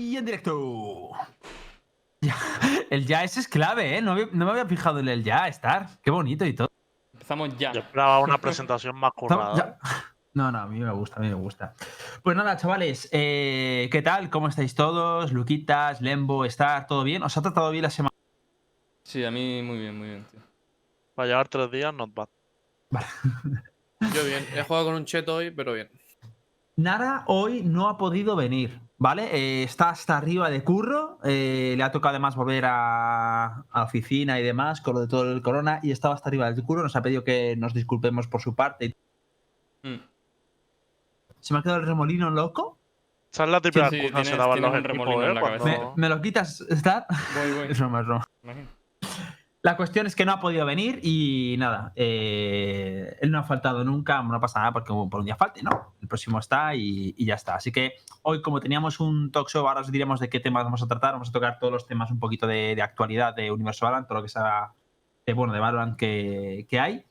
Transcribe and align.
Y 0.00 0.16
en 0.16 0.24
directo. 0.24 1.10
Ya, 2.22 2.36
El 2.90 3.06
ya 3.06 3.22
ese 3.22 3.40
es 3.40 3.48
clave, 3.48 3.96
¿eh? 3.98 4.02
No, 4.02 4.12
había- 4.12 4.28
no 4.32 4.44
me 4.46 4.50
había 4.52 4.64
fijado 4.66 4.98
en 4.98 5.08
el 5.08 5.22
ya, 5.22 5.46
estar. 5.48 5.88
Qué 6.02 6.10
bonito 6.10 6.44
y 6.46 6.54
todo. 6.54 6.68
Empezamos 7.12 7.56
ya. 7.58 7.72
Yo 7.72 7.80
esperaba 7.80 8.20
una 8.20 8.38
presentación 8.38 8.96
más 8.96 9.12
currada. 9.12 9.78
No, 10.32 10.50
no, 10.52 10.58
a 10.60 10.66
mí 10.66 10.78
me 10.80 10.90
gusta, 10.92 11.16
a 11.16 11.20
mí 11.20 11.28
me 11.28 11.34
gusta. 11.34 11.74
Pues 12.22 12.36
nada, 12.36 12.56
chavales, 12.56 13.08
eh, 13.12 13.88
¿qué 13.92 14.00
tal? 14.00 14.30
¿Cómo 14.30 14.48
estáis 14.48 14.74
todos? 14.74 15.32
Luquitas, 15.32 16.00
Lembo, 16.00 16.44
Star, 16.44 16.86
¿todo 16.86 17.02
bien? 17.04 17.22
¿Os 17.22 17.36
ha 17.36 17.42
tratado 17.42 17.70
bien 17.70 17.82
la 17.82 17.90
semana? 17.90 18.14
Sí, 19.02 19.24
a 19.24 19.30
mí 19.30 19.60
muy 19.62 19.78
bien, 19.78 19.98
muy 19.98 20.08
bien, 20.08 20.24
tío. 20.30 20.40
Para 21.14 21.28
llevar 21.28 21.48
tres 21.48 21.70
días, 21.70 21.92
not 21.92 22.14
bad. 22.14 22.28
Yo 24.14 24.24
bien, 24.24 24.46
he 24.54 24.62
jugado 24.62 24.86
con 24.86 24.94
un 24.94 25.04
cheto 25.04 25.34
hoy, 25.36 25.50
pero 25.50 25.72
bien. 25.74 25.90
Nara 26.76 27.24
hoy 27.26 27.62
no 27.62 27.88
ha 27.88 27.98
podido 27.98 28.36
venir, 28.36 28.80
¿vale? 29.00 29.30
Eh, 29.32 29.62
está 29.64 29.88
hasta 29.88 30.16
arriba 30.16 30.50
de 30.50 30.62
curro, 30.62 31.18
eh, 31.24 31.74
le 31.76 31.82
ha 31.82 31.90
tocado 31.90 32.10
además 32.10 32.36
volver 32.36 32.66
a, 32.66 33.64
a 33.70 33.82
oficina 33.82 34.38
y 34.38 34.42
demás 34.42 34.82
con 34.82 34.94
lo 34.94 35.00
de 35.00 35.08
todo 35.08 35.32
el 35.32 35.42
corona 35.42 35.80
y 35.82 35.90
estaba 35.90 36.14
hasta 36.14 36.28
arriba 36.28 36.52
del 36.52 36.62
curro, 36.62 36.82
nos 36.82 36.94
ha 36.94 37.02
pedido 37.02 37.24
que 37.24 37.56
nos 37.56 37.72
disculpemos 37.74 38.28
por 38.28 38.42
su 38.42 38.54
parte. 38.54 38.94
Mm. 39.82 39.96
¿Se 41.40 41.54
me 41.54 41.60
ha 41.60 41.62
quedado 41.62 41.80
el 41.80 41.86
remolino 41.86 42.30
loco? 42.30 42.76
Esa 43.32 43.44
es 43.44 43.50
la 43.50 43.60
típica 43.60 43.88
sí, 43.88 44.00
que 44.00 44.24
se 44.24 44.36
daban 44.36 44.60
los 44.60 44.74
en 44.74 44.84
¿eh? 44.84 45.34
la 45.34 45.40
cabeza. 45.40 45.64
¿Me, 45.64 45.78
me 45.96 46.08
lo 46.10 46.20
quitas, 46.20 46.60
Star? 46.68 47.06
Voy, 47.34 47.52
voy. 47.52 47.66
Es 47.70 47.78
broma, 47.78 48.00
es 48.00 48.06
broma. 48.06 48.28
La 49.62 49.76
cuestión 49.76 50.06
es 50.06 50.16
que 50.16 50.24
no 50.24 50.32
ha 50.32 50.40
podido 50.40 50.64
venir 50.64 51.00
y 51.02 51.56
nada, 51.58 51.92
eh, 51.94 53.18
él 53.20 53.30
no 53.30 53.38
ha 53.38 53.42
faltado 53.42 53.84
nunca, 53.84 54.22
no 54.22 54.40
pasa 54.40 54.60
nada 54.60 54.72
porque 54.72 54.90
por 54.90 55.20
un 55.20 55.26
día 55.26 55.36
falte, 55.36 55.62
¿no? 55.62 55.94
El 56.00 56.08
próximo 56.08 56.38
está 56.38 56.74
y, 56.74 57.12
ya 57.22 57.34
está. 57.34 57.56
Así 57.56 57.70
que 57.70 57.92
hoy, 58.22 58.40
como 58.40 58.60
teníamos 58.60 59.00
un 59.00 59.30
talk 59.30 59.50
show, 59.50 59.68
ahora 59.68 59.82
os 59.82 59.92
diremos 59.92 60.18
de 60.18 60.30
qué 60.30 60.40
temas 60.40 60.64
vamos 60.64 60.82
a 60.82 60.88
tratar. 60.88 61.12
Vamos 61.12 61.28
a 61.28 61.32
tocar 61.32 61.58
todos 61.58 61.74
los 61.74 61.86
temas 61.86 62.10
un 62.10 62.18
poquito 62.18 62.46
de, 62.46 62.80
actualidad 62.80 63.34
de 63.34 63.52
Universo 63.52 63.84
Valorant, 63.84 64.08
todo 64.08 64.18
lo 64.18 64.22
que 64.22 64.30
sea 64.30 64.72
de, 65.26 65.34
bueno, 65.34 65.52
de 65.52 65.60
Valorant 65.60 65.98
que, 65.98 66.66
que 66.66 66.80
hay. 66.80 67.04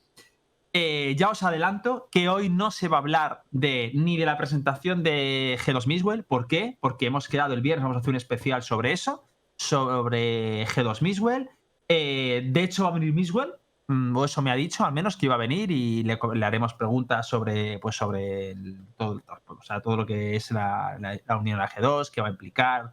Eh, 0.72 1.14
ya 1.16 1.30
os 1.30 1.44
adelanto 1.44 2.08
que 2.10 2.28
hoy 2.28 2.48
no 2.48 2.72
se 2.72 2.88
va 2.88 2.96
a 2.96 3.00
hablar 3.00 3.44
de, 3.52 3.92
ni 3.94 4.16
de 4.16 4.26
la 4.26 4.36
presentación 4.36 5.04
de 5.04 5.56
G2 5.64 5.86
Miswell. 5.86 6.24
¿Por 6.24 6.48
qué? 6.48 6.78
Porque 6.80 7.06
hemos 7.06 7.28
quedado 7.28 7.54
el 7.54 7.60
viernes, 7.60 7.84
vamos 7.84 7.96
a 7.96 8.00
hacer 8.00 8.10
un 8.10 8.16
especial 8.16 8.64
sobre 8.64 8.90
eso, 8.90 9.24
sobre 9.56 10.66
G2 10.66 11.00
Miswell. 11.00 11.50
Eh, 11.92 12.42
de 12.46 12.62
hecho, 12.62 12.84
va 12.84 12.90
a 12.90 12.92
venir 12.92 13.12
Miswell, 13.12 13.52
mm, 13.88 14.16
o 14.16 14.24
eso 14.24 14.40
me 14.42 14.52
ha 14.52 14.54
dicho, 14.54 14.84
al 14.84 14.92
menos 14.92 15.16
que 15.16 15.26
iba 15.26 15.34
a 15.34 15.38
venir 15.38 15.72
y 15.72 16.04
le, 16.04 16.16
haremos 16.44 16.72
preguntas 16.74 17.28
sobre, 17.28 17.80
pues 17.80 17.96
sobre 17.96 18.54
todo, 18.96 19.20
o 19.46 19.62
sea, 19.62 19.80
todo 19.80 19.96
lo 19.96 20.06
que 20.06 20.36
es 20.36 20.52
la, 20.52 20.96
unión 21.40 21.58
a 21.58 21.64
la 21.64 21.68
G2, 21.68 22.12
qué 22.12 22.20
va 22.20 22.28
a 22.28 22.30
implicar 22.30 22.92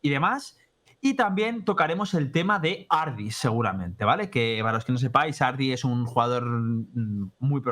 y 0.00 0.08
demás. 0.08 0.58
Y 1.02 1.14
también 1.14 1.66
tocaremos 1.66 2.14
el 2.14 2.32
tema 2.32 2.58
de 2.58 2.86
Ardi, 2.88 3.30
seguramente, 3.30 4.06
¿vale? 4.06 4.30
Que 4.30 4.58
para 4.62 4.72
los 4.78 4.86
que 4.86 4.92
no 4.92 4.98
sepáis, 4.98 5.42
Ardi 5.42 5.72
es 5.72 5.84
un 5.84 6.06
jugador 6.06 6.46
mm, 6.46 7.32
muy, 7.40 7.62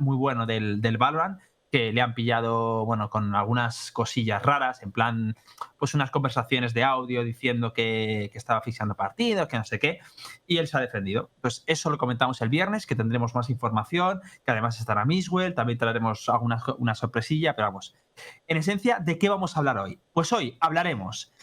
muy 0.00 0.16
bueno 0.16 0.44
del, 0.44 0.80
del 0.80 0.98
Valorant, 0.98 1.38
que 1.76 1.92
le 1.92 2.00
han 2.00 2.14
pillado, 2.14 2.86
bueno, 2.86 3.10
con 3.10 3.34
algunas 3.34 3.92
cosillas 3.92 4.42
raras, 4.42 4.82
en 4.82 4.92
plan, 4.92 5.36
pues 5.76 5.92
unas 5.92 6.10
conversaciones 6.10 6.72
de 6.72 6.82
audio 6.84 7.22
diciendo 7.22 7.74
que, 7.74 8.30
que 8.32 8.38
estaba 8.38 8.60
asfixiando 8.60 8.94
partidos, 8.94 9.46
que 9.46 9.58
no 9.58 9.64
sé 9.64 9.78
qué, 9.78 9.98
y 10.46 10.56
él 10.56 10.68
se 10.68 10.78
ha 10.78 10.80
defendido. 10.80 11.28
Pues 11.42 11.64
eso 11.66 11.90
lo 11.90 11.98
comentamos 11.98 12.40
el 12.40 12.48
viernes, 12.48 12.86
que 12.86 12.96
tendremos 12.96 13.34
más 13.34 13.50
información, 13.50 14.22
que 14.42 14.52
además 14.52 14.80
estará 14.80 15.04
Miswell, 15.04 15.52
también 15.52 15.78
traeremos 15.78 16.26
alguna 16.30 16.62
una 16.78 16.94
sorpresilla, 16.94 17.54
pero 17.54 17.68
vamos. 17.68 17.94
En 18.46 18.56
esencia, 18.56 18.98
¿de 18.98 19.18
qué 19.18 19.28
vamos 19.28 19.54
a 19.54 19.58
hablar 19.58 19.76
hoy? 19.76 20.00
Pues 20.14 20.32
hoy 20.32 20.56
hablaremos 20.60 21.34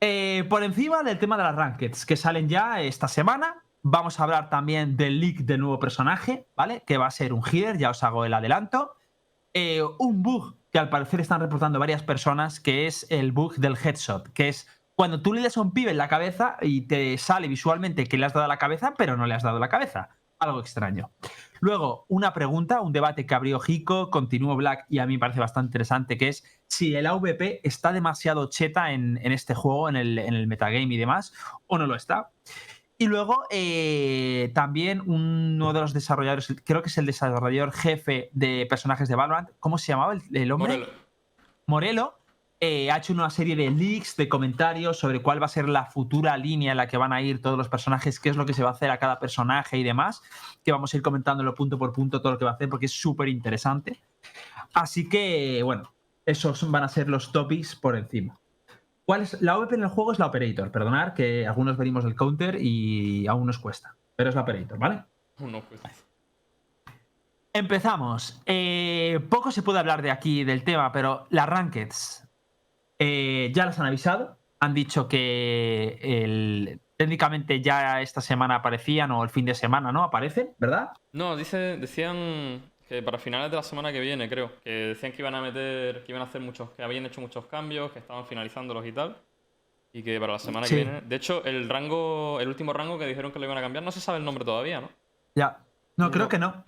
eh, 0.00 0.46
por 0.48 0.62
encima 0.62 1.02
del 1.02 1.18
tema 1.18 1.36
de 1.36 1.42
las 1.42 1.56
rankeds 1.56 2.06
que 2.06 2.16
salen 2.16 2.48
ya 2.48 2.82
esta 2.82 3.08
semana. 3.08 3.64
Vamos 3.82 4.20
a 4.20 4.22
hablar 4.22 4.48
también 4.48 4.96
del 4.96 5.18
leak 5.18 5.38
del 5.38 5.58
nuevo 5.58 5.80
personaje, 5.80 6.46
¿vale? 6.54 6.84
Que 6.86 6.98
va 6.98 7.08
a 7.08 7.10
ser 7.10 7.32
un 7.32 7.42
healer, 7.44 7.78
ya 7.78 7.90
os 7.90 8.04
hago 8.04 8.24
el 8.24 8.32
adelanto. 8.32 8.94
Eh, 9.54 9.82
un 9.98 10.22
bug 10.22 10.56
que 10.72 10.80
al 10.80 10.90
parecer 10.90 11.20
están 11.20 11.40
reportando 11.40 11.78
varias 11.78 12.02
personas, 12.02 12.58
que 12.58 12.86
es 12.88 13.06
el 13.08 13.30
bug 13.30 13.54
del 13.56 13.76
headshot, 13.76 14.32
que 14.32 14.48
es 14.48 14.66
cuando 14.96 15.22
tú 15.22 15.32
le 15.32 15.42
das 15.42 15.56
a 15.56 15.60
un 15.60 15.72
pibe 15.72 15.92
en 15.92 15.96
la 15.96 16.08
cabeza 16.08 16.56
y 16.60 16.82
te 16.82 17.16
sale 17.18 17.46
visualmente 17.46 18.06
que 18.06 18.18
le 18.18 18.26
has 18.26 18.32
dado 18.32 18.48
la 18.48 18.58
cabeza, 18.58 18.94
pero 18.98 19.16
no 19.16 19.26
le 19.26 19.34
has 19.34 19.44
dado 19.44 19.60
la 19.60 19.68
cabeza. 19.68 20.08
Algo 20.40 20.58
extraño. 20.58 21.12
Luego, 21.60 22.04
una 22.08 22.32
pregunta, 22.32 22.80
un 22.80 22.92
debate 22.92 23.24
que 23.24 23.34
abrió 23.34 23.60
Hiko, 23.64 24.10
continuó 24.10 24.56
Black 24.56 24.84
y 24.88 24.98
a 24.98 25.06
mí 25.06 25.14
me 25.14 25.20
parece 25.20 25.38
bastante 25.38 25.68
interesante, 25.68 26.18
que 26.18 26.28
es 26.28 26.44
si 26.66 26.96
el 26.96 27.06
AVP 27.06 27.60
está 27.62 27.92
demasiado 27.92 28.50
cheta 28.50 28.92
en, 28.92 29.16
este 29.30 29.54
juego, 29.54 29.88
en 29.88 29.96
el 29.96 30.46
metagame 30.48 30.92
y 30.92 30.98
demás, 30.98 31.32
o 31.68 31.78
no 31.78 31.86
lo 31.86 31.94
está. 31.94 32.32
Y 33.04 33.06
luego 33.06 33.44
eh, 33.50 34.50
también 34.54 35.02
uno 35.04 35.74
de 35.74 35.80
los 35.82 35.92
desarrolladores, 35.92 36.56
creo 36.64 36.80
que 36.80 36.88
es 36.88 36.96
el 36.96 37.04
desarrollador 37.04 37.70
jefe 37.70 38.30
de 38.32 38.64
personajes 38.66 39.10
de 39.10 39.14
Valorant, 39.14 39.50
¿cómo 39.60 39.76
se 39.76 39.88
llamaba 39.88 40.14
el, 40.14 40.22
el 40.32 40.50
hombre? 40.50 40.78
Morelo. 40.78 40.92
Morelo 41.66 42.18
eh, 42.60 42.90
ha 42.90 42.96
hecho 42.96 43.12
una 43.12 43.28
serie 43.28 43.56
de 43.56 43.70
leaks, 43.70 44.16
de 44.16 44.26
comentarios 44.26 44.98
sobre 44.98 45.20
cuál 45.20 45.42
va 45.42 45.44
a 45.44 45.50
ser 45.50 45.68
la 45.68 45.84
futura 45.84 46.34
línea 46.38 46.70
en 46.70 46.78
la 46.78 46.88
que 46.88 46.96
van 46.96 47.12
a 47.12 47.20
ir 47.20 47.42
todos 47.42 47.58
los 47.58 47.68
personajes, 47.68 48.18
qué 48.18 48.30
es 48.30 48.36
lo 48.36 48.46
que 48.46 48.54
se 48.54 48.62
va 48.62 48.70
a 48.70 48.72
hacer 48.72 48.90
a 48.90 48.96
cada 48.96 49.20
personaje 49.20 49.76
y 49.76 49.82
demás, 49.82 50.22
que 50.64 50.72
vamos 50.72 50.94
a 50.94 50.96
ir 50.96 51.02
comentándolo 51.02 51.54
punto 51.54 51.76
por 51.76 51.92
punto 51.92 52.22
todo 52.22 52.32
lo 52.32 52.38
que 52.38 52.46
va 52.46 52.52
a 52.52 52.54
hacer 52.54 52.70
porque 52.70 52.86
es 52.86 52.98
súper 52.98 53.28
interesante. 53.28 54.00
Así 54.72 55.10
que, 55.10 55.62
bueno, 55.62 55.92
esos 56.24 56.70
van 56.70 56.84
a 56.84 56.88
ser 56.88 57.10
los 57.10 57.32
topics 57.32 57.76
por 57.76 57.96
encima. 57.96 58.40
¿Cuál 59.04 59.22
es? 59.22 59.40
La 59.42 59.58
OP 59.58 59.74
en 59.74 59.82
el 59.82 59.88
juego 59.88 60.12
es 60.12 60.18
la 60.18 60.26
Operator, 60.26 60.70
perdonad 60.70 61.12
que 61.14 61.46
algunos 61.46 61.76
venimos 61.76 62.04
del 62.04 62.14
counter 62.14 62.56
y 62.60 63.26
aún 63.26 63.46
nos 63.46 63.58
cuesta, 63.58 63.96
pero 64.16 64.30
es 64.30 64.34
la 64.34 64.42
Operator, 64.42 64.78
¿vale? 64.78 65.02
Uno, 65.40 65.62
pues. 65.68 65.80
Empezamos. 67.52 68.40
Eh, 68.46 69.20
poco 69.28 69.50
se 69.50 69.62
puede 69.62 69.78
hablar 69.78 70.02
de 70.02 70.10
aquí 70.10 70.42
del 70.44 70.64
tema, 70.64 70.90
pero 70.90 71.26
las 71.30 71.48
Rankeds 71.48 72.26
eh, 72.98 73.52
ya 73.54 73.66
las 73.66 73.78
han 73.78 73.86
avisado. 73.86 74.38
Han 74.60 74.74
dicho 74.74 75.06
que 75.08 75.98
el- 76.02 76.80
técnicamente 76.96 77.60
ya 77.60 78.00
esta 78.00 78.20
semana 78.20 78.56
aparecían 78.56 79.10
o 79.10 79.22
el 79.22 79.28
fin 79.28 79.44
de 79.44 79.54
semana, 79.54 79.92
¿no? 79.92 80.02
Aparecen, 80.04 80.54
¿verdad? 80.58 80.90
No, 81.12 81.36
dice, 81.36 81.76
decían 81.76 82.62
que 82.88 83.02
para 83.02 83.18
finales 83.18 83.50
de 83.50 83.56
la 83.56 83.62
semana 83.62 83.92
que 83.92 84.00
viene, 84.00 84.28
creo. 84.28 84.52
Que 84.62 84.70
decían 84.88 85.12
que 85.12 85.22
iban 85.22 85.34
a 85.34 85.40
meter, 85.40 86.04
que 86.04 86.12
iban 86.12 86.22
a 86.22 86.26
hacer 86.26 86.40
muchos, 86.40 86.70
que 86.70 86.82
habían 86.82 87.06
hecho 87.06 87.20
muchos 87.20 87.46
cambios, 87.46 87.92
que 87.92 87.98
estaban 88.00 88.26
finalizándolos 88.26 88.84
y 88.86 88.92
tal. 88.92 89.16
Y 89.92 90.02
que 90.02 90.18
para 90.20 90.32
la 90.34 90.38
semana 90.38 90.66
Sí. 90.66 90.74
que 90.76 90.82
viene. 90.84 91.00
De 91.02 91.16
hecho, 91.16 91.44
el 91.44 91.68
rango, 91.68 92.40
el 92.40 92.48
último 92.48 92.72
rango 92.72 92.98
que 92.98 93.06
dijeron 93.06 93.30
que 93.32 93.38
lo 93.38 93.44
iban 93.46 93.58
a 93.58 93.62
cambiar, 93.62 93.84
no 93.84 93.92
se 93.92 94.00
sabe 94.00 94.18
el 94.18 94.24
nombre 94.24 94.44
todavía, 94.44 94.80
¿no? 94.80 94.88
Ya. 95.34 95.58
No, 95.96 96.06
No. 96.06 96.10
creo 96.10 96.28
que 96.28 96.38
no. 96.38 96.64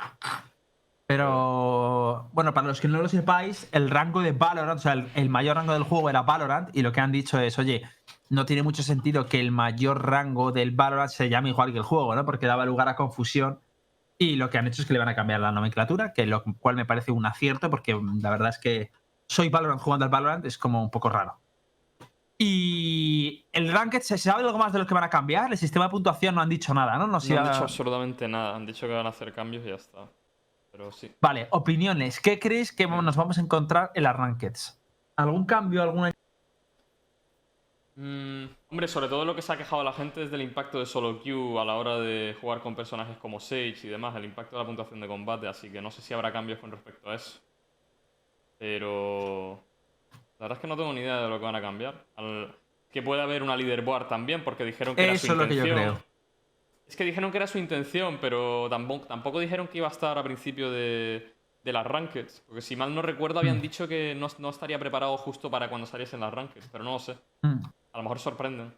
Pero, 1.07 2.29
bueno, 2.33 2.53
para 2.53 2.67
los 2.67 2.81
que 2.81 2.89
no 2.89 3.01
lo 3.01 3.09
sepáis, 3.09 3.69
el 3.73 3.91
rango 3.91 4.23
de 4.23 4.33
Valorant, 4.33 4.79
o 4.79 4.83
sea, 4.83 4.93
el, 4.95 5.09
el 5.15 5.29
mayor 5.31 5.57
rango 5.57 5.73
del 5.73 5.85
juego 5.85 6.11
era 6.11 6.23
Valorant, 6.23 6.75
y 6.77 6.83
lo 6.83 6.91
que 6.93 7.01
han 7.01 7.13
dicho 7.13 7.39
es, 7.39 7.59
oye, 7.61 7.83
no 8.29 8.45
tiene 8.45 8.65
mucho 8.65 8.83
sentido 8.83 9.27
que 9.27 9.39
el 9.41 9.53
mayor 9.53 10.05
rango 10.05 10.51
del 10.51 10.73
Valorant 10.73 11.11
se 11.11 11.29
llame 11.29 11.51
igual 11.51 11.71
que 11.73 11.79
el 11.79 11.85
juego, 11.85 12.15
¿no? 12.17 12.25
Porque 12.25 12.47
daba 12.47 12.65
lugar 12.67 12.89
a 12.89 12.97
confusión. 12.97 13.61
Y 14.19 14.37
lo 14.37 14.49
que 14.49 14.59
han 14.59 14.67
hecho 14.67 14.81
es 14.83 14.87
que 14.87 14.93
le 14.95 14.99
van 14.99 15.09
a 15.09 15.15
cambiar 15.15 15.41
la 15.41 15.53
nomenclatura, 15.53 16.13
que 16.13 16.25
lo 16.27 16.43
cual 16.59 16.75
me 16.77 16.87
parece 16.87 17.13
un 17.13 17.27
acierto, 17.27 17.69
porque 17.71 17.99
la 18.21 18.31
verdad 18.31 18.49
es 18.49 18.59
que 18.59 18.91
soy 19.27 19.49
Valorant 19.51 19.81
jugando 19.81 20.05
al 20.05 20.11
Valorant, 20.11 20.45
es 20.47 20.57
como 20.57 20.83
un 20.83 20.91
poco 20.91 21.11
raro. 21.11 21.39
Y 22.39 23.47
el 23.53 23.73
Ranked, 23.73 24.03
¿se 24.03 24.19
sabe 24.19 24.43
algo 24.43 24.59
más 24.59 24.73
de 24.73 24.79
lo 24.79 24.87
que 24.87 24.95
van 24.95 25.05
a 25.05 25.11
cambiar? 25.11 25.51
El 25.53 25.59
sistema 25.59 25.87
de 25.87 25.91
puntuación 25.91 26.35
no 26.35 26.43
han 26.43 26.49
dicho 26.49 26.73
nada, 26.75 26.97
¿no? 26.99 27.07
No, 27.07 27.17
han 27.19 27.39
ha- 27.39 27.51
dicho 27.53 27.63
absolutamente 27.63 28.29
nada. 28.29 28.55
Han 28.55 28.67
dicho 28.67 28.87
que 28.87 28.93
van 28.93 29.07
a 29.07 29.11
hacer 29.11 29.33
cambios 29.33 29.65
y 29.65 29.69
ya 29.71 29.75
está. 29.77 30.07
Pero 30.71 30.93
sí. 30.93 31.11
Vale, 31.21 31.49
opiniones. 31.51 32.21
¿Qué 32.21 32.39
creéis 32.39 32.73
que 32.73 32.87
nos 32.87 33.17
vamos 33.17 33.39
a 33.39 33.41
encontrar 33.41 33.91
en 33.95 34.03
las 34.03 34.15
Rankeds? 34.17 34.79
¿Algún 35.17 35.45
cambio, 35.47 35.83
alguna 35.83 36.13
Mm, 37.99 38.45
hombre, 38.77 38.89
sobre 38.89 39.09
todo 39.09 39.25
lo 39.25 39.35
que 39.35 39.41
se 39.41 39.51
ha 39.53 39.57
quejado 39.57 39.83
la 39.83 39.93
gente 39.95 40.23
es 40.23 40.31
del 40.31 40.43
impacto 40.43 40.79
de 40.79 40.85
solo 40.85 41.23
queue 41.23 41.59
a 41.59 41.65
la 41.65 41.77
hora 41.77 41.99
de 41.99 42.37
jugar 42.39 42.61
con 42.61 42.77
personajes 42.77 43.17
como 43.17 43.41
Sage 43.41 43.75
y 43.85 43.89
demás, 43.89 44.15
el 44.17 44.27
impacto 44.27 44.55
de 44.57 44.63
la 44.63 44.67
puntuación 44.67 45.01
de 45.01 45.09
combate, 45.09 45.49
así 45.49 45.71
que 45.71 45.81
no 45.81 45.91
sé 45.91 46.03
si 46.03 46.13
habrá 46.13 46.31
cambios 46.31 46.59
con 46.59 46.71
respecto 46.71 47.09
a 47.09 47.15
eso. 47.15 47.41
Pero 48.59 49.61
la 50.39 50.45
verdad 50.45 50.57
es 50.59 50.61
que 50.61 50.67
no 50.67 50.77
tengo 50.77 50.93
ni 50.93 51.01
idea 51.01 51.23
de 51.23 51.29
lo 51.29 51.39
que 51.39 51.45
van 51.45 51.57
a 51.57 51.61
cambiar. 51.61 52.05
Al- 52.17 52.55
Que 52.93 53.03
puede 53.03 53.21
haber 53.23 53.43
una 53.43 53.57
leaderboard 53.57 54.09
también, 54.09 54.43
porque 54.45 54.65
dijeron 54.65 54.95
que 54.95 55.05
era 55.05 55.13
Eso 55.15 55.27
su 55.27 55.33
es 55.33 55.39
lo 55.39 55.49
que 55.49 55.57
yo 55.57 55.67
intención. 55.67 55.95
creo. 55.97 56.07
Es 56.89 56.97
que 56.97 57.05
dijeron 57.05 57.31
que 57.31 57.37
era 57.39 57.47
su 57.47 57.59
intención, 57.59 58.19
pero 58.21 58.69
tampoco, 58.71 59.07
tampoco 59.07 59.41
dijeron 59.41 59.69
que 59.69 59.79
iba 59.79 59.89
a 59.89 59.91
estar 59.91 60.17
a 60.19 60.23
principio 60.23 60.71
de, 60.71 61.33
de 61.65 61.73
las 61.73 61.85
rankeds. 61.87 62.43
Porque 62.47 62.63
si 62.63 62.77
mal 62.77 62.95
no 62.95 63.03
recuerdo, 63.03 63.37
Mm. 63.37 63.41
habían 63.41 63.61
dicho 63.61 63.89
que 63.89 64.15
no, 64.15 64.29
no 64.39 64.51
estaría 64.51 64.79
preparado 64.79 65.17
justo 65.19 65.51
para 65.51 65.69
cuando 65.69 65.87
saliesen 65.87 66.21
las 66.21 66.33
rankeds, 66.33 66.69
pero 66.71 66.85
no 66.85 66.93
lo 66.93 66.99
sé. 66.99 67.17
Mm. 67.43 67.63
A 67.97 68.01
lo 68.01 68.03
mejor 68.03 68.19
sorprenden. 68.19 68.75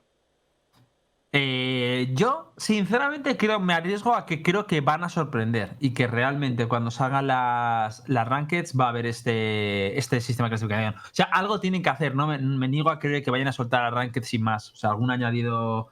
Eh, 1.32 2.12
yo, 2.14 2.52
sinceramente, 2.56 3.36
creo, 3.36 3.58
me 3.58 3.74
arriesgo 3.74 4.14
a 4.14 4.24
que 4.26 4.44
creo 4.44 4.68
que 4.68 4.80
van 4.80 5.02
a 5.02 5.08
sorprender 5.08 5.74
y 5.80 5.92
que 5.92 6.06
realmente 6.06 6.68
cuando 6.68 6.92
salgan 6.92 7.26
las, 7.26 8.08
las 8.08 8.28
rankeds 8.28 8.78
va 8.78 8.84
a 8.84 8.88
haber 8.90 9.06
este, 9.06 9.98
este 9.98 10.20
sistema 10.20 10.46
de 10.46 10.50
clasificación. 10.50 10.94
O 10.94 11.10
sea, 11.10 11.24
algo 11.32 11.58
tienen 11.58 11.82
que 11.82 11.90
hacer, 11.90 12.14
¿no? 12.14 12.28
Me, 12.28 12.68
niego 12.68 12.90
a 12.90 13.00
creer 13.00 13.24
que 13.24 13.32
vayan 13.32 13.48
a 13.48 13.52
soltar 13.52 13.82
las 13.82 13.92
rankeds 13.92 14.28
sin 14.28 14.44
más. 14.44 14.70
O 14.70 14.76
sea, 14.76 14.90
algún 14.90 15.10
añadido 15.10 15.88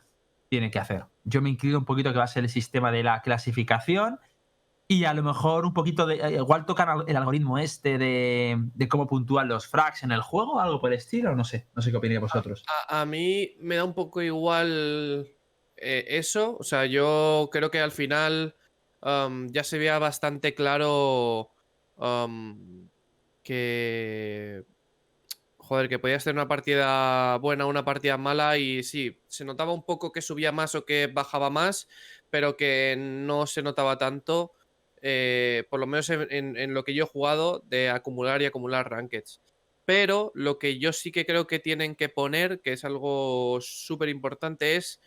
tienen 0.48 0.70
que 0.70 0.78
hacer. 0.78 1.06
Yo 1.24 1.42
me 1.42 1.50
inclino 1.50 1.78
un 1.78 1.84
poquito 1.84 2.12
que 2.12 2.18
va 2.18 2.24
a 2.24 2.28
ser 2.28 2.44
el 2.44 2.50
sistema 2.50 2.92
de 2.92 3.02
la 3.02 3.22
clasificación 3.22 4.20
y 4.88 5.04
a 5.04 5.14
lo 5.14 5.22
mejor 5.22 5.64
un 5.64 5.72
poquito 5.72 6.06
de. 6.06 6.16
eh, 6.16 6.36
Igual 6.36 6.64
tocan 6.64 7.02
el 7.08 7.16
algoritmo 7.16 7.58
este 7.58 7.98
de, 7.98 8.56
de 8.74 8.88
cómo 8.88 9.06
puntúan 9.06 9.48
los 9.48 9.66
frags 9.66 10.04
en 10.04 10.12
el 10.12 10.20
juego, 10.20 10.60
algo 10.60 10.80
por 10.80 10.92
el 10.92 10.98
estilo, 10.98 11.34
no 11.34 11.44
sé. 11.44 11.66
No 11.74 11.82
sé 11.82 11.90
qué 11.90 11.96
opináis 11.96 12.20
vosotros. 12.20 12.64
A, 12.88 13.04
mí 13.04 13.56
me 13.58 13.76
da 13.76 13.84
un 13.84 13.94
poco 13.94 14.22
igual 14.22 15.26
eh, 15.76 16.04
eso. 16.08 16.56
O 16.58 16.62
sea, 16.62 16.86
yo 16.86 17.48
creo 17.50 17.70
que 17.70 17.80
al 17.80 17.90
final 17.90 18.54
am, 19.00 19.48
ya 19.50 19.64
se 19.64 19.78
veía 19.78 19.98
bastante 19.98 20.54
claro 20.54 21.50
am, 21.98 22.88
que. 23.42 24.64
Joder, 25.58 25.88
que 25.88 25.98
podía 25.98 26.20
ser 26.20 26.32
una 26.32 26.46
partida 26.46 27.38
buena, 27.38 27.66
una 27.66 27.84
partida 27.84 28.16
mala. 28.18 28.56
Y 28.56 28.84
sí, 28.84 29.20
se 29.26 29.44
notaba 29.44 29.72
un 29.72 29.84
poco 29.84 30.12
que 30.12 30.22
subía 30.22 30.52
más 30.52 30.76
o 30.76 30.84
que 30.84 31.08
bajaba 31.08 31.50
más, 31.50 31.88
pero 32.30 32.56
que 32.56 32.94
no 32.96 33.48
se 33.48 33.62
notaba 33.62 33.98
tanto. 33.98 34.52
Eh, 35.02 35.64
por 35.70 35.80
lo 35.80 35.86
menos 35.86 36.08
en, 36.10 36.26
en- 36.30 36.56
en 36.56 36.74
lo 36.74 36.84
que 36.84 36.94
yo 36.94 37.04
he 37.04 37.08
jugado, 37.08 37.62
de 37.66 37.90
acumular 37.90 38.42
y 38.42 38.46
acumular 38.46 38.90
rankeds. 38.90 39.40
Pero 39.84 40.32
lo 40.34 40.58
que 40.58 40.78
yo 40.78 40.92
sí 40.92 41.12
que 41.12 41.24
creo 41.26 41.46
que 41.46 41.58
tienen 41.60 41.94
que 41.94 42.08
poner, 42.08 42.60
que 42.60 42.72
es 42.72 42.84
algo 42.84 43.58
súper 43.60 44.08
importante, 44.08 44.76
es 44.76 45.00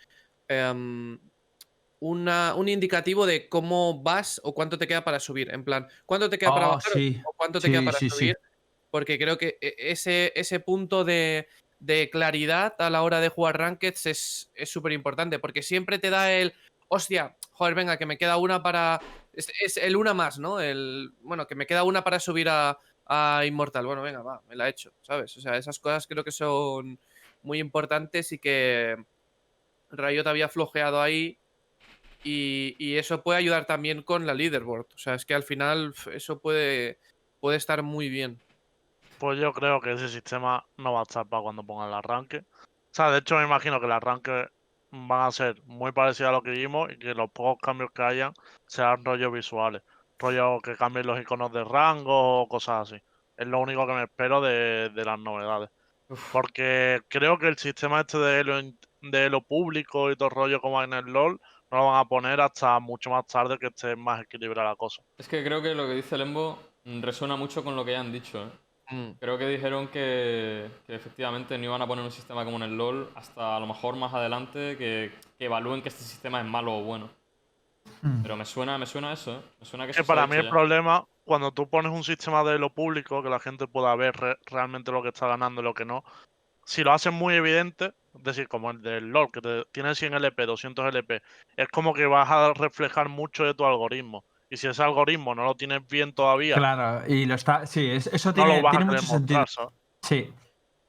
em, 0.47 1.19
una- 1.99 2.55
un 2.55 2.69
indicativo 2.69 3.25
de 3.25 3.49
cómo 3.49 4.01
vas 4.01 4.39
o 4.43 4.53
cuánto 4.53 4.77
te 4.77 4.87
queda 4.87 5.03
para 5.03 5.19
subir. 5.19 5.53
En 5.53 5.63
plan, 5.65 5.87
¿cuánto 6.05 6.29
te 6.29 6.37
queda 6.39 6.53
para 6.53 6.67
Oh, 6.67 6.71
bajar 6.71 6.93
sí. 6.93 7.21
o 7.25 7.33
cuánto 7.35 7.59
te 7.59 7.67
Sí, 7.67 7.71
queda 7.73 7.83
para 7.83 7.99
sí, 7.99 8.09
subir? 8.09 8.37
Porque 8.89 9.17
creo 9.19 9.37
que 9.37 9.57
e- 9.61 9.75
ese, 9.77 10.31
ese 10.35 10.59
punto 10.61 11.03
de, 11.03 11.47
de 11.79 12.09
claridad 12.09 12.73
a 12.79 12.89
la 12.89 13.03
hora 13.03 13.19
de 13.19 13.29
jugar 13.29 13.57
Rankeds 13.59 14.05
es 14.05 14.51
es 14.55 14.69
súper 14.69 14.93
importante. 14.93 15.39
Porque 15.39 15.61
siempre 15.61 15.99
te 15.99 16.09
da 16.09 16.31
el, 16.33 16.53
hostia, 16.87 17.35
joder, 17.51 17.75
venga, 17.75 17.97
que 17.97 18.05
me 18.05 18.17
queda 18.17 18.37
una 18.37 18.63
para... 18.63 19.01
Es, 19.47 19.77
el 19.77 19.95
una 19.95 20.13
más, 20.13 20.39
¿no? 20.39 20.59
El, 20.59 21.11
bueno, 21.21 21.47
que 21.47 21.55
me 21.55 21.65
queda 21.65 21.83
una 21.83 22.03
para 22.03 22.19
subir 22.19 22.49
a, 22.49 22.77
a 23.05 23.43
Inmortal. 23.45 23.85
Bueno, 23.85 24.01
venga, 24.01 24.21
va, 24.21 24.41
me 24.47 24.55
la 24.55 24.67
he 24.67 24.71
hecho, 24.71 24.91
¿sabes? 25.01 25.35
O 25.37 25.41
sea, 25.41 25.57
esas 25.57 25.79
cosas 25.79 26.07
creo 26.07 26.23
que 26.23 26.31
son 26.31 26.99
muy 27.41 27.59
importantes 27.59 28.31
y 28.31 28.39
que 28.39 28.97
Riot 29.91 30.27
había 30.27 30.49
flojeado 30.49 31.01
ahí. 31.01 31.37
Y, 32.23 32.75
y 32.77 32.97
eso 32.97 33.23
puede 33.23 33.39
ayudar 33.39 33.65
también 33.65 34.03
con 34.03 34.27
la 34.27 34.33
leaderboard. 34.33 34.87
O 34.93 34.97
sea, 34.97 35.15
es 35.15 35.25
que 35.25 35.33
al 35.33 35.43
final 35.43 35.93
eso 36.13 36.39
puede, 36.39 36.99
puede 37.39 37.57
estar 37.57 37.81
muy 37.81 38.09
bien. 38.09 38.39
Pues 39.19 39.39
yo 39.39 39.53
creo 39.53 39.79
que 39.79 39.93
ese 39.93 40.09
sistema 40.09 40.65
no 40.77 40.93
va 40.93 40.99
a 40.99 41.03
estar 41.03 41.25
para 41.25 41.43
cuando 41.43 41.63
pongan 41.63 41.89
el 41.89 41.93
arranque. 41.93 42.39
O 42.39 42.93
sea, 42.93 43.11
de 43.11 43.19
hecho 43.19 43.37
me 43.37 43.45
imagino 43.45 43.79
que 43.79 43.85
el 43.85 43.91
arranque 43.91 44.49
van 44.91 45.27
a 45.27 45.31
ser 45.31 45.61
muy 45.65 45.91
parecidos 45.91 46.29
a 46.29 46.33
lo 46.33 46.41
que 46.41 46.51
vimos 46.51 46.91
y 46.91 46.97
que 46.97 47.13
los 47.13 47.29
pocos 47.31 47.57
cambios 47.61 47.91
que 47.91 48.01
hayan 48.01 48.33
serán 48.67 49.05
rollos 49.05 49.31
visuales. 49.31 49.81
Rollo 50.17 50.59
que 50.61 50.75
cambien 50.75 51.07
los 51.07 51.19
iconos 51.19 51.51
de 51.51 51.63
rango 51.63 52.41
o 52.41 52.47
cosas 52.47 52.89
así. 52.89 53.01
Es 53.37 53.47
lo 53.47 53.59
único 53.59 53.87
que 53.87 53.93
me 53.93 54.03
espero 54.03 54.41
de, 54.41 54.89
de 54.89 55.05
las 55.05 55.19
novedades. 55.19 55.69
Uf. 56.09 56.31
Porque 56.31 57.01
creo 57.07 57.37
que 57.37 57.47
el 57.47 57.57
sistema 57.57 58.01
este 58.01 58.17
de 58.17 58.43
lo, 58.43 58.61
de 59.01 59.29
lo 59.29 59.41
público 59.41 60.11
y 60.11 60.15
todo 60.15 60.29
rollo 60.29 60.59
como 60.59 60.83
en 60.83 60.93
el 60.93 61.05
LOL 61.05 61.39
no 61.71 61.77
lo 61.77 61.85
van 61.85 61.99
a 61.99 62.05
poner 62.05 62.41
hasta 62.41 62.79
mucho 62.79 63.11
más 63.11 63.25
tarde 63.27 63.57
que 63.59 63.67
esté 63.67 63.95
más 63.95 64.23
equilibrada 64.23 64.69
la 64.69 64.75
cosa. 64.75 65.03
Es 65.17 65.27
que 65.27 65.43
creo 65.43 65.61
que 65.61 65.75
lo 65.75 65.87
que 65.87 65.93
dice 65.93 66.17
Lembo 66.17 66.59
mm, 66.83 67.01
resuena 67.01 67.35
mucho 67.35 67.63
con 67.63 67.75
lo 67.75 67.85
que 67.85 67.91
ya 67.91 67.99
han 67.99 68.11
dicho. 68.11 68.43
¿eh? 68.43 68.49
Mm. 68.91 69.11
Creo 69.19 69.37
que 69.37 69.47
dijeron 69.47 69.87
que, 69.89 70.69
que 70.87 70.95
efectivamente 70.95 71.57
no 71.57 71.65
iban 71.65 71.81
a 71.81 71.87
poner 71.87 72.03
un 72.03 72.11
sistema 72.11 72.43
como 72.43 72.57
en 72.57 72.63
el 72.63 72.77
LoL 72.77 73.09
hasta 73.15 73.55
a 73.55 73.59
lo 73.59 73.67
mejor 73.67 73.95
más 73.95 74.13
adelante 74.13 74.77
que, 74.77 75.11
que 75.37 75.45
evalúen 75.45 75.81
que 75.81 75.89
este 75.89 76.03
sistema 76.03 76.39
es 76.39 76.45
malo 76.45 76.77
o 76.77 76.83
bueno. 76.83 77.09
Mm. 78.01 78.21
Pero 78.21 78.35
me 78.35 78.45
suena, 78.45 78.77
me 78.77 78.85
suena 78.85 79.13
eso, 79.13 79.33
¿eh? 79.33 79.41
Me 79.59 79.65
suena 79.65 79.85
que 79.85 79.93
que 79.93 80.03
para 80.03 80.25
mí 80.27 80.35
el 80.37 80.45
ya. 80.45 80.49
problema, 80.49 81.05
cuando 81.23 81.51
tú 81.51 81.67
pones 81.69 81.91
un 81.91 82.03
sistema 82.03 82.43
de 82.43 82.57
lo 82.57 82.69
público, 82.71 83.21
que 83.21 83.29
la 83.29 83.39
gente 83.39 83.67
pueda 83.67 83.95
ver 83.95 84.15
re- 84.15 84.37
realmente 84.45 84.91
lo 84.91 85.01
que 85.03 85.09
está 85.09 85.27
ganando 85.27 85.61
y 85.61 85.63
lo 85.63 85.73
que 85.73 85.85
no, 85.85 86.03
si 86.65 86.83
lo 86.83 86.91
haces 86.93 87.11
muy 87.11 87.35
evidente, 87.35 87.93
es 88.15 88.23
decir, 88.23 88.47
como 88.47 88.71
el 88.71 88.81
del 88.81 89.09
LOL, 89.11 89.31
que 89.31 89.41
te, 89.41 89.65
tiene 89.71 89.93
100 89.95 90.13
LP, 90.13 90.45
200 90.45 90.85
LP, 90.87 91.21
es 91.57 91.67
como 91.67 91.93
que 91.93 92.05
vas 92.05 92.29
a 92.29 92.53
reflejar 92.53 93.09
mucho 93.09 93.43
de 93.43 93.53
tu 93.53 93.65
algoritmo. 93.65 94.23
Y 94.49 94.57
si 94.57 94.67
ese 94.67 94.81
algoritmo 94.83 95.35
no 95.35 95.43
lo 95.43 95.55
tienes 95.55 95.87
bien 95.87 96.11
todavía, 96.13 96.55
Claro, 96.55 97.03
y 97.07 97.25
lo 97.25 97.35
está. 97.35 97.65
Sí, 97.67 97.85
es- 97.85 98.07
eso 98.07 98.29
no 98.29 98.33
tiene, 98.33 98.57
lo 98.57 98.63
vas 98.63 98.73
a 98.75 98.77
tiene 98.77 98.85
querer 98.91 99.01
mucho 99.03 99.13
sentido. 99.13 99.45
Sí. 100.01 100.33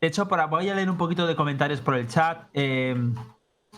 De 0.00 0.06
hecho, 0.08 0.26
para, 0.28 0.46
voy 0.46 0.68
a 0.68 0.74
leer 0.74 0.88
un 0.88 0.96
poquito 0.96 1.26
de 1.26 1.36
comentarios 1.36 1.80
por 1.82 1.94
el 1.94 2.08
chat. 2.08 2.48
Eh, 2.54 2.96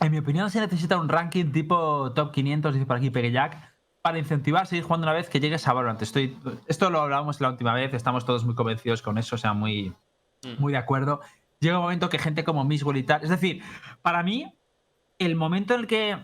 en 0.00 0.10
mi 0.12 0.18
opinión, 0.18 0.50
se 0.50 0.60
necesita 0.60 0.98
un 0.98 1.08
ranking 1.08 1.50
tipo 1.52 2.12
top 2.14 2.30
500, 2.32 2.74
dice 2.74 2.86
por 2.86 2.96
aquí 2.96 3.10
Peguejack, 3.10 3.56
para 4.02 4.18
incentivar 4.18 4.62
a 4.62 4.66
seguir 4.66 4.84
jugando 4.84 5.04
una 5.06 5.14
vez 5.14 5.28
que 5.28 5.40
llegues 5.40 5.66
a 5.66 5.72
Valorant. 5.72 6.00
Estoy, 6.00 6.36
esto 6.68 6.90
lo 6.90 7.00
hablábamos 7.00 7.40
la 7.40 7.48
última 7.50 7.74
vez, 7.74 7.92
estamos 7.94 8.24
todos 8.24 8.44
muy 8.44 8.54
convencidos 8.54 9.02
con 9.02 9.18
eso, 9.18 9.34
o 9.34 9.38
sea, 9.38 9.52
muy, 9.52 9.92
Mm. 10.44 10.60
muy 10.60 10.72
de 10.72 10.78
acuerdo. 10.78 11.20
Llega 11.60 11.76
un 11.78 11.82
momento 11.84 12.08
que 12.08 12.18
gente 12.18 12.42
como 12.44 12.64
Miswell 12.64 12.96
y 12.96 13.02
tal. 13.04 13.22
Es 13.22 13.28
decir, 13.30 13.62
para 14.00 14.22
mí, 14.24 14.52
el 15.18 15.34
momento 15.36 15.74
en 15.74 15.80
el 15.80 15.86
que 15.86 16.18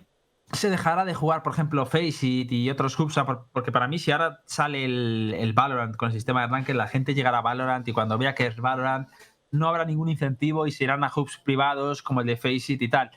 se 0.52 0.70
dejará 0.70 1.04
de 1.04 1.14
jugar, 1.14 1.42
por 1.42 1.52
ejemplo, 1.52 1.84
Faceit 1.86 2.50
y 2.50 2.70
otros 2.70 2.98
hubs, 2.98 3.18
porque 3.52 3.72
para 3.72 3.88
mí, 3.88 3.98
si 3.98 4.10
ahora 4.10 4.42
sale 4.46 4.84
el, 4.84 5.34
el 5.36 5.52
Valorant 5.52 5.96
con 5.96 6.08
el 6.08 6.14
sistema 6.14 6.42
de 6.42 6.48
ranked, 6.48 6.74
la 6.74 6.88
gente 6.88 7.14
llegará 7.14 7.38
a 7.38 7.42
Valorant 7.42 7.86
y 7.86 7.92
cuando 7.92 8.16
vea 8.16 8.34
que 8.34 8.46
es 8.46 8.56
Valorant, 8.56 9.08
no 9.50 9.68
habrá 9.68 9.84
ningún 9.84 10.08
incentivo 10.08 10.66
y 10.66 10.72
se 10.72 10.84
irán 10.84 11.04
a 11.04 11.12
hubs 11.14 11.38
privados 11.38 12.02
como 12.02 12.20
el 12.20 12.26
de 12.26 12.36
Faceit 12.36 12.80
y 12.80 12.88
tal. 12.88 13.10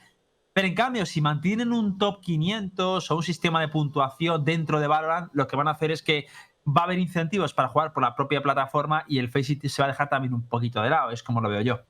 Pero 0.54 0.68
en 0.68 0.76
cambio, 0.76 1.06
si 1.06 1.22
mantienen 1.22 1.72
un 1.72 1.98
top 1.98 2.22
500 2.22 3.10
o 3.10 3.16
un 3.16 3.24
sistema 3.24 3.62
de 3.62 3.70
puntuación 3.70 4.44
dentro 4.44 4.80
de 4.80 4.88
Valorant, 4.88 5.30
lo 5.34 5.48
que 5.48 5.56
van 5.56 5.70
a 5.70 5.72
hacer 5.72 5.92
es 5.92 6.04
que 6.04 6.28
va 6.68 6.82
a 6.82 6.84
haber 6.86 7.00
incentivos 7.00 7.54
para 7.54 7.70
jugar 7.70 7.94
por 7.94 8.04
la 8.04 8.16
propia 8.16 8.42
plataforma 8.42 9.06
y 9.08 9.20
el 9.20 9.30
Faceit 9.30 9.66
se 9.66 9.82
va 9.82 9.88
a 9.88 9.92
dejar 9.92 10.10
también 10.10 10.34
un 10.34 10.48
poquito 10.48 10.82
de 10.82 10.90
lado, 10.90 11.12
es 11.12 11.24
como 11.24 11.42
lo 11.42 11.50
veo 11.50 11.62
yo. 11.62 11.82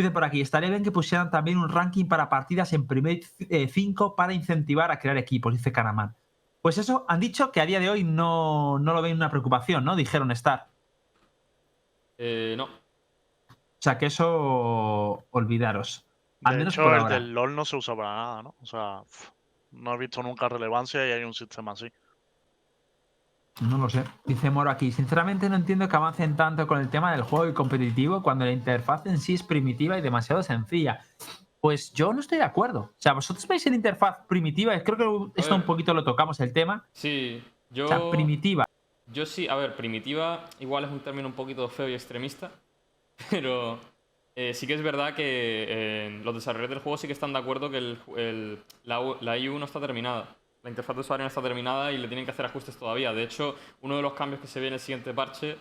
Dice 0.00 0.10
por 0.12 0.24
aquí, 0.24 0.40
estaría 0.40 0.70
bien 0.70 0.82
que 0.82 0.90
pusieran 0.90 1.30
también 1.30 1.58
un 1.58 1.68
ranking 1.68 2.06
para 2.06 2.30
partidas 2.30 2.72
en 2.72 2.86
primer 2.86 3.20
5 3.22 4.16
para 4.16 4.32
incentivar 4.32 4.90
a 4.90 4.98
crear 4.98 5.18
equipos, 5.18 5.52
dice 5.52 5.72
Canaman. 5.72 6.16
Pues 6.62 6.78
eso, 6.78 7.04
han 7.06 7.20
dicho 7.20 7.52
que 7.52 7.60
a 7.60 7.66
día 7.66 7.80
de 7.80 7.90
hoy 7.90 8.02
no, 8.02 8.78
no 8.78 8.94
lo 8.94 9.02
ven 9.02 9.16
una 9.16 9.30
preocupación, 9.30 9.84
¿no? 9.84 9.96
Dijeron 9.96 10.30
estar. 10.30 10.68
Eh, 12.16 12.54
no. 12.56 12.64
O 12.64 12.68
sea, 13.78 13.98
que 13.98 14.06
eso 14.06 15.24
olvidaros. 15.30 16.06
Al 16.44 16.54
De 16.54 16.58
menos 16.60 16.74
hecho, 16.74 16.82
por 16.84 16.94
el 16.94 17.00
ahora. 17.00 17.14
del 17.14 17.32
LOL 17.34 17.54
no 17.54 17.64
se 17.66 17.76
usa 17.76 17.94
para 17.94 18.14
nada, 18.14 18.42
¿no? 18.42 18.54
O 18.62 18.66
sea, 18.66 19.02
no 19.72 19.94
he 19.94 19.98
visto 19.98 20.22
nunca 20.22 20.48
relevancia 20.48 21.06
y 21.06 21.12
hay 21.12 21.24
un 21.24 21.34
sistema 21.34 21.72
así. 21.72 21.92
No 23.60 23.76
lo 23.78 23.88
sé. 23.90 24.04
Dice 24.24 24.50
Moro 24.50 24.70
aquí, 24.70 24.90
sinceramente 24.90 25.48
no 25.50 25.56
entiendo 25.56 25.88
que 25.88 25.96
avancen 25.96 26.34
tanto 26.36 26.66
con 26.66 26.80
el 26.80 26.88
tema 26.88 27.12
del 27.12 27.22
juego 27.22 27.48
y 27.48 27.52
competitivo 27.52 28.22
cuando 28.22 28.44
la 28.44 28.52
interfaz 28.52 29.04
en 29.06 29.18
sí 29.18 29.34
es 29.34 29.42
primitiva 29.42 29.98
y 29.98 30.00
demasiado 30.00 30.42
sencilla. 30.42 31.00
Pues 31.60 31.92
yo 31.92 32.12
no 32.14 32.20
estoy 32.20 32.38
de 32.38 32.44
acuerdo. 32.44 32.80
O 32.80 32.92
sea, 32.96 33.12
vosotros 33.12 33.46
veis 33.46 33.66
la 33.66 33.74
interfaz 33.76 34.16
primitiva, 34.26 34.78
creo 34.82 35.30
que 35.34 35.40
esto 35.42 35.54
un 35.54 35.62
poquito 35.62 35.92
lo 35.92 36.04
tocamos 36.04 36.40
el 36.40 36.54
tema. 36.54 36.86
Sí, 36.92 37.42
yo. 37.68 37.84
O 37.84 37.88
sea, 37.88 38.10
primitiva. 38.10 38.64
Yo 39.12 39.26
sí, 39.26 39.46
a 39.46 39.56
ver, 39.56 39.76
primitiva 39.76 40.46
igual 40.60 40.84
es 40.84 40.90
un 40.90 41.00
término 41.00 41.28
un 41.28 41.34
poquito 41.34 41.68
feo 41.68 41.88
y 41.88 41.92
extremista, 41.94 42.52
pero 43.30 43.78
eh, 44.36 44.54
sí 44.54 44.66
que 44.66 44.72
es 44.74 44.80
verdad 44.82 45.14
que 45.14 45.66
eh, 45.68 46.20
los 46.24 46.32
desarrolladores 46.34 46.70
del 46.76 46.82
juego 46.82 46.96
sí 46.96 47.08
que 47.08 47.12
están 47.12 47.34
de 47.34 47.40
acuerdo 47.40 47.70
que 47.70 47.76
el, 47.78 47.98
el- 48.16 48.58
la, 48.84 49.00
U- 49.00 49.16
la 49.20 49.36
IU 49.36 49.58
no 49.58 49.66
está 49.66 49.80
terminada. 49.80 50.36
La 50.62 50.70
interfaz 50.70 50.94
de 50.96 51.00
usuario 51.00 51.24
no 51.24 51.28
está 51.28 51.40
terminada 51.42 51.90
y 51.90 51.98
le 51.98 52.06
tienen 52.08 52.24
que 52.24 52.32
hacer 52.32 52.44
ajustes 52.44 52.76
todavía. 52.76 53.12
De 53.12 53.22
hecho, 53.22 53.56
uno 53.80 53.96
de 53.96 54.02
los 54.02 54.12
cambios 54.12 54.40
que 54.40 54.46
se 54.46 54.60
ve 54.60 54.66
en 54.68 54.74
el 54.74 54.80
siguiente 54.80 55.14
parche 55.14 55.56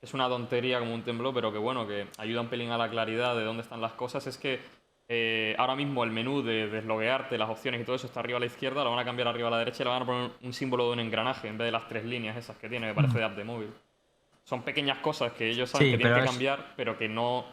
es 0.00 0.14
una 0.14 0.28
tontería 0.28 0.78
como 0.78 0.94
un 0.94 1.02
temblor, 1.02 1.34
pero 1.34 1.52
que 1.52 1.58
bueno, 1.58 1.86
que 1.86 2.06
ayuda 2.16 2.40
un 2.40 2.48
pelín 2.48 2.70
a 2.70 2.78
la 2.78 2.88
claridad 2.88 3.36
de 3.36 3.44
dónde 3.44 3.62
están 3.62 3.82
las 3.82 3.92
cosas, 3.92 4.26
es 4.26 4.38
que 4.38 4.58
eh, 5.08 5.54
ahora 5.58 5.74
mismo 5.76 6.04
el 6.04 6.10
menú 6.10 6.40
de 6.42 6.68
desloguearte, 6.68 7.36
las 7.36 7.50
opciones 7.50 7.82
y 7.82 7.84
todo 7.84 7.96
eso 7.96 8.06
está 8.06 8.20
arriba 8.20 8.38
a 8.38 8.40
la 8.40 8.46
izquierda, 8.46 8.82
lo 8.82 8.90
van 8.90 8.98
a 9.00 9.04
cambiar 9.04 9.28
arriba 9.28 9.48
a 9.48 9.50
la 9.50 9.58
derecha 9.58 9.82
y 9.82 9.84
le 9.84 9.90
van 9.90 10.02
a 10.02 10.06
poner 10.06 10.30
un 10.40 10.52
símbolo 10.54 10.86
de 10.86 10.92
un 10.94 11.00
engranaje 11.00 11.48
en 11.48 11.58
vez 11.58 11.66
de 11.66 11.72
las 11.72 11.86
tres 11.88 12.04
líneas 12.06 12.36
esas 12.36 12.56
que 12.56 12.68
tiene, 12.68 12.88
que 12.88 12.94
parece 12.94 13.18
de 13.18 13.24
app 13.24 13.36
de 13.36 13.44
móvil. 13.44 13.70
Son 14.44 14.62
pequeñas 14.62 14.98
cosas 14.98 15.32
que 15.32 15.50
ellos 15.50 15.68
saben 15.68 15.88
Sí, 15.88 15.90
que 15.92 15.98
tienen 15.98 16.14
que 16.14 16.24
es- 16.24 16.30
cambiar, 16.30 16.72
pero 16.76 16.96
que 16.96 17.08
no, 17.08 17.44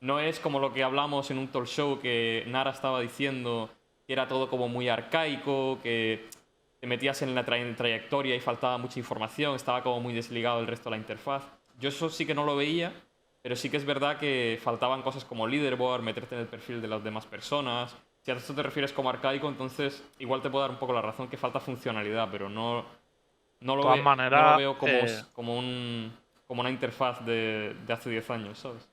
no 0.00 0.20
es 0.20 0.38
como 0.38 0.60
lo 0.60 0.72
que 0.72 0.84
hablamos 0.84 1.30
en 1.32 1.38
un 1.38 1.48
talk 1.48 1.66
show 1.66 1.98
que 1.98 2.44
Nara 2.46 2.70
estaba 2.70 3.00
diciendo 3.00 3.68
que 4.06 4.12
era 4.12 4.26
todo 4.28 4.48
como 4.48 4.68
muy 4.68 4.88
arcaico, 4.88 5.78
que 5.82 6.28
te 6.80 6.86
metías 6.86 7.22
en 7.22 7.34
la 7.34 7.44
tra- 7.46 7.76
trayectoria 7.76 8.34
y 8.36 8.40
faltaba 8.40 8.76
mucha 8.78 8.98
información, 8.98 9.54
estaba 9.56 9.82
como 9.82 10.00
muy 10.00 10.12
desligado 10.12 10.58
del 10.58 10.66
resto 10.66 10.90
de 10.90 10.96
la 10.96 11.00
interfaz. 11.00 11.44
Yo 11.80 11.88
eso 11.88 12.08
sí 12.10 12.26
que 12.26 12.34
no 12.34 12.44
lo 12.44 12.56
veía, 12.56 12.92
pero 13.42 13.56
sí 13.56 13.70
que 13.70 13.76
es 13.78 13.84
verdad 13.84 14.18
que 14.18 14.58
faltaban 14.62 15.02
cosas 15.02 15.24
como 15.24 15.46
leaderboard, 15.46 16.02
meterte 16.02 16.34
en 16.34 16.42
el 16.42 16.46
perfil 16.46 16.80
de 16.82 16.88
las 16.88 17.02
demás 17.02 17.26
personas, 17.26 17.96
si 18.22 18.30
a 18.30 18.34
esto 18.34 18.54
te 18.54 18.62
refieres 18.62 18.92
como 18.92 19.10
arcaico, 19.10 19.48
entonces 19.48 20.02
igual 20.18 20.40
te 20.42 20.48
puedo 20.50 20.62
dar 20.62 20.70
un 20.70 20.78
poco 20.78 20.92
la 20.94 21.02
razón 21.02 21.28
que 21.28 21.36
falta 21.36 21.60
funcionalidad, 21.60 22.28
pero 22.30 22.48
no, 22.48 22.84
no, 23.60 23.76
lo, 23.76 23.86
ve- 23.86 24.10
no 24.30 24.42
lo 24.42 24.54
veo 24.54 24.78
como, 24.78 25.06
eh, 25.06 25.24
como, 25.34 25.58
un, 25.58 26.16
como 26.46 26.60
una 26.60 26.70
interfaz 26.70 27.24
de, 27.26 27.74
de 27.86 27.92
hace 27.92 28.10
10 28.10 28.28
años, 28.30 28.58
¿sabes? 28.58 28.88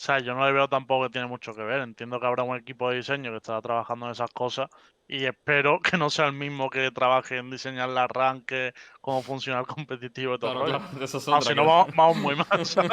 O 0.00 0.02
sea, 0.02 0.18
yo 0.18 0.34
no 0.34 0.46
le 0.46 0.52
veo 0.52 0.66
tampoco 0.66 1.04
que 1.04 1.10
tiene 1.10 1.26
mucho 1.28 1.54
que 1.54 1.62
ver. 1.62 1.82
Entiendo 1.82 2.18
que 2.18 2.26
habrá 2.26 2.42
un 2.42 2.56
equipo 2.56 2.88
de 2.88 2.96
diseño 2.96 3.30
que 3.32 3.36
estará 3.36 3.60
trabajando 3.60 4.06
en 4.06 4.12
esas 4.12 4.30
cosas 4.30 4.70
y 5.12 5.24
espero 5.24 5.80
que 5.80 5.96
no 5.96 6.08
sea 6.08 6.26
el 6.26 6.32
mismo 6.34 6.70
que 6.70 6.90
trabaje 6.92 7.38
en 7.38 7.50
diseñar 7.50 7.88
la 7.88 8.04
arranque, 8.04 8.72
cómo 9.00 9.22
funciona 9.22 9.58
el 9.60 9.66
competitivo 9.66 10.36
y 10.36 10.38
todo 10.38 10.52
Claro, 10.52 10.66
el 10.66 10.72
rollo. 10.74 10.88
claro, 10.90 11.04
eso 11.04 11.18
es 11.18 11.28
Ah, 11.28 11.40
si 11.40 11.54
no, 11.54 11.64
vamos, 11.64 11.94
vamos 11.96 12.16
muy 12.18 12.36
mal. 12.36 12.46
¿sabes? 12.64 12.90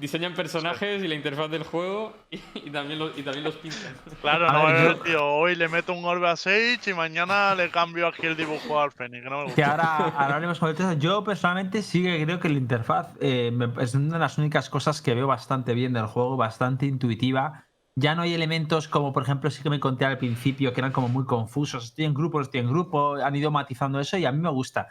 Diseñan 0.00 0.32
personajes 0.34 1.02
y 1.02 1.08
la 1.08 1.14
interfaz 1.14 1.50
del 1.50 1.62
juego 1.62 2.16
y, 2.30 2.40
y 2.54 2.70
también, 2.70 2.98
los, 2.98 3.16
y 3.18 3.22
también 3.22 3.44
los 3.44 3.56
pintan. 3.56 3.94
Claro, 4.22 4.48
A 4.48 4.52
no 4.52 4.66
ver, 4.66 4.76
es 4.76 4.82
yo- 4.82 4.90
el 4.92 5.00
tío, 5.02 5.26
hoy 5.26 5.54
le 5.56 5.68
meto 5.68 5.92
un 5.92 6.04
orbe 6.04 6.28
a 6.28 6.36
Sage 6.36 6.80
y 6.90 6.94
mañana 6.94 7.54
le 7.54 7.70
cambio 7.70 8.06
aquí 8.06 8.26
el 8.26 8.36
dibujo 8.36 8.80
al 8.80 8.92
Fenix, 8.92 9.24
que 9.24 9.30
no 9.30 9.38
me 9.40 9.54
Que 9.54 9.62
gusta. 9.64 10.06
ahora, 10.14 10.58
con 10.58 10.90
el. 10.90 10.98
Yo 10.98 11.22
personalmente 11.22 11.82
sí 11.82 12.02
que 12.02 12.24
creo 12.24 12.40
que 12.40 12.48
la 12.48 12.56
interfaz 12.58 13.08
eh, 13.20 13.50
me- 13.52 13.70
es 13.82 13.94
una 13.94 14.14
de 14.14 14.20
las 14.20 14.38
únicas 14.38 14.70
cosas 14.70 15.02
que 15.02 15.14
veo 15.14 15.26
bastante 15.26 15.74
bien 15.74 15.92
del 15.92 16.06
juego, 16.06 16.36
bastante 16.38 16.86
intuitiva. 16.86 17.65
Ya 17.98 18.14
no 18.14 18.22
hay 18.22 18.34
elementos 18.34 18.88
como, 18.88 19.12
por 19.14 19.22
ejemplo, 19.22 19.50
sí 19.50 19.62
que 19.62 19.70
me 19.70 19.80
conté 19.80 20.04
al 20.04 20.18
principio 20.18 20.74
que 20.74 20.80
eran 20.80 20.92
como 20.92 21.08
muy 21.08 21.24
confusos. 21.24 21.84
Estoy 21.86 22.04
en 22.04 22.12
grupo, 22.12 22.42
estoy 22.42 22.60
en 22.60 22.68
grupo. 22.68 23.14
Han 23.14 23.34
ido 23.34 23.50
matizando 23.50 23.98
eso 23.98 24.18
y 24.18 24.26
a 24.26 24.32
mí 24.32 24.38
me 24.38 24.50
gusta. 24.50 24.88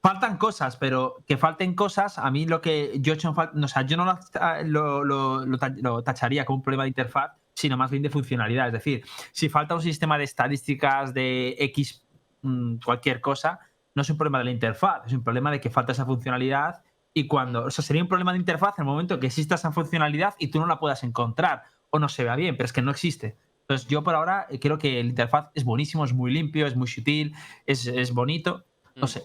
Faltan 0.00 0.38
cosas, 0.38 0.76
pero 0.76 1.16
que 1.26 1.36
falten 1.36 1.74
cosas, 1.74 2.18
a 2.18 2.30
mí 2.30 2.46
lo 2.46 2.62
que 2.62 2.92
yo 3.00 3.12
he 3.12 3.16
hecho 3.16 3.28
en 3.28 3.34
falta, 3.34 3.58
o 3.62 3.68
sea, 3.68 3.82
yo 3.82 3.96
no 3.98 4.04
lo, 4.64 5.04
lo- 5.04 5.44
lo- 5.44 5.58
lo 5.82 6.02
tacharía 6.02 6.46
como 6.46 6.58
un 6.58 6.62
problema 6.62 6.84
de 6.84 6.88
interfaz, 6.90 7.32
sino 7.52 7.76
más 7.76 7.90
bien 7.90 8.02
de 8.02 8.08
funcionalidad. 8.10 8.68
Es 8.68 8.72
decir, 8.72 9.04
si 9.32 9.48
falta 9.50 9.74
un 9.74 9.82
sistema 9.82 10.16
de 10.16 10.24
estadísticas 10.24 11.12
de 11.12 11.54
X 11.58 12.06
mm, 12.42 12.76
cualquier 12.82 13.20
cosa, 13.20 13.58
no 13.94 14.02
es 14.02 14.08
un 14.08 14.16
problema 14.16 14.38
de 14.38 14.44
la 14.44 14.50
interfaz, 14.52 15.02
es 15.06 15.12
un 15.12 15.24
problema 15.24 15.50
de 15.50 15.60
que 15.60 15.68
falta 15.68 15.92
esa 15.92 16.06
funcionalidad 16.06 16.82
y 17.12 17.26
cuando, 17.26 17.64
o 17.64 17.70
sea, 17.70 17.84
sería 17.84 18.00
un 18.02 18.08
problema 18.08 18.32
de 18.32 18.38
interfaz 18.38 18.78
en 18.78 18.84
el 18.84 18.86
momento 18.90 19.18
que 19.20 19.26
exista 19.26 19.56
esa 19.56 19.72
funcionalidad 19.72 20.34
y 20.38 20.48
tú 20.48 20.60
no 20.60 20.66
la 20.66 20.78
puedas 20.78 21.02
encontrar 21.02 21.64
o 21.90 21.98
no 21.98 22.08
se 22.08 22.24
vea 22.24 22.36
bien, 22.36 22.56
pero 22.56 22.66
es 22.66 22.72
que 22.72 22.82
no 22.82 22.90
existe. 22.90 23.36
Entonces 23.62 23.86
yo 23.88 24.02
por 24.02 24.14
ahora 24.14 24.46
eh, 24.50 24.58
creo 24.58 24.78
que 24.78 25.00
el 25.00 25.08
interfaz 25.08 25.50
es 25.54 25.64
buenísimo, 25.64 26.04
es 26.04 26.12
muy 26.12 26.32
limpio, 26.32 26.66
es 26.66 26.76
muy 26.76 26.86
sutil, 26.88 27.34
es, 27.66 27.86
es 27.86 28.12
bonito, 28.12 28.64
no 28.96 29.04
Mm. 29.04 29.08
sé. 29.08 29.22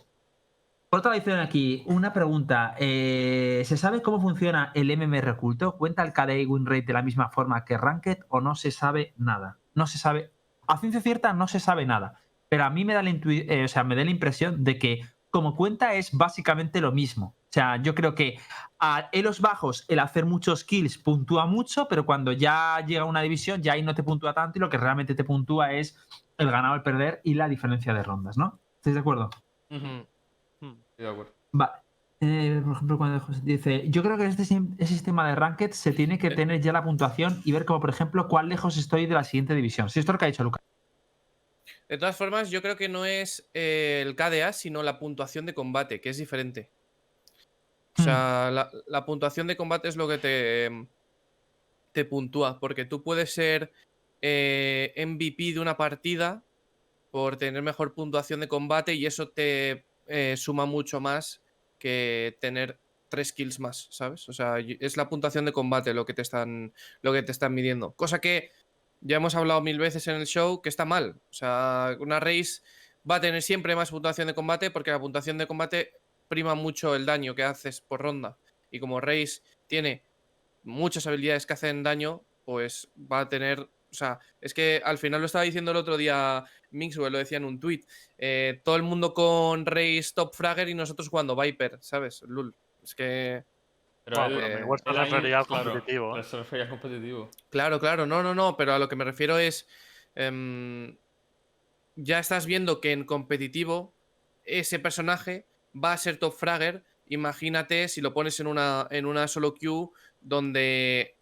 Por 0.89 1.00
otra 1.00 1.15
edición 1.15 1.39
aquí, 1.39 1.82
una 1.88 2.13
pregunta. 2.13 2.75
eh, 2.77 3.63
¿Se 3.65 3.77
sabe 3.77 4.01
cómo 4.03 4.22
funciona 4.22 4.72
el 4.75 4.91
MMR 4.96 5.32
oculto? 5.32 5.75
¿Cuenta 5.77 6.03
el 6.03 6.13
KDA 6.13 6.48
win 6.48 6.65
rate 6.67 6.84
de 6.84 6.93
la 6.93 7.01
misma 7.01 7.29
forma 7.29 7.65
que 7.65 7.77
Ranked 7.77 8.20
o 8.29 8.41
no 8.41 8.53
se 8.53 8.70
sabe 8.70 9.13
nada? 9.17 9.58
No 9.74 9.88
se 9.88 9.98
sabe. 9.98 10.32
A 10.67 10.77
ciencia 10.77 11.01
cierta 11.01 11.34
no 11.34 11.48
se 11.48 11.60
sabe 11.60 11.86
nada. 11.88 12.20
Pero 12.48 12.65
a 12.65 12.70
mí 12.70 12.86
me 12.86 12.93
da 12.93 13.01
la, 13.01 13.10
eh, 13.10 13.63
o 13.65 13.67
sea, 13.67 13.84
me 13.84 13.96
da 13.96 14.03
la 14.05 14.12
impresión 14.12 14.63
de 14.63 14.77
que 14.77 15.01
como 15.32 15.55
cuenta 15.55 15.96
es 15.96 16.12
básicamente 16.15 16.79
lo 16.79 16.91
mismo. 16.91 17.34
O 17.53 17.55
sea, 17.55 17.79
yo 17.79 17.93
creo 17.93 18.15
que 18.15 18.39
a 18.79 19.10
Elos 19.12 19.39
bajos 19.39 19.86
el 19.88 20.00
hacer 20.00 20.25
muchos 20.25 20.63
kills 20.63 20.98
puntúa 20.98 21.45
mucho, 21.45 21.88
pero 21.88 22.03
cuando 22.03 22.31
ya 22.31 22.83
llega 22.83 23.05
una 23.05 23.22
división 23.22 23.62
ya 23.62 23.74
ahí 23.74 23.83
no 23.83 23.93
te 23.93 24.01
puntúa 24.01 24.33
tanto 24.33 24.57
y 24.57 24.60
lo 24.60 24.72
que 24.72 24.77
realmente 24.77 25.13
te 25.13 25.24
puntúa 25.24 25.72
es 25.72 25.95
el 26.39 26.50
ganar 26.50 26.72
o 26.72 26.75
el 26.75 26.81
perder 26.81 27.22
y 27.24 27.36
la 27.36 27.48
diferencia 27.48 27.93
de 27.93 28.01
rondas, 28.01 28.39
¿no? 28.39 28.60
¿Estáis 28.77 28.95
de 28.95 29.01
acuerdo? 29.01 29.29
Ujú, 29.69 29.86
Mm. 30.62 30.72
Estoy 30.89 31.05
de 31.05 31.12
acuerdo. 31.12 31.31
Vale. 31.51 31.72
Eh, 32.22 32.60
por 32.63 32.74
ejemplo, 32.74 32.98
cuando 32.98 33.19
José 33.19 33.41
dice, 33.43 33.83
yo 33.88 34.01
creo 34.01 34.17
que 34.17 34.25
este 34.25 34.45
sistema 34.45 35.27
de 35.27 35.36
ranked 35.36 35.74
se 35.74 35.91
tiene 35.91 36.17
que 36.17 36.31
tener 36.31 36.60
ya 36.60 36.74
la 36.74 36.83
puntuación 36.83 37.39
y 37.45 37.51
ver 37.51 37.65
como, 37.65 37.81
por 37.81 37.91
ejemplo, 37.91 38.27
cuán 38.27 38.50
lejos 38.50 38.77
estoy 38.77 39.05
de 39.05 39.13
la 39.13 39.24
siguiente 39.24 39.53
división. 39.53 39.91
Si 39.91 40.00
esto 40.00 40.12
es 40.12 40.15
lo 40.15 40.17
que 40.17 40.25
ha 40.25 40.29
dicho 40.29 40.43
Lucas. 40.43 40.63
De 41.88 42.00
todas 42.00 42.17
formas, 42.17 42.50
yo 42.50 42.63
creo 42.63 42.77
que 42.77 42.89
no 42.89 43.05
es 43.05 43.48
eh, 43.53 44.01
el 44.03 44.15
KDA, 44.15 44.53
sino 44.53 44.81
la 44.81 44.98
puntuación 44.98 45.45
de 45.45 45.53
combate, 45.53 46.01
que 46.01 46.10
es 46.10 46.17
diferente. 46.17 46.72
O 47.97 48.03
sea, 48.03 48.50
la, 48.51 48.71
la 48.88 49.05
puntuación 49.05 49.47
de 49.47 49.55
combate 49.55 49.88
es 49.88 49.95
lo 49.95 50.07
que 50.07 50.17
te, 50.17 50.65
em, 50.65 50.88
te 51.93 52.05
puntúa, 52.05 52.59
porque 52.59 52.85
tú 52.85 53.03
puedes 53.03 53.33
ser 53.33 53.71
eh, 54.21 54.93
MVP 54.97 55.53
de 55.53 55.59
una 55.59 55.77
partida 55.77 56.43
por 57.12 57.38
tener 57.38 57.62
mejor 57.62 57.93
puntuación 57.93 58.39
de 58.39 58.47
combate 58.47 58.95
y 58.95 59.05
eso 59.05 59.29
te 59.29 59.85
eh, 60.07 60.35
suma 60.35 60.65
mucho 60.65 61.00
más 61.00 61.41
que 61.77 62.38
tener 62.41 62.79
tres 63.09 63.31
kills 63.31 63.59
más, 63.59 63.88
¿sabes? 63.91 64.27
O 64.27 64.33
sea, 64.33 64.57
es 64.59 64.97
la 64.97 65.07
puntuación 65.07 65.45
de 65.45 65.51
combate 65.51 65.93
lo 65.93 66.05
que 66.05 66.13
te 66.13 66.23
están, 66.23 66.73
lo 67.01 67.13
que 67.13 67.21
te 67.21 67.31
están 67.31 67.53
midiendo. 67.53 67.91
Cosa 67.91 68.19
que 68.19 68.50
ya 69.01 69.17
hemos 69.17 69.35
hablado 69.35 69.62
mil 69.62 69.77
veces 69.77 70.07
en 70.07 70.15
el 70.15 70.25
show 70.25 70.62
que 70.62 70.69
está 70.69 70.85
mal. 70.85 71.17
O 71.29 71.33
sea, 71.33 71.95
una 72.00 72.19
race 72.19 72.62
va 73.09 73.15
a 73.15 73.21
tener 73.21 73.43
siempre 73.43 73.75
más 73.75 73.91
puntuación 73.91 74.27
de 74.27 74.33
combate 74.33 74.71
porque 74.71 74.91
la 74.91 75.00
puntuación 75.00 75.38
de 75.38 75.45
combate 75.45 75.91
prima 76.33 76.55
mucho 76.55 76.95
el 76.95 77.05
daño 77.05 77.35
que 77.35 77.43
haces 77.43 77.79
por 77.79 78.01
ronda. 78.01 78.37
Y 78.71 78.79
como 78.79 78.99
race 78.99 79.41
tiene 79.67 80.01
muchas 80.63 81.05
habilidades 81.05 81.45
que 81.45 81.53
hacen 81.53 81.83
daño, 81.83 82.21
pues 82.43 82.89
va 82.97 83.21
a 83.21 83.29
tener. 83.29 83.59
O 83.59 83.95
sea, 83.95 84.19
es 84.41 84.55
que 84.55 84.81
al 84.83 84.97
final 84.97 85.21
lo 85.21 85.27
estaba 85.27 85.43
diciendo 85.43 85.69
el 85.69 85.77
otro 85.77 85.95
día 85.95 86.43
Mixwell, 86.71 87.13
lo 87.13 87.19
decía 87.19 87.37
en 87.37 87.45
un 87.45 87.59
tweet. 87.59 87.81
todo 88.63 88.75
el 88.75 88.81
mundo 88.81 89.13
con 89.13 89.67
Race 89.67 90.11
Top 90.15 90.33
Fragger 90.33 90.67
y 90.69 90.73
nosotros 90.73 91.09
jugando 91.09 91.35
Viper, 91.35 91.77
¿sabes? 91.81 92.23
Lul. 92.23 92.55
Es 92.83 92.95
que. 92.95 93.43
Pero 94.05 94.17
pero 94.25 94.39
eh, 94.41 94.65
refería 94.85 95.43
claro, 95.43 95.71
competitivo. 95.71 96.17
¿eh? 96.17 96.67
competitivo. 96.67 97.29
Claro, 97.49 97.79
claro, 97.79 98.05
no, 98.07 98.21
no, 98.23 98.33
no, 98.33 98.57
pero 98.57 98.73
a 98.73 98.79
lo 98.79 98.89
que 98.89 98.95
me 98.95 99.05
refiero 99.05 99.37
es. 99.37 99.67
em, 100.15 100.97
ya 101.95 102.19
estás 102.19 102.45
viendo 102.45 102.81
que 102.81 102.91
en 102.91 103.05
competitivo 103.05 103.93
ese 104.45 104.79
personaje 104.79 105.45
va 105.73 105.93
a 105.93 105.97
ser 105.97 106.17
top 106.17 106.33
fragger. 106.33 106.83
Imagínate 107.07 107.87
si 107.87 108.01
lo 108.01 108.13
pones 108.13 108.39
en 108.39 108.47
una, 108.47 108.87
en 108.89 109.05
una 109.05 109.27
solo 109.27 109.53
queue 109.53 109.89
donde 110.21 111.15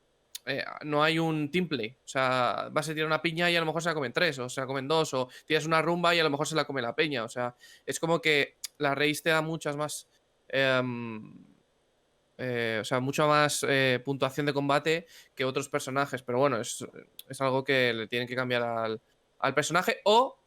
eh, 0.46 0.64
no 0.84 1.04
hay 1.04 1.20
un 1.20 1.50
team 1.52 1.68
play. 1.68 1.98
O 2.04 2.08
sea, 2.08 2.70
vas 2.72 2.90
a 2.90 2.94
tirar 2.94 3.08
una 3.08 3.22
piña 3.22 3.50
y 3.50 3.56
a 3.56 3.60
lo 3.60 3.66
mejor 3.66 3.82
se 3.82 3.90
la 3.90 3.96
comen 3.96 4.14
tres, 4.14 4.40
o 4.40 4.50
se 4.50 4.62
la 4.62 4.68
comen 4.68 4.88
dos, 4.88 5.14
o 5.14 5.30
tiras 5.46 5.66
una 5.66 5.82
rumba 5.82 6.16
y 6.16 6.20
a 6.20 6.24
lo 6.24 6.30
mejor 6.30 6.48
se 6.48 6.56
la 6.56 6.66
come 6.66 6.82
la 6.82 6.96
peña. 6.96 7.24
O 7.24 7.30
sea, 7.30 7.56
es 7.86 8.00
como 8.00 8.22
que 8.22 8.58
la 8.78 8.96
raíz 8.96 9.22
te 9.24 9.30
da 9.30 9.42
muchas 9.42 9.76
más. 9.76 10.08
em, 10.48 11.46
eh, 12.38 12.80
o 12.82 12.84
sea, 12.84 13.00
mucha 13.00 13.28
más 13.28 13.64
eh, 13.70 14.02
puntuación 14.04 14.48
de 14.48 14.54
combate 14.54 15.06
que 15.36 15.46
otros 15.46 15.70
personajes. 15.70 16.24
Pero 16.24 16.40
bueno, 16.40 16.60
es, 16.60 16.84
es 17.30 17.42
algo 17.42 17.64
que 17.64 17.94
le 17.94 18.08
tienen 18.08 18.28
que 18.28 18.36
cambiar 18.36 18.64
al, 18.64 19.02
al 19.40 19.54
personaje 19.54 20.02
o 20.06 20.41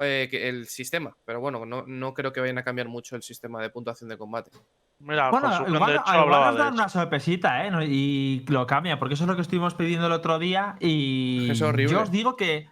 eh, 0.00 0.28
que 0.30 0.48
el 0.48 0.66
sistema. 0.66 1.16
Pero 1.24 1.40
bueno, 1.40 1.64
no, 1.66 1.84
no 1.86 2.14
creo 2.14 2.32
que 2.32 2.40
vayan 2.40 2.58
a 2.58 2.64
cambiar 2.64 2.88
mucho 2.88 3.16
el 3.16 3.22
sistema 3.22 3.60
de 3.62 3.70
puntuación 3.70 4.08
de 4.08 4.18
combate. 4.18 4.50
Mira, 4.98 5.30
Bueno, 5.30 5.48
Josuken, 5.50 5.74
igual, 5.74 5.90
de 5.92 5.96
hecho, 5.96 6.04
igual 6.08 6.20
hablaba 6.20 6.46
nos 6.46 6.54
de 6.54 6.58
dan 6.58 6.74
eso. 6.74 6.82
una 6.82 6.88
sorpresita, 6.88 7.64
¿eh? 7.66 7.70
No- 7.70 7.82
Y 7.82 8.44
lo 8.48 8.66
cambia, 8.66 8.98
porque 8.98 9.14
eso 9.14 9.24
es 9.24 9.28
lo 9.28 9.36
que 9.36 9.42
estuvimos 9.42 9.74
pidiendo 9.74 10.06
el 10.06 10.12
otro 10.12 10.38
día. 10.38 10.76
Y 10.80 11.48
Es 11.50 11.62
horrible. 11.62 11.92
yo 11.92 12.02
os 12.02 12.10
digo 12.10 12.36
que 12.36 12.68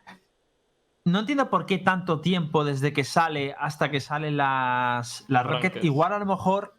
no 1.05 1.21
entiendo 1.21 1.49
por 1.49 1.65
qué 1.65 1.79
tanto 1.79 2.21
tiempo 2.21 2.65
desde 2.65 2.93
que 2.93 3.05
sale 3.05 3.55
hasta 3.59 3.91
que 3.91 4.01
salen 4.01 4.37
las, 4.37 5.25
las 5.29 5.47
Rocket. 5.47 5.83
Igual 5.85 6.13
a 6.13 6.19
lo 6.19 6.27
mejor. 6.27 6.75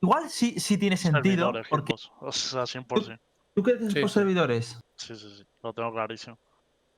Igual 0.00 0.28
sí, 0.30 0.60
sí 0.60 0.78
tiene 0.78 0.96
sentido. 0.96 1.22
Servidores, 1.52 1.66
Porque 1.68 1.94
O 2.20 2.30
sea, 2.30 2.62
100%. 2.62 3.18
tú 3.54 3.62
crees 3.64 3.78
que 3.80 3.86
es 3.86 3.92
Sí, 3.94 4.00
por 4.00 4.10
sí. 4.10 4.14
servidores. 4.14 4.80
Sí, 4.94 5.16
sí, 5.16 5.28
sí. 5.38 5.44
Lo 5.60 5.72
tengo 5.72 5.92
clarísimo. 5.92 6.38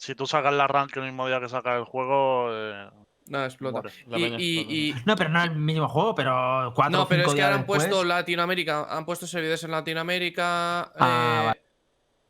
Si 0.01 0.15
tú 0.15 0.27
sacas 0.27 0.55
la 0.55 0.67
rank 0.67 0.97
el 0.97 1.03
mismo 1.03 1.27
día 1.29 1.41
que 1.41 1.49
sacas 1.51 1.77
el 1.77 1.85
juego, 1.85 2.49
eh, 2.53 2.89
Nada, 3.27 3.45
explota. 3.45 3.83
Y, 4.17 4.25
y- 4.25 4.89
y- 4.89 4.95
No, 5.05 5.15
pero 5.15 5.29
no 5.29 5.39
es 5.41 5.45
el 5.51 5.57
mismo 5.57 5.87
juego, 5.91 6.15
pero 6.15 6.73
cuatro 6.75 6.97
no, 6.97 7.03
o 7.05 7.07
pero 7.07 7.21
cinco 7.21 7.31
es 7.33 7.37
que 7.37 7.43
ahora 7.43 7.55
han 7.57 7.61
después. 7.61 7.83
puesto 7.85 8.03
Latinoamérica, 8.05 8.87
han 8.97 9.05
puesto 9.05 9.27
servidores 9.27 9.63
en 9.63 9.71
Latinoamérica, 9.73 10.91
Ah, 10.99 11.55
eh, 11.55 11.61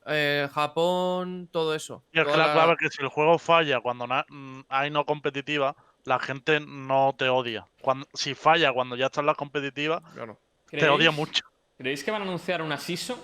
eh, 0.06 0.48
Japón, 0.52 1.48
todo 1.52 1.72
eso. 1.76 2.02
Y 2.12 2.18
es 2.18 2.26
que 2.26 2.36
la 2.36 2.52
clave 2.52 2.72
es 2.72 2.78
que 2.80 2.88
si 2.90 3.02
el 3.02 3.08
juego 3.08 3.38
falla 3.38 3.80
cuando 3.80 4.08
mm, 4.08 4.62
hay 4.68 4.90
no 4.90 5.04
competitiva, 5.06 5.76
la 6.06 6.18
gente 6.18 6.58
no 6.58 7.14
te 7.16 7.28
odia. 7.28 7.66
Cuando, 7.80 8.08
si 8.14 8.34
falla 8.34 8.72
cuando 8.72 8.96
ya 8.96 9.06
estás 9.06 9.20
en 9.22 9.26
la 9.26 9.34
competitiva, 9.36 10.02
Claro. 10.12 10.40
te 10.70 10.88
odia 10.88 11.10
¿Creéis- 11.10 11.14
mucho. 11.16 11.44
¿Creéis 11.78 12.02
que 12.02 12.10
van 12.10 12.22
a 12.22 12.24
anunciar 12.24 12.62
una 12.62 12.78
season? 12.78 13.16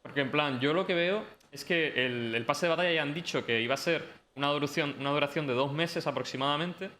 Porque 0.00 0.20
en 0.20 0.30
plan, 0.30 0.60
yo 0.60 0.72
lo 0.72 0.86
que 0.86 0.94
veo 0.94 1.24
es 1.54 1.64
que 1.64 2.04
el, 2.06 2.34
el 2.34 2.44
pase 2.44 2.66
de 2.66 2.70
batalla 2.70 2.92
ya 2.92 3.02
han 3.02 3.14
dicho 3.14 3.44
que 3.46 3.60
iba 3.60 3.74
a 3.74 3.78
ser 3.78 4.04
una 4.34 4.48
duración, 4.48 4.96
una 4.98 5.10
duración 5.10 5.46
de 5.46 5.54
dos 5.54 5.72
meses 5.72 6.06
aproximadamente, 6.06 6.90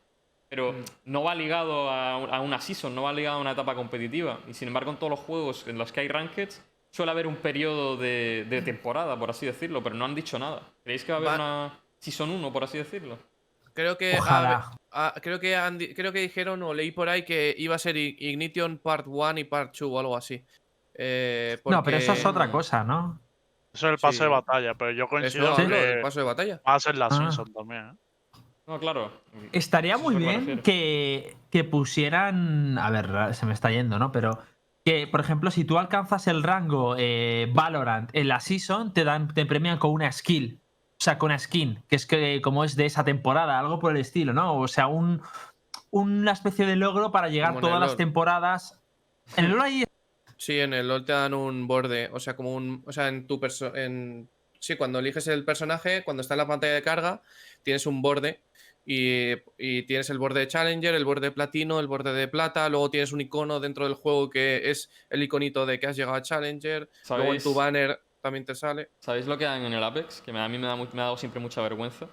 pero 0.49 0.73
Mm. 0.73 0.85
no 1.07 1.23
va 1.25 1.35
ligado 1.35 1.91
a, 1.91 2.13
a 2.15 2.41
una 2.41 2.61
season, 2.61 2.95
no 2.95 3.03
va 3.03 3.13
ligado 3.13 3.39
a 3.39 3.41
una 3.41 3.51
etapa 3.53 3.75
competitiva. 3.75 4.39
Y 4.49 4.55
sin 4.55 4.69
embargo, 4.69 4.91
en 4.93 4.97
todos 4.99 5.11
los 5.11 5.21
juegos 5.21 5.67
en 5.67 5.77
los 5.79 5.91
que 5.93 6.01
hay 6.01 6.09
rankeds 6.09 6.63
suele 6.91 7.11
haber 7.11 7.27
un 7.27 7.37
periodo 7.37 7.97
de, 7.97 8.47
de 8.49 8.63
temporada, 8.63 9.19
por 9.19 9.31
así 9.31 9.45
decirlo, 9.47 9.83
pero 9.83 9.97
no 9.97 10.05
han 10.05 10.15
dicho 10.15 10.39
nada. 10.39 10.63
¿Creéis 10.85 11.03
que 11.03 11.11
va 11.13 11.19
a 11.19 11.21
haber 11.21 11.31
Va- 11.33 11.35
una 11.35 11.81
season 11.99 12.31
1, 12.31 12.53
por 12.53 12.63
así 12.63 12.79
decirlo? 12.79 13.19
Creo 13.73 13.99
que, 13.99 14.17
Ojalá. 14.17 14.71
creo, 15.21 15.41
que 15.41 15.57
han 15.57 15.77
di- 15.79 15.93
creo 15.95 16.13
que 16.13 16.21
dijeron 16.21 16.63
o 16.63 16.73
leí 16.73 16.93
por 16.93 17.09
ahí 17.09 17.25
que 17.25 17.53
iba 17.59 17.75
a 17.75 17.79
ser 17.79 17.97
Ignition 17.97 18.79
Part 18.79 19.07
1 19.09 19.41
y 19.41 19.45
Part 19.45 19.77
2 19.77 19.91
o 19.91 19.99
algo 19.99 20.17
así. 20.17 20.45
Eh, 20.95 21.59
No, 21.65 21.83
pero 21.83 21.97
eso 21.97 22.13
es 22.13 22.25
otra 22.25 22.49
cosa, 22.53 22.85
¿no? 22.85 23.19
Eso 23.75 23.87
es 23.89 23.93
el 23.95 23.99
pase 23.99 24.19
Sí. 24.19 24.25
de 24.25 24.31
batalla, 24.31 24.75
pero 24.75 24.91
yo 24.93 25.09
coincido 25.09 25.53
hablo, 25.53 25.69
que 25.69 25.99
paso 26.03 26.21
de 26.21 26.27
batalla. 26.27 26.61
va 26.67 26.75
a 26.75 26.81
ser 26.81 26.97
la 26.97 27.07
Ah. 27.07 27.11
Simpson 27.11 27.53
también. 27.53 27.89
¿eh? 27.89 28.41
No, 28.67 28.79
claro. 28.79 29.13
Estaría 29.53 29.99
muy 29.99 30.15
bien 30.15 30.61
que, 30.63 31.37
que 31.51 31.65
pusieran. 31.65 32.79
A 32.79 32.89
ver, 32.91 33.35
se 33.35 33.45
me 33.47 33.53
está 33.53 33.71
yendo, 33.71 33.99
¿no? 33.99 34.11
Pero 34.13 34.39
que, 34.85 35.07
por 35.07 35.21
ejemplo, 35.21 35.51
si 35.51 35.65
tú 35.65 35.79
alcanzas 35.79 36.27
el 36.29 36.43
rango 36.43 36.95
eh, 36.99 37.51
Valorant 37.53 38.11
en 38.15 38.29
la 38.29 38.41
Season, 38.41 38.95
te, 38.95 39.05
dan, 39.05 39.29
te 39.35 39.45
premian 39.45 39.79
con 39.79 39.91
una 39.91 40.11
skill. 40.13 40.61
O 40.93 41.05
sea, 41.05 41.19
con 41.19 41.27
una 41.31 41.39
skin, 41.39 41.83
que 41.89 41.97
es 41.97 42.07
que 42.07 42.41
como 42.43 42.65
es 42.65 42.77
de 42.77 42.87
esa 42.87 43.05
temporada, 43.05 43.59
algo 43.59 43.79
por 43.81 43.91
el 43.91 43.99
estilo, 43.99 44.33
¿no? 44.33 44.57
O 44.57 44.69
sea, 44.69 44.87
un, 44.87 45.21
una 45.91 46.33
especie 46.33 46.65
de 46.65 46.77
logro 46.77 47.11
para 47.13 47.29
llegar 47.29 47.51
Como 47.51 47.61
todas 47.61 47.75
el 47.77 47.81
las 47.83 47.97
temporadas. 47.97 48.81
En 49.37 49.47
el 49.47 49.51
LoL 49.53 49.85
Sí, 50.37 50.59
en 50.59 50.75
el 50.75 50.89
LoL 50.89 51.05
te 51.05 51.13
dan 51.13 51.35
un 51.35 51.67
borde, 51.67 52.09
o 52.13 52.21
sea, 52.21 52.37
como 52.37 52.55
un. 52.55 52.83
O 52.87 52.93
sea, 52.93 53.09
en 53.09 53.27
tu 53.27 53.39
perso 53.41 53.75
en 53.75 54.29
Sí, 54.65 54.77
cuando 54.77 54.99
eliges 54.99 55.27
el 55.27 55.45
personaje, 55.45 56.03
cuando 56.05 56.23
está 56.23 56.33
en 56.33 56.39
la 56.39 56.47
pantalla 56.47 56.73
de 56.73 56.81
carga, 56.81 57.21
tienes 57.63 57.87
un 57.87 58.01
borde. 58.01 58.41
Y, 58.87 59.33
y 59.59 59.83
tienes 59.83 60.09
el 60.09 60.17
borde 60.17 60.41
de 60.41 60.49
Challenger, 60.49 60.95
el 60.95 61.05
borde 61.05 61.27
de 61.27 61.33
platino, 61.33 61.81
el 61.81 61.87
borde 61.87 62.15
de 62.15 62.29
plata. 62.29 62.67
Luego 62.71 62.89
tienes 62.89 63.13
un 63.13 63.21
icono 63.21 63.61
dentro 63.61 63.85
del 63.85 63.93
juego 63.93 64.31
que 64.31 64.71
es 64.71 64.89
el 65.11 65.23
iconito 65.23 65.67
de 65.67 65.79
que 65.79 65.87
has 65.87 65.97
llegado 65.97 66.17
a 66.17 66.23
Challenger. 66.23 66.89
Luego 67.11 67.35
en 67.35 67.43
tu 67.43 67.53
banner 67.53 68.01
también 68.23 68.47
te 68.47 68.55
sale. 68.55 68.89
¿Sabéis 69.01 69.27
lo 69.27 69.37
que 69.37 69.47
hay 69.47 69.63
en 69.67 69.71
el 69.71 69.85
Apex? 69.85 70.23
Que 70.23 70.31
a 70.31 70.49
mí 70.49 70.57
me, 70.57 70.67
da 70.67 70.77
me 70.77 70.85
ha 70.85 71.05
dado 71.05 71.19
siempre 71.19 71.41
mucha 71.41 71.61
vergüenza. 71.61 72.09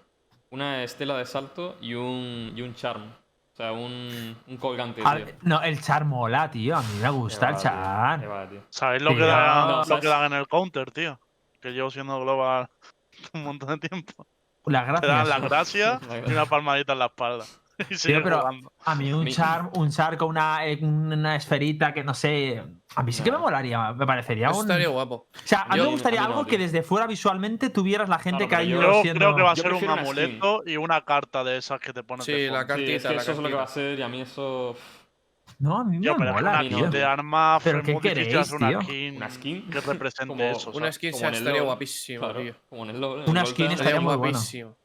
Una 0.50 0.84
estela 0.84 1.18
de 1.18 1.26
salto 1.26 1.78
y 1.80 1.94
un, 1.94 2.52
y 2.54 2.62
un 2.62 2.76
charm. 2.76 3.16
Sea, 3.62 3.72
un, 3.74 4.36
un 4.48 4.58
colgante, 4.58 5.02
A 5.06 5.16
tío. 5.16 5.26
ver, 5.26 5.38
no, 5.44 5.62
el 5.62 5.80
char 5.82 6.04
mola, 6.06 6.50
tío. 6.50 6.78
A 6.78 6.82
mí 6.82 7.00
me 7.00 7.10
gusta 7.12 7.50
el 7.50 7.56
tío, 7.56 7.64
char. 7.64 8.32
va, 8.32 8.48
tío. 8.50 8.64
¿Sabéis 8.72 9.04
lo 9.04 9.16
que, 9.16 9.22
da- 9.22 9.66
no, 9.68 9.78
lo 9.78 9.84
¿sabes? 9.86 10.02
que 10.02 10.08
dan 10.08 10.34
en 10.34 10.40
el 10.40 10.48
counter, 10.48 10.90
tío? 10.90 11.20
Que 11.62 11.70
llevo 11.72 11.92
siendo 11.92 12.20
global 12.20 12.68
un 13.34 13.44
montón 13.44 13.80
de 13.80 13.88
tiempo. 13.88 14.26
Las 14.66 14.86
Te 15.00 15.06
dan 15.08 15.26
gracias. 15.26 15.28
las 15.30 15.42
gracias 15.42 16.02
y 16.28 16.32
una 16.32 16.46
palmadita 16.48 16.94
en 16.94 17.00
la 17.00 17.06
espalda. 17.06 17.46
Y 17.90 17.96
sigue 17.96 18.22
pero- 18.22 18.40
jugando. 18.40 18.72
A 18.86 18.96
mí 18.96 19.14
un 19.14 19.28
char, 19.28 19.70
un 19.76 19.90
char 19.92 20.18
con 20.18 20.30
una, 20.30 20.66
eh, 20.66 20.78
una 20.84 21.36
esferita 21.36 21.94
que 21.94 22.04
no 22.04 22.14
sé. 22.16 22.64
A 22.96 23.04
mí 23.04 23.12
sí 23.14 23.24
que 23.24 23.32
me 23.32 23.38
No. 23.38 23.44
molaría, 23.44 23.94
me 23.94 24.06
parecería 24.06 24.48
Eso 24.48 24.58
un. 24.60 24.66
estaría 24.66 24.90
guapo. 24.90 25.28
O 25.34 25.48
sea, 25.48 25.62
a 25.62 25.70
mí 25.74 25.78
Yo- 25.78 25.84
me 25.86 25.90
gustaría 25.92 26.20
a 26.20 26.24
mí 26.24 26.30
no, 26.34 26.40
algo 26.40 26.50
que 26.50 26.58
desde 26.58 26.84
fuera 26.84 27.08
visualmente 27.08 27.70
tuvieras 27.70 28.10
la 28.10 28.20
gente 28.20 28.48
Claro, 28.48 28.50
que 28.50 28.56
ha 28.56 28.64
ido 28.64 28.82
yo 28.82 28.92
Yo 28.92 29.02
siendo. 29.02 29.20
creo 29.20 29.36
que 29.38 29.42
va 29.44 29.52
a 29.52 29.56
ser 29.56 29.74
un 29.74 29.90
amuleto 29.90 30.64
y 30.66 30.76
una 30.78 31.06
carta 31.06 31.44
de 31.46 31.58
esas 31.58 31.80
que 31.80 31.94
te 31.94 32.04
pones 32.04 32.26
Sí, 32.26 32.34
de 32.34 32.52
la 32.52 32.60
fondo. 32.66 32.76
Sí, 32.76 32.82
es 32.84 32.88
cartita, 33.04 33.10
que 33.10 33.16
la 33.16 33.22
eso 33.22 33.32
es 33.32 33.38
lo 33.38 33.48
que 33.48 33.54
va 33.56 33.62
a 33.62 33.66
cartita. 33.66 33.82
ser 33.82 34.00
y 34.00 34.02
a 34.02 34.08
mí 34.10 34.22
eso... 34.22 34.76
No, 35.60 35.80
a 35.80 35.84
mí 35.84 36.00
me 36.00 36.06
Yo, 36.06 36.16
que 36.18 36.24
mola, 36.24 36.34
una 36.40 36.60
tío. 36.62 36.78
skin 36.80 36.90
de 36.92 37.04
arma 37.04 37.60
¿Pero 37.64 37.84
qué 37.84 37.98
queréis, 38.02 38.52
una 38.52 38.70
tío? 38.70 38.82
skin, 38.82 39.16
¿Una 39.18 39.30
skin? 39.30 39.70
que 39.70 39.80
represente 39.82 40.28
Como 40.28 40.44
eso. 40.44 40.72
Una 40.72 40.92
skin 40.92 41.12
como 41.12 41.28
estaría 41.30 41.52
LoL. 41.60 41.64
guapísimo, 41.66 42.20
Claro, 42.22 42.42
tío. 42.42 42.56
como 42.70 42.84
en 42.84 42.90
el 42.90 43.02
LoL. 43.02 43.24
en 43.24 43.30
Una 43.30 43.46
skin 43.46 43.72
estaría 43.72 44.00
guapísimo. 44.00 44.76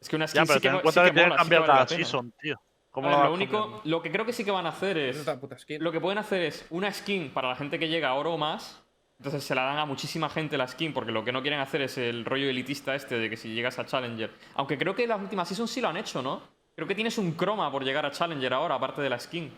Es 0.00 0.08
que 0.08 0.16
una 0.16 0.26
skin 0.28 0.42
Ya, 0.42 0.46
pero 0.46 0.54
sí 0.58 0.60
que, 0.62 0.68
ten 0.68 0.76
en 0.76 0.82
cuenta 0.82 1.04
que, 1.04 1.12
mola, 1.12 1.28
que 1.30 1.36
cambiar 1.36 1.68
la 1.68 1.88
season, 1.88 2.32
tío. 2.40 2.60
A 2.94 3.00
¿Cómo 3.02 3.08
ver, 3.08 3.18
lo 3.26 3.32
único, 3.34 3.60
cambiando? 3.60 3.80
lo 3.90 4.02
que 4.02 4.12
creo 4.12 4.24
que 4.24 4.32
sí 4.32 4.44
que 4.44 4.52
van 4.52 4.66
a 4.66 4.68
hacer 4.68 4.96
es... 4.96 5.16
Menuda 5.16 5.40
puta 5.40 5.58
skin. 5.58 5.82
Lo 5.82 5.90
que 5.90 6.00
pueden 6.00 6.18
hacer 6.18 6.42
es 6.42 6.64
una 6.70 6.92
skin 6.92 7.30
para 7.30 7.48
la 7.48 7.56
gente 7.56 7.76
que 7.80 7.88
llega 7.88 8.10
a 8.10 8.14
oro 8.14 8.34
o 8.34 8.38
más. 8.38 8.80
Entonces 9.18 9.42
se 9.42 9.52
la 9.56 9.64
dan 9.64 9.78
a 9.78 9.84
muchísima 9.84 10.28
gente 10.30 10.56
la 10.56 10.68
skin, 10.68 10.92
porque 10.92 11.10
lo 11.10 11.24
que 11.24 11.32
no 11.32 11.42
quieren 11.42 11.58
hacer 11.58 11.82
es 11.82 11.98
el 11.98 12.24
rollo 12.24 12.48
elitista 12.48 12.94
este 12.94 13.18
de 13.18 13.28
que 13.28 13.36
si 13.36 13.52
llegas 13.52 13.80
a 13.80 13.84
Challenger. 13.84 14.30
Aunque 14.54 14.78
creo 14.78 14.94
que 14.94 15.08
las 15.08 15.20
últimas 15.20 15.48
seasons 15.48 15.72
sí 15.72 15.80
lo 15.80 15.88
han 15.88 15.96
hecho, 15.96 16.22
¿no? 16.22 16.40
Creo 16.76 16.86
que 16.86 16.94
tienes 16.94 17.18
un 17.18 17.32
croma 17.32 17.68
por 17.72 17.82
llegar 17.82 18.06
a 18.06 18.12
Challenger 18.12 18.52
ahora, 18.52 18.76
aparte 18.76 19.02
de 19.02 19.10
la 19.10 19.18
skin. 19.18 19.52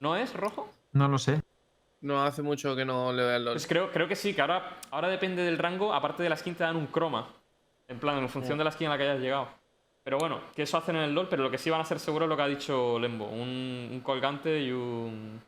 ¿No 0.00 0.14
es 0.16 0.34
rojo? 0.34 0.68
No 0.92 1.08
lo 1.08 1.16
sé. 1.16 1.40
No 2.02 2.22
hace 2.22 2.42
mucho 2.42 2.76
que 2.76 2.84
no 2.84 3.14
le 3.14 3.22
veo 3.22 3.36
el 3.36 3.44
LoL. 3.46 3.54
Pues 3.54 3.66
creo, 3.66 3.90
creo 3.90 4.06
que 4.08 4.14
sí, 4.14 4.34
que 4.34 4.42
ahora, 4.42 4.76
ahora 4.90 5.08
depende 5.08 5.42
del 5.42 5.56
rango, 5.56 5.94
aparte 5.94 6.22
de 6.22 6.28
la 6.28 6.36
skin 6.36 6.54
te 6.54 6.64
dan 6.64 6.76
un 6.76 6.86
croma. 6.86 7.28
En 7.88 7.98
plan, 7.98 8.18
en 8.18 8.28
función 8.28 8.58
de 8.58 8.64
la 8.64 8.70
skin 8.72 8.88
a 8.88 8.90
la 8.90 8.98
que 8.98 9.04
hayas 9.04 9.20
llegado. 9.20 9.48
Pero 10.08 10.16
bueno, 10.16 10.40
que 10.56 10.62
eso 10.62 10.78
hacen 10.78 10.96
en 10.96 11.02
el 11.02 11.14
LoL, 11.14 11.28
pero 11.28 11.42
lo 11.42 11.50
que 11.50 11.58
sí 11.58 11.68
van 11.68 11.80
a 11.80 11.82
hacer 11.82 11.98
seguro 12.00 12.24
es 12.24 12.30
lo 12.30 12.34
que 12.36 12.42
ha 12.42 12.46
dicho 12.46 12.98
Lembo. 12.98 13.26
Un, 13.26 13.90
un 13.92 14.00
colgante 14.00 14.58
y 14.62 14.70
un... 14.72 15.38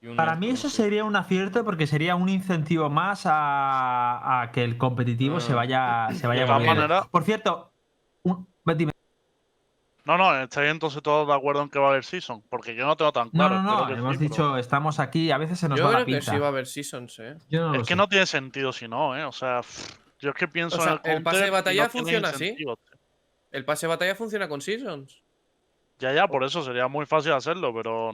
y 0.00 0.06
un 0.06 0.14
Para 0.14 0.36
mí 0.36 0.50
eso 0.50 0.70
sería 0.70 1.02
un 1.02 1.16
acierto 1.16 1.64
porque 1.64 1.88
sería 1.88 2.14
un 2.14 2.28
incentivo 2.28 2.88
más 2.88 3.22
a, 3.26 4.42
a 4.42 4.52
que 4.52 4.62
el 4.62 4.78
competitivo 4.78 5.40
se 5.40 5.54
Ah. 5.54 5.56
vaya, 5.56 6.08
se 6.14 6.28
vaya 6.28 6.46
moviendo. 6.46 6.74
maneras- 6.82 7.08
Por 7.08 7.24
cierto, 7.24 7.72
un- 8.22 8.46
dime. 8.76 8.92
No, 10.04 10.16
no, 10.16 10.40
estáis 10.40 10.70
entonces 10.70 11.02
todos 11.02 11.26
de 11.26 11.34
acuerdo 11.34 11.60
en 11.62 11.68
que 11.68 11.80
va 11.80 11.86
a 11.86 11.90
haber 11.90 12.04
season. 12.04 12.44
Porque 12.48 12.76
yo 12.76 12.86
no 12.86 12.96
tengo 12.96 13.10
tan 13.10 13.30
claro. 13.30 13.60
no, 13.60 13.80
no, 13.80 13.86
que 13.88 13.94
sí, 13.94 13.98
hemos 13.98 14.16
pero- 14.18 14.28
dicho, 14.30 14.56
estamos 14.56 15.00
aquí, 15.00 15.32
a 15.32 15.38
veces 15.38 15.58
se 15.58 15.68
nos 15.68 15.76
Yo 15.80 15.86
va 15.86 15.90
creo 15.90 16.00
la 16.02 16.06
que 16.06 16.12
pinza. 16.12 16.30
sí 16.32 16.38
va 16.38 16.46
a 16.46 16.50
haber 16.50 16.66
seasons, 16.68 17.18
eh. 17.18 17.34
Yo 17.50 17.66
no 17.70 17.74
Es 17.74 17.80
que 17.80 17.94
sé. 17.94 17.96
no 17.96 18.08
tiene 18.08 18.26
sentido 18.26 18.72
si 18.72 18.86
no, 18.86 19.16
¿eh? 19.18 19.24
O 19.24 19.32
sea, 19.32 19.62
yo 20.20 20.30
es 20.30 20.36
que 20.36 20.46
pienso 20.46 20.78
O 20.78 20.80
sea, 20.80 21.00
en 21.02 21.10
el 21.10 21.16
el 21.18 21.22
pase 21.24 21.38
de 21.42 21.50
batalla 21.50 21.82
no 21.84 21.90
funciona 21.90 22.28
así. 22.28 22.54
tío. 22.54 22.78
El 23.50 23.64
pase 23.64 23.86
de 23.86 23.88
batalla 23.88 24.14
funciona 24.14 24.48
con 24.48 24.60
seasons. 24.60 25.22
Ya, 25.98 26.12
ya, 26.12 26.28
por 26.28 26.44
eso 26.44 26.62
sería 26.62 26.86
muy 26.86 27.06
fácil 27.06 27.32
hacerlo, 27.32 27.74
pero 27.74 28.12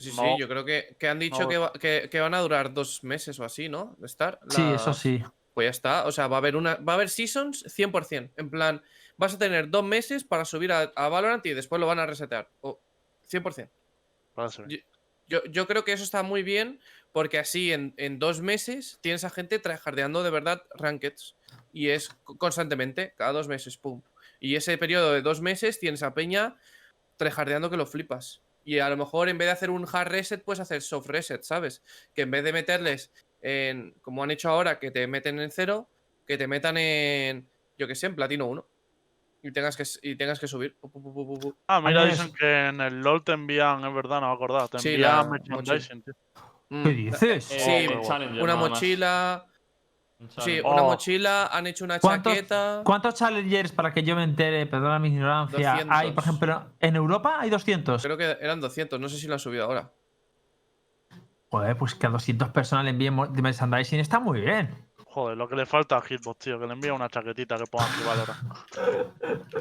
Sí, 0.00 0.10
no. 0.14 0.22
sí, 0.22 0.28
yo 0.38 0.48
creo 0.48 0.64
que, 0.64 0.96
que 0.98 1.08
han 1.08 1.18
dicho 1.18 1.42
no. 1.42 1.48
que, 1.48 1.58
va- 1.58 1.72
que- 1.72 2.08
que 2.10 2.20
van 2.20 2.34
a 2.34 2.40
durar 2.40 2.74
dos 2.74 3.02
meses 3.04 3.38
o 3.40 3.44
así, 3.44 3.68
¿no? 3.70 3.94
De 3.98 4.06
estar. 4.06 4.38
Sí, 4.50 4.62
eso 4.74 4.92
sí. 4.92 5.22
Pues 5.54 5.66
ya 5.66 5.70
está. 5.70 6.06
O 6.06 6.12
sea, 6.12 6.28
va 6.28 6.36
a 6.36 6.38
haber 6.38 6.56
una. 6.56 6.74
Va 6.76 6.92
a 6.92 6.96
haber 6.96 7.08
seasons 7.08 7.64
100%. 7.66 8.32
En 8.36 8.50
plan, 8.50 8.82
vas 9.16 9.34
a 9.34 9.38
tener 9.38 9.70
dos 9.70 9.84
meses 9.84 10.24
para 10.24 10.44
subir 10.44 10.72
a, 10.72 10.92
a 10.94 11.08
Valorant 11.08 11.44
y 11.46 11.54
después 11.54 11.80
lo 11.80 11.86
van 11.86 11.98
a 12.00 12.06
resetear. 12.06 12.50
O 12.60 12.80
100%. 13.30 13.68
Parece 14.34 14.62
bien. 14.64 14.82
Yo, 15.28 15.42
yo 15.44 15.66
creo 15.66 15.84
que 15.84 15.92
eso 15.92 16.04
está 16.04 16.22
muy 16.22 16.42
bien 16.42 16.80
porque 17.12 17.38
así 17.38 17.72
en, 17.72 17.94
en 17.96 18.18
dos 18.18 18.40
meses 18.42 18.98
tienes 19.00 19.24
a 19.24 19.30
gente 19.30 19.58
tryhardeando 19.58 20.22
de 20.22 20.30
verdad 20.30 20.62
rankeds. 20.74 21.34
Y 21.72 21.88
es 21.88 22.10
co- 22.24 22.36
constantemente, 22.36 23.14
cada 23.16 23.32
dos 23.32 23.48
meses, 23.48 23.78
pum. 23.78 24.02
Y 24.42 24.56
ese 24.56 24.76
periodo 24.76 25.12
de 25.12 25.22
dos 25.22 25.40
meses 25.40 25.78
tienes 25.78 26.02
a 26.02 26.14
Peña 26.14 26.56
tryhardeando 27.16 27.70
que 27.70 27.76
lo 27.76 27.86
flipas. 27.86 28.42
Y 28.64 28.80
a 28.80 28.90
lo 28.90 28.96
mejor 28.96 29.28
en 29.28 29.38
vez 29.38 29.46
de 29.46 29.52
hacer 29.52 29.70
un 29.70 29.86
hard 29.90 30.08
reset, 30.08 30.42
puedes 30.42 30.58
hacer 30.58 30.82
soft 30.82 31.06
reset, 31.06 31.44
¿sabes? 31.44 31.84
Que 32.12 32.22
en 32.22 32.32
vez 32.32 32.42
de 32.42 32.52
meterles 32.52 33.12
en, 33.40 33.94
como 34.02 34.24
han 34.24 34.32
hecho 34.32 34.48
ahora, 34.48 34.80
que 34.80 34.90
te 34.90 35.06
meten 35.06 35.38
en 35.38 35.52
cero, 35.52 35.88
que 36.26 36.36
te 36.36 36.48
metan 36.48 36.76
en, 36.76 37.48
yo 37.78 37.86
que 37.86 37.94
sé, 37.94 38.06
en 38.06 38.16
platino 38.16 38.46
1. 38.46 38.66
Y 39.44 39.52
tengas 39.52 39.76
que, 39.76 39.84
y 40.02 40.16
tengas 40.16 40.40
que 40.40 40.48
subir. 40.48 40.76
Pu, 40.80 40.90
pu, 40.90 41.38
pu. 41.40 41.56
Ah, 41.68 41.80
mira, 41.80 42.04
dicen 42.04 42.32
que 42.32 42.66
en 42.66 42.80
el 42.80 43.00
LOL 43.00 43.22
te 43.22 43.32
envían, 43.32 43.84
es 43.84 43.94
verdad, 43.94 44.20
no 44.20 44.28
me 44.28 44.34
acordaba, 44.34 44.66
te 44.66 44.80
Sí, 44.80 44.96
la 44.96 45.22
merchandising, 45.22 46.02
tío. 46.02 46.14
Mm, 46.68 46.82
¿Qué 46.82 46.90
dices? 46.90 47.48
Eh, 47.52 47.86
Sí, 47.88 48.08
Challenger, 48.08 48.42
Una 48.42 48.56
mochila. 48.56 49.46
Un 50.22 50.30
Sí, 50.42 50.60
una 50.60 50.82
Oh. 50.82 50.90
mochila, 50.90 51.46
han 51.48 51.66
hecho 51.66 51.84
una 51.84 51.98
¿Cuántos- 51.98 52.32
chaqueta. 52.34 52.82
¿Cuántos 52.84 53.14
challengers, 53.14 53.72
para 53.72 53.92
que 53.92 54.02
yo 54.04 54.14
me 54.14 54.22
entere, 54.22 54.66
perdona 54.66 54.98
mi 54.98 55.08
ignorancia, 55.08 55.74
hay, 55.74 56.12
por 56.12 56.22
200. 56.22 56.24
ejemplo, 56.24 56.64
en 56.80 56.96
Europa 56.96 57.36
hay 57.40 57.50
200? 57.50 58.02
Creo 58.02 58.16
que 58.16 58.38
eran 58.40 58.60
200, 58.60 59.00
no 59.00 59.08
sé 59.08 59.18
si 59.18 59.26
lo 59.26 59.34
han 59.34 59.40
subido 59.40 59.64
ahora. 59.64 59.90
Joder, 61.50 61.76
pues 61.76 61.94
que 61.94 62.06
a 62.06 62.10
200 62.10 62.48
personas 62.50 62.84
le 62.84 62.90
envíen 62.90 63.16
de 63.32 63.42
merchandising 63.42 64.00
está 64.00 64.20
muy 64.20 64.40
bien. 64.40 64.70
Joder, 65.06 65.36
lo 65.36 65.46
que 65.48 65.56
le 65.56 65.66
falta 65.66 65.96
a 65.98 66.00
Hitbox, 66.00 66.38
tío, 66.38 66.58
que 66.58 66.66
le 66.66 66.72
envíe 66.72 66.90
una 66.90 67.08
chaquetita 67.08 67.58
que 67.58 67.64
ponga 67.66 67.84
aquí 67.86 68.02
valora. 68.06 68.36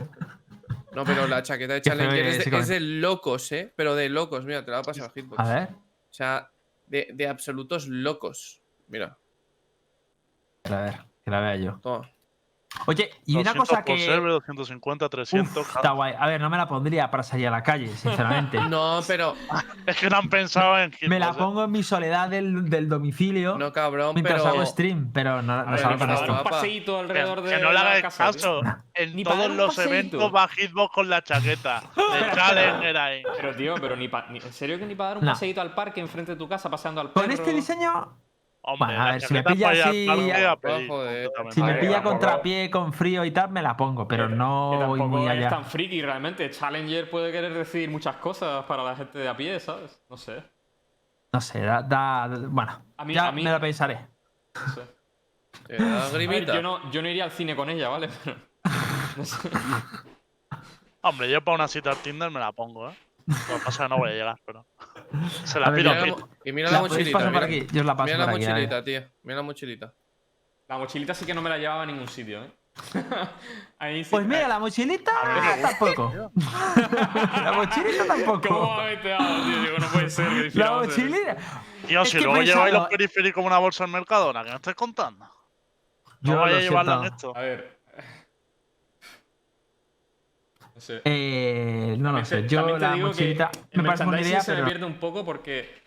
No, 0.93 1.05
pero 1.05 1.25
la 1.25 1.41
chaqueta 1.41 1.73
de 1.75 1.81
Challenger 1.81 2.49
de, 2.51 2.57
es 2.59 2.67
de 2.67 2.79
locos, 2.81 3.49
¿eh? 3.53 3.71
Pero 3.77 3.95
de 3.95 4.09
locos, 4.09 4.43
mira, 4.43 4.65
te 4.65 4.71
la 4.71 4.77
va 4.77 4.81
a 4.81 4.83
pasar 4.83 5.05
a 5.05 5.09
Hitbox. 5.09 5.39
A 5.39 5.43
ver, 5.53 5.69
O 5.69 6.13
sea, 6.13 6.49
de, 6.87 7.07
de 7.13 7.27
absolutos 7.29 7.87
locos. 7.87 8.61
Mira, 8.89 9.17
a 10.69 10.81
ver, 10.81 10.99
que 11.23 11.31
la 11.31 11.39
vea 11.39 11.55
yo. 11.55 11.79
toma. 11.81 12.09
Oye, 12.87 13.11
y 13.25 13.33
una 13.33 13.51
200 13.51 13.67
cosa 13.67 13.83
por 13.83 13.95
que. 13.97 14.05
server, 14.05 14.31
250, 14.31 15.09
300. 15.09 15.57
Uf, 15.57 15.75
está 15.75 15.91
guay. 15.91 16.13
A 16.17 16.25
ver, 16.27 16.39
no 16.39 16.49
me 16.49 16.55
la 16.55 16.69
pondría 16.69 17.11
para 17.11 17.21
salir 17.21 17.45
a 17.49 17.51
la 17.51 17.61
calle, 17.63 17.89
sinceramente. 17.89 18.57
No, 18.69 19.01
pero. 19.05 19.35
Es 19.85 19.97
que 19.97 20.09
no 20.09 20.15
han 20.15 20.29
pensado 20.29 20.79
en 20.79 20.93
me 21.07 21.19
la 21.19 21.33
pongo 21.33 21.65
en 21.65 21.71
mi 21.71 21.83
soledad 21.83 22.29
del, 22.29 22.69
del 22.69 22.87
domicilio 22.87 23.57
No, 23.57 23.73
cabrón, 23.73 24.13
mientras 24.13 24.41
pero. 24.41 24.53
hago 24.53 24.65
stream, 24.65 25.11
pero 25.11 25.41
no, 25.41 25.65
no 25.65 25.77
salgo 25.77 25.99
para 25.99 26.13
esto. 26.13 26.31
un 26.31 26.43
paseíto 26.45 26.93
Que, 26.93 26.99
alrededor 27.01 27.41
de 27.41 27.49
que 27.57 27.61
no 27.61 27.67
le 27.69 27.73
la 27.73 27.93
tío. 27.99 28.09
caso. 28.09 28.61
En 28.93 29.15
Ni 29.17 29.25
para 29.25 29.35
todos 29.35 29.51
los 29.57 29.75
paseíto. 29.75 29.93
eventos 29.93 30.33
va 30.33 30.47
Hitbox 30.47 30.93
con 30.95 31.09
la 31.09 31.21
chaqueta. 31.21 31.83
De 31.97 32.35
Challenger 32.35 32.97
ahí. 32.97 33.23
Pero 33.35 33.53
tío, 33.53 33.75
pero 33.81 33.97
ni, 33.97 34.07
pa- 34.07 34.27
¿en 34.29 34.53
serio 34.53 34.79
que 34.79 34.85
ni 34.85 34.95
para 34.95 35.09
dar 35.09 35.17
un 35.17 35.25
No. 35.25 35.31
paseíto 35.33 35.59
al 35.59 35.75
parque 35.75 35.99
enfrente 35.99 36.31
de 36.31 36.37
tu 36.37 36.47
casa 36.47 36.69
paseando 36.69 37.01
al 37.01 37.09
perro? 37.09 37.23
Con 37.25 37.31
este 37.33 37.51
diseño, 37.51 38.17
Hombre, 38.63 38.85
Bueno, 38.89 39.01
a 39.01 39.11
ver, 39.13 39.21
si 39.21 39.33
me 39.33 39.43
pilla 39.43 39.71
así- 39.71 40.05
completamente. 40.05 41.51
si 41.51 41.63
me 41.63 41.73
pilla 41.75 42.03
contrapié 42.03 42.69
con 42.69 42.93
frío 42.93 43.25
y 43.25 43.31
tal, 43.31 43.49
me 43.49 43.61
la 43.63 43.75
pongo, 43.75 44.07
pero 44.07 44.29
no 44.29 44.69
que 44.79 44.85
voy 44.85 44.99
tampoco 44.99 45.17
muy 45.19 45.25
es 45.25 45.31
allá. 45.31 45.49
tan 45.49 45.65
friki 45.65 46.01
realmente. 46.01 46.47
Challenger 46.51 47.09
puede 47.09 47.31
querer 47.31 47.53
decir 47.53 47.89
muchas 47.89 48.17
cosas 48.17 48.63
para 48.65 48.83
la 48.83 48.95
gente 48.95 49.17
de 49.17 49.27
a 49.27 49.35
pie, 49.35 49.59
¿sabes? 49.59 49.99
No 50.09 50.15
sé. 50.15 50.43
No 51.33 51.41
sé, 51.41 51.61
da, 51.61 51.81
da- 51.81 52.27
bueno, 52.49 52.83
A 52.97 53.05
mí- 53.05 53.13
ya 53.15 53.27
a 53.29 53.31
mí- 53.31 53.43
me 53.43 53.51
la 53.51 53.59
pensaré. 53.59 54.07
No 54.53 54.73
sé. 54.73 54.81
A 55.83 56.09
ver, 56.17 56.45
yo, 56.45 56.61
no, 56.61 56.91
yo 56.91 57.01
no 57.01 57.07
iría 57.09 57.23
al 57.23 57.31
cine 57.31 57.55
con 57.55 57.69
ella, 57.69 57.89
¿vale? 57.89 58.09
Pero, 58.25 58.37
no 59.17 59.25
sé. 59.25 59.49
Hombre, 61.01 61.31
yo 61.31 61.41
para 61.43 61.55
una 61.55 61.67
cita 61.67 61.89
al 61.91 61.97
Tinder 61.97 62.29
me 62.29 62.39
la 62.39 62.51
pongo, 62.51 62.89
¿eh? 62.89 62.95
Lo 63.25 63.57
que 63.57 63.65
pasa 63.65 63.69
es 63.69 63.77
que 63.79 63.89
no 63.89 63.97
voy 63.97 64.09
a 64.11 64.13
llegar, 64.13 64.39
pero. 64.45 64.65
Se 65.45 65.59
la 65.59 65.67
A 65.67 65.69
ver, 65.71 65.79
pido 65.81 65.91
a 65.91 65.95
Y 66.43 66.51
mira 66.51 66.71
La 66.71 66.79
mochilita. 66.81 67.11
pasar 67.17 67.31
por 67.33 67.41
Mira, 67.41 67.45
aquí, 67.61 67.67
yo 67.73 67.81
os 67.81 67.85
la 67.85 67.95
paso 67.95 68.05
mira 68.13 68.17
por 68.25 68.25
la 68.25 68.31
aquí. 68.37 68.45
mochilita, 68.47 68.83
tío. 68.83 69.01
Mira 69.23 69.35
la 69.37 69.43
mochilita. 69.43 69.93
La 70.67 70.77
mochilita 70.77 71.13
sí 71.13 71.25
que 71.25 71.33
no 71.33 71.41
me 71.41 71.49
la 71.49 71.57
llevaba 71.57 71.83
a 71.83 71.85
ningún 71.85 72.07
sitio, 72.07 72.43
¿eh? 72.43 72.51
Ahí 73.79 74.03
sí. 74.03 74.09
Pues 74.11 74.25
mira, 74.25 74.47
la 74.47 74.57
mochilita 74.59 75.11
tampoco. 75.61 76.31
la 77.43 77.51
mochilita 77.55 78.05
tampoco. 78.07 78.47
¿Cómo 78.47 78.77
me 78.77 78.81
ha 78.83 78.85
metido, 78.85 79.17
tío? 79.17 79.61
Digo, 79.63 79.77
no 79.79 79.87
puede 79.87 80.09
ser. 80.09 80.55
La 80.55 80.71
mochilita. 80.71 81.37
Tío, 81.87 82.05
si 82.05 82.19
luego 82.21 82.41
lleváis 82.41 82.73
los 82.73 82.87
periféricos 82.87 83.35
como 83.35 83.47
una 83.47 83.57
bolsa 83.57 83.83
en 83.83 83.91
Mercadona, 83.91 84.43
¿qué 84.43 84.49
me 84.51 84.55
estáis 84.55 84.75
contando? 84.75 85.25
Yo 86.21 86.33
No 86.35 86.45
lo 86.45 86.55
a 86.55 86.59
llevarla 86.59 86.95
en 86.99 87.03
esto. 87.13 87.35
A 87.35 87.41
ver. 87.41 87.79
No 90.75 90.81
sé. 90.81 91.01
Eh, 91.03 91.95
no 91.99 92.11
lo 92.13 92.21
También 92.23 92.25
sé. 92.25 92.47
Yo 92.47 92.77
la 92.77 92.95
mochilita 92.95 93.51
me 93.73 93.83
parece 93.83 94.05
merchandising 94.05 94.31
idea, 94.31 94.41
se 94.41 94.51
me 94.51 94.55
pero 94.57 94.67
pierde 94.67 94.85
un 94.85 94.93
poco 94.99 95.25
porque 95.25 95.80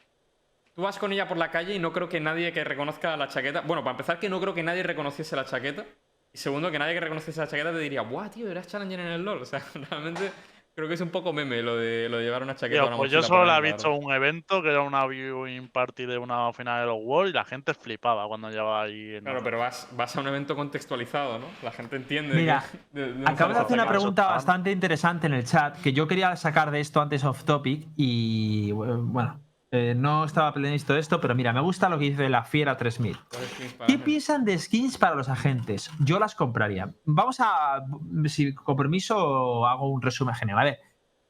tú 0.74 0.82
vas 0.82 0.98
con 0.98 1.12
ella 1.12 1.26
por 1.28 1.36
la 1.36 1.50
calle 1.50 1.74
y 1.74 1.78
no 1.78 1.92
creo 1.92 2.08
que 2.08 2.20
nadie 2.20 2.52
que 2.52 2.64
reconozca 2.64 3.16
la 3.16 3.28
chaqueta. 3.28 3.60
Bueno, 3.62 3.82
para 3.82 3.92
empezar, 3.92 4.18
que 4.18 4.28
no 4.28 4.40
creo 4.40 4.54
que 4.54 4.62
nadie 4.62 4.82
reconociese 4.82 5.36
la 5.36 5.44
chaqueta. 5.44 5.84
Y 6.32 6.38
segundo, 6.38 6.70
que 6.70 6.78
nadie 6.80 6.94
que 6.94 7.00
reconociese 7.00 7.40
la 7.40 7.46
chaqueta 7.46 7.70
te 7.72 7.78
diría, 7.78 8.02
¡buah, 8.02 8.28
tío, 8.28 8.50
eras 8.50 8.66
Challenger 8.66 8.98
en 9.00 9.06
el 9.06 9.24
LoL! 9.24 9.42
O 9.42 9.44
sea, 9.44 9.62
realmente 9.90 10.32
creo 10.74 10.88
que 10.88 10.94
es 10.94 11.00
un 11.00 11.10
poco 11.10 11.32
meme 11.32 11.62
lo 11.62 11.76
de, 11.76 12.08
lo 12.08 12.16
de 12.18 12.24
llevar 12.24 12.42
una 12.42 12.56
chaqueta. 12.56 12.80
Tío, 12.80 12.88
una 12.88 12.96
pues 12.96 13.12
yo 13.12 13.22
solo 13.22 13.44
la 13.44 13.58
he 13.58 13.60
visto 13.60 13.92
un 13.94 14.12
evento 14.12 14.60
que 14.60 14.70
era 14.70 14.80
una 14.82 15.06
viewing 15.06 15.68
party 15.68 16.06
de 16.06 16.18
una 16.18 16.52
final 16.52 16.80
de 16.80 16.86
los 16.86 16.96
Worlds 17.00 17.30
y 17.30 17.34
la 17.34 17.44
gente 17.44 17.72
flipaba 17.72 18.26
cuando 18.26 18.50
llevaba 18.50 18.82
ahí. 18.82 19.14
en 19.14 19.22
Claro, 19.22 19.38
el- 19.38 19.44
pero 19.44 19.60
vas, 19.60 19.86
vas 19.92 20.16
a 20.16 20.20
un 20.20 20.26
evento 20.26 20.56
contextualizado, 20.56 21.38
¿no? 21.38 21.46
La 21.62 21.70
gente 21.70 21.94
entiende. 21.94 22.34
Mira, 22.34 22.64
que- 22.72 22.78
de- 22.98 23.06
de 23.06 23.12
dónde 23.12 23.30
Acabo 23.30 23.50
de 23.50 23.54
sale 23.54 23.66
hacer 23.66 23.78
una 23.78 23.88
pregunta 23.88 24.26
bastante 24.26 24.72
interesante 24.72 25.28
en 25.28 25.34
el 25.34 25.44
chat 25.44 25.80
que 25.80 25.92
yo 25.92 26.08
quería 26.08 26.34
sacar 26.34 26.72
de 26.72 26.80
esto 26.80 27.00
antes 27.00 27.22
off 27.22 27.44
topic 27.44 27.86
y 27.96 28.72
bueno, 28.72 29.38
eh, 29.74 29.94
no 29.96 30.24
estaba 30.24 30.52
previsto 30.52 30.96
esto, 30.96 31.20
pero 31.20 31.34
mira, 31.34 31.52
me 31.52 31.60
gusta 31.60 31.88
lo 31.88 31.98
que 31.98 32.04
dice 32.04 32.28
la 32.28 32.44
Fiera 32.44 32.76
3000. 32.76 33.18
¿Cuál 33.28 33.42
es 33.42 33.50
skins 33.50 33.72
para 33.72 33.86
¿Qué 33.86 33.98
piensan 33.98 34.44
de 34.44 34.58
skins 34.58 34.96
para 34.96 35.16
los 35.16 35.28
agentes? 35.28 35.90
Yo 35.98 36.20
las 36.20 36.34
compraría. 36.34 36.94
Vamos 37.04 37.40
a, 37.40 37.84
si 38.26 38.54
con 38.54 38.76
permiso, 38.76 39.66
hago 39.66 39.90
un 39.90 40.00
resumen 40.00 40.34
general. 40.36 40.64
Ver, 40.64 40.78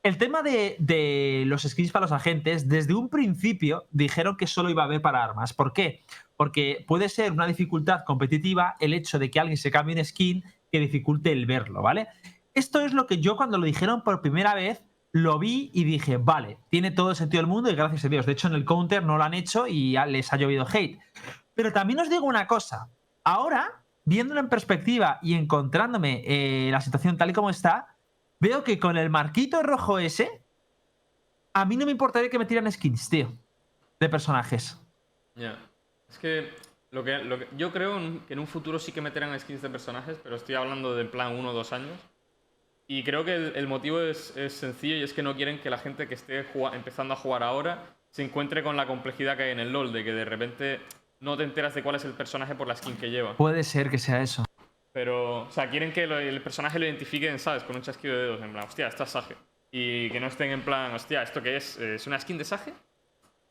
el 0.03 0.19
tema 0.19 0.43
de, 0.43 0.77
de 0.79 1.45
los 1.47 1.63
skins 1.63 1.91
para 1.91 2.05
los 2.05 2.13
agentes, 2.13 2.69
desde 2.69 2.93
un 2.93 3.09
principio 3.09 3.87
dijeron 3.91 4.37
que 4.37 4.47
solo 4.47 4.69
iba 4.69 4.83
a 4.83 4.87
haber 4.87 5.01
para 5.01 5.25
armas. 5.25 5.55
¿Por 5.55 5.73
qué? 5.73 6.05
Porque 6.37 6.85
puede 6.87 7.09
ser 7.09 7.33
una 7.33 7.47
dificultad 7.47 8.05
competitiva 8.05 8.77
el 8.81 8.93
hecho 8.93 9.19
de 9.19 9.31
que 9.31 9.41
alguien 9.41 9.57
se 9.57 9.71
cambie 9.71 9.97
un 9.97 10.05
skin 10.05 10.45
que 10.71 10.81
dificulte 10.81 11.33
el 11.33 11.47
verlo, 11.47 11.81
¿vale? 11.81 12.09
Esto 12.53 12.83
es 12.83 12.93
lo 12.93 13.07
que 13.07 13.19
yo 13.19 13.37
cuando 13.37 13.57
lo 13.57 13.65
dijeron 13.65 14.03
por 14.05 14.21
primera 14.21 14.55
vez 14.55 14.85
lo 15.15 15.39
vi 15.39 15.71
y 15.73 15.85
dije, 15.85 16.17
vale, 16.17 16.59
tiene 16.71 16.91
todo 16.91 17.11
el 17.11 17.17
sentido 17.17 17.41
del 17.41 17.47
mundo 17.49 17.71
y 17.71 17.77
gracias 17.77 18.05
a 18.05 18.09
Dios. 18.09 18.27
De 18.27 18.33
hecho, 18.33 18.49
en 18.49 18.55
el 18.55 18.65
counter 18.65 19.05
no 19.05 19.17
lo 19.17 19.23
han 19.23 19.33
hecho 19.33 19.69
y 19.69 19.97
les 20.09 20.33
ha 20.33 20.37
llovido 20.37 20.67
hate. 20.69 20.99
Pero 21.55 21.73
también 21.73 22.01
os 22.01 22.11
digo 22.11 22.27
una 22.27 22.49
cosa. 22.49 22.89
Ahora, 23.23 23.85
viéndolo 24.05 24.41
en 24.41 24.49
perspectiva 24.49 25.21
y 25.23 25.35
encontrándome 25.35 26.25
eh, 26.27 26.69
la 26.73 26.81
situación 26.81 27.17
tal 27.17 27.31
y 27.31 27.33
como 27.33 27.49
está, 27.49 27.95
veo 28.41 28.65
que 28.65 28.81
con 28.81 28.97
el 28.97 29.09
marquito 29.09 29.63
rojo 29.63 30.01
ese, 30.01 30.43
a 31.53 31.65
mí 31.65 31.77
no 31.77 31.87
me 31.87 31.93
importaría 31.93 32.29
que 32.29 32.39
me 32.41 32.45
tiran 32.45 32.71
skins, 32.73 33.09
tío, 33.09 33.33
de 34.01 34.09
personajes. 34.09 34.81
Ya. 35.37 35.57
Es 36.09 36.19
que, 36.19 36.51
lo 36.91 37.05
que, 37.05 37.19
lo 37.19 37.39
que- 37.39 37.47
yo 37.57 37.71
creo 37.71 38.01
que 38.27 38.33
en 38.33 38.41
un 38.41 38.49
futuro 38.49 38.81
sí 38.81 38.91
que 38.91 39.01
meterán 39.01 39.39
skins 39.39 39.63
de 39.63 39.71
personajes, 39.71 40.19
pero 40.25 40.35
estoy 40.35 40.57
hablando 40.57 40.97
de 40.97 41.05
plan 41.05 41.37
uno 41.39 41.51
o 41.51 41.53
dos 41.53 41.73
años. 41.73 42.01
Y 42.87 43.03
creo 43.03 43.25
que 43.25 43.35
el, 43.35 43.53
el 43.57 43.67
motivo 43.67 44.01
es, 44.01 44.37
es 44.37 44.53
sencillo 44.53 44.97
y 44.97 45.03
es 45.03 45.13
que 45.13 45.23
no 45.23 45.35
quieren 45.35 45.59
que 45.61 45.71
la 45.71 45.79
gente 45.79 46.07
que 46.07 46.15
esté 46.15 46.45
empezando 46.75 47.15
a 47.15 47.17
jugar 47.17 47.43
ahora 47.43 47.97
se 48.11 48.23
encuentre 48.23 48.63
con 48.63 48.77
la 48.77 48.87
complejidad 48.87 49.37
que 49.37 49.45
hay 49.45 49.51
en 49.53 49.61
el 49.61 49.73
LoL, 49.73 49.93
de 49.93 50.05
que 50.05 50.13
de 50.13 50.25
repente 50.25 50.81
no 51.21 51.37
te 51.37 51.45
enteras 51.45 51.75
de 51.75 51.83
cuál 51.83 51.97
es 51.97 52.05
el 52.05 52.13
personaje 52.13 52.55
por 52.55 52.69
la 52.69 52.77
skin 52.77 52.97
que 52.97 53.11
lleva. 53.11 53.37
Puede 53.37 53.65
ser 53.65 53.89
que 53.91 53.99
sea 53.99 54.21
eso. 54.23 54.45
Pero, 54.93 55.43
o 55.47 55.51
sea, 55.51 55.69
quieren 55.71 55.93
que 55.93 56.07
lo- 56.07 56.19
el 56.21 56.41
personaje 56.43 56.79
lo 56.79 56.85
identifiquen, 56.85 57.39
¿sabes? 57.39 57.65
Con 57.65 57.75
un 57.75 57.83
chasquido 57.83 58.15
de 58.15 58.23
dedos, 58.23 58.43
en 58.43 58.53
plan, 58.53 58.65
hostia, 58.65 58.87
esto 58.87 59.03
es 59.03 59.11
Sage. 59.11 59.35
Y 59.73 60.09
que 60.11 60.21
no 60.21 60.29
estén 60.29 60.51
en 60.53 60.61
plan, 60.61 60.93
hostia, 60.95 61.23
¿esto 61.23 61.43
qué 61.43 61.57
es? 61.57 61.77
¿Es 61.79 62.07
una 62.07 62.21
skin 62.21 62.39
de 62.39 62.45
Sage? 62.45 62.73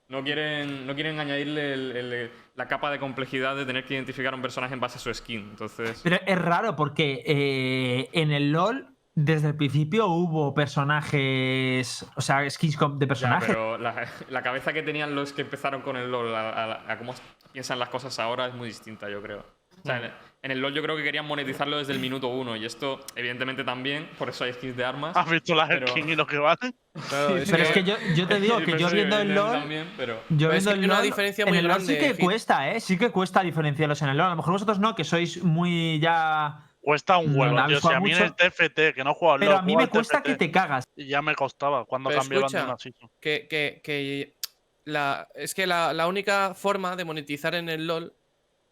No 0.07 0.23
quieren, 0.23 0.85
no 0.87 0.93
quieren 0.93 1.19
añadirle 1.19 1.73
el- 1.73 1.95
el- 1.97 2.31
la 2.55 2.67
capa 2.67 2.91
de 2.91 2.99
complejidad 2.99 3.55
de 3.57 3.65
tener 3.65 3.83
que 3.85 3.95
identificar 3.95 4.31
a 4.33 4.35
un 4.35 4.41
personaje 4.41 4.73
en 4.75 4.79
base 4.79 4.97
a 4.97 5.01
su 5.01 5.13
skin. 5.13 5.39
Entonces, 5.49 5.99
Pero 6.03 6.17
es 6.25 6.37
raro 6.39 6.75
porque 6.77 7.23
eh, 7.25 8.09
en 8.13 8.31
el 8.31 8.51
LOL, 8.53 8.92
desde 9.15 9.47
el 9.49 9.55
principio 9.55 10.07
hubo 10.07 10.53
personajes, 10.53 12.05
o 12.15 12.21
sea, 12.21 12.49
skins 12.49 12.77
de 12.79 12.87
ya, 12.99 13.07
personajes. 13.07 13.47
pero 13.47 13.77
la, 13.77 14.07
la 14.29 14.41
cabeza 14.41 14.73
que 14.73 14.81
tenían 14.83 15.15
los 15.15 15.33
que 15.33 15.41
empezaron 15.41 15.81
con 15.81 15.97
el 15.97 16.11
LoL 16.11 16.33
a, 16.35 16.49
a- 16.49 16.91
a 16.93 16.97
cómo 16.97 17.13
piensan 17.51 17.79
las 17.79 17.89
cosas 17.89 18.17
ahora 18.19 18.47
es 18.47 18.53
muy 18.53 18.67
distinta, 18.67 19.09
yo 19.09 19.21
creo. 19.21 19.45
O 19.83 19.85
sea, 19.85 19.97
en, 19.97 20.11
en 20.43 20.51
el 20.51 20.59
LoL 20.61 20.73
yo 20.73 20.81
creo 20.81 20.95
que 20.95 21.03
querían 21.03 21.25
monetizarlo 21.27 21.77
desde 21.77 21.93
el 21.93 21.99
minuto 21.99 22.27
uno 22.29 22.55
y 22.55 22.63
esto, 22.65 23.01
evidentemente, 23.15 23.63
también, 23.63 24.09
por 24.17 24.29
eso 24.29 24.45
hay 24.45 24.53
skins 24.53 24.77
de 24.77 24.85
armas. 24.85 25.15
¿Has 25.17 25.29
visto 25.29 25.53
las 25.53 25.67
pero- 25.67 25.87
skins 25.87 26.07
y 26.09 26.15
lo 26.15 26.25
que 26.25 26.37
valen? 26.37 26.73
Claro, 27.09 27.37
es 27.37 27.49
Pero 27.51 27.63
es 27.63 27.69
que 27.71 27.83
yo, 27.83 27.95
yo 28.15 28.27
te 28.27 28.39
digo 28.39 28.59
Sí, 28.59 28.65
que 28.65 28.77
yo 28.79 28.87
sí, 28.89 28.95
viendo 28.95 29.17
el 29.19 29.33
LOL, 29.35 29.51
también, 29.51 29.91
pero... 29.97 30.21
Yo 30.29 30.51
es 30.51 30.63
viendo 30.63 30.69
que 30.71 30.73
el 30.75 30.79
hay 30.79 30.85
una 30.85 30.93
LOL, 30.95 31.03
diferencia 31.03 31.43
en 31.43 31.49
muy 31.49 31.57
el 31.57 31.67
LOL 31.67 31.81
sí 31.81 31.97
que 31.97 32.09
Hit. 32.13 32.19
cuesta, 32.19 32.71
¿eh? 32.71 32.79
Sí 32.79 32.97
que 32.97 33.09
cuesta 33.09 33.41
diferenciarlos 33.41 34.01
en 34.03 34.09
el 34.09 34.17
LOL. 34.17 34.27
A 34.27 34.29
lo 34.31 34.35
mejor 34.37 34.53
vosotros 34.53 34.79
no, 34.79 34.95
que 34.95 35.03
sois 35.03 35.43
muy 35.43 35.99
ya... 35.99 36.59
Cuesta 36.83 37.17
un 37.17 37.31
No, 37.33 37.39
huevo, 37.39 37.55
no 37.55 37.61
habéis 37.63 37.79
tío. 37.79 37.89
Si 37.89 37.95
a 37.95 37.99
mí 38.01 38.11
en 38.11 38.17
el 38.17 38.23
mucho. 38.31 38.35
TFT, 38.35 38.93
que 38.93 39.03
no 39.05 39.15
al 39.21 39.39
Pero 39.39 39.57
a 39.57 39.61
mí 39.61 39.73
juego 39.73 39.85
me 39.85 39.89
cuesta 39.89 40.17
TFT, 40.21 40.25
que 40.27 40.35
te 40.35 40.51
cagas. 40.51 40.83
Ya 40.97 41.21
me 41.21 41.33
costaba 41.33 41.85
cuando 41.85 42.09
Pero 42.09 42.21
cambiaban 42.21 42.45
escucha, 42.47 42.59
de 42.59 42.65
una 42.69 42.77
season. 42.77 43.09
que, 43.21 43.47
que- 43.49 43.79
que 43.83 44.35
la, 44.83 45.29
es 45.33 45.55
que 45.55 45.65
la, 45.65 45.93
la 45.93 46.07
única 46.07 46.53
forma 46.53 46.97
de 46.97 47.05
monetizar 47.05 47.55
en 47.55 47.69
el 47.69 47.87
LOL 47.87 48.13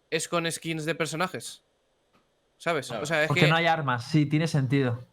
es 0.10 0.28
con 0.28 0.52
skins 0.52 0.84
de 0.84 0.93
personajes. 0.93 1.63
¿Sabes? 2.58 2.88
Claro. 2.88 3.04
O 3.04 3.06
sea, 3.06 3.21
es 3.24 3.28
Porque 3.30 3.41
que 3.41 3.47
no 3.47 3.56
hay 3.56 3.65
armas, 3.65 4.06
sí, 4.12 4.26
tiene 4.28 4.45
sentido. 4.47 5.08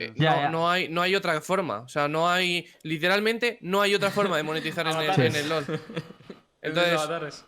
Eh, 0.00 0.12
Ya, 0.16 0.30
no, 0.36 0.40
ya. 0.40 0.48
no 0.48 0.70
hay, 0.70 0.88
no 0.88 1.02
hay 1.02 1.14
otra 1.14 1.40
forma. 1.42 1.80
O 1.80 1.88
sea, 1.88 2.08
no 2.08 2.28
hay. 2.30 2.66
Literalmente, 2.82 3.58
no 3.60 3.82
hay 3.82 3.94
otra 3.94 4.10
forma 4.10 4.36
de 4.38 4.42
monetizar 4.42 4.86
en, 4.88 4.96
el, 5.00 5.20
en 5.20 5.36
el 5.36 5.48
LOL. 5.50 5.64
Entonces. 6.62 7.44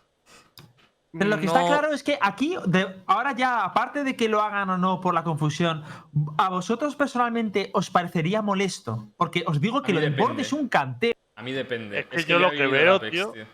Pero 1.13 1.29
lo 1.29 1.39
que 1.39 1.45
está 1.45 1.65
claro 1.67 1.91
es 1.91 2.03
que 2.03 2.17
aquí, 2.21 2.55
de- 2.67 2.95
ahora 3.05 3.33
ya, 3.35 3.63
aparte 3.65 4.03
de 4.05 4.15
que 4.15 4.29
lo 4.29 4.41
hagan 4.41 4.69
o 4.69 4.77
no 4.77 5.01
por 5.01 5.13
la 5.13 5.23
confusión, 5.23 5.83
¿a 6.37 6.49
vosotros 6.49 6.95
personalmente 6.95 7.69
os 7.73 7.89
parecería 7.89 8.41
molesto? 8.41 9.09
Porque 9.17 9.43
os 9.45 9.59
digo 9.59 9.81
que 9.81 9.91
lo 9.93 9.99
depende. 9.99 10.41
es 10.43 10.53
un 10.53 10.69
canteo. 10.69 11.13
A 11.35 11.43
mí 11.43 11.51
depende. 11.51 11.99
Es 11.99 12.05
que 12.07 12.23
yo 12.31 12.39
lo 12.39 12.51
que 12.51 12.65
veo, 12.67 12.95
Apex, 12.95 13.11
tío, 13.11 13.31
tío. 13.31 13.45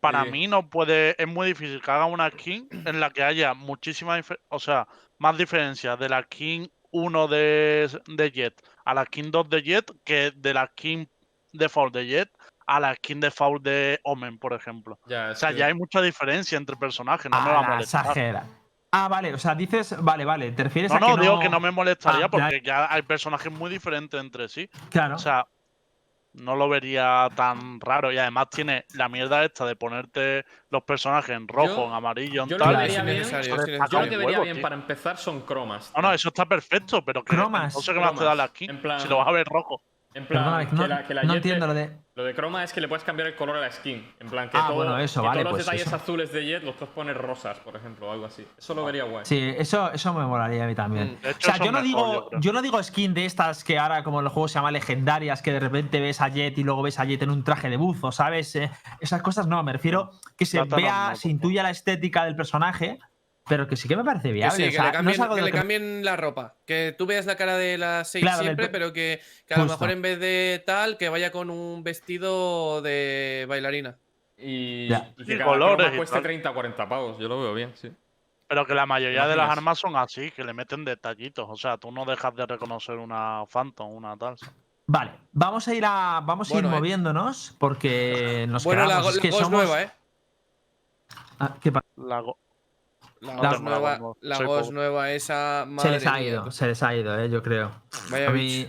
Para 0.00 0.24
Sí. 0.24 0.30
mí 0.30 0.46
no 0.48 0.70
puede, 0.70 1.14
es 1.22 1.28
muy 1.28 1.48
difícil 1.48 1.82
que 1.82 1.90
hagan 1.90 2.10
una 2.10 2.30
skin 2.30 2.66
en 2.72 3.00
la 3.00 3.10
que 3.10 3.22
haya 3.22 3.52
muchísima, 3.52 4.16
dife- 4.18 4.38
o 4.48 4.58
sea, 4.58 4.88
más 5.18 5.36
diferencia 5.36 5.96
de 5.96 6.08
la 6.08 6.22
skin 6.22 6.70
1 6.92 7.28
de, 7.28 7.90
de 8.08 8.30
Jet 8.32 8.62
a 8.86 8.94
la 8.94 9.04
skin 9.04 9.30
2 9.30 9.50
de 9.50 9.62
Jet 9.62 9.92
que 10.02 10.32
de 10.34 10.54
la 10.54 10.66
skin 10.68 11.06
default 11.52 11.92
de 11.94 12.06
Jet 12.06 12.30
a 12.70 12.78
la 12.78 12.94
skin 12.94 13.18
default 13.20 13.62
de 13.64 13.98
Omen, 14.04 14.38
por 14.38 14.52
ejemplo. 14.52 14.98
Ya, 15.06 15.30
O 15.32 15.34
sea, 15.34 15.50
que- 15.50 15.56
ya 15.56 15.66
hay 15.66 15.74
mucha 15.74 16.00
diferencia 16.00 16.56
entre 16.56 16.76
personajes, 16.76 17.28
no 17.30 17.40
me 17.42 17.50
va 17.50 17.56
a 17.56 17.58
Ah, 17.58 17.62
la 17.62 17.68
molestar. 17.74 18.00
exagera. 18.02 18.44
Ah, 18.92 19.08
vale, 19.08 19.34
o 19.34 19.38
sea, 19.38 19.54
dices, 19.56 19.96
vale, 20.00 20.24
vale, 20.24 20.52
te 20.52 20.62
refieres 20.64 20.90
No, 20.92 20.96
a 20.96 21.00
que 21.00 21.06
no, 21.06 21.16
no... 21.16 21.22
digo 21.22 21.40
que 21.40 21.48
no 21.48 21.58
me 21.60 21.70
molestaría 21.72 22.26
Ah, 22.26 22.30
porque 22.30 22.60
ya 22.64 22.92
hay 22.92 23.02
personajes 23.02 23.50
muy 23.52 23.70
diferentes 23.70 24.20
entre 24.20 24.48
sí. 24.48 24.68
Claro. 24.90 25.16
O 25.16 25.18
sea, 25.18 25.46
no 26.32 26.54
lo 26.54 26.68
vería 26.68 27.28
tan 27.34 27.80
raro. 27.80 28.12
Y 28.12 28.18
además 28.18 28.50
tiene 28.50 28.84
la 28.94 29.08
mierda 29.08 29.44
esta 29.44 29.66
de 29.66 29.74
ponerte 29.74 30.44
los 30.70 30.84
personajes 30.84 31.30
en 31.36 31.48
rojo, 31.48 31.66
Yo- 31.74 31.86
en 31.88 31.92
amarillo, 31.92 32.42
en 32.44 32.48
yo 32.50 32.58
lo 32.58 32.64
tal. 32.66 32.76
que 32.76 32.86
es 32.86 33.02
vería 33.04 33.24
bien-. 33.24 33.42
Yo 33.90 34.00
lo 34.00 34.08
que 34.08 34.16
vería 34.16 34.26
huevo, 34.26 34.42
bien 34.44 34.54
tío. 34.56 34.62
para 34.62 34.74
empezar 34.76 35.16
son 35.16 35.40
cromas. 35.40 35.92
No, 35.96 36.02
no, 36.02 36.12
eso 36.12 36.28
está 36.28 36.46
perfecto, 36.46 37.04
pero 37.04 37.24
que 37.24 37.34
Cromas. 37.34 37.74
no 37.74 37.80
sé 37.80 37.92
qué 37.92 37.98
más 38.00 38.14
te 38.14 38.22
da 38.24 38.34
la 38.36 38.46
skin. 38.46 38.70
En 38.70 38.80
plan- 38.80 39.00
Si 39.00 39.08
lo 39.08 39.18
vas 39.18 39.26
a 39.26 39.32
ver 39.32 39.46
rojo. 39.48 39.82
En 40.12 40.26
plan, 40.26 40.42
Perdóname, 40.42 40.66
que 40.68 40.74
no, 40.76 40.86
la, 40.88 41.06
que 41.06 41.14
la 41.14 41.22
no 41.22 41.34
entiendo 41.34 41.66
lo 41.68 41.74
de... 41.74 41.96
Lo 42.16 42.24
de 42.24 42.34
croma 42.34 42.64
es 42.64 42.72
que 42.72 42.80
le 42.80 42.88
puedes 42.88 43.04
cambiar 43.04 43.28
el 43.28 43.36
color 43.36 43.56
a 43.56 43.60
la 43.60 43.70
skin. 43.70 44.12
En 44.18 44.28
plan, 44.28 44.50
que, 44.50 44.56
Ah, 44.58 44.64
todo- 44.66 44.76
bueno, 44.76 44.98
eso, 44.98 45.22
que 45.22 45.28
vale, 45.28 45.42
todos 45.42 45.52
los 45.52 45.58
pues 45.58 45.66
detalles 45.66 45.86
eso. 45.86 45.96
azules 45.96 46.32
de 46.32 46.44
Jet 46.44 46.64
los 46.64 46.74
puedes 46.74 46.92
poner 46.92 47.16
rosas, 47.16 47.58
por 47.60 47.76
ejemplo, 47.76 48.08
o 48.08 48.12
algo 48.12 48.26
así. 48.26 48.44
Eso 48.58 48.74
lo 48.74 48.84
vería 48.84 49.04
guay. 49.04 49.24
Sí, 49.24 49.38
eso, 49.56 49.90
eso 49.92 50.12
me 50.12 50.26
molaría 50.26 50.64
a 50.64 50.66
mí 50.66 50.74
también. 50.74 51.18
Mm. 51.22 51.26
O 51.28 51.40
sea, 51.40 51.56
yo 51.58 51.70
no, 51.70 51.80
digo, 51.80 52.28
creo. 52.28 52.40
yo 52.40 52.52
no 52.52 52.60
digo 52.60 52.82
skin 52.82 53.14
de 53.14 53.24
estas 53.24 53.62
que 53.62 53.78
ahora, 53.78 54.02
como 54.02 54.20
el 54.20 54.28
juego 54.28 54.48
se 54.48 54.54
llama 54.56 54.72
legendarias, 54.72 55.40
que 55.40 55.52
de 55.52 55.60
repente 55.60 56.00
ves 56.00 56.20
a 56.20 56.28
Jet 56.28 56.58
y 56.58 56.64
luego 56.64 56.82
ves 56.82 56.98
a 56.98 57.04
Jet 57.04 57.22
en 57.22 57.30
un 57.30 57.44
traje 57.44 57.70
de 57.70 57.76
buzo, 57.76 58.10
¿sabes? 58.10 58.54
Eh, 58.56 58.70
esas 58.98 59.22
cosas 59.22 59.46
no, 59.46 59.62
me 59.62 59.72
refiero 59.72 60.10
que 60.36 60.44
se 60.44 60.62
vea, 60.64 61.10
no, 61.10 61.16
se 61.16 61.28
intuya 61.30 61.62
la 61.62 61.70
estética 61.70 62.24
del 62.24 62.34
personaje, 62.34 62.98
pero 63.50 63.68
que 63.68 63.76
sí 63.76 63.86
que 63.88 63.96
me 63.96 64.04
parece 64.04 64.28
Que 64.28 64.32
viable. 64.32 64.56
sí, 64.56 64.62
o 64.62 64.66
que 64.66 64.72
sea, 64.72 64.84
le 64.86 64.92
cambien, 65.52 65.82
que 65.82 65.98
le 65.98 66.02
la 66.04 66.16
ropa. 66.16 66.54
Que 66.64 66.94
tú 66.96 67.04
veas 67.04 67.26
la 67.26 67.36
cara 67.36 67.56
de 67.58 67.76
la 67.76 68.04
Claro, 68.10 68.36
del 68.38 68.44
siempre, 68.46 68.66
pe- 68.68 68.72
pero 68.72 68.92
que, 68.94 69.20
que 69.46 69.52
a 69.54 69.58
lo 69.58 69.66
mejor 69.66 69.90
en 69.90 70.00
vez 70.00 70.18
de 70.18 70.62
tal, 70.64 70.96
que 70.96 71.08
vaya 71.10 71.30
con 71.30 71.50
un 71.50 71.82
vestido 71.84 72.80
de 72.80 73.44
bailarina. 73.48 73.98
Y, 74.38 74.88
Ya. 74.88 75.12
y 75.18 75.24
que 75.26 75.34
Y 75.34 75.38
cada 75.38 75.50
colores 75.50 75.90
cueste 75.96 76.14
tal. 76.14 76.22
30 76.22 76.50
o 76.50 76.54
40 76.54 76.88
pavos. 76.88 77.18
Yo 77.18 77.28
lo 77.28 77.38
veo 77.40 77.52
bien, 77.52 77.72
sí. 77.74 77.92
Pero 78.48 78.66
que 78.66 78.74
la 78.74 78.86
mayoría 78.86 79.26
de 79.28 79.36
las 79.36 79.50
armas 79.50 79.78
son 79.78 79.94
así, 79.96 80.30
que 80.30 80.42
le 80.42 80.52
meten 80.54 80.84
detallitos. 80.84 81.46
O 81.48 81.56
sea, 81.56 81.76
tú 81.76 81.92
no 81.92 82.04
dejas 82.06 82.34
de 82.34 82.46
reconocer 82.46 82.96
una 82.96 83.44
Phantom, 83.52 83.90
una 83.92 84.16
tal. 84.16 84.36
Vale, 84.86 85.12
vamos 85.32 85.68
a 85.68 85.74
ir 85.74 85.84
a, 85.86 86.20
vamos 86.24 86.50
a 86.50 86.54
Bueno, 86.54 86.68
ir 86.68 86.74
eh. 86.74 86.78
moviéndonos 86.78 87.54
porque 87.58 88.46
nos 88.48 88.64
bueno, 88.64 88.86
la, 88.86 89.00
go- 89.02 89.10
es 89.10 89.18
que 89.20 89.30
la 89.30 89.36
somos- 89.36 89.50
nueva, 89.50 89.82
¿eh? 89.82 89.90
Ah, 91.38 91.54
¿qué 91.60 91.70
pasa? 91.70 91.86
La 91.96 92.20
go- 92.20 92.36
La 93.20 93.34
la 93.34 93.58
nueva, 93.58 93.98
voz, 93.98 94.16
la 94.20 94.36
soy 94.36 94.46
voz 94.46 94.60
pobre. 94.62 94.74
nueva 94.74 95.12
esa. 95.12 95.64
Se 95.64 95.70
madre 95.70 95.90
les 95.90 96.06
ha 96.06 96.20
ido, 96.22 96.50
se 96.50 96.66
les 96.66 96.82
ha 96.82 96.94
ido, 96.94 97.18
eh, 97.20 97.28
yo 97.28 97.42
creo. 97.42 97.70
Vaya 98.10 98.28
A 98.28 98.32
mí, 98.32 98.66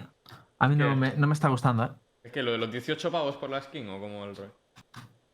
a 0.59 0.67
mí 0.67 0.75
no, 0.75 0.95
me, 0.95 1.13
no 1.15 1.27
me 1.27 1.33
está 1.33 1.47
gustando, 1.47 1.85
¿eh? 1.85 1.89
Es 2.23 2.31
que 2.31 2.43
lo 2.43 2.51
de 2.51 2.57
los 2.57 2.71
18 2.71 3.11
pavos 3.11 3.37
por 3.37 3.49
la 3.49 3.61
skin 3.61 3.89
o 3.89 3.99
como 3.99 4.25
el 4.25 4.35
rey. 4.35 4.49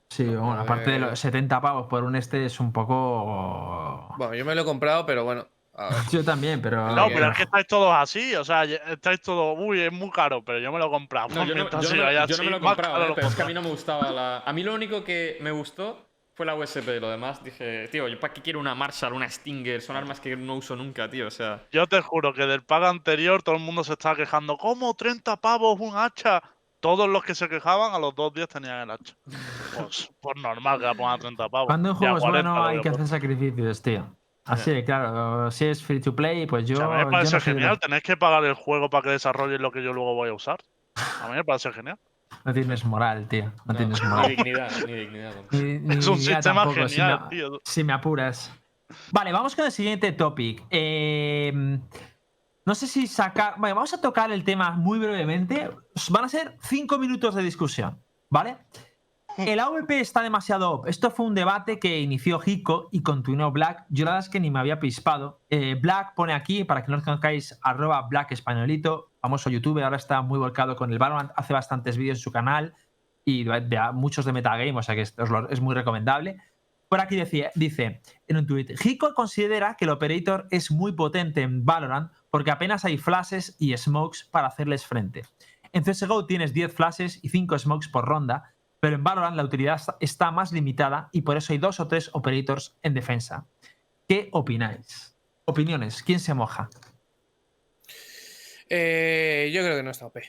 Sí, 0.09 0.23
bueno, 0.23 0.59
aparte 0.59 0.91
de 0.91 0.99
los 0.99 1.19
70 1.19 1.59
pavos 1.61 1.87
por 1.87 2.03
un 2.03 2.15
este 2.15 2.45
es 2.45 2.59
un 2.59 2.71
poco... 2.71 4.15
Bueno, 4.17 4.33
yo 4.35 4.45
me 4.45 4.55
lo 4.55 4.61
he 4.61 4.65
comprado, 4.65 5.05
pero 5.05 5.23
bueno. 5.25 5.45
a 5.75 5.89
ver. 5.89 5.97
Yo 6.11 6.23
también, 6.23 6.61
pero... 6.61 6.87
No, 6.95 7.07
pero 7.09 7.29
es 7.29 7.37
que 7.37 7.43
estáis 7.43 7.67
todos 7.67 7.93
así, 7.93 8.35
o 8.35 8.43
sea, 8.45 8.63
estáis 8.63 9.21
todos, 9.21 9.55
uy, 9.59 9.81
es 9.81 9.91
muy 9.91 10.09
caro, 10.09 10.43
pero 10.43 10.59
yo 10.59 10.71
me 10.71 10.79
lo 10.79 10.87
he 10.87 10.89
comprado. 10.89 11.27
No, 11.35 11.45
yo 11.45 11.53
no, 11.53 11.69
yo 11.69 11.89
me, 11.91 11.97
ya 12.13 12.25
yo 12.25 12.37
no 12.37 12.43
me 12.43 12.49
así, 12.49 12.49
lo 12.49 12.57
he 12.57 12.59
comprado, 12.59 13.05
eh, 13.05 13.11
pero 13.13 13.27
es 13.27 13.35
que 13.35 13.41
a 13.41 13.45
mí 13.45 13.53
no 13.53 13.61
me 13.61 13.69
gustaba 13.69 14.09
la. 14.11 14.39
A 14.39 14.53
mí 14.53 14.63
lo 14.63 14.73
único 14.73 15.03
que 15.03 15.37
me 15.41 15.51
gustó 15.51 16.06
fue 16.37 16.45
la 16.45 16.55
USP. 16.55 16.99
Lo 17.01 17.09
demás 17.09 17.43
dije, 17.43 17.87
tío, 17.89 18.07
¿yo 18.07 18.19
para 18.19 18.31
qué 18.31 18.41
quiero 18.41 18.59
una 18.59 18.75
Marshall, 18.75 19.11
una 19.13 19.27
Stinger? 19.29 19.81
Son 19.81 19.95
armas 19.97 20.19
que 20.21 20.37
no 20.37 20.55
uso 20.55 20.75
nunca, 20.75 21.09
tío. 21.09 21.27
O 21.27 21.31
sea, 21.31 21.63
Yo 21.71 21.87
te 21.87 21.99
juro 22.01 22.33
que 22.33 22.45
del 22.45 22.61
pago 22.63 22.85
anterior 22.85 23.41
todo 23.43 23.55
el 23.55 23.61
mundo 23.61 23.83
se 23.83 23.93
estaba 23.93 24.15
quejando. 24.15 24.55
¿Cómo 24.57 24.93
30 24.93 25.35
pavos 25.37 25.79
un 25.79 25.97
hacha? 25.97 26.41
Todos 26.79 27.09
los 27.09 27.23
que 27.23 27.33
se 27.33 27.49
quejaban 27.49 27.93
a 27.95 27.99
los 27.99 28.13
dos 28.13 28.31
días 28.33 28.47
tenían 28.47 28.81
el 28.81 28.91
hacha. 28.91 29.15
Pues, 29.75 30.11
pues 30.21 30.35
normal 30.37 30.79
que 30.79 30.85
la 30.85 30.93
pongan 30.93 31.15
a 31.15 31.17
30 31.17 31.49
pavos. 31.49 31.67
Cuando 31.67 31.89
un 31.89 31.95
juego 31.95 32.17
es 32.17 32.21
40 32.23 32.49
bueno 32.51 32.65
hay 32.67 32.81
que 32.81 32.91
por- 32.91 33.01
hacer 33.01 33.07
sacrificios, 33.19 33.81
tío. 33.81 34.15
Así, 34.45 34.83
claro, 34.85 35.51
si 35.51 35.65
es 35.65 35.83
free 35.83 35.99
to 35.99 36.15
play, 36.15 36.45
pues 36.45 36.65
yo... 36.65 36.75
O 36.75 36.77
sea, 36.77 36.85
a 36.85 36.89
mí 36.99 37.05
me 37.05 37.11
parece 37.11 37.33
no 37.33 37.39
de 37.39 37.45
genial. 37.45 37.69
los- 37.71 37.79
Tenéis 37.79 38.03
que 38.03 38.15
pagar 38.15 38.45
el 38.45 38.53
juego 38.53 38.89
para 38.89 39.01
que 39.03 39.09
desarrollen 39.09 39.61
lo 39.61 39.71
que 39.71 39.83
yo 39.83 39.91
luego 39.91 40.13
voy 40.13 40.29
a 40.29 40.33
usar. 40.33 40.57
A 40.95 41.27
mí 41.27 41.35
me 41.35 41.43
parece 41.43 41.71
genial. 41.73 41.97
No 42.47 42.53
tienes 42.53 42.85
moral, 42.85 43.27
tío. 43.27 43.43
No, 43.65 43.73
no, 43.73 43.75
tienes 43.75 44.01
ni 44.01 44.07
moral. 44.09 44.27
dignidad, 44.29 44.71
ni 44.87 44.93
dignidad. 44.93 45.33
Ni- 45.51 45.79
ni 45.79 45.95
Es 45.95 46.07
un 46.07 46.15
idea 46.17 46.35
sistema 46.37 46.63
tampoco, 46.63 46.87
si 46.87 47.01
me- 47.01 47.19
tío. 47.29 47.61
Si 47.65 47.83
me 47.83 47.91
apuras. 47.93 48.53
Vale, 49.11 49.33
vamos 49.33 49.53
con 49.53 49.65
el 49.65 49.71
siguiente 49.73 50.13
topic. 50.13 50.63
Eh, 50.69 51.51
no 52.65 52.73
sé 52.75 52.87
si 52.87 53.05
sacar. 53.05 53.55
Vale, 53.57 53.73
vamos 53.73 53.93
a 53.93 53.99
tocar 53.99 54.31
el 54.31 54.45
tema 54.45 54.71
muy 54.71 54.97
brevemente. 54.97 55.69
Van 56.09 56.23
a 56.23 56.29
ser 56.29 56.57
cinco 56.61 56.97
minutos 56.97 57.35
de 57.35 57.43
discusión, 57.43 58.01
¿vale? 58.29 58.57
El 59.37 59.59
AVP 59.59 59.99
está 59.99 60.23
demasiado 60.23 60.73
up. 60.73 60.87
Esto 60.87 61.11
fue 61.11 61.25
un 61.27 61.35
debate 61.35 61.77
que 61.79 61.99
inició 61.99 62.39
Hiko 62.43 62.89
y 62.91 63.03
continuó 63.03 63.51
Black. 63.51 63.85
Yo 63.89 64.05
la 64.05 64.11
verdad 64.11 64.25
es 64.25 64.31
que 64.31 64.39
ni 64.39 64.49
me 64.49 64.57
había 64.59 64.79
pispado. 64.79 65.41
Eh, 65.49 65.77
Black 65.79 66.15
pone 66.15 66.33
aquí, 66.33 66.63
para 66.63 66.83
que 66.83 66.91
no 66.91 66.97
os 66.97 67.03
conozcáis, 67.03 67.59
arroba 67.61 68.01
Black 68.09 68.31
Españolito, 68.31 69.11
famoso 69.27 69.49
youtuber, 69.49 69.83
ahora 69.83 69.97
está 69.97 70.21
muy 70.21 70.39
volcado 70.39 70.77
con 70.77 70.89
el 70.93 70.99
Valorant, 70.99 71.31
hace 71.35 71.51
bastantes 71.51 71.97
vídeos 71.97 72.19
en 72.19 72.21
su 72.21 72.31
canal 72.31 72.73
y 73.25 73.43
de, 73.43 73.79
muchos 73.93 74.23
de 74.23 74.31
metagame, 74.31 74.71
o 74.71 74.81
sea 74.81 74.95
que 74.95 75.01
es, 75.01 75.13
es 75.49 75.59
muy 75.59 75.75
recomendable. 75.75 76.37
Por 76.87 77.01
aquí 77.01 77.17
decía, 77.17 77.51
dice 77.53 78.01
en 78.25 78.37
un 78.37 78.47
tweet, 78.47 78.75
Hiko 78.81 79.13
considera 79.13 79.75
que 79.75 79.83
el 79.83 79.91
operator 79.91 80.47
es 80.49 80.71
muy 80.71 80.93
potente 80.93 81.41
en 81.41 81.65
Valorant 81.65 82.09
porque 82.29 82.51
apenas 82.51 82.85
hay 82.85 82.97
flashes 82.97 83.57
y 83.59 83.75
smokes 83.75 84.19
para 84.31 84.47
hacerles 84.47 84.85
frente. 84.85 85.23
En 85.73 85.83
CSGO 85.83 86.25
tienes 86.25 86.53
10 86.53 86.73
flashes 86.73 87.19
y 87.21 87.27
5 87.27 87.59
smokes 87.59 87.89
por 87.89 88.05
ronda, 88.05 88.55
pero 88.79 88.95
en 88.95 89.03
Valorant 89.03 89.35
la 89.35 89.43
utilidad 89.43 89.81
está 89.99 90.31
más 90.31 90.53
limitada 90.53 91.09
y 91.11 91.23
por 91.23 91.35
eso 91.35 91.51
hay 91.51 91.59
dos 91.59 91.81
o 91.81 91.87
tres 91.89 92.09
operators 92.13 92.77
en 92.81 92.93
defensa. 92.93 93.45
¿Qué 94.07 94.29
opináis? 94.31 95.17
Opiniones, 95.43 96.01
¿quién 96.01 96.21
se 96.21 96.33
moja? 96.33 96.69
Eh, 98.69 99.49
yo 99.53 99.63
creo 99.63 99.77
que 99.77 99.83
no 99.83 99.91
está 99.91 100.05
OP. 100.05 100.21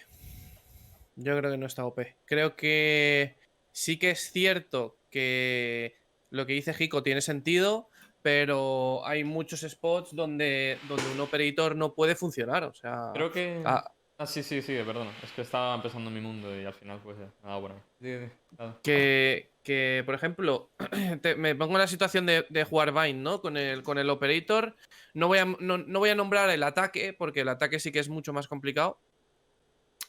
Yo 1.16 1.36
creo 1.36 1.50
que 1.50 1.56
no 1.58 1.66
está 1.66 1.84
OP. 1.84 2.16
Creo 2.24 2.56
que 2.56 3.36
sí 3.72 3.98
que 3.98 4.10
es 4.10 4.30
cierto 4.30 4.96
que 5.10 5.96
lo 6.30 6.46
que 6.46 6.52
dice 6.52 6.74
Hiko 6.78 7.02
tiene 7.02 7.20
sentido, 7.20 7.88
pero 8.22 9.06
hay 9.06 9.24
muchos 9.24 9.60
spots 9.60 10.14
donde, 10.14 10.78
donde 10.88 11.10
un 11.12 11.20
operator 11.20 11.74
no 11.74 11.94
puede 11.94 12.14
funcionar. 12.14 12.64
O 12.64 12.74
sea, 12.74 13.10
Creo 13.14 13.32
que. 13.32 13.62
ah, 13.64 13.92
Ah, 14.20 14.26
sí, 14.26 14.42
sí, 14.42 14.60
sí, 14.62 14.76
perdona. 14.84 15.12
Es 15.22 15.30
que 15.30 15.42
estaba 15.42 15.76
empezando 15.76 16.10
mi 16.10 16.20
mundo 16.20 16.60
y 16.60 16.64
al 16.64 16.74
final, 16.74 16.98
pues, 17.04 17.16
ya. 17.18 17.30
nada, 17.44 17.58
bueno. 17.58 17.76
Sí, 18.02 18.18
sí, 18.18 18.26
nada. 18.58 18.76
que, 18.82 19.48
que, 19.68 20.02
por 20.06 20.14
ejemplo, 20.14 20.70
me 21.36 21.54
pongo 21.54 21.74
en 21.74 21.80
la 21.80 21.86
situación 21.86 22.24
de, 22.24 22.64
jugar 22.64 22.94
Vine, 22.94 23.20
¿no? 23.20 23.42
Con 23.42 23.58
el, 23.58 23.82
con 23.82 23.98
el 23.98 24.08
operator. 24.08 24.74
No 25.12 25.28
voy, 25.28 25.40
a, 25.40 25.44
no, 25.44 25.76
no 25.76 25.98
voy 25.98 26.08
a 26.08 26.14
nombrar 26.14 26.48
el 26.48 26.62
ataque, 26.62 27.12
porque 27.12 27.42
el 27.42 27.50
ataque 27.50 27.78
sí 27.78 27.92
que 27.92 27.98
es 27.98 28.08
mucho 28.08 28.32
más 28.32 28.48
complicado. 28.48 28.98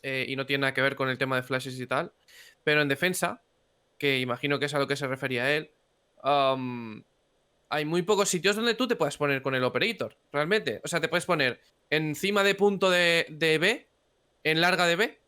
eh, 0.01 0.25
y 0.29 0.37
no 0.37 0.45
tiene 0.45 0.61
nada 0.61 0.73
que 0.73 0.81
ver 0.81 0.95
con 0.95 1.09
el 1.09 1.17
tema 1.17 1.35
de 1.35 1.43
flashes 1.43 1.77
y 1.77 1.85
tal. 1.87 2.13
Pero 2.63 2.81
en 2.81 2.87
defensa, 2.87 3.43
que 3.97 4.19
imagino 4.19 4.59
que 4.59 4.67
es 4.67 4.73
a 4.73 4.79
lo 4.79 4.87
que 4.87 4.95
se 4.95 5.07
refería 5.07 5.53
él, 5.53 5.71
hay 7.69 7.83
muy 7.83 8.03
pocos 8.03 8.29
sitios 8.29 8.55
donde 8.55 8.75
tú 8.75 8.87
te 8.87 8.95
puedes 8.95 9.17
poner 9.17 9.41
con 9.41 9.55
el 9.55 9.63
operator, 9.65 10.15
realmente. 10.31 10.79
O 10.85 10.87
sea, 10.87 11.01
te 11.01 11.09
puedes 11.09 11.25
poner 11.25 11.59
encima 11.89 12.45
de 12.45 12.55
punto 12.55 12.89
de, 12.89 13.25
de 13.29 13.57
B, 13.57 13.87
en 14.45 14.61
larga 14.61 14.87
de 14.87 14.95
B, 14.95 15.19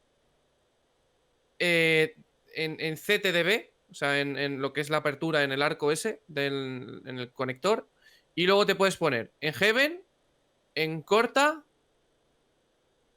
eh, 1.59 2.15
en, 2.55 2.77
en 2.79 2.95
CT 2.95 3.33
de 3.33 3.43
B, 3.43 3.70
o 3.91 3.93
sea, 3.93 4.19
en, 4.21 4.37
en 4.37 4.61
lo 4.61 4.73
que 4.73 4.81
es 4.81 4.89
la 4.89 4.97
apertura 4.97 5.43
en 5.43 5.51
el 5.51 5.61
arco 5.61 5.91
ese, 5.91 6.21
del, 6.27 7.01
en 7.05 7.19
el 7.19 7.31
conector, 7.31 7.89
y 8.33 8.45
luego 8.45 8.65
te 8.65 8.75
puedes 8.75 8.97
poner 8.97 9.33
en 9.41 9.53
Heaven, 9.53 10.03
en 10.75 11.01
corta 11.01 11.65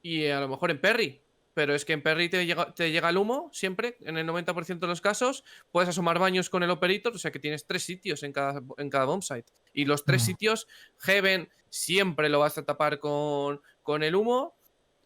y 0.02 0.26
a 0.26 0.40
lo 0.40 0.48
mejor 0.48 0.70
en 0.70 0.80
Perry. 0.80 1.20
Pero 1.54 1.72
es 1.72 1.84
que 1.84 1.92
en 1.92 2.02
Perry 2.02 2.28
te 2.28 2.44
llega, 2.46 2.74
te 2.74 2.90
llega 2.90 3.08
el 3.10 3.16
humo 3.16 3.48
siempre, 3.52 3.96
en 4.00 4.18
el 4.18 4.26
90% 4.26 4.80
de 4.80 4.86
los 4.88 5.00
casos. 5.00 5.44
Puedes 5.70 5.88
asomar 5.88 6.18
baños 6.18 6.50
con 6.50 6.64
el 6.64 6.70
operator, 6.70 7.14
o 7.14 7.18
sea 7.18 7.30
que 7.30 7.38
tienes 7.38 7.64
tres 7.64 7.84
sitios 7.84 8.24
en 8.24 8.32
cada, 8.32 8.60
en 8.76 8.90
cada 8.90 9.04
bomb 9.04 9.22
site. 9.22 9.52
Y 9.72 9.84
los 9.84 10.04
tres 10.04 10.22
Mm. 10.22 10.26
sitios, 10.26 10.66
Heaven 10.98 11.48
siempre 11.70 12.28
lo 12.28 12.40
vas 12.40 12.58
a 12.58 12.64
tapar 12.64 12.98
con, 12.98 13.60
con 13.82 14.02
el 14.02 14.14
humo. 14.16 14.56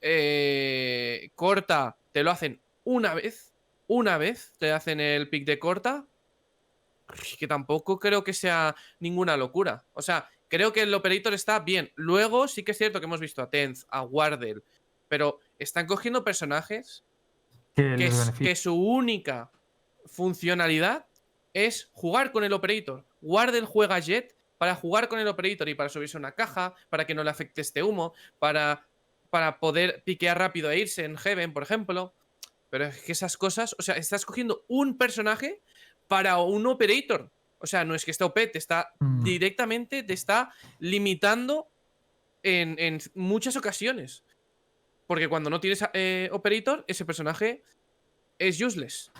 eh, 0.01 1.31
corta, 1.35 1.97
te 2.13 2.23
lo 2.23 2.31
hacen 2.31 2.63
una 2.85 3.13
vez. 3.15 3.48
Una 3.88 4.16
vez 4.18 4.53
te 4.59 4.70
hacen 4.70 5.01
el 5.01 5.29
pick 5.29 5.44
de 5.44 5.59
corta. 5.59 6.07
Que 7.38 7.48
tampoco 7.48 7.98
creo 7.98 8.22
que 8.22 8.35
sea 8.35 8.77
ninguna 9.01 9.37
locura. 9.37 9.85
O 9.94 10.03
sea, 10.03 10.29
creo 10.48 10.72
que 10.74 10.83
el 10.83 10.92
operator 10.94 11.33
está 11.35 11.59
bien. 11.61 11.90
Luego 11.96 12.46
sí 12.48 12.62
que 12.62 12.72
es 12.72 12.79
cierto 12.79 13.01
que 13.01 13.07
hemos 13.07 13.18
visto 13.20 13.40
a 13.42 13.48
Tenz, 13.51 13.87
a 13.88 14.03
Wardell, 14.03 14.62
pero 15.09 15.40
están 15.59 15.87
cogiendo 15.87 16.22
personajes 16.22 17.03
Que 18.37 18.51
es- 18.53 18.61
su 18.61 18.74
única 18.74 19.51
funcionalidad 20.05 21.07
es 21.55 21.88
jugar 21.92 22.31
con 22.33 22.44
el 22.44 22.53
operator. 22.53 23.05
Wardell 23.22 23.64
juega 23.64 23.98
Jet 24.01 24.37
para 24.59 24.74
jugar 24.74 25.09
con 25.09 25.18
el 25.18 25.29
operator 25.29 25.68
y 25.68 25.74
para 25.74 25.88
subirse 25.88 26.16
a 26.16 26.20
una 26.20 26.33
caja, 26.33 26.74
para 26.90 27.07
que 27.07 27.14
no 27.14 27.22
le 27.24 27.31
afecte 27.31 27.61
este 27.61 27.83
humo, 27.83 28.12
para, 28.38 28.87
para 29.31 29.61
poder 29.61 30.03
piquear 30.05 30.37
rápido 30.38 30.70
e 30.70 30.79
irse 30.81 31.05
en 31.05 31.16
Heaven, 31.16 31.53
por 31.53 31.62
ejemplo. 31.62 32.12
Pero 32.71 32.87
es 32.87 33.03
que 33.03 33.13
esas 33.13 33.37
cosas, 33.37 33.75
o 33.79 33.83
sea, 33.83 33.97
estás 33.97 34.25
cogiendo 34.27 34.65
un 34.69 34.99
personaje 34.99 35.61
para 36.07 36.39
un 36.39 36.67
operator. 36.67 37.31
O 37.59 37.67
sea, 37.67 37.85
no 37.85 37.95
es 37.95 38.05
que 38.05 38.11
esté 38.13 38.25
OP, 38.25 38.47
te 38.53 38.59
está 38.59 38.93
Mm. 39.01 39.23
directamente, 39.25 40.03
te 40.03 40.13
está 40.13 40.53
limitando 40.79 41.67
en, 42.43 42.77
en 42.79 42.99
muchas 43.15 43.57
ocasiones. 43.57 44.23
Porque 45.07 45.29
cuando 45.29 45.49
no 45.51 45.59
tienes 45.61 45.83
eh, 45.95 46.29
operator, 46.33 46.85
ese 46.87 47.05
personaje 47.05 47.63
es 48.39 48.61
useless. 48.61 49.11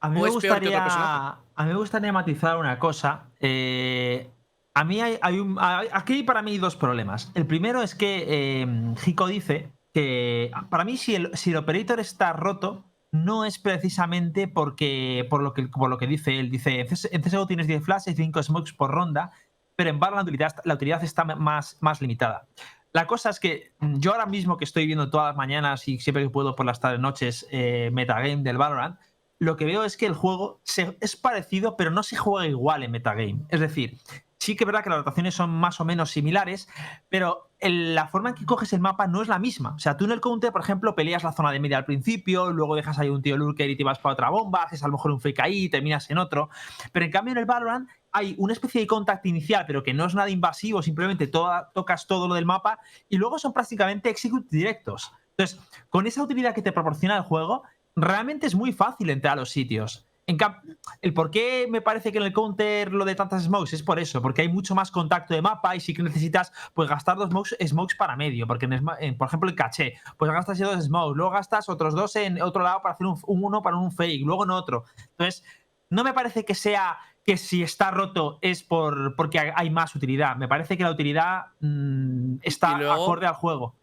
A 0.00 0.08
mí, 0.08 0.18
¿O 0.20 0.24
me 0.24 0.30
gustaría, 0.30 0.84
a 0.84 1.64
mí 1.64 1.68
me 1.70 1.76
gustaría 1.76 2.12
matizar 2.12 2.56
una 2.56 2.78
cosa. 2.78 3.28
Eh, 3.38 4.28
a 4.74 4.82
mí 4.84 5.00
hay, 5.00 5.18
hay 5.22 5.38
un, 5.38 5.56
hay- 5.60 5.88
aquí 5.92 6.14
hay 6.14 6.22
para 6.24 6.42
mí 6.42 6.58
dos 6.58 6.74
problemas. 6.74 7.30
El 7.34 7.46
primero 7.46 7.82
es 7.82 7.94
que 7.94 8.24
eh, 8.62 8.66
Hiko 9.06 9.28
dice 9.28 9.68
que 9.92 10.50
para 10.70 10.84
mí 10.84 10.96
si 10.96 11.14
el, 11.14 11.30
si 11.36 11.54
operator 11.54 12.00
está 12.00 12.32
roto 12.32 12.86
no 13.10 13.44
es 13.44 13.58
precisamente 13.58 14.48
porque 14.48 15.26
por 15.28 15.42
lo 15.42 15.52
que, 15.52 15.68
por 15.68 15.90
lo 15.90 15.98
que 15.98 16.06
dice 16.06 16.38
él. 16.38 16.50
Dice, 16.50 16.80
en 16.80 16.86
CS 16.86 17.08
en 17.12 17.20
CSGO 17.22 17.46
tienes 17.46 17.66
10 17.66 17.84
flashes 17.84 18.14
y 18.14 18.16
5 18.16 18.42
smokes 18.42 18.72
por 18.72 18.90
ronda, 18.90 19.32
pero 19.76 19.90
en 19.90 19.98
Valorant 20.00 20.26
la 20.26 20.30
utilidad, 20.32 20.56
la 20.64 20.74
utilidad 20.74 21.04
está 21.04 21.24
más, 21.24 21.76
más 21.80 22.00
limitada. 22.00 22.46
La 22.94 23.06
cosa 23.06 23.30
es 23.30 23.38
que 23.40 23.72
mm, 23.80 23.98
yo 23.98 24.12
ahora 24.12 24.26
mismo 24.26 24.56
que 24.56 24.64
estoy 24.64 24.86
viendo 24.86 25.10
todas 25.10 25.28
las 25.28 25.36
mañanas 25.36 25.86
y 25.88 25.98
siempre 25.98 26.22
que 26.22 26.30
puedo 26.30 26.54
por 26.56 26.64
las 26.66 26.80
tardes 26.80 27.00
noches 27.00 27.46
eh, 27.50 27.90
metagame 27.92 28.36
del 28.42 28.56
Valorant, 28.58 28.98
lo 29.38 29.56
que 29.56 29.64
veo 29.66 29.84
es 29.84 29.96
que 29.96 30.06
el 30.06 30.14
juego 30.14 30.60
se- 30.62 30.96
es 31.00 31.16
parecido, 31.16 31.76
pero 31.76 31.90
no 31.90 32.02
se 32.02 32.16
juega 32.16 32.46
igual 32.48 32.82
en 32.82 32.92
metagame. 32.92 33.40
Es 33.50 33.60
decir, 33.60 33.98
sí 34.42 34.56
que 34.56 34.64
es 34.64 34.66
verdad 34.66 34.82
que 34.82 34.90
las 34.90 34.98
rotaciones 34.98 35.34
son 35.34 35.50
más 35.50 35.80
o 35.80 35.84
menos 35.84 36.10
similares, 36.10 36.68
pero 37.08 37.50
la 37.60 38.08
forma 38.08 38.30
en 38.30 38.34
que 38.34 38.44
coges 38.44 38.72
el 38.72 38.80
mapa 38.80 39.06
no 39.06 39.22
es 39.22 39.28
la 39.28 39.38
misma. 39.38 39.74
O 39.76 39.78
sea, 39.78 39.96
tú 39.96 40.04
en 40.04 40.10
el 40.10 40.20
counter, 40.20 40.50
por 40.50 40.62
ejemplo, 40.62 40.96
peleas 40.96 41.22
la 41.22 41.32
zona 41.32 41.52
de 41.52 41.60
media 41.60 41.78
al 41.78 41.84
principio, 41.84 42.50
luego 42.50 42.74
dejas 42.74 42.98
ahí 42.98 43.08
un 43.08 43.22
tío 43.22 43.36
lurker 43.36 43.70
y 43.70 43.76
te 43.76 43.84
vas 43.84 44.00
para 44.00 44.14
otra 44.14 44.30
bomba, 44.30 44.64
haces 44.64 44.82
a 44.82 44.88
lo 44.88 44.94
mejor 44.94 45.12
un 45.12 45.20
fake 45.20 45.38
ahí, 45.38 45.68
terminas 45.68 46.10
en 46.10 46.18
otro. 46.18 46.50
Pero 46.90 47.06
en 47.06 47.12
cambio 47.12 47.32
en 47.32 47.38
el 47.38 47.44
Valorant 47.44 47.88
hay 48.10 48.34
una 48.36 48.52
especie 48.52 48.80
de 48.80 48.88
contact 48.88 49.24
inicial, 49.26 49.64
pero 49.64 49.84
que 49.84 49.94
no 49.94 50.06
es 50.06 50.14
nada 50.16 50.28
invasivo, 50.28 50.82
simplemente 50.82 51.28
tocas 51.28 52.08
todo 52.08 52.26
lo 52.26 52.34
del 52.34 52.44
mapa 52.44 52.80
y 53.08 53.18
luego 53.18 53.38
son 53.38 53.52
prácticamente 53.52 54.10
execute 54.10 54.48
directos. 54.50 55.12
Entonces, 55.36 55.60
con 55.88 56.08
esa 56.08 56.20
utilidad 56.20 56.52
que 56.52 56.62
te 56.62 56.72
proporciona 56.72 57.16
el 57.16 57.22
juego, 57.22 57.62
realmente 57.94 58.48
es 58.48 58.56
muy 58.56 58.72
fácil 58.72 59.08
entrar 59.08 59.34
a 59.34 59.36
los 59.36 59.50
sitios. 59.50 60.08
En 60.26 60.36
cap- 60.36 60.62
el 61.00 61.12
por 61.14 61.32
qué 61.32 61.66
me 61.68 61.80
parece 61.80 62.12
que 62.12 62.18
en 62.18 62.24
el 62.24 62.32
counter 62.32 62.92
lo 62.92 63.04
de 63.04 63.16
tantas 63.16 63.42
smokes 63.42 63.72
es 63.74 63.82
por 63.82 63.98
eso, 63.98 64.22
porque 64.22 64.42
hay 64.42 64.48
mucho 64.48 64.74
más 64.74 64.92
contacto 64.92 65.34
de 65.34 65.42
mapa 65.42 65.74
y 65.74 65.80
sí 65.80 65.92
que 65.94 66.02
necesitas 66.04 66.52
pues 66.74 66.88
gastar 66.88 67.16
dos 67.16 67.28
smokes, 67.30 67.56
smokes 67.66 67.96
para 67.96 68.14
medio, 68.14 68.46
porque 68.46 68.66
en, 69.00 69.16
por 69.18 69.26
ejemplo 69.26 69.48
el 69.50 69.56
caché, 69.56 69.94
pues 70.16 70.30
gastas 70.30 70.58
ya 70.58 70.66
dos 70.66 70.84
smokes, 70.84 71.16
luego 71.16 71.32
gastas 71.32 71.68
otros 71.68 71.94
dos 71.94 72.14
en 72.14 72.40
otro 72.40 72.62
lado 72.62 72.80
para 72.82 72.94
hacer 72.94 73.06
un, 73.08 73.18
un 73.26 73.44
uno 73.44 73.62
para 73.62 73.76
un 73.76 73.90
fake, 73.90 74.24
luego 74.24 74.44
en 74.44 74.50
otro. 74.50 74.84
Entonces, 75.10 75.42
no 75.90 76.04
me 76.04 76.12
parece 76.14 76.44
que 76.44 76.54
sea 76.54 76.98
que 77.24 77.36
si 77.36 77.62
está 77.64 77.90
roto 77.90 78.38
es 78.42 78.62
por 78.62 79.16
porque 79.16 79.38
hay- 79.40 79.70
más 79.70 79.94
utilidad. 79.96 80.36
Me 80.36 80.46
parece 80.48 80.76
que 80.76 80.84
la 80.84 80.90
utilidad 80.92 81.46
mm, 81.60 82.36
está 82.42 82.78
luego- 82.78 82.92
acorde 82.94 83.26
al 83.26 83.34
juego. 83.34 83.74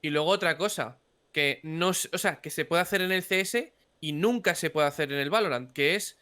Y 0.00 0.10
luego 0.10 0.28
otra 0.30 0.56
cosa, 0.56 0.98
que 1.32 1.60
no, 1.64 1.88
o 1.88 1.92
sea, 2.18 2.40
que 2.40 2.50
se 2.50 2.64
puede 2.64 2.82
hacer 2.82 3.02
en 3.02 3.10
el 3.12 3.22
CS 3.24 3.74
y 4.00 4.12
nunca 4.12 4.54
se 4.54 4.70
puede 4.70 4.86
hacer 4.88 5.12
en 5.12 5.18
el 5.18 5.30
Valorant, 5.30 5.72
que 5.72 5.94
es 5.94 6.18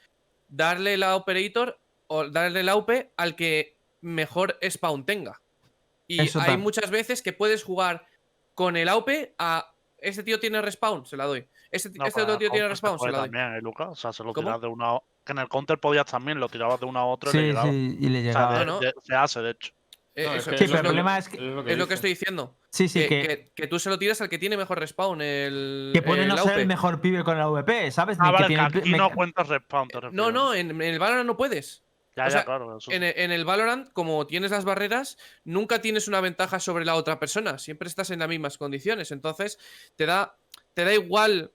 darle 0.48 0.96
la 0.96 1.16
operator 1.16 1.78
o 2.06 2.28
darle 2.28 2.62
la 2.62 2.76
UP 2.76 2.90
al 3.16 3.34
que 3.36 3.76
mejor 4.00 4.58
spawn 4.68 5.04
tenga. 5.04 5.40
Y 6.06 6.20
Eso 6.22 6.40
hay 6.40 6.56
muchas 6.56 6.90
veces 6.90 7.20
que 7.22 7.32
puedes 7.32 7.64
jugar 7.64 8.06
con 8.54 8.76
el 8.76 8.88
AUP 8.88 9.34
a 9.38 9.72
este 9.98 10.22
tío 10.22 10.38
tiene 10.38 10.62
respawn, 10.62 11.04
se 11.04 11.16
la 11.16 11.24
doy. 11.24 11.46
Este, 11.70 11.90
No, 11.98 12.06
este 12.06 12.22
otro 12.22 12.34
en 12.34 12.38
tío 12.38 12.46
el 12.46 12.52
tiene 12.52 12.66
se 12.66 12.70
respawn, 12.70 12.98
se 12.98 13.10
la 13.10 13.18
doy. 13.18 13.30
también, 13.30 13.54
¿eh, 13.56 13.60
Luca? 13.60 13.88
O 13.88 13.96
sea, 13.96 14.12
se 14.12 14.22
lo 14.22 14.32
tiras 14.32 14.60
de 14.60 14.68
una 14.68 14.96
a- 14.96 15.00
Que 15.24 15.32
en 15.32 15.38
el 15.38 15.48
counter 15.48 15.78
podías 15.80 16.06
también, 16.06 16.38
lo 16.38 16.48
tirabas 16.48 16.78
de 16.78 16.86
una 16.86 17.00
a 17.00 17.04
otra 17.06 17.30
y 17.30 17.32
le 17.34 17.40
Sí, 17.40 17.46
llegaba. 17.48 17.70
sí, 17.72 17.96
y 18.00 18.08
le 18.08 18.18
O 18.20 18.22
sea, 18.22 18.32
llegaba. 18.32 18.58
de- 18.60 18.66
No, 18.66 18.72
no. 18.74 18.80
de- 18.80 18.94
se 19.02 19.14
hace, 19.14 19.40
de 19.40 19.50
hecho. 19.50 19.72
Eh, 20.18 20.24
No, 20.24 20.34
es 20.34 20.44
que 20.48 20.56
Sí, 20.56 20.64
eso 20.64 20.64
pero 20.64 20.64
es 20.64 20.70
el 20.70 20.76
lo- 20.76 20.82
problema 20.88 21.18
es 21.18 21.28
que, 21.28 21.36
es 21.36 21.66
es 21.72 21.78
lo 21.78 21.86
que 21.88 21.94
estoy 21.94 22.10
diciendo. 22.10 22.56
sí, 22.70 22.88
sí, 22.88 23.00
que, 23.00 23.08
que, 23.08 23.20
que- 23.28 23.52
que 23.54 23.66
tú 23.66 23.78
se 23.78 23.90
lo 23.90 23.98
tiras 23.98 24.18
al 24.22 24.30
que 24.30 24.38
tiene 24.38 24.56
mejor 24.56 24.80
respawn. 24.80 25.20
El, 25.20 25.90
que 25.92 26.00
puede 26.00 26.22
el 26.22 26.28
no 26.28 26.38
ser 26.38 26.60
el 26.60 26.66
mejor 26.66 27.02
pibe 27.02 27.22
con 27.22 27.36
la 27.36 27.48
VP, 27.48 27.90
¿sabes? 27.90 28.16
Ah, 28.18 28.24
Ni 28.24 28.28
que 28.30 28.32
vale, 28.32 28.44
que 28.46 28.48
tiene 28.48 28.62
el- 28.68 28.78
aquí 28.78 28.90
me- 28.90 28.98
no 28.98 29.10
cuentas 29.10 29.48
respawn, 29.48 29.88
te 29.88 30.00
No, 30.12 30.32
no, 30.32 30.54
en, 30.54 30.70
en 30.70 30.80
el 30.82 30.98
Valorant 30.98 31.26
no 31.26 31.36
puedes. 31.36 31.84
Ya, 32.16 32.24
o 32.24 32.26
ya, 32.28 32.30
sea, 32.30 32.44
claro. 32.46 32.78
eso 32.78 32.90
En 32.90 33.02
el, 33.02 33.12
en 33.18 33.30
el 33.30 33.44
Valorant, 33.44 33.92
como 33.92 34.26
tienes 34.26 34.50
las 34.50 34.64
barreras, 34.64 35.18
nunca 35.44 35.82
tienes 35.82 36.08
una 36.08 36.22
ventaja 36.22 36.60
sobre 36.60 36.86
la 36.86 36.94
otra 36.94 37.18
persona. 37.20 37.58
Siempre 37.58 37.86
estás 37.88 38.10
en 38.10 38.20
las 38.20 38.28
mismas 38.30 38.56
condiciones. 38.56 39.10
Entonces, 39.12 39.58
te 39.96 40.06
da, 40.06 40.34
te 40.72 40.84
da 40.86 40.94
igual. 40.94 41.52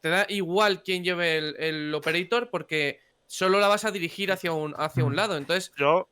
Te 0.00 0.10
da 0.10 0.24
igual 0.28 0.82
quién 0.84 1.02
lleve 1.02 1.38
el, 1.38 1.56
el 1.58 1.94
operator 1.94 2.48
porque 2.50 3.00
solo 3.26 3.58
la 3.58 3.66
vas 3.66 3.84
a 3.86 3.90
dirigir 3.90 4.30
hacia 4.30 4.52
un, 4.52 4.72
hacia 4.76 5.02
un 5.04 5.16
lado. 5.16 5.36
Entonces, 5.36 5.72
Yo, 5.76 6.08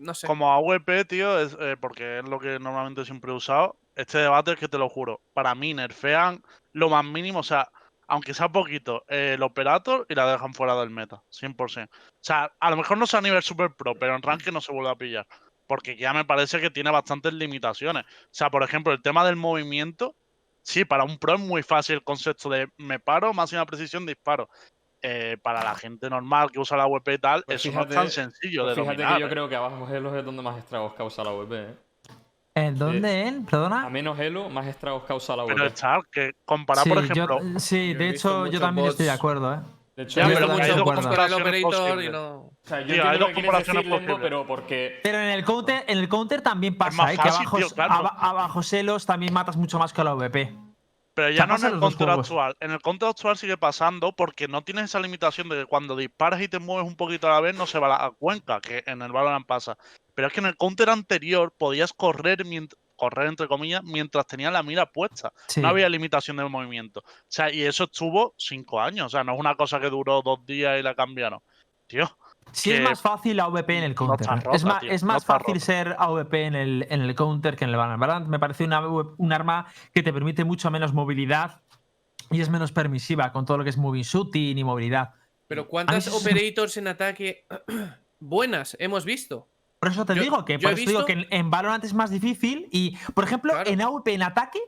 no 0.00 0.14
sé. 0.14 0.26
como 0.26 0.52
AWP, 0.52 1.04
tío, 1.06 1.38
es, 1.38 1.56
eh, 1.60 1.76
porque 1.80 2.18
es 2.18 2.28
lo 2.28 2.38
que 2.38 2.58
normalmente 2.58 3.04
siempre 3.04 3.30
he 3.30 3.34
usado, 3.34 3.76
este 3.94 4.18
debate 4.18 4.52
es 4.52 4.58
que 4.58 4.68
te 4.68 4.78
lo 4.78 4.88
juro, 4.88 5.20
para 5.32 5.54
mí 5.54 5.74
nerfean 5.74 6.42
lo 6.72 6.88
más 6.88 7.04
mínimo, 7.04 7.40
o 7.40 7.44
sea, 7.44 7.70
aunque 8.10 8.34
sea 8.34 8.48
poquito, 8.48 9.04
eh, 9.08 9.34
el 9.34 9.42
operator 9.42 10.04
y 10.08 10.14
la 10.14 10.30
dejan 10.30 10.52
fuera 10.52 10.74
del 10.76 10.90
meta, 10.90 11.22
100%. 11.30 11.88
O 11.88 11.88
sea, 12.20 12.52
a 12.58 12.70
lo 12.70 12.76
mejor 12.76 12.98
no 12.98 13.06
sea 13.06 13.20
a 13.20 13.22
nivel 13.22 13.42
super 13.42 13.72
pro, 13.74 13.94
pero 13.94 14.16
en 14.16 14.22
ranking 14.22 14.52
no 14.52 14.60
se 14.60 14.72
vuelve 14.72 14.90
a 14.90 14.96
pillar. 14.96 15.26
Porque 15.66 15.96
ya 15.96 16.12
me 16.12 16.24
parece 16.24 16.60
que 16.60 16.70
tiene 16.70 16.90
bastantes 16.90 17.32
limitaciones. 17.32 18.04
O 18.04 18.28
sea, 18.32 18.50
por 18.50 18.64
ejemplo, 18.64 18.92
el 18.92 19.00
tema 19.00 19.24
del 19.24 19.36
movimiento, 19.36 20.16
sí, 20.62 20.84
para 20.84 21.04
un 21.04 21.18
pro 21.18 21.34
es 21.34 21.40
muy 21.40 21.62
fácil 21.62 21.96
el 21.96 22.04
concepto 22.04 22.48
de 22.48 22.68
me 22.76 22.98
paro, 22.98 23.32
máxima 23.32 23.64
precisión, 23.64 24.04
disparo. 24.04 24.48
Eh, 25.02 25.38
para 25.42 25.64
la 25.64 25.74
gente 25.74 26.10
normal 26.10 26.50
que 26.52 26.58
usa 26.60 26.76
la 26.76 26.84
WP 26.86 27.14
y 27.14 27.18
tal, 27.18 27.42
Pues 27.46 27.64
eso 27.64 27.74
no 27.74 27.80
es 27.80 27.86
fíjate- 27.88 27.94
tan 27.94 28.10
sencillo 28.10 28.64
Pues 28.64 28.76
de 28.76 28.82
fíjate 28.82 28.96
dominar. 28.98 29.14
que 29.16 29.20
yo 29.22 29.26
¿eh? 29.26 29.30
creo 29.30 29.48
que 29.48 29.56
abajo 29.56 29.86
Halo 29.86 30.18
es 30.18 30.24
donde 30.26 30.42
más 30.42 30.58
estragos 30.58 30.92
causa 30.92 31.24
la 31.24 31.30
VP. 31.30 31.56
¿eh? 31.56 31.74
¿En 32.54 32.76
dónde, 32.78 33.28
eh? 33.28 33.40
¿Perdona? 33.48 33.86
A 33.86 33.88
menos 33.90 34.18
Halo, 34.18 34.50
más 34.50 34.66
estragos 34.66 35.04
causa 35.04 35.34
la 35.36 35.44
VP. 35.44 35.54
Pero 35.54 35.66
estar, 35.66 36.00
que 36.12 36.32
comparar, 36.44 36.86
por 36.86 37.00
Sí, 37.02 37.08
yo- 37.14 37.24
ejemplo, 37.24 37.60
sí, 37.60 37.94
de 37.94 38.08
hecho, 38.10 38.46
yo 38.48 38.60
también 38.60 38.88
estoy 38.88 39.06
de 39.06 39.12
acuerdo, 39.12 39.54
¿eh? 39.54 39.58
De 39.96 40.02
hecho, 40.04 40.20
Ya, 40.20 40.26
Yo 40.26 40.30
he 40.30 40.34
yo 40.34 40.40
pero 40.40 40.52
mucho 40.52 40.76
dos 40.76 40.82
comparaciones 40.94 41.32
operator 41.40 41.58
y 41.58 41.62
posibles. 41.62 42.12
no. 42.12 42.28
O 42.36 42.52
sea, 42.62 42.80
yo 42.80 42.94
Tío, 42.94 43.08
hay 43.08 43.18
dos 43.18 43.28
decir, 43.28 43.34
comparaciones 43.34 43.82
Lembo, 43.84 43.96
posibles. 43.96 44.18
pero 44.22 44.46
porque... 44.46 45.00
Pero 45.02 45.18
en 45.18 45.28
el 45.30 45.44
counter, 45.44 45.84
en 45.88 45.98
el 45.98 46.08
counter 46.08 46.40
también 46.42 46.76
pasa, 46.78 46.96
más 47.02 47.12
¿eh? 47.12 47.18
que 47.22 47.28
abajo, 47.28 47.56
tío, 47.56 47.70
claro. 47.70 47.94
abajo 48.18 48.60
también 49.06 49.32
matas 49.32 49.56
mucho 49.56 49.78
más 49.78 49.92
que 49.92 50.04
la 50.04 50.14
VP. 50.14 50.69
Pero 51.14 51.30
ya 51.30 51.46
no 51.46 51.56
en 51.56 51.64
el 51.64 51.78
juegos. 51.80 51.94
actual. 52.00 52.56
En 52.60 52.70
el 52.70 52.80
counter 52.80 53.08
actual 53.08 53.36
sigue 53.36 53.56
pasando 53.56 54.12
porque 54.12 54.48
no 54.48 54.62
tienes 54.62 54.84
esa 54.84 55.00
limitación 55.00 55.48
de 55.48 55.56
que 55.56 55.66
cuando 55.66 55.96
disparas 55.96 56.40
y 56.40 56.48
te 56.48 56.58
mueves 56.58 56.86
un 56.86 56.96
poquito 56.96 57.26
a 57.26 57.32
la 57.32 57.40
vez 57.40 57.54
no 57.54 57.66
se 57.66 57.78
va 57.78 57.94
a 57.96 58.04
la 58.06 58.10
cuenca, 58.12 58.60
que 58.60 58.82
en 58.86 59.02
el 59.02 59.12
Valorant 59.12 59.46
pasa. 59.46 59.76
Pero 60.14 60.28
es 60.28 60.34
que 60.34 60.40
en 60.40 60.46
el 60.46 60.56
counter 60.56 60.90
anterior 60.90 61.52
podías 61.56 61.92
correr 61.92 62.44
mient- 62.44 62.74
correr 62.96 63.28
entre 63.28 63.48
comillas 63.48 63.82
mientras 63.82 64.26
tenías 64.26 64.52
la 64.52 64.62
mira 64.62 64.84
puesta. 64.86 65.32
Sí. 65.48 65.60
No 65.60 65.68
había 65.68 65.88
limitación 65.88 66.36
de 66.36 66.44
movimiento. 66.44 67.00
O 67.00 67.04
sea, 67.28 67.50
y 67.52 67.62
eso 67.62 67.84
estuvo 67.84 68.34
cinco 68.36 68.80
años. 68.80 69.06
O 69.06 69.08
sea, 69.08 69.24
no 69.24 69.32
es 69.34 69.40
una 69.40 69.54
cosa 69.56 69.80
que 69.80 69.88
duró 69.88 70.20
dos 70.22 70.44
días 70.44 70.78
y 70.78 70.82
la 70.82 70.94
cambiaron. 70.94 71.40
Tío, 71.86 72.14
Sí, 72.52 72.72
es 72.72 72.80
más 72.82 73.00
fácil 73.00 73.38
AVP 73.40 73.78
en 73.78 73.84
el 73.84 73.94
counter. 73.94 74.26
es 74.52 74.62
tío, 74.62 74.90
es 74.90 75.02
más 75.02 75.24
fácil 75.24 75.54
rota. 75.54 75.60
ser 75.66 75.96
AVP 75.98 76.44
en 76.46 76.54
el, 76.54 76.86
en 76.90 77.00
el 77.02 77.14
counter 77.14 77.56
que 77.56 77.64
en 77.64 77.70
el 77.70 77.76
Valorant. 77.76 78.00
Valorant 78.00 78.26
me 78.28 78.38
parece 78.38 78.64
una, 78.64 78.86
un 78.86 79.32
arma 79.32 79.66
que 79.92 80.02
te 80.02 80.12
permite 80.12 80.44
mucho 80.44 80.70
menos 80.70 80.92
movilidad 80.92 81.60
y 82.30 82.40
es 82.40 82.48
menos 82.50 82.72
permisiva 82.72 83.32
con 83.32 83.44
todo 83.46 83.58
lo 83.58 83.64
que 83.64 83.70
es 83.70 83.76
moving 83.76 84.02
shooting 84.02 84.56
y 84.58 84.64
movilidad. 84.64 85.10
Pero 85.48 85.66
¿cuántas 85.66 86.06
operators 86.08 86.76
en 86.76 86.88
ataque 86.88 87.44
buenas 88.20 88.76
hemos 88.78 89.04
visto? 89.04 89.48
Por 89.78 89.90
eso 89.90 90.04
te 90.04 90.14
Yo- 90.14 90.22
digo 90.22 90.44
que, 90.44 90.58
por 90.58 90.72
eso 90.72 90.84
digo 90.90 91.04
que 91.06 91.12
en, 91.14 91.26
en 91.30 91.50
Valorant 91.50 91.82
es 91.84 91.94
más 91.94 92.10
difícil 92.10 92.68
y, 92.70 92.96
por 93.14 93.24
ejemplo, 93.24 93.52
Claro. 93.52 93.70
en 93.70 93.80
AVP 93.80 94.14
en 94.14 94.22
ataque 94.22 94.60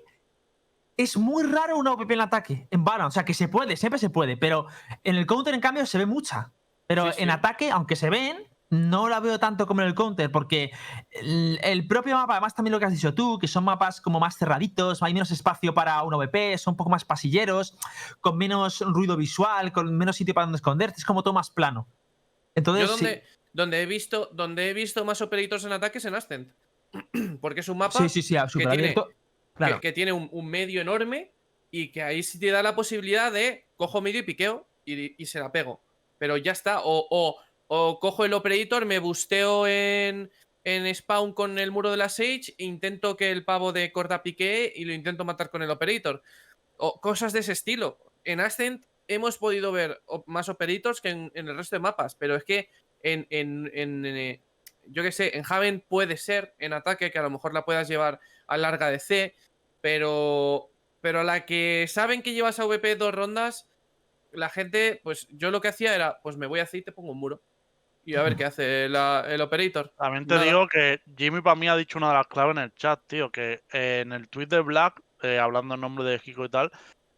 es 0.97 1.17
muy 1.17 1.43
raro 1.45 1.77
una 1.79 1.91
AVP 1.93 2.15
en 2.15 2.21
ataque 2.21 2.67
en 2.71 2.85
Valorant. 2.85 3.09
O 3.09 3.13
sea, 3.13 3.25
que 3.25 3.35
se 3.35 3.49
puede, 3.49 3.77
siempre 3.77 3.99
se 3.99 4.11
puede, 4.11 4.37
pero 4.37 4.67
en 5.05 5.17
el 5.17 5.27
counter, 5.27 5.55
en 5.55 5.61
cambio, 5.61 5.85
se 5.87 5.99
ve 5.99 6.07
mucha. 6.07 6.51
Pero 6.87 7.13
Sí, 7.13 7.23
en 7.23 7.29
sí. 7.29 7.35
ataque, 7.35 7.71
aunque 7.71 7.97
se 7.97 8.11
ven, 8.11 8.37
no 8.71 9.09
la 9.09 9.21
veo 9.21 9.39
tanto 9.39 9.67
como 9.67 9.83
en 9.83 9.89
el 9.89 9.95
counter, 9.95 10.31
porque 10.33 10.71
el, 11.11 11.59
el 11.63 11.87
propio 11.87 12.15
mapa, 12.17 12.35
además 12.35 12.55
también 12.55 12.73
lo 12.73 12.79
que 12.79 12.87
has 12.87 12.93
dicho 12.93 13.13
tú, 13.15 13.39
que 13.39 13.47
son 13.49 13.65
mapas 13.65 14.01
como 14.01 14.19
más 14.19 14.37
cerraditos, 14.39 15.03
hay 15.03 15.13
menos 15.13 15.31
espacio 15.31 15.75
para 15.75 16.03
un 16.03 16.15
OVP, 16.15 16.57
son 16.59 16.73
un 16.73 16.77
poco 16.79 16.89
más 16.91 17.05
pasilleros, 17.05 17.77
con 18.21 18.39
menos 18.39 18.81
ruido 18.81 19.17
visual, 19.17 19.73
con 19.73 19.95
menos 19.97 20.17
sitio 20.17 20.33
para 20.35 20.47
donde 20.47 20.57
esconderte, 20.57 20.97
es 20.99 21.05
como 21.05 21.23
todo 21.23 21.35
más 21.35 21.51
plano. 21.51 21.87
Entonces, 22.55 22.89
Yo 22.89 22.97
sí. 22.97 23.05
donde, 23.05 23.23
donde 23.53 23.83
he 23.83 23.87
visto 23.87 24.31
donde 24.33 24.71
he 24.71 24.75
visto 24.75 25.05
más 25.05 25.21
operators 25.21 25.65
en 25.65 25.73
ataque 25.73 25.99
es 25.99 26.05
en 26.07 26.15
Ascent. 26.15 26.53
Porque 27.41 27.61
es 27.61 27.69
un 27.69 27.79
mapa 27.79 27.99
sí, 27.99 28.09
sí, 28.09 28.23
sí, 28.23 28.37
súper 28.49 28.71
tiene- 28.71 28.95
que, 28.95 29.81
que 29.81 29.93
tiene 29.93 30.13
un, 30.13 30.29
un 30.33 30.47
medio 30.47 30.81
enorme 30.81 31.31
y 31.71 31.89
que 31.93 32.03
ahí 32.03 32.23
sí 32.23 32.39
te 32.41 32.51
da 32.51 32.63
la 32.63 32.75
posibilidad 32.75 33.31
de 33.31 33.67
cojo 33.77 34.01
medio 34.01 34.21
y 34.21 34.25
piqueo 34.25 34.67
y, 34.85 35.23
y 35.23 35.27
se 35.27 35.41
la 35.41 35.53
pego. 35.53 35.81
Pero 36.23 36.37
ya 36.37 36.53
está. 36.53 36.83
O, 36.85 37.09
o- 37.67 37.99
cojo 37.99 38.25
el 38.25 38.33
operator, 38.33 38.87
me 38.87 39.01
busteo 39.01 39.67
en, 39.67 40.31
en 40.63 40.95
spawn 40.95 41.33
con 41.33 41.59
el 41.59 41.73
muro 41.73 41.91
de 41.91 41.97
la 41.97 42.09
Sage, 42.09 42.55
intento 42.59 43.17
que 43.17 43.33
el 43.33 43.45
pavo 43.45 43.73
de 43.73 43.91
corta 43.91 44.23
piquee 44.23 44.73
y 44.77 44.85
lo 44.85 44.93
intento 44.93 45.25
matar 45.25 45.51
con 45.51 45.65
el 45.65 45.71
operator. 45.71 46.23
O 46.77 47.01
cosas 47.01 47.33
de 47.33 47.41
ese 47.41 47.51
estilo. 47.51 47.99
En 48.23 48.39
Ascent 48.39 48.85
hemos 49.09 49.37
podido 49.37 49.73
ver 49.73 50.01
más 50.27 50.49
operators 50.49 51.01
que 51.01 51.09
en, 51.09 51.33
el 51.35 51.57
resto 51.57 51.75
de 51.75 51.81
mapas, 51.81 52.15
pero 52.15 52.37
es 52.37 52.45
que 52.45 52.71
en, 53.03 53.27
en- 53.31 53.69
en, 53.75 54.07
eh, 54.07 54.41
yo 54.87 55.03
qué 55.03 55.11
sé, 55.11 55.37
en 55.37 55.43
Haven 55.49 55.85
puede 55.89 56.17
ser 56.19 56.55
en 56.61 56.73
ataque 56.73 57.11
que 57.11 57.19
a 57.19 57.23
lo 57.23 57.31
mejor 57.31 57.53
la 57.53 57.65
puedas 57.65 57.89
llevar 57.89 58.21
a 58.47 58.57
larga 58.59 58.91
de 58.93 59.01
C, 59.01 59.35
pero 59.81 60.71
pero 61.01 61.19
a 61.19 61.25
la 61.25 61.47
que 61.47 61.87
saben 61.89 62.23
que 62.23 62.33
llevas 62.33 62.61
a 62.61 62.65
VP 62.65 62.95
dos 62.95 63.13
rondas, 63.13 63.67
la 64.33 64.49
gente, 64.49 65.01
pues 65.03 65.27
yo 65.31 65.51
lo 65.51 65.61
que 65.61 65.69
hacía 65.69 65.95
era, 65.95 66.19
pues 66.23 66.37
me 66.37 66.47
voy 66.47 66.61
a 66.61 66.67
C 66.67 66.79
y 66.79 66.83
te 66.83 66.93
pongo 66.93 67.13
un 67.13 67.19
muro. 67.21 67.41
Y 68.05 68.17
a 68.17 68.23
ver 68.23 68.35
qué 68.35 68.45
hace 68.45 68.89
la- 68.89 69.25
el 69.29 69.41
operator. 69.41 69.93
También 69.97 70.27
te 70.27 70.35
Nada. 70.35 70.47
digo 70.47 70.67
que 70.67 71.01
Jimmy 71.17 71.41
para 71.41 71.55
mí 71.55 71.69
ha 71.69 71.77
dicho 71.77 71.99
una 71.99 72.09
de 72.09 72.15
las 72.15 72.27
claves 72.27 72.57
en 72.57 72.63
el 72.65 72.75
chat, 72.75 73.01
tío, 73.07 73.31
que 73.31 73.63
eh, 73.73 74.01
en 74.01 74.13
el 74.13 74.29
tweet 74.29 74.47
de 74.47 74.61
Black, 74.61 75.01
eh, 75.23 75.39
hablando 75.39 75.75
en 75.77 75.81
nombre 75.83 76.05
de 76.05 76.19
Kiko 76.19 76.45
y 76.45 76.49
tal, 76.49 76.73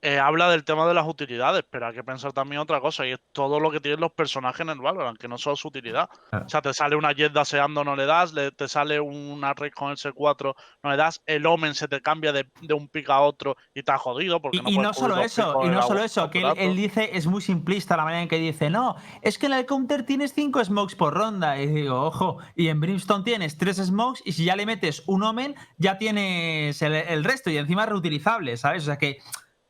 eh, 0.05 0.19
habla 0.19 0.51
del 0.51 0.65
tema 0.65 0.87
de 0.87 0.95
las 0.95 1.09
utilidades, 1.09 1.65
pero 1.69 1.87
hay 1.87 1.95
que 1.95 2.05
pensar 2.05 2.33
también 2.33 2.61
otra 2.61 2.81
cosa, 2.81 3.07
y 3.07 3.13
es 3.13 3.19
todo 3.33 3.59
lo 3.59 3.71
que 3.71 3.81
tienen 3.81 4.01
los 4.01 4.13
personajes 4.13 4.61
en 4.61 4.69
el 4.69 4.79
Valorant, 4.79 5.19
que 5.19 5.29
no 5.29 5.39
solo 5.39 5.57
su 5.57 5.69
utilidad. 5.69 6.09
O 6.45 6.49
sea, 6.49 6.61
te 6.63 6.75
sale 6.75 6.95
una 6.95 7.13
Jet 7.13 7.33
daseando, 7.33 7.83
no 7.85 7.97
le 7.97 8.05
das, 8.07 8.33
le- 8.35 8.53
te 8.53 8.69
sale 8.69 9.01
una 9.01 9.55
Red 9.55 9.73
con 9.73 9.91
el 9.91 9.97
C4, 9.97 10.55
no 10.83 10.91
le 10.91 10.97
das, 10.97 11.23
el 11.27 11.47
Omen 11.47 11.75
se 11.75 11.89
te 11.89 12.01
cambia 12.03 12.33
de, 12.33 12.49
de 12.61 12.75
un 12.75 12.89
pick 12.89 13.09
a 13.09 13.21
otro 13.21 13.57
y 13.75 13.83
te 13.83 13.93
ha 13.93 13.99
jodido. 13.99 14.41
Porque 14.43 14.59
Y, 14.59 14.61
no 14.61 14.69
y 14.71 14.79
no 14.79 14.93
solo 14.93 15.17
eso, 15.19 15.43
y 15.65 15.69
no 15.71 15.83
solo 15.83 16.01
eso, 16.05 16.31
que 16.31 16.41
él 16.59 16.77
dice, 16.77 17.11
es 17.17 17.27
muy 17.27 17.41
simplista 17.41 17.97
la 17.97 18.05
manera 18.05 18.23
en 18.23 18.29
que 18.29 18.39
dice, 18.39 18.69
no, 18.71 18.97
es 19.23 19.39
que 19.39 19.47
en 19.47 19.55
el 19.55 19.65
counter 19.67 20.05
tienes 20.05 20.35
5 20.35 20.63
smokes 20.65 20.97
por 20.97 21.15
ronda. 21.15 21.59
Y 21.59 21.67
digo, 21.67 22.03
ojo, 22.03 22.39
y 22.55 22.69
en 22.69 22.79
Brimstone 22.81 23.25
tienes 23.25 23.57
3 23.57 23.79
smokes, 23.79 24.21
y 24.25 24.33
si 24.33 24.45
ya 24.45 24.55
le 24.55 24.67
metes 24.67 25.03
un 25.07 25.23
Omen, 25.23 25.55
ya 25.79 25.97
tienes 25.97 26.83
el, 26.83 26.93
el 26.93 27.25
resto, 27.25 27.49
y 27.51 27.57
encima 27.57 27.85
es 27.85 27.89
reutilizable, 27.89 28.57
¿sabes? 28.59 28.83
O 28.83 28.87
sea 28.87 28.99
que 28.99 29.19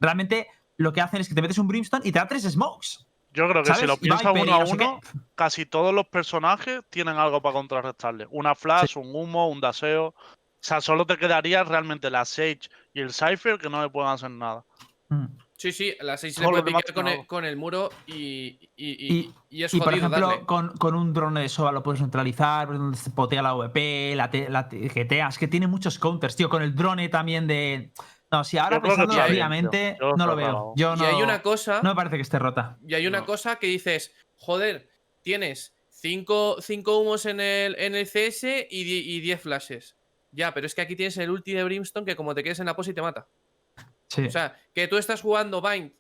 realmente 0.01 0.47
lo 0.77 0.93
que 0.93 1.01
hacen 1.01 1.21
es 1.21 1.29
que 1.29 1.35
te 1.35 1.43
metes 1.43 1.59
un 1.59 1.69
Brimstone 1.69 2.03
y 2.07 2.13
te 2.13 2.19
da 2.19 2.27
3 2.29 2.43
smokes. 2.51 3.07
Yo 3.33 3.49
creo 3.49 3.63
que 3.65 3.75
si 3.75 3.87
lo 3.87 3.97
piensas 3.97 4.33
uno 4.33 4.55
a 4.55 4.65
qué. 4.65 4.73
uno, 4.73 5.01
casi 5.35 5.67
todos 5.67 5.93
los 5.93 6.07
personajes 6.07 6.83
tienen 6.89 7.17
algo 7.17 7.43
para 7.43 7.55
contrarrestarle. 7.55 8.29
Una 8.31 8.55
flash, 8.55 8.97
un 8.97 9.15
humo, 9.15 9.49
un 9.49 9.61
daseo. 9.61 10.07
O 10.09 10.15
sea, 10.61 10.81
solo 10.81 11.05
te 11.05 11.17
quedaría 11.19 11.65
realmente 11.65 12.11
la 12.11 12.25
Sage 12.25 12.61
y 12.95 13.01
el 13.01 13.13
Cypher 13.13 13.59
que 13.59 13.69
no 13.69 13.83
le 13.83 13.91
pueden 13.91 14.11
hacer 14.11 14.31
nada. 14.31 14.65
Mm. 15.09 15.27
Sí, 15.57 15.73
Sí, 15.73 15.95
la 16.01 16.17
6 16.17 16.35
se 16.35 16.43
Todo 16.43 16.53
le 16.53 16.63
puede 16.63 16.77
picar 16.77 16.95
con 16.95 17.09
el, 17.09 17.27
con 17.27 17.45
el 17.45 17.57
muro 17.57 17.91
y, 18.07 18.15
y, 18.15 18.71
y, 18.77 19.15
Y- 19.19 19.35
y 19.51 19.63
es 19.65 19.73
Y 19.75 19.79
por 19.79 19.87
jodido 19.89 20.07
ejemplo, 20.07 20.27
darle. 20.29 20.47
con, 20.47 20.77
con 20.77 20.95
un 20.95 21.13
drone 21.13 21.41
de 21.43 21.49
SOA 21.49 21.73
lo 21.73 21.83
puedes 21.83 22.01
neutralizar, 22.01 22.69
donde 22.69 22.97
se 22.99 23.11
potea 23.11 23.41
la 23.43 23.55
VP, 23.55 24.15
la, 24.17 24.31
T- 24.31 24.49
la 24.51 24.69
T- 24.69 24.79
GTA, 24.89 25.29
es 25.29 25.39
que 25.39 25.49
tiene 25.49 25.67
muchos 25.67 25.99
counters, 25.99 26.37
tío. 26.37 26.49
Con 26.49 26.63
el 26.63 26.75
drone 26.75 27.09
también 27.09 27.47
de. 27.47 27.91
No, 28.39 28.43
si 28.45 28.59
ahora 28.59 28.83
pensándolo 28.83 29.15
bien, 29.15 29.27
fríamente, 29.29 29.97
no 30.01 30.27
lo 30.27 30.35
veo. 30.37 30.53
no. 30.53 30.73
Yo 30.77 30.95
Y 30.95 30.99
no, 30.99 31.07
hay 31.07 31.23
una 31.23 31.41
cosa. 31.43 31.81
no 31.83 31.91
me 31.91 31.95
parece 31.97 32.17
que 32.17 32.23
esté 32.23 32.39
rota. 32.39 32.79
Y 32.87 32.95
hay 32.95 33.07
una 33.07 33.21
No. 33.21 33.27
cosa 33.27 33.57
que 33.57 33.67
dices, 33.69 34.13
joder, 34.37 34.89
tienes 35.23 35.75
5 35.91 36.57
cinco, 36.61 36.99
humos 36.99 37.27
en 37.27 37.39
el, 37.41 37.77
en 37.79 37.95
el 37.95 38.07
CS 38.07 38.67
y 38.69 38.85
10 38.85 39.07
y 39.07 39.21
10 39.21 39.41
flashes. 39.41 39.97
Ya, 40.33 40.53
pero 40.53 40.67
es 40.67 40.75
que 40.75 40.81
aquí 40.81 40.97
tienes 40.97 41.17
el 41.19 41.31
ulti 41.31 41.53
de 41.53 41.63
Brimstone 41.65 42.05
que 42.05 42.17
como 42.17 42.35
te 42.35 42.43
quedes 42.43 42.59
en 42.59 42.67
la 42.67 42.75
pose 42.75 42.93
te 42.93 43.01
mata. 43.03 43.27
Sí. 44.09 44.27
O 44.27 44.31
sea, 44.31 44.57
que 44.75 44.89
tú 44.89 44.97
estás 44.99 45.23
jugando 45.23 45.63
Bind 45.63 45.93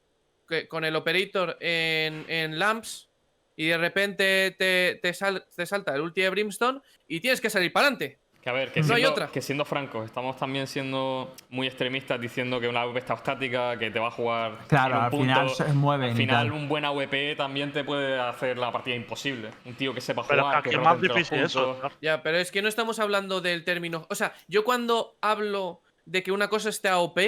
con 0.68 0.84
el 0.84 0.94
operator 0.96 1.56
en, 1.60 2.26
en 2.28 2.58
Lamps 2.58 3.08
y 3.56 3.66
de 3.68 3.78
repente 3.78 4.50
te, 4.58 4.98
te 5.00 5.14
sal- 5.14 5.46
te 5.54 5.64
salta 5.66 5.94
el 5.94 6.00
ulti 6.02 6.20
de 6.22 6.30
Brimstone 6.30 6.80
y 7.06 7.20
tienes 7.20 7.40
que 7.40 7.48
salir 7.48 7.72
para 7.72 7.86
adelante. 7.86 8.18
Que 8.44 8.50
a 8.50 8.52
ver, 8.52 8.70
que, 8.72 8.82
No 8.82 8.88
hay 8.94 9.00
siendo, 9.00 9.10
otra. 9.10 9.28
que 9.28 9.40
siendo 9.40 9.64
francos, 9.64 10.04
estamos 10.04 10.36
también 10.36 10.66
siendo 10.66 11.34
muy 11.48 11.66
extremistas 11.66 12.20
diciendo 12.20 12.60
que 12.60 12.68
una 12.68 12.82
AWP 12.82 12.98
está 12.98 13.14
estática, 13.14 13.78
que 13.78 13.90
te 13.90 13.98
va 13.98 14.08
a 14.08 14.10
jugar. 14.10 14.58
Claro, 14.68 14.92
en 14.92 14.98
un 14.98 15.04
al 15.04 15.10
punto. 15.10 15.24
final 15.24 15.48
se 15.48 15.72
mueven 15.72 16.10
Al 16.10 16.16
final, 16.16 16.52
un 16.52 16.68
buen 16.68 16.84
AWP 16.84 17.38
también 17.38 17.72
te 17.72 17.84
puede 17.84 18.20
hacer 18.20 18.58
la 18.58 18.70
partida 18.70 18.96
imposible. 18.96 19.50
Un 19.64 19.72
tío 19.76 19.94
que 19.94 20.02
sepa 20.02 20.26
Pero 20.28 20.42
jugar, 20.42 20.62
que 20.62 20.70
es 20.70 20.78
más 20.78 21.00
difícil 21.00 21.38
eso. 21.38 21.80
Ya, 22.02 22.22
pero 22.22 22.36
es 22.36 22.52
que 22.52 22.60
no 22.60 22.68
estamos 22.68 22.98
hablando 22.98 23.40
del 23.40 23.64
término. 23.64 24.06
O 24.10 24.14
sea, 24.14 24.34
yo 24.46 24.62
cuando 24.62 25.16
hablo 25.22 25.80
de 26.04 26.22
que 26.22 26.30
una 26.30 26.48
cosa 26.48 26.68
esté 26.68 26.90
a 26.90 26.98
OP, 26.98 27.18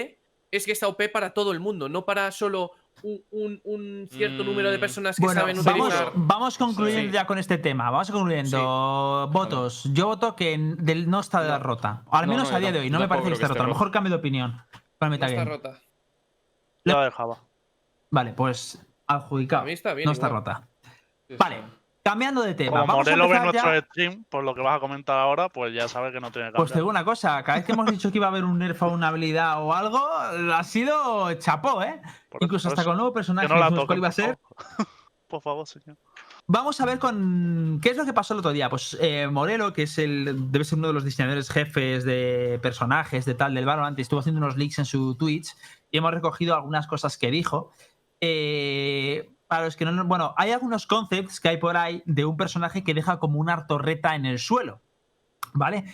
es 0.51 0.67
que 0.67 0.73
está 0.73 0.87
OP 0.87 1.09
para 1.11 1.33
todo 1.33 1.51
el 1.53 1.61
mundo, 1.61 1.89
no 1.89 2.05
para 2.05 2.31
solo 2.31 2.73
un, 3.03 3.21
un- 3.31 3.61
un 3.65 4.09
cierto 4.11 4.43
número 4.45 4.71
de 4.71 4.79
Mm. 4.79 4.81
personas 4.81 5.17
que 5.17 5.23
Bueno, 5.25 5.41
saben 5.41 5.57
vamos, 5.63 5.87
utilizar. 5.87 6.13
vamos 6.15 6.59
concluyendo 6.59 7.11
Sí. 7.11 7.15
ya 7.15 7.27
con 7.27 7.39
este 7.39 7.59
tema. 7.59 7.91
Vamos 7.91 8.11
concluyendo. 8.11 9.29
Votos. 9.33 9.85
Yo 9.93 10.07
voto 10.07 10.35
que 10.37 10.57
no 10.59 11.21
está 11.21 11.43
de 11.43 11.49
la 11.49 11.59
rota. 11.59 12.03
Al 12.11 12.27
No, 12.27 12.33
menos 12.33 12.51
no, 12.51 12.57
a 12.57 12.61
día 12.61 12.73
de 12.73 12.81
hoy. 12.81 12.91
No 12.91 12.99
me 12.99 13.09
parece 13.09 13.29
que 13.29 13.35
esté 13.35 13.49
rota. 13.49 13.61
A 13.61 13.67
lo 13.67 13.73
mejor 13.73 13.91
cambio 13.91 14.11
de 14.11 14.17
opinión. 14.17 14.63
Para 14.99 15.11
No 15.11 15.15
está 15.15 15.27
metagame. 15.27 15.51
rota. 15.51 15.81
La 16.85 17.05
dejaba. 17.05 17.39
Vale, 18.11 18.33
pues 18.33 18.85
adjudicado. 19.07 19.63
A 19.63 19.67
mí 19.67 19.73
está 19.73 19.93
bien 19.95 20.07
no 20.07 20.13
está 20.13 20.29
rota. 20.29 20.69
Sí, 21.29 21.35
Vale. 21.39 21.63
Cambiando 22.11 22.43
de 22.43 22.55
tema. 22.55 22.71
Como 22.71 22.87
Vamos 22.87 22.95
a 23.09 23.11
Morelo 23.11 23.29
ve 23.29 23.35
ya- 23.35 23.43
nuestro 23.63 23.81
stream, 23.91 24.25
por 24.29 24.45
lo 24.45 24.55
que 24.55 24.61
vas 24.61 24.77
a 24.77 24.81
comentar 24.81 25.19
ahora, 25.19 25.49
pues 25.49 25.75
ya 25.75 25.89
sabes 25.89 26.13
que 26.13 26.21
no 26.21 26.31
tiene 26.31 26.51
que 26.53 26.57
Pues 26.57 26.71
te 26.71 26.79
digo 26.79 26.89
una 26.89 27.05
cosa, 27.05 27.43
cada 27.43 27.59
vez 27.59 27.67
que 27.67 27.73
hemos 27.73 27.87
dicho 27.91 28.13
que 28.13 28.19
iba 28.19 28.27
a 28.27 28.31
haber 28.31 28.45
un 28.45 28.59
nerf 28.59 28.81
o 28.83 28.89
una 28.89 29.09
habilidad 29.09 29.63
o 29.63 29.73
algo, 29.75 29.99
ha 30.09 30.63
sido 30.65 31.33
chapó, 31.35 31.83
¿eh? 31.83 32.01
Por- 32.29 32.43
Incluso 32.43 32.69
por 32.69 32.79
hasta 32.79 32.85
con 32.89 32.97
nuevo 32.97 33.13
personaje 33.13 33.49
que 33.49 33.55
no 33.55 33.59
la 33.59 33.85
cuál 33.87 33.99
iba 33.99 34.09
a 34.09 34.11
por 34.11 34.15
ser. 34.15 34.39
favor. 34.39 34.87
Por 35.29 35.43
favor, 35.43 35.67
señor. 35.67 35.97
Vamos 36.47 36.81
a 36.81 36.87
ver 36.87 37.01
con 37.01 37.81
qué 37.83 37.91
es 37.91 37.97
lo 37.97 38.05
que 38.05 38.13
pasó 38.13 38.33
el 38.33 38.39
otro 38.39 38.53
día. 38.53 38.71
Pues 38.71 38.97
eh, 39.01 39.27
Morelo, 39.29 39.73
que 39.73 39.83
es 39.83 39.99
el 39.99 40.53
debe 40.53 40.65
ser 40.65 40.79
uno 40.79 40.87
de 40.87 40.95
los 40.95 41.03
diseñadores 41.05 41.51
jefes 41.51 42.05
de 42.05 42.61
personajes 42.63 43.25
de 43.25 43.35
tal 43.35 43.53
del 43.53 43.65
Valorant, 43.67 43.99
estuvo 43.99 44.21
haciendo 44.21 44.39
unos 44.41 44.57
leaks 44.57 44.79
en 44.79 44.85
su 44.85 45.17
Twitch 45.17 45.49
y 45.91 45.99
hemos 45.99 46.13
recogido 46.15 46.55
algunas 46.55 46.87
cosas 46.87 47.19
que 47.19 47.33
dijo. 47.33 47.73
Eh, 48.21 49.29
para 49.47 49.65
los 49.65 49.77
que 49.77 49.85
no, 49.85 50.05
bueno, 50.05 50.35
hay 50.37 50.51
algunos 50.53 50.87
concepts 50.87 51.41
que 51.41 51.49
hay 51.51 51.57
por 51.59 51.77
ahí 51.77 52.03
de 52.07 52.25
un 52.25 52.37
personaje 52.37 52.83
que 52.85 52.95
deja 52.95 53.19
como 53.19 53.39
una 53.39 53.67
torreta 53.67 54.15
en 54.15 54.27
el 54.27 54.39
suelo, 54.39 54.81
¿vale? 55.53 55.85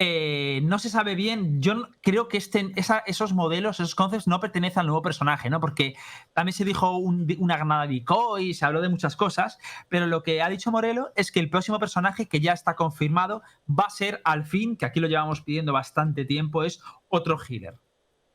Eh, 0.00 0.60
no 0.62 0.78
se 0.78 0.90
sabe 0.90 1.16
bien. 1.16 1.60
Yo 1.60 1.88
creo 2.02 2.28
que 2.28 2.36
este, 2.36 2.72
esos 3.06 3.32
modelos, 3.32 3.80
esos 3.80 3.96
concepts 3.96 4.28
no 4.28 4.38
pertenecen 4.38 4.80
al 4.80 4.86
nuevo 4.86 5.02
personaje, 5.02 5.50
¿no? 5.50 5.58
Porque 5.58 5.96
también 6.34 6.52
se 6.52 6.64
dijo 6.64 6.96
un- 6.96 7.26
una 7.40 7.56
granada 7.56 7.88
decoy, 7.88 8.54
se 8.54 8.64
habló 8.64 8.80
de 8.80 8.90
muchas 8.90 9.16
cosas, 9.16 9.58
pero 9.88 10.06
lo 10.06 10.22
que 10.22 10.40
ha 10.40 10.48
dicho 10.48 10.70
Morelo 10.70 11.10
es 11.16 11.32
que 11.32 11.40
el 11.40 11.50
próximo 11.50 11.80
personaje 11.80 12.28
que 12.28 12.38
ya 12.38 12.52
está 12.52 12.76
confirmado 12.76 13.42
va 13.68 13.84
a 13.88 13.90
ser 13.90 14.20
al 14.24 14.44
fin, 14.44 14.76
que 14.76 14.86
aquí 14.86 15.00
lo 15.00 15.08
llevamos 15.08 15.40
pidiendo 15.40 15.72
bastante 15.72 16.24
tiempo, 16.24 16.62
es 16.62 16.80
otro 17.08 17.36
healer, 17.36 17.74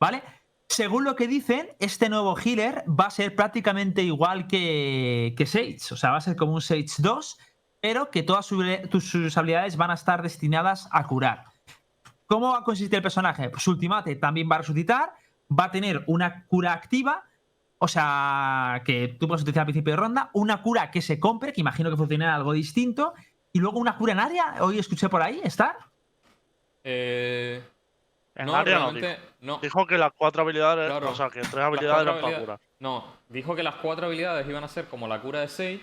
¿vale? 0.02 0.22
Según 0.68 1.04
lo 1.04 1.16
que 1.16 1.28
dicen, 1.28 1.70
este 1.80 2.10
nuevo 2.10 2.36
healer 2.36 2.84
va 2.88 3.06
a 3.06 3.12
ser 3.12 3.36
prácticamente 3.36 4.02
igual 4.02 4.48
que, 4.48 5.36
Sage, 5.46 5.78
o 5.92 5.96
sea, 5.96 6.12
va 6.12 6.18
a 6.18 6.22
ser 6.22 6.36
como 6.36 6.54
un 6.54 6.62
Sage 6.62 6.88
2, 6.98 7.38
pero 7.80 8.10
que 8.10 8.24
todas 8.24 8.46
sus 8.46 9.38
habilidades 9.38 9.78
van 9.78 9.92
a 9.92 9.96
estar 9.96 10.22
destinadas 10.24 10.88
a 10.92 11.06
curar. 11.06 11.46
¿Cómo 12.26 12.52
va 12.52 12.60
a 12.60 12.64
consistir 12.64 12.96
el 12.96 13.04
personaje? 13.04 13.50
Pues 13.50 13.62
su 13.62 13.72
ultimate 13.72 14.16
también 14.16 14.50
va 14.50 14.56
a 14.56 14.60
resucitar, 14.60 15.14
va 15.52 15.66
a 15.66 15.72
tener 15.72 16.04
una 16.08 16.46
cura 16.48 16.74
activa, 16.74 17.26
o 17.78 17.88
sea, 17.88 18.82
que 18.86 19.18
tú 19.20 19.28
puedes 19.28 19.42
utilizar 19.42 19.62
al 19.62 19.68
principio 19.68 19.92
de 19.92 19.98
ronda, 19.98 20.30
una 20.34 20.62
cura 20.62 20.90
que 20.90 21.02
se 21.02 21.20
compre, 21.20 21.54
que 21.54 21.62
imagino 21.62 21.90
que 21.90 21.98
funcionará 21.98 22.36
algo 22.36 22.54
distinto, 22.54 23.14
y 23.52 23.60
luego 23.60 23.78
una 23.78 23.98
cura 23.98 24.14
en 24.14 24.20
área, 24.20 24.56
hoy 24.62 24.80
escuché 24.80 25.10
por 25.10 25.22
ahí, 25.22 25.42
¿está? 25.44 25.78
Eh, 26.84 27.62
En 28.36 28.48
no, 28.48 28.56
área 28.56 28.80
no. 29.42 29.60
Dijo 29.60 29.86
que 29.86 29.98
las 29.98 30.12
cuatro 30.14 30.42
habilidades, 30.42 30.90
Claro. 30.90 31.12
o 31.12 31.16
sea, 31.16 31.30
que 31.30 31.42
tres 31.42 31.54
habilidades 31.64 32.02
eran 32.08 32.22
para 32.22 32.40
curar. 32.40 32.60
No, 32.80 33.06
dijo 33.30 33.56
que 33.56 33.62
las 33.64 33.76
cuatro 33.76 34.08
habilidades 34.08 34.48
iban 34.50 34.64
a 34.64 34.68
ser 34.68 34.86
como 34.88 35.08
la 35.08 35.20
cura 35.22 35.40
de 35.42 35.48
Sage 35.48 35.82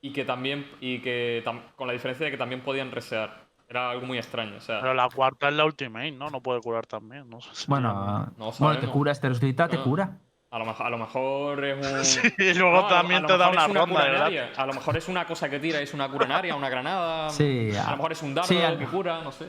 y 0.00 0.12
que 0.12 0.24
también 0.24 0.70
y 0.80 1.00
que 1.00 1.42
tam- 1.44 1.62
con 1.74 1.86
la 1.88 1.92
diferencia 1.92 2.24
de 2.26 2.30
que 2.30 2.38
también 2.38 2.60
podían 2.62 2.90
resear. 2.92 3.46
Era 3.68 3.90
algo 3.90 4.06
muy 4.06 4.16
extraño, 4.16 4.58
o 4.58 4.60
sea, 4.60 4.80
Pero 4.80 4.94
la 4.94 5.08
cuarta 5.08 5.48
es 5.48 5.54
la 5.54 5.64
ultimate, 5.64 6.12
¿no? 6.12 6.30
No 6.30 6.40
puede 6.40 6.60
curar 6.60 6.86
también, 6.86 7.28
no 7.28 7.40
sé 7.40 7.48
si- 7.52 7.66
Bueno, 7.66 8.30
No 8.36 8.52
bueno 8.60 8.78
te 8.78 8.86
cura, 8.86 9.12
te 9.12 9.28
resucita, 9.28 9.66
te 9.66 9.78
cura. 9.78 10.18
a 10.52 10.58
lo, 10.60 10.64
mejor, 10.66 10.86
a 10.86 10.90
lo 10.90 10.98
mejor 10.98 11.64
es 11.64 11.84
un 11.84 12.04
Sí, 12.04 12.32
y 12.38 12.54
luego 12.54 12.76
No, 12.76 12.78
a 12.78 12.82
lo- 12.82 12.88
también 12.96 13.18
a 13.18 13.22
lo 13.22 13.26
te 13.26 13.38
da 13.38 13.48
una 13.48 13.66
ronda 13.66 14.24
área. 14.26 14.52
A 14.56 14.66
lo 14.66 14.72
mejor 14.72 14.96
es 14.96 15.08
una 15.08 15.26
cosa 15.26 15.50
que 15.50 15.58
tira, 15.58 15.80
es 15.80 15.92
una 15.94 16.08
cura 16.08 16.26
en 16.26 16.32
área, 16.32 16.54
una 16.54 16.68
granada. 16.68 17.30
Sí, 17.30 17.72
a 17.76 17.88
a- 17.88 17.90
lo 17.90 17.96
mejor 17.96 18.12
es 18.12 18.22
un 18.22 18.34
dardo 18.36 18.46
sí, 18.48 18.56
que 18.78 18.84
cura, 18.86 19.20
no 19.24 19.32
sé. 19.32 19.48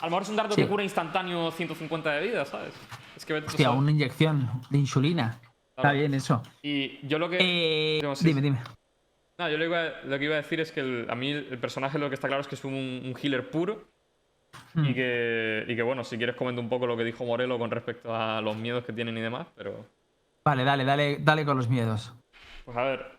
A 0.00 0.04
lo 0.06 0.10
mejor 0.10 0.22
es 0.22 0.28
un 0.28 0.36
dardo 0.36 0.54
Sí. 0.54 0.62
que 0.62 0.68
cura 0.68 0.82
instantáneo 0.82 1.50
150 1.50 2.10
de 2.12 2.26
vida, 2.26 2.44
¿sabes? 2.44 2.74
Es 3.16 3.24
que 3.24 3.34
Hostia, 3.34 3.70
una 3.70 3.90
inyección 3.90 4.48
de 4.70 4.78
insulina. 4.78 5.38
Está 5.76 5.92
bien 5.92 6.14
eso. 6.14 6.42
Y 6.62 7.04
yo 7.06 7.18
lo 7.18 7.28
que. 7.28 7.38
Eh, 7.40 8.14
sí, 8.14 8.26
dime, 8.28 8.40
dime. 8.40 8.58
No, 9.38 9.48
yo 9.48 9.58
lo, 9.58 9.64
iba- 9.64 10.00
lo 10.04 10.18
que 10.18 10.24
iba 10.26 10.34
a 10.34 10.38
decir 10.38 10.60
es 10.60 10.70
que 10.70 10.80
el- 10.80 11.06
a 11.10 11.14
mí 11.16 11.30
el, 11.32 11.48
el 11.50 11.58
personaje 11.58 11.98
lo 11.98 12.08
que 12.08 12.14
está 12.14 12.28
claro 12.28 12.40
es 12.40 12.46
que 12.46 12.54
es 12.54 12.64
un, 12.64 12.72
un 12.74 13.14
healer 13.20 13.50
puro. 13.50 13.82
Hmm. 14.74 14.84
Y, 14.84 14.94
que, 14.94 15.64
y 15.66 15.74
que, 15.74 15.82
bueno, 15.82 16.04
si 16.04 16.16
quieres 16.16 16.36
comento 16.36 16.60
un 16.60 16.68
poco 16.68 16.86
lo 16.86 16.96
que 16.96 17.02
dijo 17.02 17.24
Morelo 17.24 17.58
con 17.58 17.70
respecto 17.72 18.14
a 18.14 18.40
los 18.40 18.56
miedos 18.56 18.84
que 18.84 18.92
tienen 18.92 19.18
y 19.18 19.20
demás, 19.20 19.48
pero. 19.56 19.84
Vale, 20.44 20.62
dale, 20.62 20.84
dale, 20.84 21.16
dale 21.20 21.44
con 21.44 21.56
los 21.56 21.68
miedos. 21.68 22.12
Pues 22.64 22.76
a 22.76 22.82
ver, 22.84 23.18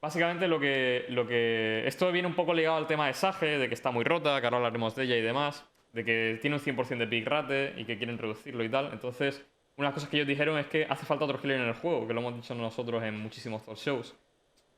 básicamente 0.00 0.46
lo 0.46 0.60
que, 0.60 1.06
lo 1.08 1.26
que... 1.26 1.82
Esto 1.86 2.12
viene 2.12 2.28
un 2.28 2.34
poco 2.34 2.54
ligado 2.54 2.76
al 2.76 2.86
tema 2.86 3.06
de 3.08 3.14
Sage, 3.14 3.58
de 3.58 3.66
que 3.68 3.74
está 3.74 3.90
muy 3.90 4.04
rota, 4.04 4.38
que 4.40 4.46
ahora 4.46 4.58
hablaremos 4.58 4.94
de 4.94 5.04
ella 5.04 5.16
y 5.16 5.22
demás, 5.22 5.64
de 5.96 6.04
que 6.04 6.38
tiene 6.40 6.54
un 6.56 6.62
100% 6.62 6.98
de 6.98 7.06
pick 7.08 7.26
rate 7.26 7.74
y 7.76 7.84
que 7.84 7.96
quieren 7.98 8.18
reducirlo 8.18 8.62
y 8.62 8.68
tal. 8.68 8.92
Entonces, 8.92 9.44
una 9.76 9.86
de 9.86 9.90
las 9.90 9.94
cosas 9.94 10.08
que 10.08 10.16
ellos 10.16 10.28
dijeron 10.28 10.58
es 10.58 10.66
que 10.66 10.86
hace 10.88 11.04
falta 11.06 11.24
otro 11.24 11.40
healer 11.42 11.60
en 11.60 11.66
el 11.68 11.74
juego, 11.74 12.06
que 12.06 12.14
lo 12.14 12.20
hemos 12.20 12.36
dicho 12.36 12.54
nosotros 12.54 13.02
en 13.02 13.18
muchísimos 13.18 13.64
talk 13.64 13.76
shows. 13.78 14.14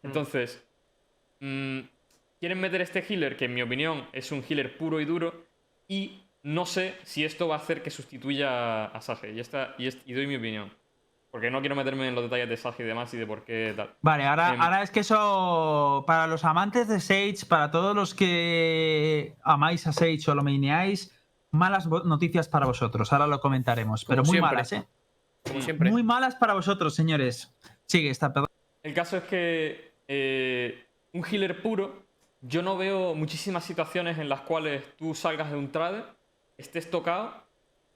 Entonces, 0.03 0.65
mm, 1.41 1.81
quieren 2.41 2.61
meter 2.61 2.81
este 2.81 3.05
healer, 3.07 3.37
que 3.37 3.45
en 3.47 3.55
mi 3.55 3.63
opinión 3.63 4.07
es 4.13 4.33
un 4.33 4.43
healer 4.49 4.77
puro 4.79 5.01
y 5.01 5.05
duro, 5.05 5.45
y 5.89 6.23
no 6.43 6.65
sé 6.67 6.95
si 7.03 7.25
esto 7.25 7.49
va 7.49 7.57
a 7.57 7.59
hacer 7.59 7.83
que 7.83 7.91
sustituya 7.91 8.87
a 8.87 9.01
Sage. 9.01 9.33
Y, 9.33 9.41
esta, 9.41 9.75
y, 9.79 9.87
est- 9.89 10.07
y 10.07 10.13
doy 10.15 10.27
mi 10.27 10.37
opinión. 10.37 10.71
Porque 11.31 11.51
no 11.51 11.61
quiero 11.61 11.77
meterme 11.77 12.09
en 12.09 12.15
los 12.15 12.25
detalles 12.25 12.49
de 12.49 12.57
Sage 12.57 12.83
y 12.83 12.87
demás 12.87 13.13
y 13.13 13.19
de 13.19 13.27
por 13.27 13.45
qué 13.45 13.75
tal. 13.77 13.95
Vale, 14.01 14.25
ahora, 14.25 14.55
Em. 14.55 14.61
ahora 14.61 14.83
es 14.83 14.91
que 14.91 15.01
eso, 15.01 16.05
para 16.07 16.27
los 16.27 16.45
amantes 16.45 16.89
de 16.89 17.01
Sage, 17.01 17.45
para 17.47 17.71
todos 17.71 17.95
los 17.95 18.15
que 18.15 19.35
amáis 19.43 19.87
a 19.87 19.93
Sage 19.93 20.23
o 20.31 20.35
lo 20.35 20.43
maineáis, 20.43 21.15
malas 21.51 21.87
noticias 21.87 22.49
para 22.49 22.67
vosotros. 22.67 23.13
Ahora 23.13 23.27
lo 23.27 23.41
comentaremos, 23.41 24.05
pero 24.07 24.23
muy 24.23 24.31
siempre. 24.33 24.51
malas, 24.53 24.73
¿eh? 24.73 24.87
Como 25.47 25.61
siempre. 25.61 25.91
Muy 25.91 26.03
malas 26.03 26.35
para 26.37 26.55
vosotros, 26.55 26.95
señores. 26.95 27.55
Sigue, 27.87 28.11
está, 28.11 28.33
perdón. 28.33 28.49
El 28.83 28.95
caso 28.95 29.19
es 29.19 29.25
que 29.25 29.93
eh, 30.09 30.87
un 31.13 31.25
healer 31.25 31.61
puro, 31.61 32.03
yo 32.41 32.63
no 32.63 32.77
veo 32.79 33.15
muchísimas 33.15 33.65
situaciones 33.65 34.19
en 34.19 34.29
las 34.31 34.41
cuales 34.43 34.83
tú 34.97 35.15
salgas 35.15 35.51
de 35.51 35.57
un 35.59 35.71
trade, 35.73 36.05
estés 36.57 36.91
tocado 36.91 37.35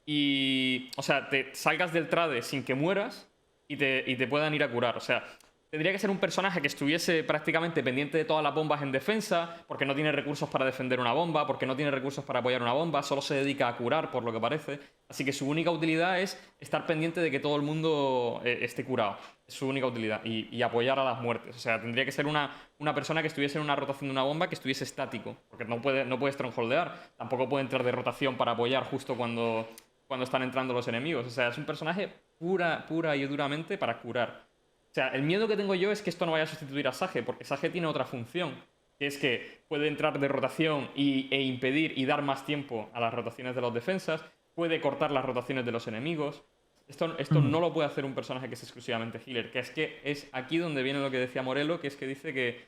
y, 0.06 0.90
o 0.96 1.02
sea, 1.02 1.28
te 1.28 1.54
salgas 1.54 1.92
del 1.92 2.08
trade 2.08 2.42
sin 2.42 2.64
que 2.64 2.74
mueras 2.74 3.28
y 3.68 3.76
te, 3.76 4.04
y 4.06 4.16
te 4.16 4.26
puedan 4.26 4.54
ir 4.54 4.62
a 4.62 4.70
curar. 4.70 4.96
O 4.96 5.00
sea, 5.00 5.24
tendría 5.72 5.90
que 5.90 5.98
ser 5.98 6.10
un 6.10 6.18
personaje 6.18 6.60
que 6.60 6.66
estuviese 6.66 7.24
prácticamente 7.24 7.82
pendiente 7.82 8.18
de 8.18 8.26
todas 8.26 8.42
las 8.42 8.54
bombas 8.54 8.82
en 8.82 8.92
defensa, 8.92 9.64
porque 9.66 9.86
no 9.86 9.94
tiene 9.94 10.12
recursos 10.12 10.46
para 10.50 10.66
defender 10.66 11.00
una 11.00 11.14
bomba, 11.14 11.46
porque 11.46 11.64
no 11.64 11.74
tiene 11.74 11.90
recursos 11.90 12.22
para 12.26 12.40
apoyar 12.40 12.60
una 12.60 12.74
bomba, 12.74 13.02
solo 13.02 13.22
se 13.22 13.36
dedica 13.36 13.68
a 13.68 13.76
curar, 13.78 14.10
por 14.10 14.22
lo 14.22 14.32
que 14.34 14.38
parece. 14.38 14.80
Así 15.08 15.24
que 15.24 15.32
su 15.32 15.48
única 15.48 15.70
utilidad 15.70 16.20
es 16.20 16.38
estar 16.60 16.84
pendiente 16.84 17.20
de 17.20 17.30
que 17.30 17.40
todo 17.40 17.56
el 17.56 17.62
mundo 17.62 18.42
eh, 18.44 18.58
esté 18.60 18.84
curado. 18.84 19.16
Es 19.46 19.54
su 19.54 19.66
única 19.66 19.86
utilidad. 19.86 20.20
Y, 20.24 20.54
y 20.54 20.60
apoyar 20.60 20.98
a 20.98 21.04
las 21.04 21.22
muertes. 21.22 21.56
O 21.56 21.58
sea, 21.58 21.80
tendría 21.80 22.04
que 22.04 22.12
ser 22.12 22.26
una, 22.26 22.54
una 22.78 22.94
persona 22.94 23.22
que 23.22 23.28
estuviese 23.28 23.56
en 23.56 23.64
una 23.64 23.74
rotación 23.74 24.08
de 24.08 24.12
una 24.12 24.24
bomba 24.24 24.48
que 24.48 24.54
estuviese 24.54 24.84
estático. 24.84 25.36
Porque 25.48 25.64
no 25.64 25.80
puede, 25.80 26.04
no 26.04 26.18
puede 26.18 26.34
strongholdear. 26.34 27.12
Tampoco 27.16 27.48
puede 27.48 27.62
entrar 27.62 27.82
de 27.82 27.92
rotación 27.92 28.36
para 28.36 28.52
apoyar 28.52 28.84
justo 28.84 29.16
cuando, 29.16 29.66
cuando 30.12 30.24
están 30.24 30.42
entrando 30.42 30.74
los 30.74 30.86
enemigos. 30.88 31.26
O 31.26 31.30
sea, 31.30 31.48
es 31.48 31.56
un 31.56 31.64
personaje 31.64 32.06
pura, 32.38 32.84
pura 32.86 33.16
y 33.16 33.24
duramente 33.24 33.78
para 33.78 33.98
curar. 33.98 34.44
O 34.90 34.94
sea, 34.94 35.08
el 35.08 35.22
miedo 35.22 35.48
que 35.48 35.56
tengo 35.56 35.74
yo 35.74 35.90
es 35.90 36.02
que 36.02 36.10
esto 36.10 36.26
no 36.26 36.32
vaya 36.32 36.44
a 36.44 36.46
sustituir 36.46 36.86
a 36.86 36.92
Sage, 36.92 37.22
porque 37.22 37.44
Sage 37.44 37.70
tiene 37.70 37.86
otra 37.86 38.04
función, 38.04 38.54
que 38.98 39.06
es 39.06 39.16
que 39.16 39.62
puede 39.68 39.88
entrar 39.88 40.20
de 40.20 40.28
rotación 40.28 40.90
y, 40.94 41.28
e 41.34 41.40
impedir 41.40 41.94
y 41.96 42.04
dar 42.04 42.20
más 42.20 42.44
tiempo 42.44 42.90
a 42.92 43.00
las 43.00 43.14
rotaciones 43.14 43.54
de 43.54 43.62
los 43.62 43.72
defensas, 43.72 44.22
puede 44.54 44.82
cortar 44.82 45.12
las 45.12 45.24
rotaciones 45.24 45.64
de 45.64 45.72
los 45.72 45.88
enemigos. 45.88 46.42
Esto, 46.88 47.16
esto 47.16 47.40
Mm. 47.40 47.50
no 47.50 47.60
lo 47.60 47.72
puede 47.72 47.88
hacer 47.88 48.04
un 48.04 48.14
personaje 48.14 48.48
que 48.48 48.54
es 48.54 48.62
exclusivamente 48.62 49.18
healer, 49.26 49.50
que 49.50 49.60
es 49.60 49.70
que 49.70 49.98
es 50.04 50.28
aquí 50.32 50.58
donde 50.58 50.82
viene 50.82 51.00
lo 51.00 51.10
que 51.10 51.16
decía 51.16 51.40
Morelo, 51.40 51.80
que 51.80 51.86
es 51.86 51.96
que 51.96 52.06
dice 52.06 52.34
que 52.34 52.66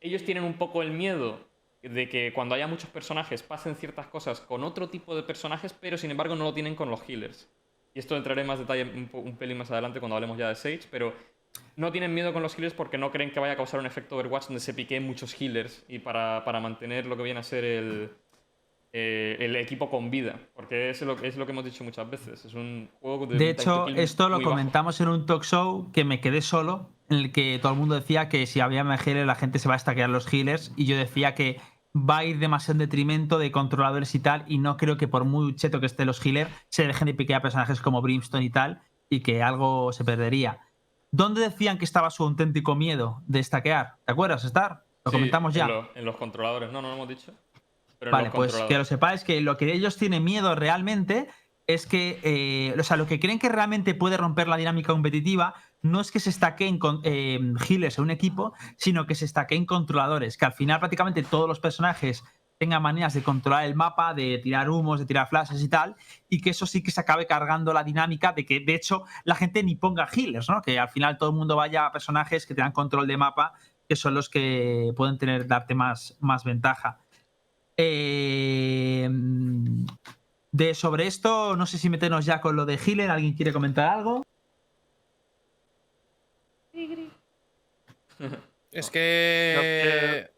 ellos 0.00 0.24
tienen 0.24 0.44
un 0.44 0.54
poco 0.54 0.80
el 0.80 0.92
miedo 0.92 1.40
de 1.88 2.08
que 2.08 2.32
cuando 2.32 2.54
haya 2.54 2.66
muchos 2.66 2.90
personajes 2.90 3.42
pasen 3.42 3.76
ciertas 3.76 4.06
cosas 4.06 4.40
con 4.40 4.64
otro 4.64 4.88
tipo 4.88 5.14
de 5.14 5.22
personajes, 5.22 5.72
pero 5.72 5.98
sin 5.98 6.10
embargo 6.10 6.34
no 6.36 6.44
lo 6.44 6.54
tienen 6.54 6.74
con 6.74 6.90
los 6.90 7.02
healers. 7.08 7.48
Y 7.94 7.98
esto 7.98 8.16
entraré 8.16 8.42
en 8.42 8.46
más 8.46 8.58
detalle 8.58 8.82
un, 8.84 9.08
un 9.12 9.36
pelín 9.36 9.58
más 9.58 9.70
adelante 9.70 10.00
cuando 10.00 10.16
hablemos 10.16 10.36
ya 10.36 10.48
de 10.48 10.54
Sage, 10.54 10.82
pero 10.90 11.14
no 11.76 11.92
tienen 11.92 12.12
miedo 12.14 12.32
con 12.32 12.42
los 12.42 12.54
healers 12.54 12.74
porque 12.74 12.98
no 12.98 13.10
creen 13.10 13.30
que 13.30 13.40
vaya 13.40 13.54
a 13.54 13.56
causar 13.56 13.80
un 13.80 13.86
efecto 13.86 14.16
Overwatch 14.16 14.46
donde 14.46 14.60
se 14.60 14.74
piqueen 14.74 15.04
muchos 15.06 15.34
healers 15.40 15.84
y 15.88 15.98
para, 15.98 16.44
para 16.44 16.60
mantener 16.60 17.06
lo 17.06 17.16
que 17.16 17.22
viene 17.22 17.40
a 17.40 17.42
ser 17.42 17.64
el, 17.64 18.10
eh, 18.92 19.36
el 19.40 19.56
equipo 19.56 19.90
con 19.90 20.10
vida. 20.10 20.40
Porque 20.54 20.90
es 20.90 21.02
lo, 21.02 21.18
es 21.22 21.36
lo 21.36 21.46
que 21.46 21.52
hemos 21.52 21.64
dicho 21.64 21.84
muchas 21.84 22.08
veces. 22.08 22.44
Es 22.44 22.54
un 22.54 22.88
juego 23.00 23.26
de, 23.26 23.36
De 23.36 23.50
hecho, 23.50 23.88
esto 23.88 24.28
lo 24.28 24.38
bajo. 24.38 24.50
comentamos 24.50 25.00
en 25.00 25.08
un 25.08 25.26
talk 25.26 25.44
show 25.44 25.90
que 25.92 26.04
me 26.04 26.20
quedé 26.20 26.40
solo, 26.40 26.90
en 27.10 27.18
el 27.18 27.32
que 27.32 27.58
todo 27.60 27.72
el 27.72 27.78
mundo 27.78 27.94
decía 27.94 28.28
que 28.28 28.46
si 28.46 28.60
había 28.60 28.82
healers 28.82 29.26
la 29.26 29.34
gente 29.34 29.58
se 29.58 29.68
va 29.68 29.74
a 29.74 29.78
stackear 29.78 30.08
los 30.08 30.32
healers, 30.32 30.72
y 30.76 30.86
yo 30.86 30.96
decía 30.96 31.34
que 31.34 31.60
va 31.96 32.18
a 32.18 32.24
ir 32.24 32.38
demasiado 32.38 32.72
en 32.72 32.78
detrimento 32.78 33.38
de 33.38 33.50
controladores 33.50 34.14
y 34.14 34.18
tal, 34.20 34.44
y 34.46 34.58
no 34.58 34.76
creo 34.76 34.96
que 34.96 35.08
por 35.08 35.24
muy 35.24 35.54
cheto 35.56 35.80
que 35.80 35.86
estén 35.86 36.06
los 36.06 36.24
healers, 36.24 36.50
se 36.68 36.86
dejen 36.86 37.06
de 37.06 37.14
piquear 37.14 37.40
personajes 37.42 37.80
como 37.80 38.02
Brimstone 38.02 38.44
y 38.44 38.50
tal, 38.50 38.80
y 39.08 39.20
que 39.20 39.42
algo 39.42 39.92
se 39.92 40.04
perdería. 40.04 40.58
¿Dónde 41.10 41.40
decían 41.40 41.78
que 41.78 41.84
estaba 41.84 42.10
su 42.10 42.24
auténtico 42.24 42.74
miedo 42.74 43.22
de 43.26 43.42
stackear? 43.42 43.94
¿Te 44.04 44.12
acuerdas, 44.12 44.44
Star? 44.44 44.84
Lo 45.04 45.10
Sí, 45.12 45.16
comentamos 45.16 45.54
ya. 45.54 45.64
En, 45.64 45.68
lo- 45.70 45.88
en 45.94 46.04
los 46.04 46.16
controladores. 46.16 46.70
No, 46.72 46.82
no 46.82 46.88
lo 46.88 46.94
hemos 46.94 47.08
dicho. 47.08 47.32
Pero 47.98 48.10
Vale, 48.10 48.30
pues 48.30 48.52
que 48.68 48.76
lo 48.76 48.84
sepáis 48.84 49.24
que 49.24 49.40
lo 49.40 49.56
que 49.56 49.72
ellos 49.72 49.96
tienen 49.96 50.22
miedo 50.24 50.54
realmente 50.54 51.28
es 51.66 51.86
que, 51.86 52.20
eh, 52.22 52.74
o 52.78 52.82
sea, 52.82 52.96
lo 52.96 53.06
que 53.06 53.18
creen 53.18 53.38
que 53.38 53.48
realmente 53.48 53.94
puede 53.94 54.16
romper 54.16 54.48
la 54.48 54.56
dinámica 54.56 54.92
competitiva 54.92 55.54
no 55.82 56.00
es 56.00 56.10
que 56.10 56.20
se 56.20 56.32
con 56.78 57.00
eh, 57.04 57.38
healers 57.68 57.98
en 57.98 58.04
un 58.04 58.10
equipo, 58.10 58.54
sino 58.76 59.06
que 59.06 59.14
se 59.14 59.26
stackeen 59.26 59.66
controladores, 59.66 60.36
que 60.36 60.44
al 60.44 60.52
final 60.52 60.80
prácticamente 60.80 61.22
todos 61.22 61.48
los 61.48 61.60
personajes 61.60 62.24
tengan 62.58 62.82
maneras 62.82 63.14
de 63.14 63.22
controlar 63.22 63.66
el 63.66 63.74
mapa, 63.74 64.14
de 64.14 64.38
tirar 64.38 64.70
humos, 64.70 64.98
de 64.98 65.06
tirar 65.06 65.28
flashes 65.28 65.62
y 65.62 65.68
tal, 65.68 65.94
y 66.28 66.40
que 66.40 66.50
eso 66.50 66.66
sí 66.66 66.82
que 66.82 66.90
se 66.90 67.00
acabe 67.00 67.26
cargando 67.26 67.72
la 67.72 67.84
dinámica 67.84 68.32
de 68.32 68.46
que, 68.46 68.60
de 68.60 68.74
hecho, 68.74 69.04
la 69.24 69.34
gente 69.34 69.62
ni 69.62 69.76
ponga 69.76 70.08
healers, 70.10 70.48
¿no? 70.48 70.62
Que 70.62 70.78
al 70.78 70.88
final 70.88 71.18
todo 71.18 71.30
el 71.30 71.36
mundo 71.36 71.56
vaya 71.56 71.86
a 71.86 71.92
personajes 71.92 72.46
que 72.46 72.54
tengan 72.54 72.72
control 72.72 73.06
de 73.06 73.16
mapa, 73.16 73.52
que 73.86 73.96
son 73.96 74.14
los 74.14 74.30
que 74.30 74.92
pueden 74.96 75.18
tener, 75.18 75.46
darte 75.46 75.74
más, 75.74 76.16
más 76.20 76.44
ventaja. 76.44 76.98
Eh, 77.76 79.08
de 80.52 80.74
sobre 80.74 81.06
esto, 81.06 81.56
no 81.56 81.66
sé 81.66 81.76
si 81.76 81.90
meternos 81.90 82.24
ya 82.24 82.40
con 82.40 82.56
lo 82.56 82.64
de 82.64 82.78
Healer. 82.78 83.10
¿Alguien 83.10 83.34
quiere 83.34 83.52
comentar 83.52 83.88
algo? 83.88 84.22
Es 88.72 88.90
que. 88.90 90.30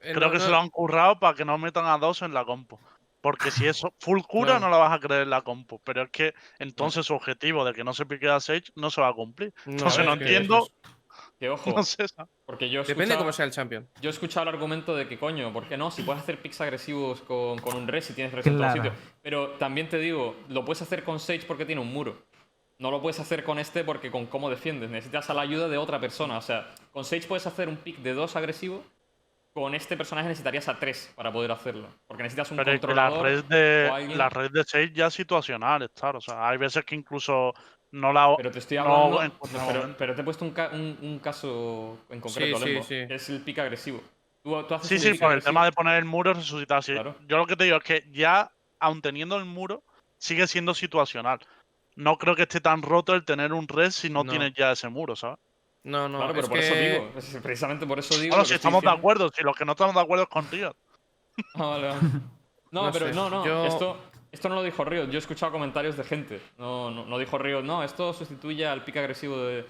Creo 0.00 0.20
no- 0.20 0.30
que 0.30 0.38
se 0.38 0.46
no- 0.46 0.52
lo 0.52 0.58
han 0.60 0.68
currado 0.70 1.18
para 1.18 1.34
que 1.34 1.44
no 1.44 1.56
metan 1.58 1.86
a 1.86 1.98
dos 1.98 2.22
en 2.22 2.34
la 2.34 2.44
compu. 2.44 2.78
Porque 3.20 3.50
si 3.50 3.66
eso 3.66 3.92
full 3.98 4.20
cura 4.22 4.52
Claro. 4.58 4.66
no 4.66 4.70
la 4.70 4.76
vas 4.76 4.92
a 4.92 5.00
creer 5.00 5.22
en 5.22 5.30
la 5.30 5.42
compu. 5.42 5.80
Pero 5.82 6.02
es 6.02 6.10
que 6.10 6.34
entonces 6.58 7.06
su 7.06 7.14
objetivo 7.14 7.64
de 7.64 7.72
que 7.72 7.82
no 7.84 7.92
se 7.94 8.06
pique 8.06 8.28
a 8.28 8.38
Sage 8.38 8.64
no 8.76 8.90
se 8.90 9.00
va 9.00 9.08
a 9.08 9.14
cumplir. 9.14 9.52
no, 9.64 9.72
Entonces 9.72 9.98
es 10.00 10.06
no 10.06 10.12
entiendo. 10.12 10.68
Que 11.40 11.48
ojo, 11.48 11.70
No 11.76 11.82
sé. 11.82 12.04
porque 12.44 12.68
yo 12.70 12.84
Depende 12.84 13.16
cómo 13.16 13.32
sea 13.32 13.46
el 13.46 13.50
champion. 13.52 13.88
Yo 14.00 14.10
he 14.10 14.12
escuchado 14.12 14.42
el 14.48 14.54
argumento 14.54 14.94
de 14.94 15.08
que, 15.08 15.18
coño, 15.18 15.52
¿por 15.52 15.66
qué 15.66 15.76
no? 15.76 15.90
Si 15.90 16.02
puedes 16.02 16.22
hacer 16.22 16.40
picks 16.40 16.60
agresivos 16.60 17.22
con, 17.22 17.58
con 17.58 17.74
un 17.76 17.88
res 17.88 18.08
y 18.10 18.12
tienes 18.12 18.32
res 18.32 18.46
en 18.46 18.58
todo 18.58 18.72
sitio. 18.72 18.92
Pero 19.22 19.50
también 19.52 19.88
te 19.88 19.98
digo, 19.98 20.36
lo 20.48 20.64
puedes 20.64 20.82
hacer 20.82 21.02
con 21.02 21.18
Sage 21.18 21.44
porque 21.48 21.64
tiene 21.64 21.80
un 21.80 21.92
muro. 21.92 22.22
No 22.78 22.90
lo 22.90 23.00
puedes 23.00 23.18
hacer 23.20 23.42
con 23.42 23.58
este 23.58 23.84
porque 23.84 24.10
con 24.10 24.26
cómo 24.26 24.50
defiendes. 24.50 24.90
Necesitas 24.90 25.30
a 25.30 25.34
la 25.34 25.42
ayuda 25.42 25.68
de 25.68 25.78
otra 25.78 25.98
persona. 25.98 26.36
O 26.36 26.42
sea, 26.42 26.70
con 26.92 27.04
Sage 27.04 27.26
puedes 27.26 27.46
hacer 27.46 27.68
un 27.68 27.76
pick 27.76 27.98
de 27.98 28.12
dos 28.12 28.36
agresivo. 28.36 28.84
Con 29.54 29.74
este 29.74 29.96
personaje 29.96 30.28
necesitarías 30.28 30.68
a 30.68 30.78
tres 30.78 31.10
para 31.16 31.32
poder 31.32 31.50
hacerlo. 31.50 31.88
Porque 32.06 32.22
necesitas 32.22 32.50
un 32.50 32.58
Pero 32.58 32.72
es 32.72 32.80
que 32.80 32.86
la 32.88 33.08
controlador. 33.08 33.22
red 33.26 33.44
de 33.44 33.90
alguien- 33.90 34.18
la 34.18 34.28
red 34.28 34.50
de 34.50 34.64
Sage 34.64 34.92
ya 34.92 35.06
es 35.06 35.14
situacional, 35.14 35.82
estar. 35.82 36.14
O 36.14 36.20
sea, 36.20 36.46
hay 36.48 36.58
veces 36.58 36.84
que 36.84 36.94
incluso 36.94 37.54
no 37.92 38.12
la. 38.12 38.34
Pero 38.36 38.50
te 38.50 38.58
estoy 38.58 38.76
no 38.76 38.82
hablando. 39.06 39.38
pero, 39.96 40.14
te 40.14 40.20
he 40.20 40.24
puesto 40.24 40.44
un, 40.44 40.50
ca- 40.50 40.68
un- 40.74 40.98
un 41.00 41.18
caso 41.20 41.98
en 42.10 42.20
concreto, 42.20 42.58
sí, 42.58 42.64
Lembo, 42.66 42.82
sí. 42.82 42.88
que 43.08 43.14
es 43.14 43.28
el 43.30 43.40
pick 43.40 43.58
agresivo. 43.60 44.02
Tú, 44.42 44.62
tú 44.64 44.74
haces 44.74 44.88
Sí, 44.88 44.98
sí, 44.98 45.18
por 45.18 45.32
el 45.32 45.42
tema 45.42 45.64
de 45.64 45.72
poner 45.72 45.96
el 45.96 46.04
muro 46.04 46.34
resucitar. 46.34 46.82
Sí. 46.82 46.92
Claro. 46.92 47.16
Yo 47.26 47.38
lo 47.38 47.46
que 47.46 47.56
te 47.56 47.64
digo 47.64 47.78
es 47.78 47.82
que 47.82 48.04
ya, 48.12 48.50
aun 48.78 49.00
teniendo 49.00 49.38
el 49.38 49.46
muro, 49.46 49.82
sigue 50.18 50.46
siendo 50.46 50.74
situacional. 50.74 51.38
No 51.96 52.16
creo 52.18 52.36
que 52.36 52.42
esté 52.42 52.60
tan 52.60 52.82
roto 52.82 53.14
el 53.14 53.24
tener 53.24 53.52
un 53.52 53.66
res 53.68 53.94
si 53.94 54.08
no, 54.10 54.22
No. 54.22 54.30
tienes 54.30 54.52
ya 54.54 54.72
ese 54.72 54.88
muro, 54.88 55.16
¿sabes? 55.16 55.38
No, 55.82 56.08
no, 56.08 56.18
Claro, 56.18 56.32
pero 56.32 56.42
es 56.44 56.48
por 56.48 56.58
que... 56.58 56.66
eso 56.66 56.74
digo. 56.74 57.12
es- 57.18 57.42
Precisamente 57.42 57.86
por 57.86 57.98
eso 57.98 58.18
digo. 58.18 58.30
Claro, 58.34 58.44
si 58.44 58.54
estamos 58.54 58.82
de 58.82 58.90
acuerdo, 58.90 59.30
si 59.34 59.42
los 59.42 59.56
que 59.56 59.64
no 59.64 59.72
estamos 59.72 59.94
de 59.94 60.00
acuerdo 60.00 60.24
es 60.24 60.28
con 60.28 60.50
Riot. 60.50 60.74
Ah, 61.54 61.66
vale, 61.66 61.88
vale. 61.88 62.00
No, 62.72 62.86
No 62.86 62.92
pero 62.92 63.06
sé, 63.06 63.14
no, 63.14 63.30
no. 63.30 63.46
yo- 63.46 63.64
Esto, 63.66 63.96
esto 64.32 64.48
no 64.48 64.56
lo 64.56 64.62
dijo 64.62 64.84
Riot. 64.84 65.06
Yo 65.06 65.14
he 65.14 65.18
escuchado 65.18 65.52
comentarios 65.52 65.96
de 65.96 66.04
gente. 66.04 66.42
No, 66.58 66.90
no, 66.90 67.06
no 67.06 67.18
dijo 67.18 67.38
Riot, 67.38 67.62
no, 67.62 67.82
esto 67.84 68.12
sustituye 68.12 68.66
al 68.66 68.82
pick 68.84 68.96
agresivo 68.96 69.38
de. 69.38 69.64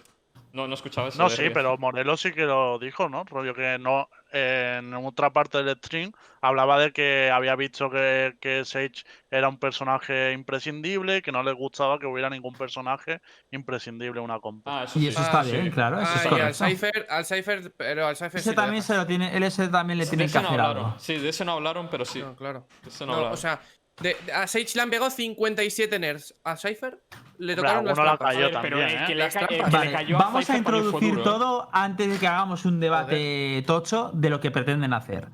No, 0.53 0.67
no 0.67 0.73
he 0.73 0.75
escuchado 0.75 1.09
eso. 1.09 1.23
No, 1.23 1.29
sí, 1.29 1.51
pero 1.51 1.77
Morelos 1.77 2.21
sí 2.21 2.33
que 2.33 2.45
lo 2.45 2.79
dijo, 2.79 3.09
¿no? 3.09 3.25
Rollo 3.25 3.55
que 3.55 3.79
no. 3.79 4.09
En 4.33 4.93
otra 4.95 5.33
parte 5.33 5.63
del 5.63 5.77
stream 5.79 6.13
hablaba 6.41 6.79
de 6.79 6.93
que 6.93 7.31
había 7.31 7.55
visto 7.57 7.91
que, 7.91 8.37
que 8.41 8.65
Sage 8.65 9.05
era 9.31 9.49
un 9.49 9.59
personaje 9.59 10.33
imprescindible, 10.33 11.23
que 11.23 11.33
no 11.33 11.43
le 11.43 11.53
gustaba 11.53 11.99
que 11.99 12.07
hubiera 12.07 12.29
ningún 12.31 12.57
personaje 12.57 13.21
imprescindible 13.51 14.19
en 14.21 14.25
una 14.25 14.41
compa. 14.41 14.81
Ah, 14.81 14.85
eso 14.85 14.99
Y 14.99 15.03
sí. 15.03 15.09
eso 15.09 15.21
está 15.23 15.45
sí. 15.45 15.53
bien, 15.53 15.71
claro. 15.71 16.01
Eso 16.01 16.13
Ah, 16.15 16.17
es 16.25 16.33
y 16.33 16.41
al. 16.41 16.55
Cypher, 16.55 17.07
al 17.09 17.25
Cypher, 17.27 17.75
pero 17.77 18.07
al 18.07 18.17
Cypher 18.17 18.41
Ese 18.41 18.51
sí 18.51 18.55
también 18.55 18.83
se 18.83 18.95
lo 18.97 19.07
tiene, 19.07 19.37
él 19.37 19.43
ese 19.43 19.69
también 19.69 19.99
le 19.99 20.07
De 20.07 20.11
tiene 20.11 20.29
que 20.31 20.39
ese 20.39 20.41
no 20.41 20.49
hacer 20.49 20.61
hablaron. 20.61 20.77
algo. 20.77 20.99
Sí, 20.99 21.19
de 21.19 21.29
ese 21.29 21.45
no 21.45 21.53
hablaron, 21.53 21.89
pero 21.89 22.05
sí. 22.05 22.23
No, 22.23 22.35
claro. 22.37 22.67
De 22.83 22.89
ese 22.91 23.07
no, 23.07 23.13
No, 23.13 23.15
hablaron. 23.15 23.33
o 23.33 23.37
sea, 23.37 23.61
de- 24.01 24.17
a 24.33 24.47
Sage 24.47 24.73
le 24.75 24.83
han 24.83 24.91
pegado 24.91 25.11
57 25.11 25.99
nerfs. 25.99 26.35
A 26.45 26.57
Cypher 26.57 27.03
le 27.39 27.53
Hombre, 27.53 27.57
tocaron 27.57 27.85
las 27.85 27.99
la 27.99 28.05
trampas. 28.05 28.35
cayó 28.35 28.47
pero 28.61 28.79
también, 28.79 29.03
¿eh? 29.03 29.05
que 29.07 29.15
le, 29.15 29.29
ca- 29.29 29.47
el 29.47 30.07
le 30.07 30.15
vamos 30.15 30.51
a 30.51 30.57
introducir 30.59 31.09
duro, 31.11 31.21
¿eh? 31.21 31.25
todo 31.25 31.69
antes 31.73 32.11
de 32.13 32.19
que 32.19 32.27
hagamos 32.27 32.65
un 32.65 32.81
debate 32.81 33.63
tocho 33.67 34.11
de 34.15 34.31
lo 34.31 34.41
que 34.41 34.51
pretenden 34.51 34.93
hacer. 34.93 35.29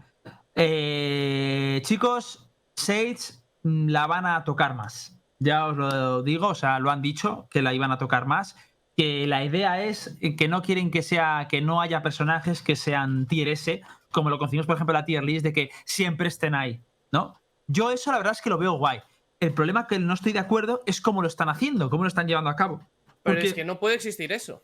Eh, 0.54 1.80
chicos, 1.84 2.50
Sage 2.76 3.16
la 3.62 4.06
van 4.06 4.26
a 4.26 4.44
tocar 4.44 4.74
más. 4.74 5.18
Ya 5.38 5.66
os 5.66 5.76
lo 5.76 6.22
digo, 6.22 6.48
o 6.48 6.54
sea, 6.54 6.78
lo 6.78 6.90
han 6.90 7.02
dicho 7.02 7.48
que 7.50 7.62
la 7.62 7.74
iban 7.74 7.90
a 7.90 7.98
tocar 7.98 8.26
más. 8.26 8.56
Que 8.96 9.26
la 9.26 9.42
idea 9.44 9.82
es 9.82 10.18
que 10.38 10.48
no 10.48 10.62
quieren 10.62 10.90
que 10.90 11.02
sea 11.02 11.46
que 11.48 11.60
no 11.62 11.80
haya 11.80 12.02
personajes 12.02 12.62
que 12.62 12.76
sean 12.76 13.26
tier 13.26 13.48
S, 13.48 13.82
como 14.10 14.28
lo 14.30 14.38
conocimos, 14.38 14.66
por 14.66 14.74
ejemplo, 14.76 14.92
la 14.92 15.04
tier 15.06 15.24
list, 15.24 15.42
de 15.44 15.52
que 15.52 15.70
siempre 15.86 16.28
estén 16.28 16.54
ahí, 16.54 16.82
¿no? 17.10 17.40
Yo 17.66 17.90
eso 17.90 18.10
la 18.12 18.18
verdad 18.18 18.32
es 18.32 18.40
que 18.42 18.50
lo 18.50 18.58
veo 18.58 18.72
guay. 18.72 19.00
El 19.40 19.52
problema 19.54 19.86
que 19.88 19.98
no 19.98 20.14
estoy 20.14 20.32
de 20.32 20.38
acuerdo 20.38 20.82
es 20.86 21.00
cómo 21.00 21.20
lo 21.22 21.28
están 21.28 21.48
haciendo, 21.48 21.90
cómo 21.90 22.04
lo 22.04 22.08
están 22.08 22.26
llevando 22.28 22.50
a 22.50 22.56
cabo. 22.56 22.86
Pero 23.22 23.36
Porque- 23.36 23.48
es 23.48 23.54
que 23.54 23.64
no 23.64 23.78
puede 23.80 23.94
existir 23.96 24.32
eso. 24.32 24.62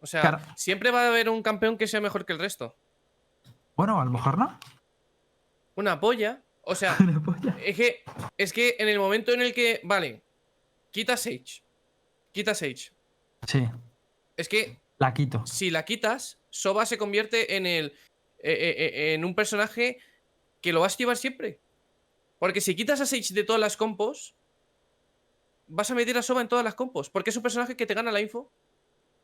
O 0.00 0.06
sea, 0.06 0.20
Claro. 0.20 0.40
siempre 0.56 0.90
va 0.90 1.04
a 1.04 1.08
haber 1.08 1.28
un 1.28 1.42
campeón 1.42 1.78
que 1.78 1.86
sea 1.86 2.00
mejor 2.00 2.24
que 2.26 2.32
el 2.32 2.38
resto. 2.38 2.74
Bueno, 3.76 4.00
a 4.00 4.04
lo 4.04 4.10
mejor 4.10 4.36
no. 4.38 4.58
Una 5.76 6.00
polla. 6.00 6.42
O 6.64 6.74
sea, 6.74 6.96
polla. 7.24 7.56
es 7.64 7.76
que, 7.76 8.02
es 8.36 8.52
que 8.52 8.76
en 8.78 8.88
el 8.88 8.98
momento 8.98 9.32
en 9.32 9.42
el 9.42 9.52
que. 9.54 9.80
Vale, 9.84 10.22
quita 10.90 11.16
Sage. 11.16 11.62
Quita 12.32 12.54
Sage. 12.54 12.90
Sí, 13.46 13.68
Es 14.36 14.48
que 14.48 14.78
la 14.98 15.12
quito. 15.14 15.44
si 15.46 15.70
la 15.70 15.84
quitas, 15.84 16.38
Soba 16.50 16.84
se 16.86 16.98
convierte 16.98 17.56
en 17.56 17.66
el. 17.66 17.86
eh, 18.44 18.52
eh, 18.52 18.74
eh, 18.78 19.14
en 19.14 19.24
un 19.24 19.34
personaje 19.34 19.98
que 20.60 20.72
lo 20.72 20.80
vas 20.80 20.94
a 20.94 20.98
llevar 20.98 21.16
siempre. 21.16 21.58
Porque 22.42 22.60
si 22.60 22.74
quitas 22.74 23.00
a 23.00 23.06
Sage 23.06 23.34
de 23.34 23.44
todas 23.44 23.60
las 23.60 23.76
compos, 23.76 24.34
vas 25.68 25.88
a 25.88 25.94
meter 25.94 26.18
a 26.18 26.22
Soba 26.22 26.40
en 26.40 26.48
todas 26.48 26.64
las 26.64 26.74
compos. 26.74 27.08
Porque 27.08 27.30
es 27.30 27.36
un 27.36 27.42
personaje 27.44 27.76
que 27.76 27.86
te 27.86 27.94
gana 27.94 28.10
la 28.10 28.20
info. 28.20 28.50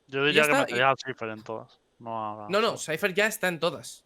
Yo 0.07 0.25
diría 0.25 0.45
que 0.47 0.53
metería 0.53 0.91
a 0.91 0.95
Cypher 1.05 1.31
en 1.31 1.43
todas. 1.43 1.81
No, 1.99 2.45
a- 2.45 2.49
No, 2.49 2.61
no, 2.61 2.77
Cypher 2.79 3.13
ya 3.13 3.27
está 3.27 3.49
en 3.49 3.59
todas. 3.59 4.05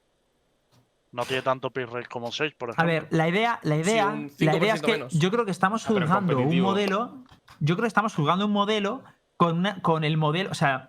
no 1.13 1.27
tiene 1.27 1.43
tanto 1.43 1.69
pick 1.71 1.91
rate 1.91 2.09
como 2.09 2.33
Sage, 2.33 2.53
por 2.57 2.71
A 2.71 2.73
ejemplo. 2.73 2.87
ver, 2.95 3.07
la 3.11 3.29
idea, 3.29 3.61
la 3.65 3.77
idea, 3.77 4.07
la 4.39 4.57
idea 4.57 4.75
es 4.77 4.81
5% 4.81 4.87
que 4.87 4.93
menos. 4.93 5.13
yo 5.13 5.31
creo 5.31 5.45
que 5.45 5.51
estamos 5.51 5.85
Ah, 5.85 5.91
pero 5.93 6.07
juzgando 6.07 6.39
un 6.39 6.61
modelo. 6.61 7.19
Yo 7.61 7.75
creo 7.75 7.83
que 7.83 7.89
estamos 7.89 8.15
juzgando 8.15 8.47
un 8.47 8.53
modelo 8.53 9.03
con, 9.37 9.59
una- 9.59 9.83
con 9.83 10.05
el 10.05 10.17
modelo. 10.17 10.51
O 10.51 10.55
sea, 10.55 10.89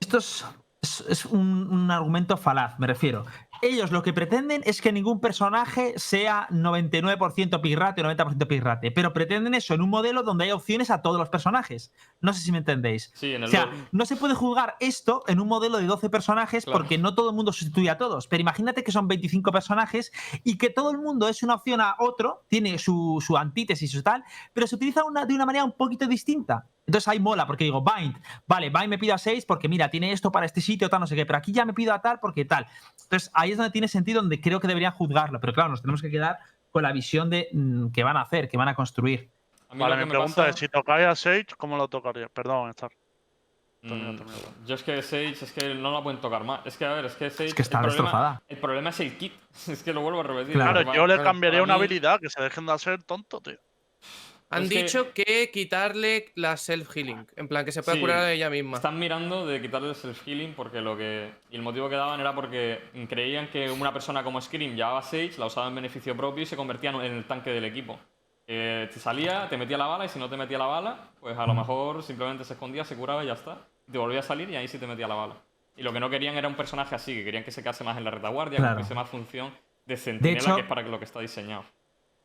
esto 0.00 0.18
es, 0.18 0.44
es- 0.82 1.00
es 1.08 1.24
un, 1.24 1.66
un 1.72 1.90
argumento 1.90 2.36
falaz, 2.36 2.78
me 2.78 2.86
refiero. 2.86 3.24
Ellos 3.62 3.90
lo 3.92 4.02
que 4.02 4.12
pretenden 4.12 4.62
es 4.66 4.82
que 4.82 4.92
ningún 4.92 5.20
personaje 5.20 5.94
sea 5.96 6.48
99% 6.50 7.60
pigrate 7.60 8.02
o 8.02 8.04
90% 8.04 8.46
pigrate, 8.46 8.90
pero 8.90 9.12
pretenden 9.12 9.54
eso 9.54 9.74
en 9.74 9.82
un 9.82 9.88
modelo 9.90 10.22
donde 10.22 10.44
hay 10.44 10.50
opciones 10.52 10.90
a 10.90 11.00
todos 11.02 11.18
los 11.18 11.28
personajes. 11.28 11.92
No 12.20 12.32
sé 12.32 12.40
si 12.40 12.52
me 12.52 12.58
entendéis. 12.58 13.10
Sí, 13.14 13.32
en 13.34 13.42
el 13.42 13.48
O 13.48 13.50
sea, 13.50 13.70
no 13.92 14.04
se 14.04 14.16
puede 14.16 14.34
jugar 14.34 14.76
esto 14.80 15.22
en 15.28 15.40
un 15.40 15.48
modelo 15.48 15.78
de 15.78 15.86
12 15.86 16.10
personajes 16.10 16.64
Claro. 16.64 16.78
porque 16.78 16.98
no 16.98 17.14
todo 17.14 17.30
el 17.30 17.36
mundo 17.36 17.52
sustituye 17.52 17.88
a 17.90 17.98
todos. 17.98 18.26
Pero 18.26 18.40
imagínate 18.40 18.84
que 18.84 18.92
son 18.92 19.08
25 19.08 19.52
personajes 19.52 20.12
y 20.44 20.58
que 20.58 20.70
todo 20.70 20.90
el 20.90 20.98
mundo 20.98 21.28
es 21.28 21.42
una 21.42 21.54
opción 21.54 21.80
a 21.80 21.94
otro, 21.98 22.44
tiene 22.48 22.78
su, 22.78 23.22
su 23.24 23.36
antítesis 23.36 23.92
y 23.92 23.96
su 23.96 24.02
tal, 24.02 24.24
pero 24.52 24.66
se 24.66 24.74
utiliza 24.76 25.04
una- 25.04 25.24
de 25.24 25.34
una 25.34 25.46
manera 25.46 25.64
un 25.64 25.72
poquito 25.72 26.06
distinta. 26.06 26.66
Entonces 26.86 27.06
ahí 27.08 27.20
mola, 27.20 27.46
porque 27.46 27.64
digo, 27.64 27.82
Bind, 27.82 28.16
vale, 28.46 28.68
Bind 28.70 28.88
me 28.88 28.98
pido 28.98 29.14
a 29.14 29.18
6 29.18 29.46
porque 29.46 29.68
mira, 29.68 29.88
tiene 29.88 30.12
esto 30.12 30.32
para 30.32 30.46
este 30.46 30.60
sitio, 30.60 30.88
tal, 30.88 31.00
no 31.00 31.06
sé 31.06 31.14
qué, 31.14 31.24
pero 31.24 31.38
aquí 31.38 31.52
ya 31.52 31.64
me 31.64 31.72
pido 31.72 31.94
a 31.94 32.00
tal 32.00 32.18
porque 32.20 32.44
tal. 32.44 32.66
Entonces 33.04 33.30
ahí 33.34 33.52
es 33.52 33.56
donde 33.56 33.70
tiene 33.70 33.86
sentido, 33.88 34.20
donde 34.20 34.40
creo 34.40 34.58
que 34.60 34.66
deberían 34.68 34.92
juzgarlo, 34.92 35.38
pero 35.40 35.52
claro, 35.52 35.70
nos 35.70 35.80
tenemos 35.82 36.02
que 36.02 36.10
quedar 36.10 36.38
con 36.70 36.82
la 36.82 36.92
visión 36.92 37.30
de 37.30 37.48
mm, 37.52 37.88
que 37.92 38.02
van 38.02 38.16
a 38.16 38.22
hacer, 38.22 38.48
que 38.48 38.56
van 38.56 38.68
a 38.68 38.74
construir. 38.74 39.30
A 39.68 39.74
Vale, 39.74 39.96
mi 39.96 40.04
me 40.04 40.08
pregunta 40.10 40.34
pasa- 40.36 40.48
es: 40.50 40.56
si 40.56 40.68
tocáis 40.68 41.06
a 41.06 41.14
Sage, 41.14 41.46
¿cómo 41.56 41.76
lo 41.76 41.86
tocaría? 41.88 42.28
Perdón, 42.28 42.70
Star. 42.70 42.90
Termina, 43.80 44.12
Mm, 44.12 44.66
yo 44.66 44.74
es 44.76 44.82
que 44.84 45.02
Sage 45.02 45.30
es 45.44 45.50
que 45.52 45.74
no 45.74 45.90
la 45.92 46.02
pueden 46.02 46.20
tocar 46.20 46.44
más. 46.44 46.64
Es 46.66 46.76
que, 46.76 46.84
a 46.84 46.92
ver, 46.92 47.04
es 47.06 47.14
que 47.14 47.30
Sage. 47.30 47.46
Es 47.46 47.54
que 47.54 47.62
está 47.62 47.78
el 47.78 47.86
problema, 47.86 48.02
destrozada. 48.04 48.42
el 48.48 48.58
problema 48.58 48.90
es 48.90 49.00
el 49.00 49.16
kit. 49.18 49.32
Es 49.68 49.82
que 49.82 49.92
lo 49.92 50.02
vuelvo 50.02 50.20
a 50.20 50.22
repetir. 50.24 50.54
Claro. 50.54 50.92
Yo 50.92 51.06
le 51.06 51.22
cambiaría 51.22 51.62
una 51.62 51.74
mí- 51.74 51.80
habilidad 51.80 52.20
que 52.20 52.28
se 52.30 52.40
dejen 52.42 52.66
de 52.66 52.72
hacer 52.72 53.02
tonto, 53.02 53.40
tío. 53.40 53.58
Han 54.52 54.64
Es 54.64 54.68
que- 54.70 54.82
dicho 54.82 55.12
que... 55.14 55.50
quitarle 55.52 56.26
la 56.34 56.54
self-healing. 56.56 57.26
En 57.36 57.48
plan, 57.48 57.64
que 57.64 57.72
se 57.72 57.82
pueda 57.82 57.94
Sí, 57.96 58.00
curar 58.00 58.18
a 58.18 58.32
ella 58.32 58.50
misma. 58.50 58.76
Están 58.76 58.98
mirando 58.98 59.46
de 59.46 59.60
quitarle 59.60 59.88
el 59.88 59.94
self-healing 59.94 60.54
porque 60.54 60.80
lo 60.80 60.96
que. 60.96 61.30
Y 61.50 61.56
el 61.56 61.62
motivo 61.62 61.88
que 61.88 61.96
daban 61.96 62.20
era 62.20 62.34
porque 62.34 62.80
creían 63.08 63.48
que 63.48 63.70
una 63.70 63.92
persona 63.92 64.22
como 64.22 64.40
Scream 64.40 64.74
llevaba 64.76 65.02
Sage, 65.02 65.32
la 65.38 65.46
usaba 65.46 65.68
en 65.68 65.74
beneficio 65.74 66.16
propio 66.16 66.42
y 66.42 66.46
se 66.46 66.56
convertía 66.56 66.90
en 66.90 67.00
el 67.00 67.24
tanque 67.24 67.50
del 67.50 67.64
equipo. 67.64 67.98
Que 68.46 68.88
te 68.92 68.98
salía, 68.98 69.48
te 69.48 69.56
metía 69.56 69.78
la 69.78 69.86
bala 69.86 70.04
y 70.04 70.08
si 70.08 70.18
no 70.18 70.28
te 70.28 70.36
metía 70.36 70.58
la 70.58 70.66
bala, 70.66 71.10
pues 71.20 71.38
a 71.38 71.46
lo 71.46 71.54
mejor 71.54 72.02
simplemente 72.02 72.44
se 72.44 72.54
escondía, 72.54 72.84
se 72.84 72.96
curaba 72.96 73.22
y 73.24 73.28
ya 73.28 73.34
está. 73.34 73.58
Te 73.90 73.98
volvía 73.98 74.20
a 74.20 74.22
salir 74.22 74.50
y 74.50 74.56
ahí 74.56 74.68
sí 74.68 74.78
te 74.78 74.86
metía 74.86 75.06
la 75.08 75.14
bala. 75.14 75.36
Y 75.76 75.82
lo 75.82 75.92
que 75.92 76.00
no 76.00 76.10
querían 76.10 76.36
era 76.36 76.48
un 76.48 76.54
personaje 76.56 76.94
así, 76.94 77.14
que 77.14 77.24
querían 77.24 77.44
que 77.44 77.50
se 77.50 77.62
quedase 77.62 77.82
más 77.84 77.96
en 77.96 78.04
la 78.04 78.10
retaguardia, 78.10 78.58
Claro. 78.58 78.76
que 78.76 78.82
fuese 78.82 78.94
más 78.94 79.08
función 79.08 79.54
de 79.86 79.96
centinela, 79.96 80.38
hecho- 80.40 80.54
que 80.56 80.60
es 80.62 80.66
para 80.66 80.82
lo 80.82 80.98
que 80.98 81.04
está 81.04 81.20
diseñado. 81.20 81.64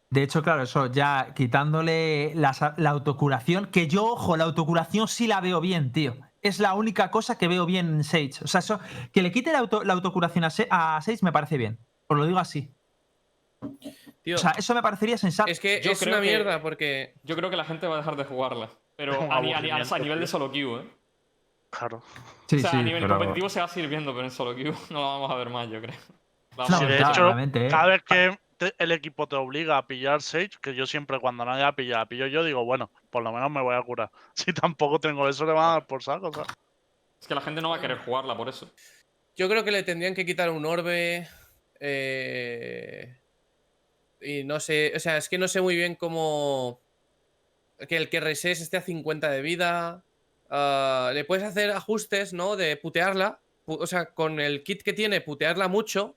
De 0.10 0.24
hecho, 0.24 0.42
claro, 0.42 0.64
eso 0.64 0.86
ya 0.88 1.34
quitándole 1.36 2.32
la, 2.36 2.74
la 2.78 2.90
autocuración, 2.92 3.66
que 3.66 3.88
yo, 3.88 4.06
ojo, 4.06 4.38
la 4.38 4.46
autocuración 4.46 5.08
sí 5.08 5.28
la 5.28 5.42
veo 5.42 5.60
bien, 5.60 5.92
tío. 5.92 6.16
Es 6.42 6.60
la 6.60 6.74
única 6.76 7.12
cosa 7.12 7.38
que 7.38 7.48
veo 7.50 7.66
bien 7.66 7.88
en 7.88 8.04
Sage. 8.06 8.32
O 8.44 8.48
sea, 8.48 8.60
eso, 8.60 8.80
que 9.12 9.22
le 9.22 9.32
quite 9.32 9.52
la, 9.52 9.60
auto- 9.60 9.84
la 9.84 9.94
autocuración 9.94 10.46
a, 10.46 10.48
a 10.70 11.02
Sage 11.02 11.20
me 11.24 11.32
parece 11.34 11.58
bien. 11.58 11.78
Os 12.08 12.18
lo 12.18 12.26
digo 12.26 12.40
así. 12.40 12.70
Tío, 14.24 14.36
O 14.36 14.38
sea, 14.38 14.52
eso 14.52 14.74
me 14.76 14.82
parecería 14.82 15.18
sensato. 15.18 15.52
es 15.52 15.60
que 15.60 15.82
yo 15.84 15.92
es 15.92 16.00
creo 16.00 16.14
una 16.14 16.22
que- 16.22 16.28
mierda 16.28 16.62
porque... 16.62 17.16
Yo 17.24 17.36
creo 17.36 17.50
que 17.50 17.58
la 17.58 17.66
gente 17.66 17.88
va 17.88 17.96
a 17.96 17.98
dejar 17.98 18.16
de 18.16 18.24
jugarla. 18.24 18.70
Pero 18.96 19.14
a, 19.32 19.38
a 19.38 19.42
nivel 20.00 20.20
de 20.22 20.28
solo 20.28 20.52
queue, 20.52 20.82
¿eh? 20.82 20.90
Claro. 21.70 22.02
sí, 22.48 22.56
o 22.56 22.60
sea, 22.60 22.72
sí, 22.72 22.78
a 22.78 22.82
nivel 22.82 23.02
pero- 23.02 23.18
competitivo 23.18 23.50
se 23.50 23.60
va 23.60 23.66
a 23.66 23.70
seguir 23.70 23.90
viendo, 23.90 24.14
pero 24.14 24.24
en 24.24 24.32
solo 24.32 24.56
queue 24.56 24.72
no 24.90 25.02
lo 25.02 25.06
vamos 25.06 25.32
a 25.32 25.36
ver 25.36 25.50
más, 25.50 25.68
yo 25.70 25.82
creo. 25.82 25.96
La 26.56 26.66
Sí, 26.66 26.74
a 26.74 26.88
de 26.88 26.98
hecho, 26.98 27.38
¿eh? 27.40 27.68
Cada 27.70 27.88
vez 27.88 28.04
que 28.04 28.40
te- 28.58 28.74
el 28.78 28.92
equipo 28.92 29.28
te 29.28 29.36
obliga 29.36 29.78
a 29.78 29.88
pillar 29.88 30.22
Sage, 30.22 30.52
que 30.62 30.76
yo 30.76 30.86
siempre 30.86 31.20
cuando 31.20 31.46
nadie 31.46 31.64
la 31.64 31.76
pilla, 31.76 31.98
la 31.98 32.06
pillo 32.08 32.28
yo, 32.28 32.44
digo, 32.44 32.66
bueno, 32.66 32.90
por 33.10 33.24
lo 33.24 33.32
menos 33.32 33.50
me 33.52 33.62
voy 33.62 33.76
a 33.76 33.82
curar. 33.84 34.12
Si 34.36 34.54
tampoco 34.54 35.00
tengo 35.00 35.28
eso, 35.30 35.46
le 35.46 35.54
van 35.54 35.66
a 35.66 35.72
dar 35.74 35.88
por 35.88 36.04
saco, 36.04 36.32
¿sabes? 36.34 36.50
Es 37.22 37.28
que 37.28 37.36
la 37.36 37.42
gente 37.42 37.62
no 37.62 37.70
va 37.72 37.78
a 37.78 37.82
querer 37.82 37.98
jugarla 38.00 38.36
por 38.38 38.50
eso. 38.50 38.72
Yo 39.36 39.48
creo 39.50 39.64
que 39.64 39.72
le 39.72 39.84
tendrían 39.84 40.14
que 40.16 40.26
quitar 40.26 40.50
un 40.50 40.66
orbe. 40.66 41.28
eh, 41.80 43.16
y 44.22 44.44
no 44.44 44.60
sé. 44.60 44.94
O 44.96 45.00
sea, 45.00 45.18
es 45.18 45.30
que 45.30 45.38
no 45.38 45.48
sé 45.48 45.62
muy 45.62 45.76
bien 45.76 45.96
cómo. 45.96 46.80
Que 47.88 47.98
el 47.98 48.10
que 48.10 48.20
reses 48.20 48.62
esté 48.62 48.78
a 48.78 48.82
50 48.82 49.30
de 49.30 49.42
vida. 49.42 50.04
ah, 50.50 51.12
le 51.14 51.24
puedes 51.26 51.44
hacer 51.44 51.72
ajustes, 51.72 52.34
¿no? 52.34 52.56
De 52.56 52.78
putearla. 52.78 53.40
pu- 53.66 53.78
O 53.80 53.88
sea, 53.88 54.06
con 54.14 54.40
el 54.40 54.64
kit 54.64 54.82
que 54.82 54.94
tiene, 54.94 55.22
putearla 55.22 55.68
mucho. 55.68 56.16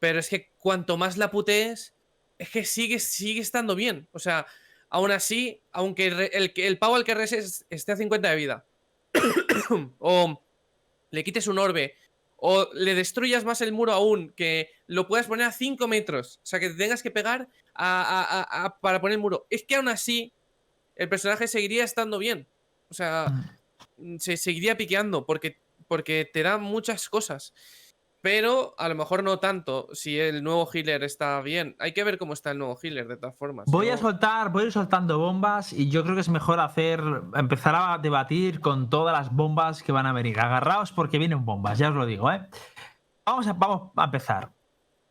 Pero 0.00 0.18
es 0.20 0.28
que 0.28 0.50
cuanto 0.58 0.96
más 0.96 1.16
la 1.16 1.30
putees, 1.30 1.92
es 2.38 2.50
que 2.50 2.64
sigue, 2.64 2.98
sigue 3.00 3.40
estando 3.40 3.74
bien. 3.74 4.06
O 4.12 4.18
sea, 4.18 4.46
aún 4.90 5.10
así, 5.10 5.60
aunque 5.72 6.06
el, 6.32 6.52
el, 6.54 6.78
pavo 6.78 6.94
al 6.96 7.04
que 7.04 7.14
reses 7.14 7.66
esté 7.70 7.92
a 7.92 7.96
50 7.96 8.30
de 8.30 8.36
vida. 8.36 8.64
o 9.98 10.40
le 11.10 11.24
quites 11.24 11.46
un 11.46 11.58
orbe 11.58 11.94
o 12.40 12.68
le 12.74 12.94
destruyas 12.94 13.44
más 13.44 13.60
el 13.62 13.72
muro 13.72 13.92
aún, 13.92 14.30
que 14.36 14.70
lo 14.86 15.08
puedas 15.08 15.26
poner 15.26 15.46
a 15.46 15.52
5 15.52 15.88
metros, 15.88 16.38
o 16.44 16.46
sea, 16.46 16.60
que 16.60 16.68
te 16.68 16.76
tengas 16.76 17.02
que 17.02 17.10
pegar 17.10 17.48
a- 17.74 18.02
a- 18.02 18.40
a- 18.42 18.64
a- 18.66 18.78
para 18.80 19.00
poner 19.00 19.14
el 19.14 19.20
muro. 19.20 19.46
Es 19.50 19.64
que 19.64 19.74
aún 19.74 19.88
así, 19.88 20.32
el 20.94 21.08
personaje 21.08 21.48
seguiría 21.48 21.82
estando 21.82 22.16
bien. 22.18 22.46
O 22.90 22.94
sea, 22.94 23.26
Mm. 23.96 24.18
se 24.18 24.36
seguiría 24.36 24.76
piqueando 24.76 25.26
porque, 25.26 25.58
porque 25.88 26.30
te 26.32 26.44
da 26.44 26.58
muchas 26.58 27.08
cosas. 27.08 27.52
Pero 28.20 28.74
a 28.78 28.88
lo 28.88 28.96
mejor 28.96 29.22
no 29.22 29.38
tanto 29.38 29.88
si 29.92 30.18
el 30.18 30.42
nuevo 30.42 30.68
healer 30.72 31.04
está 31.04 31.40
bien. 31.40 31.76
Hay 31.78 31.92
que 31.92 32.02
ver 32.02 32.18
cómo 32.18 32.32
está 32.32 32.50
el 32.50 32.58
nuevo 32.58 32.76
healer, 32.82 33.06
de 33.06 33.16
todas 33.16 33.36
formas. 33.36 33.66
Voy 33.70 33.90
a 33.90 33.96
soltar, 33.96 34.50
voy 34.50 34.64
a 34.64 34.66
ir 34.66 34.72
soltando 34.72 35.18
bombas 35.18 35.72
y 35.72 35.88
yo 35.88 36.02
creo 36.02 36.16
que 36.16 36.22
es 36.22 36.28
mejor 36.28 36.58
hacer, 36.58 37.00
empezar 37.34 37.76
a 37.76 37.98
debatir 37.98 38.60
con 38.60 38.90
todas 38.90 39.16
las 39.16 39.32
bombas 39.32 39.82
que 39.82 39.92
van 39.92 40.06
a 40.06 40.12
venir. 40.12 40.40
Agarraos 40.40 40.90
porque 40.90 41.18
vienen 41.18 41.44
bombas, 41.44 41.78
ya 41.78 41.90
os 41.90 41.94
lo 41.94 42.06
digo, 42.06 42.30
¿eh? 42.32 42.48
Vamos 43.24 43.46
a, 43.46 43.52
vamos 43.52 43.92
a 43.94 44.04
empezar. 44.04 44.50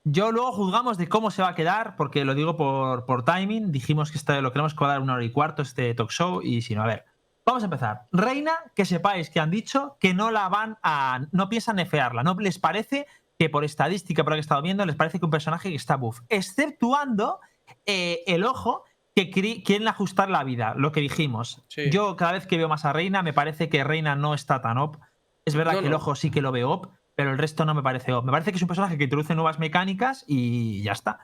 Yo 0.03 0.31
luego 0.31 0.51
juzgamos 0.53 0.97
de 0.97 1.07
cómo 1.07 1.31
se 1.31 1.41
va 1.41 1.49
a 1.49 1.55
quedar, 1.55 1.97
porque 1.97 2.23
lo 2.23 2.33
digo 2.33 2.55
por, 2.55 3.05
por 3.05 3.25
timing. 3.25 3.71
Dijimos 3.73 4.11
que 4.11 4.17
este, 4.17 4.41
lo 4.41 4.51
queremos 4.51 4.73
cuadrar 4.73 5.01
una 5.01 5.15
hora 5.15 5.23
y 5.23 5.31
cuarto, 5.31 5.61
este 5.61 5.93
talk 5.93 6.11
show, 6.11 6.41
y 6.41 6.61
si 6.61 6.75
no, 6.75 6.83
a 6.83 6.87
ver. 6.87 7.05
Vamos 7.47 7.63
a 7.63 7.67
empezar. 7.67 8.07
Reina, 8.11 8.51
que 8.75 8.83
sepáis 8.83 9.29
que 9.29 9.39
han 9.39 9.49
dicho 9.49 9.95
que 10.01 10.13
no 10.13 10.31
la 10.31 10.49
van 10.49 10.77
a. 10.83 11.21
no 11.31 11.47
piensan 11.47 11.77
nefearla. 11.77 12.21
No 12.21 12.35
les 12.35 12.59
parece 12.59 13.07
que 13.39 13.49
por 13.49 13.63
estadística, 13.63 14.23
por 14.25 14.31
lo 14.31 14.35
que 14.35 14.39
he 14.39 14.41
estado 14.41 14.61
viendo, 14.61 14.85
les 14.85 14.97
parece 14.97 15.17
que 15.17 15.25
un 15.25 15.31
personaje 15.31 15.69
que 15.69 15.75
está 15.75 15.95
buff. 15.95 16.19
Exceptuando 16.27 17.39
eh, 17.85 18.21
el 18.27 18.43
ojo 18.43 18.83
que 19.15 19.31
quieren 19.31 19.87
ajustar 19.87 20.29
la 20.29 20.43
vida, 20.43 20.73
lo 20.75 20.91
que 20.91 20.99
dijimos. 20.99 21.63
Sí. 21.69 21.89
Yo 21.89 22.17
cada 22.17 22.33
vez 22.33 22.47
que 22.47 22.57
veo 22.57 22.67
más 22.67 22.83
a 22.83 22.91
Reina, 22.91 23.23
me 23.23 23.31
parece 23.31 23.69
que 23.69 23.83
Reina 23.83 24.15
no 24.17 24.33
está 24.33 24.61
tan 24.61 24.77
op. 24.77 24.97
Es 25.45 25.55
verdad 25.55 25.73
No, 25.73 25.79
que 25.79 25.87
el 25.87 25.93
ojo 25.93 26.15
sí 26.15 26.29
que 26.29 26.41
lo 26.41 26.51
veo 26.51 26.69
op, 26.69 26.87
pero 27.15 27.31
el 27.31 27.37
resto 27.37 27.63
no 27.63 27.73
me 27.73 27.81
parece 27.81 28.13
op. 28.13 28.25
Me 28.25 28.31
parece 28.33 28.51
que 28.51 28.57
es 28.57 28.61
un 28.61 28.67
personaje 28.67 28.97
que 28.97 29.05
introduce 29.05 29.33
nuevas 29.35 29.57
mecánicas 29.57 30.25
y 30.27 30.83
ya 30.83 30.91
está. 30.91 31.19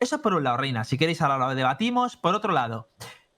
Eso 0.00 0.20
por 0.20 0.34
un 0.34 0.42
lado, 0.42 0.56
Reina. 0.56 0.82
Si 0.82 0.98
queréis 0.98 1.22
ahora 1.22 1.38
lo 1.38 1.54
debatimos. 1.54 2.16
Por 2.16 2.34
otro 2.34 2.52
lado, 2.52 2.90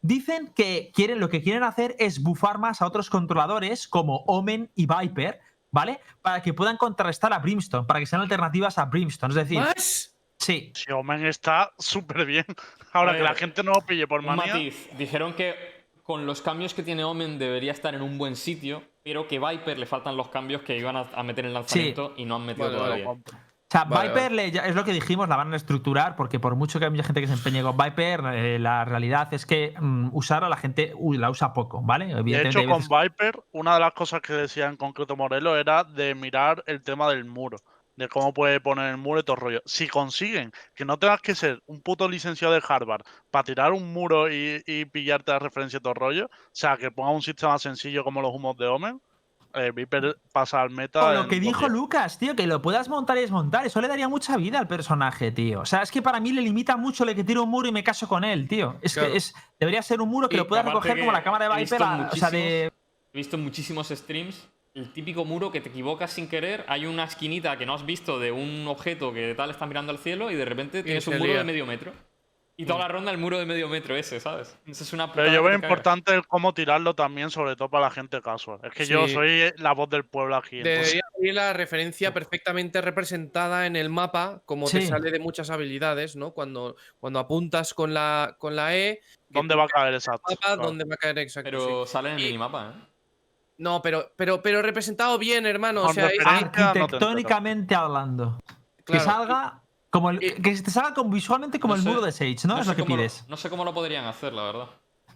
dicen 0.07 0.53
que 0.55 0.91
quieren, 0.95 1.21
lo 1.21 1.29
que 1.29 1.43
quieren 1.43 1.63
hacer 1.63 1.97
es 1.99 2.23
bufar 2.23 2.59
más 2.59 2.83
a 2.83 2.87
otros 2.87 3.11
controladores 3.11 3.89
como 3.89 4.19
Omen 4.27 4.71
y 4.75 4.87
Viper, 4.87 5.41
¿vale? 5.71 6.01
Para 6.23 6.43
que 6.43 6.55
puedan 6.55 6.77
contrarrestar 6.77 7.33
a 7.33 7.39
Brimstone, 7.39 7.87
para 7.87 8.01
que 8.01 8.07
sean 8.07 8.23
alternativas 8.23 8.79
a 8.79 8.85
Brimstone. 8.87 9.33
Es 9.33 9.37
decir, 9.37 9.59
¿Más? 9.59 10.17
sí, 10.39 10.73
Si 10.75 10.93
Omen 10.93 11.27
está 11.27 11.73
súper 11.79 12.25
bien. 12.27 12.47
Ahora 12.93 13.17
que 13.17 13.23
la 13.23 13.35
gente 13.35 13.63
no 13.63 13.73
lo 13.73 13.81
pille 13.81 14.07
por 14.07 14.23
manía. 14.23 14.55
matiz. 14.55 14.89
Dijeron 14.97 15.35
que 15.35 15.55
con 16.03 16.25
los 16.25 16.41
cambios 16.41 16.73
que 16.73 16.83
tiene 16.83 17.03
Omen 17.03 17.39
debería 17.39 17.73
estar 17.73 17.95
en 17.95 18.03
un 18.03 18.17
buen 18.17 18.37
sitio, 18.37 18.83
pero 19.03 19.27
que 19.27 19.41
Viper 19.41 19.79
le 19.79 19.87
faltan 19.87 20.17
los 20.17 20.29
cambios 20.29 20.63
que 20.63 20.77
iban 20.77 20.97
a, 20.97 21.23
meter 21.25 21.45
en 21.45 21.49
el 21.49 21.55
lanzamiento 21.55 22.15
y 22.17 22.25
no 22.25 22.37
han 22.37 22.47
metido 22.47 22.67
Vale, 22.67 22.79
vale. 22.79 23.03
todavía. 23.03 23.46
O 23.69 23.73
sea, 23.73 23.83
Vale, 23.85 24.11
Viper 24.11 24.33
le- 24.33 24.51
ya- 24.53 24.67
es 24.67 24.77
lo 24.77 24.85
que 24.85 24.93
dijimos, 24.93 25.29
la 25.29 25.35
van 25.37 25.53
a 25.53 25.57
estructurar, 25.57 26.15
porque 26.15 26.39
por 26.39 26.55
mucho 26.55 26.79
que 26.79 26.85
haya 26.87 27.03
gente 27.03 27.21
que 27.21 27.27
se 27.27 27.33
empeñe 27.33 27.63
con 27.63 27.77
Viper, 27.77 28.21
eh, 28.33 28.59
la 28.61 28.85
realidad 28.85 29.33
es 29.35 29.45
que 29.45 29.75
mm, 29.81 30.11
usarla 30.13 30.49
la 30.49 30.57
gente 30.57 30.93
uy, 30.97 31.19
la 31.19 31.31
usa 31.31 31.53
poco, 31.53 31.83
¿vale? 31.83 32.07
De 32.07 32.49
hecho, 32.49 32.61
con 32.69 32.83
Viper, 33.03 33.41
una 33.51 33.75
de 33.75 33.81
las 33.81 33.93
cosas 33.93 34.21
que 34.21 34.33
decía 34.35 34.67
en 34.67 34.77
concreto 34.77 35.17
Morelos 35.17 35.59
era 35.59 35.83
de 35.83 36.15
mirar 36.15 36.63
el 36.67 36.83
tema 36.83 37.09
del 37.11 37.25
muro. 37.25 37.59
De 37.97 38.09
cómo 38.09 38.35
puede 38.35 38.61
poner 38.61 38.91
el 38.91 38.99
muro 38.99 39.21
y 39.21 39.23
todo 39.23 39.37
el 39.37 39.41
rollo. 39.43 39.63
Si 39.65 39.89
consiguen 39.89 40.53
que 40.75 40.85
no 40.85 40.99
tengas 40.99 41.23
que 41.23 41.35
ser 41.35 41.63
un 41.65 41.81
puto 41.81 42.09
licenciado 42.11 42.53
de 42.53 42.63
Harvard 42.69 43.01
para 43.31 43.43
tirar 43.45 43.73
un 43.73 43.91
muro 43.95 44.31
y, 44.31 44.63
y 44.67 44.85
pillarte 44.85 45.33
la 45.33 45.39
referencia 45.39 45.79
y 45.79 45.81
todo 45.81 45.95
el 45.95 45.99
rollo, 46.01 46.27
o 46.27 46.31
sea, 46.53 46.77
que 46.77 46.91
ponga 46.91 47.09
un 47.11 47.23
sistema 47.23 47.59
sencillo 47.59 48.05
como 48.05 48.21
los 48.21 48.33
humos 48.35 48.55
de 48.59 48.67
Omen, 48.67 49.01
eh, 49.57 49.73
Viper 49.75 50.19
pasa 50.33 50.63
al 50.63 50.71
meta. 50.71 51.05
O 51.05 51.13
lo 51.13 51.29
que 51.29 51.41
dijo. 51.41 51.69
Lucas, 51.69 52.19
tío, 52.19 52.37
que 52.37 52.47
lo 52.47 52.63
puedas 52.63 52.89
montar 52.89 53.17
y 53.17 53.21
desmontar, 53.23 53.67
eso 53.67 53.81
le 53.81 53.89
daría 53.89 54.09
mucha 54.09 54.37
vida 54.37 54.59
al 54.59 54.69
personaje, 54.69 55.33
tío. 55.33 55.61
O 55.61 55.67
sea, 55.67 55.83
es 55.83 55.91
que 55.91 56.03
para 56.03 56.21
mí 56.21 56.33
le 56.33 56.43
limita 56.43 56.77
mucho 56.77 57.05
el 57.05 57.15
que 57.15 57.25
tiro 57.25 57.43
un 57.43 57.51
muro 57.51 57.69
y 57.69 57.73
me 57.73 57.83
caso 57.83 58.07
con 58.07 58.23
él, 58.25 58.47
tío. 58.49 58.77
Es 58.83 58.95
Claro. 58.95 59.11
que 59.11 59.17
es, 59.19 59.35
debería 59.59 59.83
ser 59.83 60.01
un 60.01 60.09
muro 60.09 60.29
que 60.29 60.37
Y 60.37 60.39
lo 60.39 60.47
puedas 60.47 60.65
recoger 60.65 60.99
como 60.99 61.13
la 61.13 61.23
cámara 61.23 61.47
de 61.49 61.55
he 61.55 61.65
Viper. 61.65 61.79
visto 61.79 61.85
a- 61.85 62.09
o 62.13 62.17
sea, 62.17 62.31
de. 62.31 62.67
He 63.13 63.17
visto 63.17 63.37
en 63.37 63.45
muchísimos 63.45 63.89
streams 63.89 64.49
el 64.75 64.93
típico 64.93 65.25
muro 65.25 65.51
que 65.51 65.61
te 65.63 65.71
equivocas 65.71 66.11
sin 66.13 66.29
querer. 66.29 66.65
Hay 66.69 66.85
una 66.85 67.05
esquinita 67.05 67.57
que 67.57 67.65
no 67.65 67.73
has 67.75 67.87
visto 67.87 68.19
de 68.21 68.31
un 68.33 68.67
objeto 68.69 69.13
que 69.15 69.35
tal 69.35 69.51
está 69.51 69.65
mirando 69.67 69.91
al 69.91 69.99
cielo 69.99 70.31
y 70.31 70.35
de 70.35 70.45
repente 70.45 70.83
tienes 70.83 71.07
un 71.09 71.15
muro 71.19 71.31
lía. 71.31 71.39
de 71.39 71.45
medio 71.45 71.65
metro. 71.65 71.93
Y 72.59 72.65
toda 72.65 72.79
la 72.79 72.89
ronda 72.89 73.11
el 73.11 73.19
muro 73.19 73.39
de 73.39 73.45
medio 73.45 73.69
metro 73.69 73.95
ese, 73.97 74.19
¿sabes? 74.19 74.57
Eso 74.67 74.83
es 74.83 74.93
una 74.95 75.13
Pero 75.13 75.31
yo 75.31 75.43
veo 75.43 75.55
importante 75.55 76.15
el 76.15 76.27
cómo 76.27 76.55
tirarlo 76.55 76.95
también, 76.95 77.31
sobre 77.31 77.55
todo 77.55 77.69
para 77.69 77.85
la 77.85 77.91
gente 77.91 78.23
casual. 78.23 78.61
Es 78.63 78.73
que 78.73 78.87
yo 78.87 79.07
Sí. 79.07 79.13
soy 79.13 79.53
la 79.59 79.73
voz 79.73 79.91
del 79.91 80.05
pueblo 80.07 80.37
aquí. 80.37 80.61
entonces- 80.61 80.93
Debería 80.95 81.03
ir 81.31 81.35
la 81.35 81.53
referencia 81.53 82.15
perfectamente 82.15 82.81
representada 82.81 83.67
en 83.67 83.77
el 83.77 83.91
mapa, 83.91 84.41
como 84.47 84.71
te 84.71 84.81
Sí. 84.81 84.87
sale 84.87 85.11
de 85.11 85.19
muchas 85.19 85.51
habilidades, 85.51 86.17
¿no? 86.17 86.31
Cuando, 86.33 86.77
cuando 86.99 87.19
apuntas 87.19 87.75
con 87.75 87.93
la, 87.93 88.37
con 88.39 88.57
la 88.57 88.75
E. 88.75 89.03
¿Dónde 89.29 89.55
va 89.55 89.65
a 89.65 89.69
caer 89.69 89.93
exacto? 89.93 90.23
mapa, 90.31 90.41
Claro. 90.41 90.63
¿Dónde 90.63 90.85
va 90.85 90.95
a 90.95 90.97
caer 90.97 91.19
exacto? 91.19 91.51
sí. 91.51 91.57
Pero 91.67 91.85
sale 91.85 92.09
en 92.09 92.15
el 92.15 92.21
Y- 92.23 92.25
minimapa, 92.27 92.73
¿eh? 92.75 92.87
No, 93.59 93.83
pero, 93.83 94.13
pero, 94.17 94.41
pero 94.43 94.63
representado 94.63 95.19
bien, 95.19 95.45
hermano. 95.45 95.85
O 95.85 95.93
sea, 95.93 96.07
es- 96.07 96.19
referencia- 96.19 96.73
no. 96.75 96.81
Arquitectónicamente 96.85 97.75
hablando. 97.75 98.39
Que 98.87 98.99
salga 99.01 99.63
como 99.91 100.11
el, 100.11 100.23
y- 100.23 100.31
que 100.43 100.55
te 100.63 100.71
salga 100.71 100.95
como 100.95 101.11
visualmente 101.11 101.59
como 101.61 101.75
No 101.75 101.79
el 101.79 101.83
sé- 101.85 101.89
muro 101.89 102.01
de 102.03 102.13
Sage, 102.13 102.37
¿no? 102.47 102.55
No 102.57 102.61
es 102.63 102.67
lo 102.67 102.75
que 102.77 102.83
cómo 102.83 102.97
lo- 102.97 103.03
pides. 103.03 103.25
no 103.29 103.37
sé 103.37 103.49
cómo 103.51 103.65
lo 103.65 103.73
podrían 103.75 104.05
hacer, 104.05 104.33
la 104.33 104.43
verdad. 104.45 104.69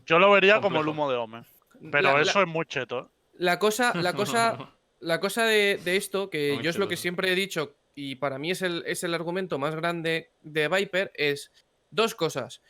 Yo 0.07 0.19
lo 0.19 0.31
vería 0.31 0.61
como 0.61 0.81
el 0.81 0.89
humo 0.89 1.11
de 1.11 1.17
Omen. 1.17 1.45
Pero 1.93 2.15
la- 2.15 2.21
eso 2.23 2.41
es 2.41 2.47
muy 2.49 2.67
cheto. 2.67 3.01
¿eh? 3.01 3.05
La 3.35 3.59
cosa, 3.59 3.93
la 3.95 4.13
cosa, 4.15 4.71
la 5.01 5.21
cosa 5.21 5.45
de, 5.45 5.81
de 5.85 5.97
esto, 5.97 6.31
que 6.31 6.55
Muy 6.55 6.65
yo 6.65 6.71
es 6.71 6.79
lo 6.79 6.89
que 6.89 6.97
siempre 6.97 7.31
he 7.33 7.35
dicho, 7.35 7.75
y 7.95 8.17
para 8.17 8.39
mí 8.39 8.51
es 8.51 8.63
el, 8.63 8.83
es 8.87 9.03
el 9.05 9.15
argumento 9.15 9.59
más 9.59 9.75
grande 9.75 10.31
de 10.43 10.69
Viper, 10.69 11.11
es 11.15 11.51
dos 11.91 12.15
cosas. 12.15 12.61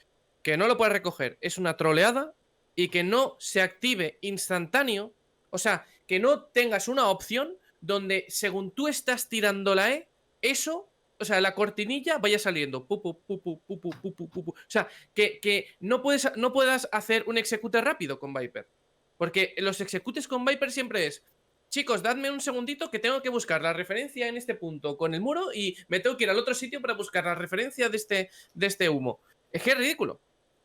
Que 0.42 0.56
no 0.56 0.66
lo 0.68 0.76
puedes 0.76 0.92
recoger, 0.92 1.38
es 1.40 1.58
una 1.58 1.76
troleada, 1.76 2.32
y 2.74 2.88
que 2.88 3.02
no 3.04 3.36
se 3.38 3.60
active 3.62 4.18
instantáneo, 4.22 5.12
o 5.50 5.58
sea, 5.58 5.84
que 6.06 6.18
no 6.18 6.40
tengas 6.40 6.88
una 6.88 7.08
opción 7.08 7.54
donde 7.80 8.24
según 8.28 8.70
tú 8.70 8.88
estás 8.88 9.28
tirando 9.28 9.74
la 9.74 9.90
E, 9.92 10.08
eso, 10.42 10.88
o 11.20 11.24
sea, 11.24 11.40
la 11.40 11.54
cortinilla 11.54 12.18
vaya 12.18 12.38
saliendo. 12.38 12.86
Pu, 12.86 13.02
pu, 13.02 13.20
pu, 13.20 13.40
pu, 13.40 13.60
pu, 13.60 13.78
pu, 13.78 13.90
pu, 13.90 14.28
pú, 14.28 14.44
pu. 14.44 14.50
o 14.50 14.54
sea, 14.66 14.88
que, 15.14 15.38
que, 15.40 15.66
no, 15.80 16.02
puedes, 16.02 16.30
no 16.36 16.52
puedas 16.52 16.88
hacer 16.92 17.24
un 17.26 17.38
execute 17.38 17.80
rápido 17.80 18.18
con 18.18 18.32
Viper. 18.32 18.68
Porque 19.16 19.54
los 19.58 19.80
executes 19.80 20.26
con 20.26 20.44
Viper 20.44 20.72
siempre 20.72 21.06
es, 21.06 21.22
chicos, 21.68 22.02
dadme 22.02 22.30
un 22.30 22.40
segundito 22.40 22.90
que 22.90 22.98
tengo 22.98 23.20
que 23.20 23.28
buscar 23.28 23.60
la 23.60 23.72
referencia 23.72 24.28
en 24.28 24.36
este 24.36 24.54
punto 24.54 24.96
con 24.96 25.14
el 25.14 25.20
muro 25.20 25.52
y 25.52 25.76
me 25.88 26.00
tengo 26.00 26.16
que 26.16 26.24
ir 26.24 26.30
al 26.30 26.38
otro 26.38 26.54
sitio 26.54 26.80
para 26.80 26.94
buscar 26.94 27.24
la 27.24 27.34
referencia 27.34 27.88
de 27.88 27.96
este, 27.96 28.30
de 28.54 28.66
este 28.66 28.88
humo. 28.88 29.20
Es 29.52 29.62
que 29.62 29.72
es 29.72 29.78
ridículo. 29.78 30.20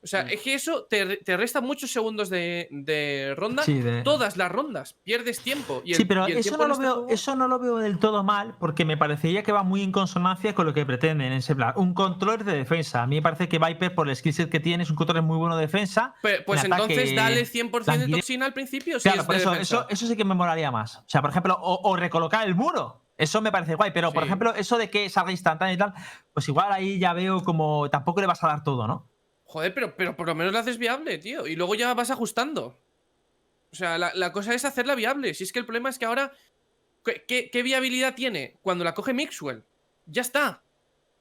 O 0.06 0.08
sea, 0.08 0.24
Mm. 0.24 0.30
es 0.30 0.42
que 0.42 0.54
eso 0.54 0.86
te, 0.90 1.18
te 1.18 1.36
resta 1.36 1.60
muchos 1.60 1.92
segundos 1.92 2.30
de, 2.30 2.68
de 2.72 3.34
ronda. 3.36 3.64
Sí, 3.64 3.80
de- 3.82 4.04
Todas 4.04 4.38
las 4.38 4.52
rondas. 4.52 4.96
Pierdes 5.04 5.42
tiempo. 5.42 5.82
Y 5.84 5.92
el- 5.92 5.98
sí, 5.98 6.06
pero 6.06 6.30
y 6.30 6.34
el 6.34 6.38
eso 6.38 6.56
no, 6.58 6.68
lo 6.68 6.74
este 6.76 6.86
veo, 6.86 6.94
juego- 6.94 7.10
eso 7.10 7.36
no 7.36 7.48
lo 7.48 7.60
veo 7.60 7.78
del 7.80 7.98
todo 8.00 8.24
mal 8.24 8.56
porque 8.60 8.86
me 8.86 8.96
parecería 8.96 9.42
que 9.44 9.52
va 9.52 9.64
muy 9.64 9.82
en 9.82 9.92
consonancia 9.92 10.56
con 10.56 10.66
lo 10.66 10.74
que 10.74 10.86
pretenden 10.86 11.32
en 11.32 11.40
ese 11.40 11.56
plan. 11.56 11.74
Un 11.76 11.94
controller 11.94 12.44
de 12.46 12.54
defensa. 12.56 13.02
A 13.04 13.08
mí 13.08 13.16
me 13.16 13.22
parece 13.24 13.50
que 13.50 13.58
Viper, 13.60 13.94
por 13.96 14.08
el 14.08 14.16
skillset 14.16 14.50
que 14.50 14.60
tiene, 14.60 14.84
es 14.84 14.90
un 14.92 14.96
controller 14.96 15.24
muy 15.24 15.38
bueno 15.38 15.56
de 15.58 15.62
defensa. 15.64 16.14
Pues 16.22 16.64
en 16.64 16.72
ataque, 16.72 16.94
entonces 16.94 17.16
dale 17.16 17.46
100% 17.46 17.72
de 17.94 17.98
languidez. 17.98 18.20
toxina 18.22 18.46
al 18.46 18.54
principio. 18.54 19.00
Si 19.00 19.10
Claro, 19.10 19.22
es 19.22 19.26
por 19.26 19.36
de 19.36 19.42
eso, 19.42 19.54
eso, 19.56 19.86
eso 19.90 20.08
sí 20.08 20.16
que 20.16 20.24
me 20.24 20.36
molaría 20.36 20.70
más. 20.72 20.98
O 20.98 21.04
sea, 21.08 21.22
por 21.22 21.32
ejemplo, 21.32 21.58
o, 21.60 21.90
o 21.90 21.96
recolocar 21.96 22.48
el 22.48 22.54
muro. 22.56 23.02
Eso 23.18 23.42
me 23.42 23.50
parece 23.52 23.76
guay, 23.76 23.92
pero 23.94 24.12
por 24.12 24.24
ejemplo, 24.24 24.54
eso 24.56 24.78
de 24.78 24.90
que 24.90 25.10
salga 25.10 25.32
instantáneo 25.32 25.74
y 25.74 25.78
tal, 25.78 25.94
pues 26.34 26.48
igual 26.50 26.72
ahí 26.74 27.00
ya 27.00 27.14
veo 27.14 27.44
como 27.46 27.90
tampoco 27.90 28.20
le 28.20 28.28
vas 28.28 28.44
a 28.44 28.48
dar 28.48 28.64
todo, 28.64 28.88
¿no? 28.88 29.10
Joder, 29.56 29.74
pero, 29.74 29.96
pero 29.96 30.18
por 30.18 30.28
lo 30.28 30.36
menos 30.36 30.52
la 30.52 30.60
haces 30.60 30.78
viable, 30.78 31.18
tío. 31.18 31.48
Y 31.48 31.56
luego 31.56 31.76
ya 31.76 31.94
vas 31.94 32.12
ajustando. 32.12 32.78
O 33.72 33.76
sea, 33.76 33.98
la, 33.98 34.12
la 34.14 34.34
cosa 34.34 34.54
es 34.54 34.66
hacerla 34.66 34.96
viable. 34.96 35.34
Si 35.34 35.46
es 35.46 35.54
que 35.54 35.60
el 35.60 35.66
problema 35.66 35.90
es 35.90 35.98
que 35.98 36.04
ahora. 36.04 36.34
¿qué, 37.06 37.24
qué, 37.26 37.50
qué 37.50 37.64
viabilidad 37.64 38.16
tiene? 38.16 38.58
Cuando 38.62 38.84
la 38.84 38.94
coge 38.94 39.14
Mixwell. 39.14 39.64
Ya 40.08 40.24
está. 40.24 40.62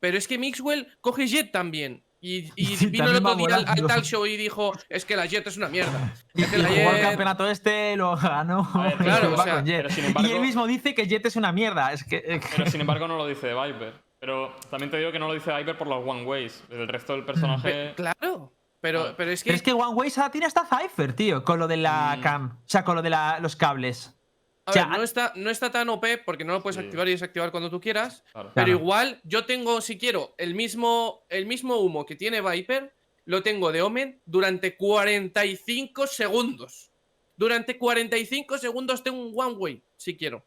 Pero 0.01 0.19
es 0.19 0.27
que 0.27 0.37
Mixwell 0.37 0.89
coge 1.01 1.29
Jet 1.29 1.53
también. 1.53 2.03
Y, 2.21 2.51
y 2.57 2.67
Sí, 2.77 2.87
vino 2.87 3.09
el 3.09 3.17
otro 3.19 3.37
día 3.37 3.47
al, 3.47 3.53
al 3.53 3.65
volando. 3.67 3.87
talk 3.87 4.03
show 4.03 4.27
y 4.27 4.37
dijo: 4.37 4.73
Es 4.89 5.05
que 5.05 5.15
la 5.15 5.27
Jet 5.27 5.47
es 5.47 5.57
una 5.57 5.69
mierda. 5.69 6.13
Y, 6.35 6.43
Es 6.43 6.49
que 6.51 6.59
y 6.59 6.63
la 6.63 6.69
jugó 6.71 6.91
el 6.91 7.03
campeonato 7.03 7.49
este, 7.49 7.95
lo 7.97 8.17
ganó. 8.17 8.69
Ver, 8.75 8.95
y 9.01 9.05
claro, 9.05 9.31
va 9.31 9.37
o 9.39 9.45
sea, 9.45 9.55
con 9.55 9.65
Jet. 9.67 9.77
pero 9.77 9.91
sin 9.91 10.05
y 10.05 10.07
embargo- 10.09 10.29
él 10.35 10.41
mismo 10.41 10.67
dice 10.67 10.93
que 10.93 11.07
Jet 11.07 11.25
es 11.27 11.37
una 11.37 11.53
mierda. 11.53 11.93
Es 11.93 12.03
que. 12.03 12.17
es 12.27 12.41
que- 12.45 12.49
Pero 12.57 12.69
sin 12.69 12.81
embargo 12.81 13.07
no 13.07 13.17
lo 13.17 13.29
dice 13.29 13.47
de 13.47 13.55
Viper. 13.55 14.03
Pero 14.25 14.55
también 14.71 14.91
te 14.91 14.97
digo 14.97 15.13
que 15.13 15.19
no 15.19 15.29
lo 15.29 15.35
dice 15.35 15.55
Viper 15.55 15.77
por 15.77 15.87
los 15.87 16.03
One 16.03 16.25
Ways. 16.25 16.65
El 16.71 16.89
resto 16.89 17.13
del 17.13 17.27
personaje. 17.27 17.71
Pe- 17.89 17.95
claro. 17.95 18.51
Pero, 18.81 19.15
pero 19.19 19.31
es 19.31 19.43
que. 19.45 19.49
Pero 19.51 19.57
es 19.57 19.63
que 19.63 19.73
One 19.75 19.93
Way 19.95 20.13
ahora 20.17 20.31
tiene 20.31 20.47
hasta 20.47 20.65
Cypher, 20.65 21.13
tío, 21.13 21.45
con 21.45 21.59
lo 21.59 21.69
de 21.69 21.77
la 21.77 22.17
Mm. 22.17 22.21
cam. 22.23 22.59
O 22.61 22.63
sea, 22.69 22.85
con 22.85 22.97
lo 22.97 23.03
de 23.03 23.11
la- 23.11 23.39
los 23.41 23.55
cables. 23.55 24.17
a 24.65 24.71
o 24.71 24.73
sea, 24.73 24.87
ver, 24.87 24.97
no, 24.97 25.05
está, 25.05 25.33
no 25.37 25.51
está 25.51 25.71
tan 25.71 25.91
OP 25.91 26.17
porque 26.25 26.43
no 26.43 26.55
lo 26.55 26.63
puedes 26.63 26.77
Sí. 26.77 26.85
activar 26.87 27.07
y 27.07 27.11
desactivar 27.11 27.51
cuando 27.51 27.69
tú 27.69 27.79
quieras. 27.83 28.25
Claro. 28.33 28.51
Pero 28.55 28.65
Claro. 28.65 28.79
igual 28.81 29.21
yo 29.25 29.45
tengo, 29.45 29.83
si 29.83 29.99
quiero, 29.99 30.35
el 30.39 30.55
mismo, 30.55 31.21
el 31.29 31.45
mismo 31.45 31.77
humo 31.77 32.07
que 32.07 32.17
tiene 32.17 32.41
Viper, 32.41 32.95
lo 33.27 33.43
tengo 33.43 33.73
de 33.73 33.83
Omen 33.83 34.23
durante 34.25 34.75
45 34.75 36.07
segundos. 36.07 36.91
Durante 37.37 37.77
45 37.77 38.57
segundos 38.57 39.03
tengo 39.03 39.19
un 39.23 39.35
one 39.37 39.55
way, 39.57 39.83
si 39.99 40.17
quiero. 40.17 40.43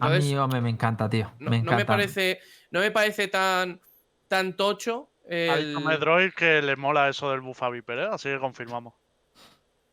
a 0.00 0.08
mí, 0.08 0.34
hombre, 0.36 0.60
me 0.62 0.70
encanta, 0.70 1.08
tío. 1.10 1.30
no, 1.38 1.50
me 1.50 1.58
no 1.58 1.62
encanta. 1.64 1.76
me 1.76 1.84
parece, 1.84 2.40
no 2.74 2.80
me 2.80 2.90
parece 2.90 3.28
tan, 3.28 3.80
tan 4.28 4.52
tocho. 4.54 5.08
Ha 5.26 5.32
el- 5.32 5.68
dicho 5.68 5.80
Medroid 5.80 6.32
que 6.34 6.60
le 6.60 6.74
mola 6.76 7.08
eso 7.08 7.30
del 7.30 7.40
buff 7.40 7.62
a 7.62 7.70
Viper, 7.70 7.98
¿eh? 8.00 8.08
así 8.12 8.28
que 8.28 8.38
confirmamos. 8.38 8.92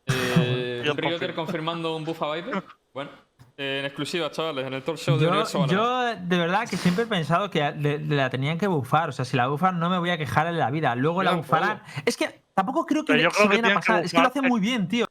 Eh, 0.06 0.82
Yo 0.84 0.92
Rioter 0.94 1.32
confirmando 1.34 1.96
un 1.96 2.04
buff 2.04 2.20
a 2.22 2.34
Viper. 2.34 2.62
Bueno, 2.92 3.10
eh, 3.56 3.78
en 3.80 3.86
exclusiva, 3.86 4.30
chavales, 4.30 4.66
en 4.66 4.74
el 4.74 4.82
talk 4.82 4.96
show 4.96 5.16
de 5.16 5.22
Yo, 5.24 5.28
Universo 5.30 5.66
yo, 5.66 6.04
de 6.16 6.38
verdad 6.38 6.68
que 6.68 6.76
siempre 6.76 7.04
he 7.04 7.06
pensado 7.06 7.48
que 7.50 7.60
le- 7.78 7.98
le 8.00 8.16
la 8.16 8.28
tenían 8.30 8.58
que 8.58 8.66
bufar. 8.66 9.08
O 9.10 9.12
sea, 9.12 9.24
si 9.24 9.36
la 9.36 9.46
bufan 9.46 9.78
no 9.78 9.88
me 9.88 9.98
voy 9.98 10.10
a 10.10 10.18
quejar 10.18 10.48
en 10.48 10.58
la 10.58 10.70
vida. 10.70 10.94
Luego 10.96 11.22
la 11.22 11.32
bufarán. 11.32 11.82
Es 12.04 12.16
que 12.16 12.42
tampoco 12.52 12.84
creo 12.84 13.04
que 13.04 13.12
Pero 13.14 13.22
yo 13.22 13.30
se 13.30 13.42
que 13.42 13.48
vayan 13.48 13.64
a 13.64 13.68
que 13.68 13.74
pasar. 13.76 14.04
Es 14.04 14.10
que 14.12 14.18
lo 14.20 14.26
hacen 14.26 14.44
es- 14.44 14.50
muy 14.50 14.60
bien, 14.60 14.88
tío. 14.88 15.06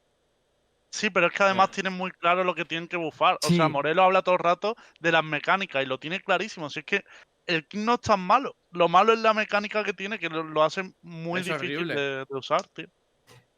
Sí, 0.92 1.10
pero 1.10 1.28
es 1.28 1.34
que 1.34 1.44
además 1.44 1.72
tienen 1.72 1.94
muy 1.94 2.12
claro 2.12 2.44
lo 2.44 2.54
que 2.54 2.66
tienen 2.66 2.88
que 2.88 2.98
bufar. 2.98 3.36
O 3.44 3.48
Sí. 3.48 3.56
sea, 3.56 3.70
Morelo 3.70 4.04
habla 4.04 4.22
todo 4.22 4.36
el 4.36 4.40
rato 4.40 4.76
de 5.00 5.12
las 5.12 5.24
mecánicas 5.24 5.82
y 5.82 5.86
lo 5.86 5.98
tiene 6.00 6.20
clarísimo. 6.20 6.70
Si 6.70 6.80
es 6.80 6.86
que 6.86 7.04
el 7.48 7.66
kit 7.68 7.80
no 7.82 7.94
es 7.96 8.02
tan 8.02 8.20
malo. 8.20 8.56
Lo 8.72 8.88
malo 8.90 9.14
es 9.14 9.20
la 9.20 9.34
mecánica 9.34 9.84
que 9.84 9.94
tiene, 9.94 10.20
que 10.20 10.30
lo, 10.30 10.44
lo 10.44 10.64
hace 10.64 10.94
muy 11.02 11.40
Es 11.40 11.46
difícil 11.48 11.88
de, 11.88 11.96
de 11.96 12.26
usar, 12.30 12.68
tío. 12.68 12.88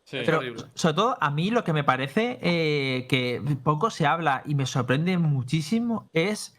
Sí. 0.05 0.17
Es 0.17 0.25
Pero 0.25 0.38
horrible. 0.39 0.63
sobre 0.75 0.93
todo 0.95 1.17
a 1.19 1.31
mí 1.31 1.49
lo 1.49 1.63
que 1.63 1.73
me 1.73 1.84
parece 1.84 2.38
eh, 2.41 3.07
que 3.09 3.41
poco 3.63 3.89
se 3.89 4.05
habla 4.05 4.43
y 4.45 4.53
me 4.53 4.65
sorprende 4.65 5.17
muchísimo 5.17 6.09
es 6.13 6.55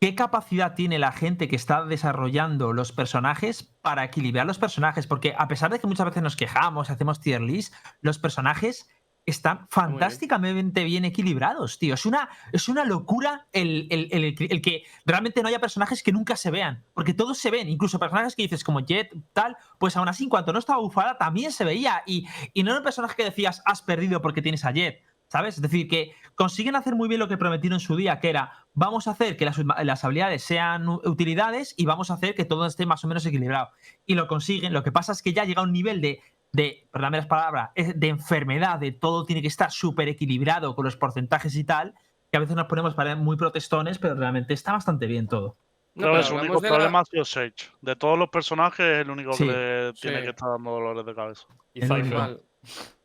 qué 0.00 0.14
capacidad 0.14 0.74
tiene 0.74 0.98
la 1.00 1.10
gente 1.10 1.48
que 1.48 1.56
está 1.56 1.84
desarrollando 1.84 2.72
los 2.72 2.92
personajes 2.92 3.64
para 3.82 4.04
equilibrar 4.04 4.46
los 4.46 4.58
personajes. 4.58 5.06
Porque 5.08 5.34
a 5.36 5.48
pesar 5.48 5.70
de 5.72 5.80
que 5.80 5.86
muchas 5.88 6.06
veces 6.06 6.22
nos 6.22 6.36
quejamos, 6.36 6.88
hacemos 6.88 7.20
tier 7.20 7.40
list, 7.40 7.74
los 8.00 8.18
personajes 8.18 8.88
están 9.26 9.66
fantásticamente 9.70 10.84
bien 10.84 11.04
equilibrados, 11.04 11.78
tío. 11.78 11.94
Es 11.94 12.06
una, 12.06 12.28
es 12.52 12.68
una 12.68 12.84
locura 12.84 13.46
el, 13.52 13.86
el- 13.90 14.08
el- 14.10 14.34
el 14.50 14.62
que 14.62 14.84
realmente 15.04 15.42
no 15.42 15.48
haya 15.48 15.60
personajes 15.60 16.02
que 16.02 16.12
nunca 16.12 16.34
se 16.36 16.50
vean. 16.50 16.84
Porque 16.94 17.12
todos 17.14 17.36
se 17.38 17.50
ven, 17.50 17.68
incluso 17.68 17.98
personajes 17.98 18.34
que 18.34 18.42
dices 18.42 18.64
como 18.64 18.80
Jet, 18.80 19.10
tal, 19.32 19.56
pues 19.78 19.96
aún 19.96 20.08
así, 20.08 20.24
en 20.24 20.30
cuanto 20.30 20.52
no 20.52 20.58
estaba 20.58 20.80
bufada, 20.80 21.18
también 21.18 21.52
se 21.52 21.64
veía. 21.64 22.02
Y, 22.06 22.26
y 22.54 22.62
no 22.62 22.70
era 22.70 22.78
un 22.78 22.84
personaje 22.84 23.16
que 23.16 23.24
decías, 23.24 23.62
has 23.66 23.82
perdido 23.82 24.22
porque 24.22 24.40
tienes 24.42 24.64
a 24.64 24.72
Jet. 24.72 25.02
¿Sabes? 25.30 25.56
Es 25.56 25.60
decir, 25.60 25.88
que 25.88 26.12
consiguen 26.36 26.74
hacer 26.74 26.94
muy 26.94 27.06
bien 27.06 27.18
lo 27.18 27.28
que 27.28 27.36
prometieron 27.36 27.74
en 27.76 27.80
su 27.80 27.96
día, 27.96 28.18
que 28.18 28.30
era, 28.30 28.64
vamos 28.72 29.08
a 29.08 29.10
hacer 29.10 29.36
que 29.36 29.44
las, 29.44 29.58
las 29.84 30.02
habilidades 30.02 30.42
sean 30.42 30.88
utilidades 30.88 31.74
y 31.76 31.84
vamos 31.84 32.10
a 32.10 32.14
hacer 32.14 32.34
que 32.34 32.46
todo 32.46 32.64
esté 32.64 32.86
más 32.86 33.04
o 33.04 33.08
menos 33.08 33.26
equilibrado. 33.26 33.68
Y 34.06 34.14
lo 34.14 34.26
consiguen. 34.26 34.72
Lo 34.72 34.82
que 34.82 34.90
pasa 34.90 35.12
es 35.12 35.20
que 35.20 35.34
ya 35.34 35.44
llega 35.44 35.60
a 35.60 35.64
un 35.64 35.72
nivel 35.72 36.00
de, 36.00 36.22
de 36.52 36.88
perdóname 36.90 37.18
las 37.18 37.26
palabras, 37.26 37.70
de 37.74 38.08
enfermedad, 38.08 38.78
de 38.78 38.92
todo 38.92 39.24
tiene 39.24 39.42
que 39.42 39.48
estar 39.48 39.70
súper 39.70 40.08
equilibrado 40.08 40.74
con 40.74 40.84
los 40.84 40.96
porcentajes 40.96 41.54
y 41.56 41.64
tal, 41.64 41.94
que 42.30 42.36
a 42.36 42.40
veces 42.40 42.56
nos 42.56 42.66
ponemos 42.66 42.94
para 42.94 43.16
muy 43.16 43.36
protestones, 43.36 43.98
pero 43.98 44.14
realmente 44.14 44.54
está 44.54 44.72
bastante 44.72 45.06
bien 45.06 45.28
todo. 45.28 45.56
No, 45.94 46.02
Creo 46.02 46.12
pero 46.12 46.22
que 46.22 46.28
su 46.28 46.34
único 46.36 46.60
problema 46.60 47.00
ha 47.00 47.04
sido 47.04 47.24
Sage. 47.24 47.54
De 47.80 47.96
todos 47.96 48.18
los 48.18 48.28
personajes, 48.30 48.86
es 48.86 48.98
el 49.00 49.10
único 49.10 49.32
Sí. 49.32 49.46
que 49.46 49.52
le 49.52 49.92
tiene 49.94 50.22
que 50.22 50.30
estar 50.30 50.48
dando 50.50 50.70
dolores 50.70 51.04
de 51.04 51.14
cabeza. 51.14 51.46
Y 51.74 51.80
Cypher. 51.80 52.40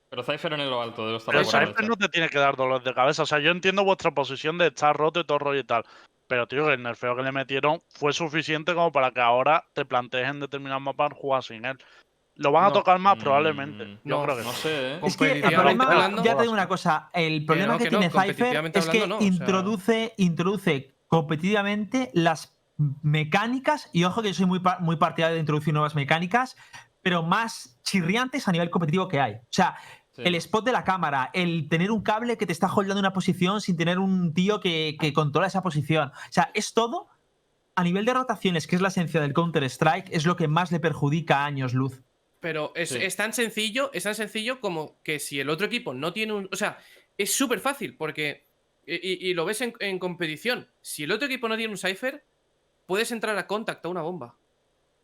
Pero 0.09 0.23
Cypher 0.23 0.53
en 0.53 0.59
el 0.59 0.73
alto, 0.73 1.07
de 1.07 1.13
los 1.13 1.23
Pero. 1.23 1.43
Cypher 1.43 1.87
no 1.87 1.95
te 1.95 2.07
tiene 2.09 2.29
que 2.29 2.37
dar 2.37 2.55
dolores 2.55 2.83
de 2.83 2.93
cabeza. 2.93 3.23
O 3.23 3.25
sea, 3.25 3.39
yo 3.39 3.49
entiendo 3.49 3.83
vuestra 3.83 4.11
posición 4.11 4.59
de 4.59 4.67
estar 4.67 4.95
roto 4.95 5.19
y 5.19 5.23
todo 5.23 5.39
rollo 5.39 5.59
y 5.59 5.63
tal. 5.63 5.83
Pero, 6.27 6.47
tío, 6.47 6.67
que 6.67 6.73
el 6.73 6.83
nerfeo 6.83 7.15
que 7.15 7.23
le 7.23 7.31
metieron 7.31 7.81
fue 7.89 8.13
suficiente 8.13 8.75
como 8.75 8.91
para 8.91 9.11
que 9.11 9.21
ahora 9.21 9.65
te 9.73 9.85
plantees 9.85 10.29
en 10.29 10.39
determinados 10.39 10.83
mapas 10.83 11.13
jugar 11.13 11.43
sin 11.43 11.65
él. 11.65 11.77
Lo 12.35 12.51
van 12.51 12.65
a 12.65 12.67
No. 12.69 12.73
tocar 12.73 12.97
más, 12.99 13.17
Mm, 13.17 13.19
probablemente. 13.21 13.99
Yo 14.03 14.17
no, 14.17 14.23
creo 14.23 14.37
que 14.37 14.43
No 14.43 14.51
sé, 14.53 14.93
¿eh? 14.95 14.99
Es 15.03 15.15
que 15.17 15.31
el 15.39 15.53
problema, 15.53 15.83
hablando- 15.85 16.23
ya 16.23 16.35
te 16.35 16.41
digo 16.41 16.53
una 16.53 16.67
cosa, 16.67 17.09
el 17.13 17.45
problema 17.45 17.73
no, 17.73 17.77
que, 17.77 17.85
que 17.85 17.91
no, 17.91 17.99
tiene 17.99 18.11
Cypher 18.11 18.31
es 18.73 18.85
que 18.89 19.01
hablando 19.03 19.07
no, 19.07 19.15
o 19.17 19.19
sea- 19.19 19.27
introduce, 19.27 20.13
introduce 20.17 20.95
competitivamente 21.07 22.09
las 22.13 22.55
mecánicas, 23.03 23.89
y 23.93 24.03
ojo 24.03 24.21
que 24.21 24.29
yo 24.29 24.33
soy 24.33 24.45
muy, 24.47 24.61
muy 24.79 24.95
partidario 24.95 25.35
de 25.35 25.39
introducir 25.41 25.73
nuevas 25.73 25.93
mecánicas, 25.95 26.55
pero 27.01 27.21
más 27.21 27.77
chirriantes 27.83 28.47
a 28.47 28.51
nivel 28.51 28.69
competitivo 28.69 29.07
que 29.07 29.19
hay. 29.19 29.33
O 29.35 29.39
sea, 29.51 29.75
Sí. 30.15 30.21
el 30.25 30.35
spot 30.35 30.63
de 30.65 30.71
la 30.71 30.83
cámara, 30.83 31.29
el 31.33 31.67
tener 31.69 31.91
un 31.91 32.01
cable 32.01 32.37
que 32.37 32.45
te 32.45 32.51
está 32.53 32.71
holdando 32.71 32.99
una 32.99 33.13
posición 33.13 33.61
sin 33.61 33.75
tener 33.77 33.97
un 33.99 34.33
tío 34.33 34.59
que, 34.59 34.95
que 34.99 35.11
controla 35.11 35.47
esa 35.47 35.63
posición. 35.63 36.09
O 36.09 36.31
sea, 36.31 36.51
es 36.53 36.73
todo 36.73 37.07
a 37.75 37.83
nivel 37.83 38.05
de 38.05 38.13
rotaciones, 38.13 38.67
que 38.67 38.75
es 38.75 38.81
la 38.81 38.89
esencia 38.89 39.19
del 39.21 39.33
Counter-Strike, 39.33 40.09
es 40.11 40.25
lo 40.27 40.35
que 40.35 40.47
más 40.47 40.71
le 40.71 40.79
perjudica 40.79 41.39
a 41.39 41.45
años 41.45 41.73
luz. 41.73 42.01
Pero 42.43 42.73
es, 42.75 42.89
Sí. 42.89 42.99
es 43.01 43.15
tan 43.15 43.31
sencillo, 43.31 43.89
es 43.93 44.03
tan 44.03 44.15
sencillo 44.15 44.59
como 44.59 45.01
que 45.01 45.17
si 45.19 45.39
el 45.39 45.49
otro 45.49 45.65
equipo 45.65 45.93
no 45.93 46.11
tiene 46.11 46.33
un. 46.33 46.49
O 46.51 46.55
sea, 46.57 46.77
es 47.17 47.33
súper 47.33 47.59
fácil 47.61 47.95
porque. 47.95 48.45
Y, 48.85 49.33
lo 49.33 49.45
ves 49.45 49.61
en, 49.61 49.73
en 49.79 49.97
competición. 49.97 50.67
Si 50.81 51.03
el 51.05 51.11
otro 51.13 51.25
equipo 51.27 51.47
no 51.47 51.55
tiene 51.55 51.71
un 51.71 51.77
Cypher, 51.77 52.25
puedes 52.85 53.13
entrar 53.13 53.37
a 53.37 53.47
contact 53.47 53.85
a 53.85 53.87
una 53.87 54.01
bomba. 54.01 54.35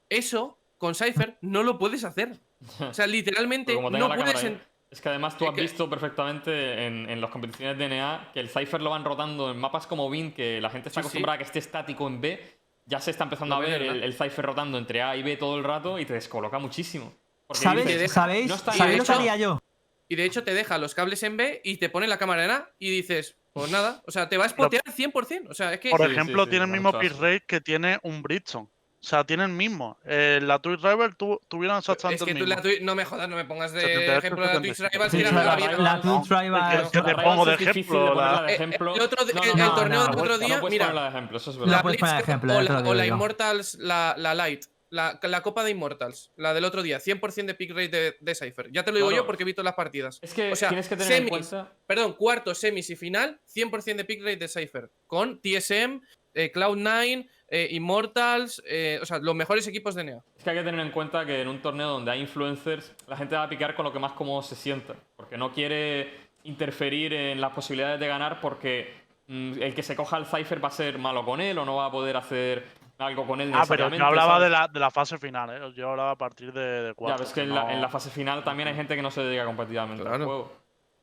Eso, 0.09 0.57
con 0.77 0.95
Cypher, 0.95 1.37
no 1.41 1.63
lo 1.63 1.79
puedes 1.79 2.03
hacer. 2.03 2.33
O 2.81 2.93
sea, 2.93 3.07
literalmente 3.07 3.73
no 3.73 3.89
la 3.89 4.15
puedes. 4.17 4.43
en- 4.43 4.61
Es 4.91 4.99
que 4.99 5.07
además 5.07 5.37
tú 5.37 5.47
has 5.47 5.53
que- 5.55 5.61
visto 5.61 5.89
perfectamente 5.89 6.87
en, 6.87 7.09
en 7.09 7.21
las 7.21 7.29
competiciones 7.29 7.77
de 7.77 7.87
NA 7.87 8.31
que 8.33 8.41
el 8.41 8.49
Cypher 8.49 8.81
lo 8.81 8.89
van 8.89 9.05
rotando 9.05 9.49
en 9.49 9.57
mapas 9.57 9.87
como 9.87 10.09
Bin, 10.09 10.33
que 10.33 10.59
la 10.59 10.69
gente 10.69 10.89
está 10.89 10.99
Sí, 10.99 11.03
sí. 11.03 11.07
acostumbrada 11.07 11.35
a 11.35 11.37
que 11.37 11.45
esté 11.45 11.59
estático 11.59 12.05
en 12.07 12.19
B. 12.19 12.59
Ya 12.85 12.99
se 12.99 13.11
está 13.11 13.23
empezando 13.23 13.55
a 13.55 13.59
ver 13.59 13.81
el, 13.81 14.03
el 14.03 14.13
Cypher 14.13 14.43
rotando 14.45 14.77
entre 14.77 15.01
A 15.03 15.15
y 15.15 15.23
B 15.23 15.37
todo 15.37 15.57
el 15.57 15.63
rato 15.63 15.99
y 15.99 16.05
te 16.05 16.13
descoloca 16.13 16.59
muchísimo. 16.59 17.13
Porque 17.49 17.63
¿Sabéis, 17.63 18.11
¿sabéis, 18.11 18.47
no 18.47 18.53
está- 18.55 18.73
¿sabéis 18.73 18.99
lo 18.99 19.03
que 19.05 19.11
hecho- 19.11 19.19
haría 19.19 19.35
yo? 19.37 19.59
Y 20.07 20.15
de 20.15 20.25
hecho 20.25 20.43
te 20.43 20.53
deja 20.53 20.77
los 20.77 20.93
cables 20.93 21.23
en 21.23 21.35
B 21.35 21.61
y 21.63 21.77
te 21.77 21.89
pone 21.89 22.05
la 22.07 22.19
cámara 22.19 22.45
en 22.45 22.51
A 22.51 22.69
y 22.77 22.91
dices, 22.91 23.37
pues 23.53 23.71
nada. 23.71 24.03
O 24.05 24.11
sea, 24.11 24.29
te 24.29 24.37
va 24.37 24.45
a 24.45 24.49
spotear 24.49 24.83
100%. 24.95 25.49
O 25.49 25.53
sea, 25.55 25.73
es 25.73 25.79
que. 25.79 25.89
Por 25.89 26.05
Sí, 26.05 26.11
ejemplo, 26.11 26.43
sí, 26.43 26.51
tiene 26.51 26.65
el 26.65 26.71
mismo 26.71 26.89
mucho 26.89 26.99
pick 26.99 27.13
rate 27.19 27.43
que 27.47 27.59
tiene 27.59 27.97
un 28.03 28.21
Bridgestone. 28.21 28.65
O 29.01 29.03
sea, 29.07 29.23
tiene 29.23 29.45
el 29.45 29.49
mismo. 29.51 29.97
Eh, 30.05 30.39
la 30.43 30.59
Twitch 30.59 30.81
Rival 30.81 31.15
tu- 31.15 31.39
tuvieron 31.47 31.77
exactamente 31.77 32.15
Es 32.23 32.25
que 32.25 32.31
el 32.31 32.37
tú 32.37 32.43
mismo. 32.45 32.55
la 32.55 32.61
Twitch- 32.61 32.81
no 32.81 32.95
me 32.95 33.05
jodas, 33.05 33.29
no 33.29 33.35
me 33.35 33.45
pongas 33.45 33.71
de 33.71 33.81
78, 33.81 34.17
ejemplo 34.19 34.45
la 34.45 34.51
Twitch 34.59 34.75
75. 34.75 34.91
Rivals 34.93 35.11
Sí, 35.11 35.17
una 35.21 35.31
la 35.43 35.55
mierda. 35.55 35.71
Rival- 35.77 35.83
La 35.83 36.01
Twitch 36.01 36.29
No, 36.29 36.39
Rival. 36.41 36.81
es 36.83 36.89
que 36.89 37.01
te 37.01 37.13
La 37.13 37.23
pongo 37.23 37.45
de 37.45 37.53
ejemplo, 37.55 38.13
la- 38.15 38.45
Eh, 38.51 38.55
el 38.59 38.63
otro- 39.01 39.25
No, 39.33 39.41
el- 39.43 39.57
no, 39.57 39.65
el 39.65 39.73
torneo 39.73 40.01
del 40.03 40.09
otro 40.15 40.25
no 40.27 40.37
día, 40.37 40.59
puedes 40.59 40.71
mira. 40.71 40.85
ponerla 40.87 41.03
de 41.03 41.09
ejemplo, 41.09 41.37
eso 41.37 41.51
es 41.51 41.55
La 41.57 41.65
verdad. 41.65 41.81
puedes 41.81 41.99
poner 41.99 42.15
de 42.15 42.17
BlizzCon 42.17 42.29
ejemplo, 42.33 42.53
o 42.53 42.57
te 42.57 42.63
la, 42.73 42.77
digo 42.77 42.89
o 42.89 42.93
la 42.93 43.05
yo. 43.05 43.13
Immortals, 43.13 43.75
la, 43.79 44.15
la 44.17 44.33
Light, 44.35 44.65
la, 44.89 45.19
la 45.21 45.41
Copa 45.41 45.63
de 45.63 45.71
Immortals, 45.71 46.31
la 46.35 46.53
del 46.53 46.65
otro 46.65 46.81
día, 46.83 46.99
100% 46.99 47.45
de 47.45 47.53
pick 47.53 47.71
rate 47.71 47.89
de, 47.89 48.17
de 48.19 48.35
Cypher. 48.35 48.71
Ya 48.71 48.83
te 48.83 48.91
lo 48.91 48.97
digo 48.97 49.11
yo 49.11 49.25
porque 49.25 49.43
he 49.43 49.45
visto 49.45 49.63
las 49.63 49.75
partidas. 49.75 50.19
Es 50.21 50.33
que 50.33 50.51
O 50.51 50.55
sea, 50.55 50.69
tienes 50.69 50.87
que 50.87 50.95
tener 50.95 51.11
en 51.11 51.17
semis, 51.17 51.29
cuenta. 51.29 51.73
Perdón, 51.85 52.13
cuarto, 52.13 52.53
semis 52.55 52.89
y 52.89 52.95
final, 52.95 53.39
100% 53.53 53.95
de 53.95 54.05
pick 54.05 54.21
rate 54.21 54.37
de 54.37 54.47
Cypher. 54.47 54.89
Con 55.07 55.39
TSM, 55.41 56.01
eh, 56.33 56.51
Cloud9, 56.53 57.27
eh, 57.49 57.67
Immortals, 57.71 58.61
eh, 58.65 58.99
o 59.01 59.05
sea, 59.05 59.19
los 59.19 59.35
mejores 59.35 59.67
equipos 59.67 59.95
de 59.95 60.03
NEA. 60.03 60.23
Es 60.37 60.43
que 60.43 60.49
hay 60.51 60.57
que 60.57 60.63
tener 60.63 60.79
en 60.79 60.91
cuenta 60.91 61.25
que 61.25 61.41
en 61.41 61.47
un 61.47 61.61
torneo 61.61 61.89
donde 61.89 62.11
hay 62.11 62.21
influencers, 62.21 62.93
la 63.07 63.17
gente 63.17 63.35
va 63.35 63.43
a 63.43 63.49
picar 63.49 63.75
con 63.75 63.85
lo 63.85 63.93
que 63.93 63.99
más 63.99 64.13
cómodo 64.13 64.41
se 64.41 64.55
sienta. 64.55 64.95
Porque 65.15 65.37
no 65.37 65.51
quiere 65.51 66.29
interferir 66.43 67.13
en 67.13 67.41
las 67.41 67.51
posibilidades 67.51 67.99
de 67.99 68.07
ganar 68.07 68.39
porque 68.39 68.93
mm, 69.27 69.61
el 69.61 69.75
que 69.75 69.83
se 69.83 69.95
coja 69.95 70.17
el 70.17 70.25
Cypher 70.25 70.63
va 70.63 70.69
a 70.69 70.71
ser 70.71 70.97
malo 70.97 71.25
con 71.25 71.41
él 71.41 71.57
o 71.57 71.65
no 71.65 71.75
va 71.75 71.87
a 71.87 71.91
poder 71.91 72.15
hacer 72.15 72.65
algo 72.99 73.25
con 73.25 73.41
él 73.41 73.51
Ah, 73.53 73.63
pero 73.67 73.89
yo 73.89 74.05
hablaba 74.05 74.33
¿sabes? 74.33 74.43
de 74.45 74.49
la, 74.49 74.67
de 74.67 74.79
la 74.79 74.91
fase 74.91 75.17
final, 75.17 75.49
¿eh? 75.49 75.73
Yo 75.75 75.89
hablaba 75.91 76.11
a 76.11 76.17
partir 76.17 76.51
de, 76.53 76.61
de 76.83 76.93
Ya, 76.99 77.15
ves 77.15 77.31
que 77.33 77.41
en, 77.41 77.53
la, 77.55 77.73
en 77.73 77.81
la 77.81 77.89
fase 77.89 78.09
final 78.09 78.43
también 78.43 78.67
hay 78.67 78.75
gente 78.75 78.95
que 78.95 79.01
no 79.01 79.09
se 79.11 79.21
dedica 79.23 79.45
competitivamente 79.45 80.01
al 80.03 80.07
Claro. 80.09 80.25
juego. 80.25 80.51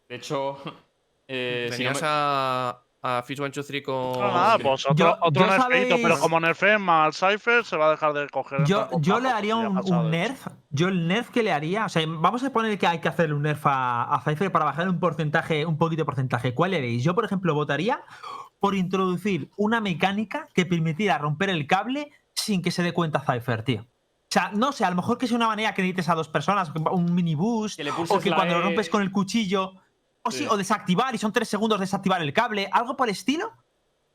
De 0.09 0.17
hecho, 0.17 0.59
eh, 1.29 1.69
si 1.73 1.85
no 1.85 1.93
Tenías 1.93 2.03
me- 2.03 2.09
a, 2.11 2.79
a 3.03 3.23
Fish 3.23 3.41
One 3.41 3.51
Two 3.51 3.63
Three 3.65 3.83
con. 3.83 4.13
No, 4.13 4.33
nada, 4.33 4.57
sí. 4.57 4.63
pues 4.63 4.85
otro, 4.85 4.95
Yo- 4.97 5.19
otro 5.21 5.47
yo 5.47 5.51
nerfeito, 5.51 5.97
pero 6.03 6.19
como 6.19 6.39
nerfeen 6.39 6.81
más 6.83 7.23
al 7.23 7.33
Cypher, 7.33 7.65
se 7.65 7.77
va 7.77 7.87
a 7.89 7.91
dejar 7.93 8.13
de 8.13 8.29
coger. 8.29 8.65
Yo, 8.65 8.89
yo 9.01 9.19
le 9.21 9.29
haría 9.31 9.57
un, 9.57 9.79
un 9.79 10.11
nerf. 10.11 10.47
Yo 10.71 10.89
el 10.89 11.09
nerf 11.09 11.31
que 11.31 11.43
le 11.43 11.53
haría. 11.53 11.87
O 11.87 11.89
sea, 11.89 12.03
vamos 12.07 12.45
a 12.45 12.51
poner 12.53 12.79
que 12.79 12.87
hay 12.87 13.01
que 13.01 13.09
hacerle 13.09 13.35
un 13.35 13.43
nerf 13.43 13.65
a, 13.67 14.03
a 14.15 14.21
Cypher 14.21 14.53
para 14.53 14.65
bajar 14.67 14.89
un 14.89 15.01
porcentaje, 15.01 15.65
un 15.65 15.79
poquito 15.79 16.03
de 16.03 16.05
porcentaje. 16.07 16.53
¿Cuál 16.53 16.75
haréis? 16.75 17.03
Yo, 17.03 17.15
por 17.15 17.25
ejemplo, 17.25 17.55
votaría 17.55 18.01
por 18.59 18.75
introducir 18.75 19.51
una 19.57 19.81
mecánica 19.81 20.49
que 20.55 20.67
permitiera 20.67 21.19
romper 21.19 21.51
el 21.51 21.67
cable 21.67 22.11
sin 22.35 22.63
que 22.63 22.71
se 22.71 22.83
dé 22.83 22.93
cuenta 22.93 23.21
Cypher, 23.21 23.63
tío. 23.63 23.83
O 23.83 24.29
sea, 24.31 24.51
no 24.53 24.73
sé, 24.73 24.85
a 24.85 24.91
lo 24.91 24.97
mejor 24.97 25.19
que 25.19 25.27
sea 25.27 25.37
una 25.37 25.47
manera 25.47 25.73
que 25.73 25.83
necesites 25.83 26.09
a 26.09 26.15
dos 26.15 26.29
personas, 26.29 26.73
un 26.91 27.15
mini 27.15 27.35
boost, 27.35 27.77
Que 27.77 27.85
le 27.85 27.91
o 27.93 28.19
que 28.21 28.33
cuando 28.33 28.55
lo 28.55 28.61
E. 28.61 28.65
rompes 28.65 28.89
con 28.91 29.03
el 29.03 29.13
cuchillo, 29.13 29.75
o, 30.23 30.31
sí, 30.31 30.39
Sí. 30.39 30.47
o 30.51 30.57
desactivar 30.57 31.15
y 31.15 31.19
son 31.19 31.33
tres 31.33 31.49
segundos 31.49 31.79
desactivar 31.79 32.21
el 32.21 32.33
cable, 32.33 32.69
algo 32.73 32.97
por 32.97 33.09
el 33.09 33.13
estilo. 33.13 33.53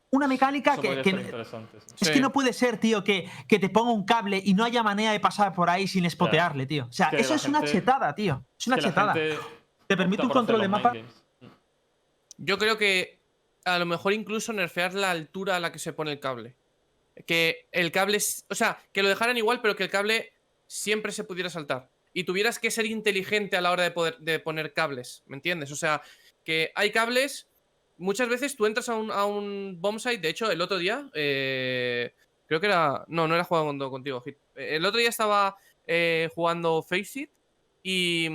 Una 0.09 0.27
mecánica 0.27 0.73
eso 0.73 0.81
que, 0.81 1.01
que- 1.01 1.09
es 1.09 2.07
Sí. 2.07 2.11
que 2.11 2.19
no 2.19 2.33
puede 2.33 2.51
ser, 2.51 2.77
tío, 2.77 3.01
que, 3.05 3.29
que 3.47 3.59
te 3.59 3.69
ponga 3.69 3.91
un 3.91 4.03
cable 4.03 4.41
y 4.43 4.53
no 4.53 4.65
haya 4.65 4.83
manera 4.83 5.13
de 5.13 5.21
pasar 5.21 5.53
por 5.53 5.69
ahí 5.69 5.87
sin 5.87 6.03
espotearle, 6.03 6.65
tío. 6.65 6.87
O 6.89 6.91
sea, 6.91 7.09
que 7.09 7.21
eso 7.21 7.33
es 7.33 7.45
una 7.47 7.59
gente- 7.59 7.71
chetada, 7.71 8.13
tío. 8.13 8.43
Es 8.59 8.67
una 8.67 8.77
chetada. 8.79 9.13
Te 9.13 9.95
permite 9.95 10.23
un 10.23 10.29
control 10.29 10.59
de 10.61 10.67
mapa. 10.67 10.89
games. 10.89 11.23
Yo 12.37 12.57
creo 12.57 12.77
que 12.77 13.20
a 13.65 13.79
lo 13.79 13.85
mejor 13.85 14.13
incluso 14.13 14.53
nerfear 14.53 14.93
la 14.93 15.11
altura 15.11 15.55
a 15.55 15.59
la 15.59 15.71
que 15.71 15.79
se 15.79 15.93
pone 15.93 16.11
el 16.11 16.19
cable. 16.19 16.55
Que 17.25 17.67
el 17.71 17.91
cable, 17.91 18.17
o 18.49 18.55
sea, 18.55 18.81
que 18.91 19.03
lo 19.03 19.09
dejaran 19.09 19.37
igual, 19.37 19.61
pero 19.61 19.75
que 19.75 19.83
el 19.83 19.89
cable 19.89 20.33
siempre 20.67 21.11
se 21.11 21.23
pudiera 21.23 21.49
saltar. 21.49 21.89
Y 22.13 22.23
tuvieras 22.23 22.59
que 22.59 22.71
ser 22.71 22.85
inteligente 22.85 23.57
a 23.57 23.61
la 23.61 23.71
hora 23.71 23.83
de 23.83 23.91
poder 23.91 24.17
de 24.17 24.39
poner 24.39 24.73
cables, 24.73 25.23
¿me 25.25 25.35
entiendes? 25.35 25.71
O 25.71 25.75
sea, 25.75 26.01
que 26.43 26.71
hay 26.75 26.91
cables. 26.91 27.47
Muchas 27.97 28.27
veces 28.29 28.55
tú 28.55 28.65
entras 28.65 28.89
a 28.89 28.95
un, 28.95 29.11
a 29.11 29.25
un 29.25 29.77
bomb 29.79 29.99
site. 29.99 30.17
De 30.17 30.29
hecho, 30.29 30.49
el 30.49 30.61
otro 30.61 30.77
día, 30.77 31.09
eh, 31.13 32.13
creo 32.47 32.59
que 32.59 32.67
era. 32.67 33.05
No, 33.07 33.27
no 33.27 33.35
era 33.35 33.43
jugando 33.43 33.89
contigo, 33.89 34.21
Hit. 34.21 34.37
El 34.55 34.85
otro 34.85 34.99
día 34.99 35.09
estaba 35.09 35.55
eh, 35.87 36.29
jugando 36.33 36.83
Faceit 36.83 37.29
y, 37.83 38.27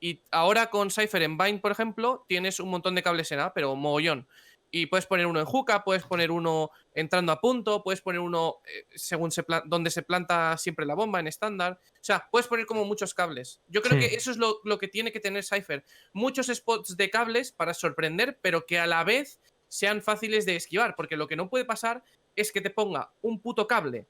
y 0.00 0.20
ahora 0.30 0.70
con 0.70 0.90
Cypher 0.90 1.22
en 1.22 1.38
Bind, 1.38 1.60
por 1.60 1.72
ejemplo, 1.72 2.24
tienes 2.28 2.60
un 2.60 2.68
montón 2.68 2.94
de 2.94 3.02
cables 3.02 3.32
en 3.32 3.40
A, 3.40 3.54
pero 3.54 3.74
mogollón. 3.74 4.28
Y 4.70 4.86
puedes 4.86 5.06
poner 5.06 5.26
uno 5.26 5.38
en 5.40 5.46
hookah, 5.46 5.84
puedes 5.84 6.02
poner 6.04 6.30
uno 6.30 6.70
entrando 6.92 7.32
a 7.32 7.40
punto, 7.40 7.82
puedes 7.82 8.00
poner 8.00 8.20
uno 8.20 8.56
eh, 8.66 8.84
según 8.94 9.30
se 9.30 9.44
donde 9.64 9.90
se 9.90 10.02
planta 10.02 10.56
siempre 10.58 10.84
la 10.84 10.94
bomba 10.94 11.20
en 11.20 11.28
estándar. 11.28 11.78
O 11.94 12.04
sea, 12.04 12.28
puedes 12.30 12.48
poner 12.48 12.66
como 12.66 12.84
muchos 12.84 13.14
cables. 13.14 13.60
Yo 13.68 13.80
creo 13.80 14.00
Sí. 14.00 14.08
que 14.08 14.14
eso 14.16 14.30
es 14.30 14.36
lo, 14.38 14.60
lo 14.64 14.78
que 14.78 14.88
tiene 14.88 15.12
que 15.12 15.20
tener 15.20 15.44
Cypher. 15.44 15.84
Muchos 16.12 16.48
spots 16.48 16.96
de 16.96 17.10
cables 17.10 17.52
para 17.52 17.74
sorprender, 17.74 18.38
pero 18.42 18.66
que 18.66 18.78
a 18.78 18.86
la 18.86 19.04
vez 19.04 19.40
sean 19.68 20.02
fáciles 20.02 20.44
de 20.46 20.56
esquivar. 20.56 20.94
Porque 20.96 21.16
lo 21.16 21.26
que 21.28 21.36
no 21.36 21.48
puede 21.48 21.64
pasar 21.64 22.02
es 22.34 22.52
que 22.52 22.60
te 22.60 22.70
ponga 22.70 23.12
un 23.22 23.40
puto 23.40 23.66
cable 23.68 24.06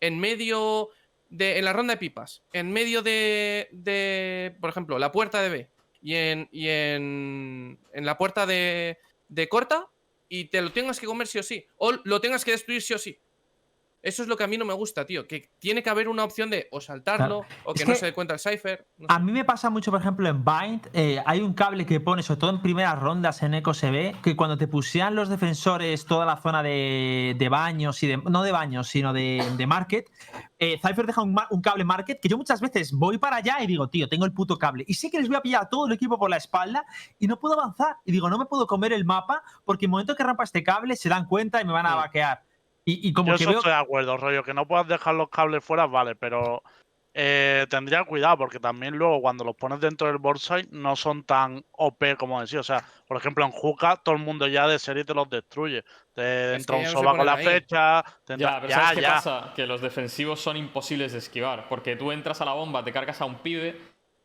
en 0.00 0.18
medio 0.18 0.90
de. 1.30 1.58
en 1.58 1.64
la 1.64 1.72
ronda 1.72 1.94
de 1.94 1.98
pipas. 1.98 2.42
En 2.52 2.72
medio 2.72 3.00
de. 3.02 3.68
de 3.70 4.56
por 4.60 4.70
ejemplo, 4.70 4.98
la 4.98 5.12
puerta 5.12 5.40
de 5.40 5.48
B. 5.48 5.68
Y 6.02 6.14
en. 6.16 6.48
Y 6.50 6.68
en. 6.68 7.78
en 7.92 8.04
la 8.06 8.18
puerta 8.18 8.44
de. 8.44 8.98
de 9.28 9.48
corta. 9.48 9.86
Y 10.32 10.44
te 10.46 10.62
lo 10.62 10.72
tengas 10.72 11.00
que 11.00 11.06
comer 11.06 11.26
sí 11.26 11.40
o 11.40 11.42
sí. 11.42 11.66
O 11.76 11.90
lo 12.04 12.20
tengas 12.20 12.44
que 12.44 12.52
destruir 12.52 12.80
sí 12.80 12.94
o 12.94 12.98
sí. 12.98 13.20
Eso 14.02 14.22
es 14.22 14.28
lo 14.28 14.36
que 14.36 14.44
a 14.44 14.46
mí 14.46 14.56
no 14.56 14.64
me 14.64 14.72
gusta, 14.72 15.04
tío. 15.04 15.26
Que 15.28 15.50
tiene 15.58 15.82
que 15.82 15.90
haber 15.90 16.08
una 16.08 16.24
opción 16.24 16.48
de 16.48 16.68
o 16.70 16.80
saltarlo, 16.80 17.44
o 17.64 17.74
Es 17.74 17.82
que, 17.82 17.90
no 17.90 17.94
se 17.94 18.06
dé 18.06 18.12
cuenta 18.14 18.34
el 18.34 18.40
no 18.40 18.42
sé. 18.42 18.84
A 19.08 19.18
mí 19.18 19.30
me 19.32 19.44
pasa 19.44 19.68
mucho, 19.68 19.90
por 19.90 20.00
ejemplo, 20.00 20.26
en 20.28 20.42
Bind. 20.42 20.88
eh, 20.94 21.22
hay 21.26 21.40
un 21.40 21.52
cable 21.52 21.84
que 21.84 22.00
pone, 22.00 22.22
sobre 22.22 22.40
todo 22.40 22.50
en 22.50 22.62
primeras 22.62 22.98
rondas 22.98 23.42
en 23.42 23.52
Eco 23.54 23.74
se 23.74 23.90
ve, 23.90 24.16
que 24.22 24.36
cuando 24.36 24.56
te 24.56 24.66
pusieran 24.68 25.14
los 25.14 25.28
defensores 25.28 26.06
toda 26.06 26.24
la 26.24 26.36
zona 26.38 26.62
de, 26.62 27.36
de 27.38 27.48
baños 27.50 28.02
y 28.02 28.06
de. 28.06 28.16
No 28.16 28.42
de 28.42 28.52
baños, 28.52 28.88
sino 28.88 29.12
de, 29.12 29.46
de 29.56 29.66
market. 29.66 30.06
eh, 30.58 30.78
Cypher 30.80 31.06
deja 31.06 31.22
un, 31.22 31.34
cable 31.62 31.84
market 31.84 32.20
que 32.20 32.28
yo 32.28 32.38
muchas 32.38 32.60
veces 32.62 32.92
voy 32.92 33.18
para 33.18 33.36
allá 33.36 33.58
y 33.62 33.66
digo, 33.66 33.88
tío, 33.88 34.08
tengo 34.08 34.24
el 34.24 34.32
puto 34.32 34.56
cable. 34.58 34.84
Y 34.86 34.94
sé 34.94 35.10
que 35.10 35.18
les 35.18 35.28
voy 35.28 35.36
a 35.36 35.42
pillar 35.42 35.62
a 35.64 35.68
todo 35.68 35.86
el 35.86 35.92
equipo 35.92 36.18
por 36.18 36.30
la 36.30 36.36
espalda 36.38 36.84
y 37.18 37.26
no 37.26 37.38
puedo 37.38 37.54
avanzar. 37.60 37.96
Y 38.06 38.12
digo, 38.12 38.30
no 38.30 38.38
me 38.38 38.46
puedo 38.46 38.66
comer 38.66 38.94
el 38.94 39.04
mapa 39.04 39.42
porque 39.64 39.84
en 39.84 39.88
el 39.88 39.92
momento 39.92 40.16
que 40.16 40.22
rampa 40.24 40.44
este 40.44 40.62
cable 40.62 40.96
se 40.96 41.08
dan 41.10 41.26
cuenta 41.26 41.60
y 41.60 41.66
me 41.66 41.72
van 41.72 41.84
a 41.86 41.90
Sí. 41.90 41.96
vaquear. 41.96 42.49
Y, 42.84 43.08
y 43.08 43.12
como 43.12 43.28
Yo 43.32 43.36
que 43.36 43.42
eso 43.44 43.50
veo. 43.50 43.58
estoy 43.60 43.72
de 43.72 43.78
acuerdo, 43.78 44.16
rollo, 44.16 44.42
que 44.42 44.54
no 44.54 44.66
puedas 44.66 44.88
dejar 44.88 45.14
los 45.14 45.28
cables 45.28 45.64
fuera, 45.64 45.86
vale, 45.86 46.14
pero 46.16 46.62
eh, 47.12 47.66
tendría 47.68 48.04
cuidado 48.04 48.38
porque 48.38 48.60
también 48.60 48.96
luego 48.96 49.20
cuando 49.20 49.44
los 49.44 49.56
pones 49.56 49.80
dentro 49.80 50.06
del 50.06 50.18
borside 50.18 50.68
no 50.70 50.94
son 50.96 51.24
tan 51.24 51.64
OP 51.72 52.16
como 52.16 52.40
decía. 52.40 52.60
O 52.60 52.64
sea, 52.64 52.84
por 53.06 53.16
ejemplo, 53.16 53.44
en 53.44 53.50
Juca 53.50 53.96
todo 54.02 54.14
el 54.14 54.22
mundo 54.22 54.46
ya 54.46 54.66
de 54.66 54.78
serie 54.78 55.04
te 55.04 55.12
los 55.14 55.28
destruye. 55.28 55.84
Te 56.14 56.54
entra 56.54 56.76
un 56.76 56.86
soba 56.86 57.16
con 57.16 57.26
la 57.26 57.34
ahí. 57.34 57.44
flecha, 57.44 58.04
te 58.24 58.34
entra- 58.34 58.50
Ya, 58.52 58.60
pero 58.60 58.70
ya, 58.70 58.76
¿sabes 58.76 58.94
qué 58.94 59.02
ya. 59.02 59.14
pasa? 59.14 59.52
Que 59.54 59.66
los 59.66 59.80
defensivos 59.80 60.40
son 60.40 60.56
imposibles 60.56 61.12
de 61.12 61.18
esquivar. 61.18 61.68
Porque 61.68 61.96
tú 61.96 62.12
entras 62.12 62.40
a 62.40 62.44
la 62.44 62.52
bomba, 62.52 62.82
te 62.84 62.92
cargas 62.92 63.20
a 63.20 63.24
un 63.24 63.36
pibe 63.36 63.78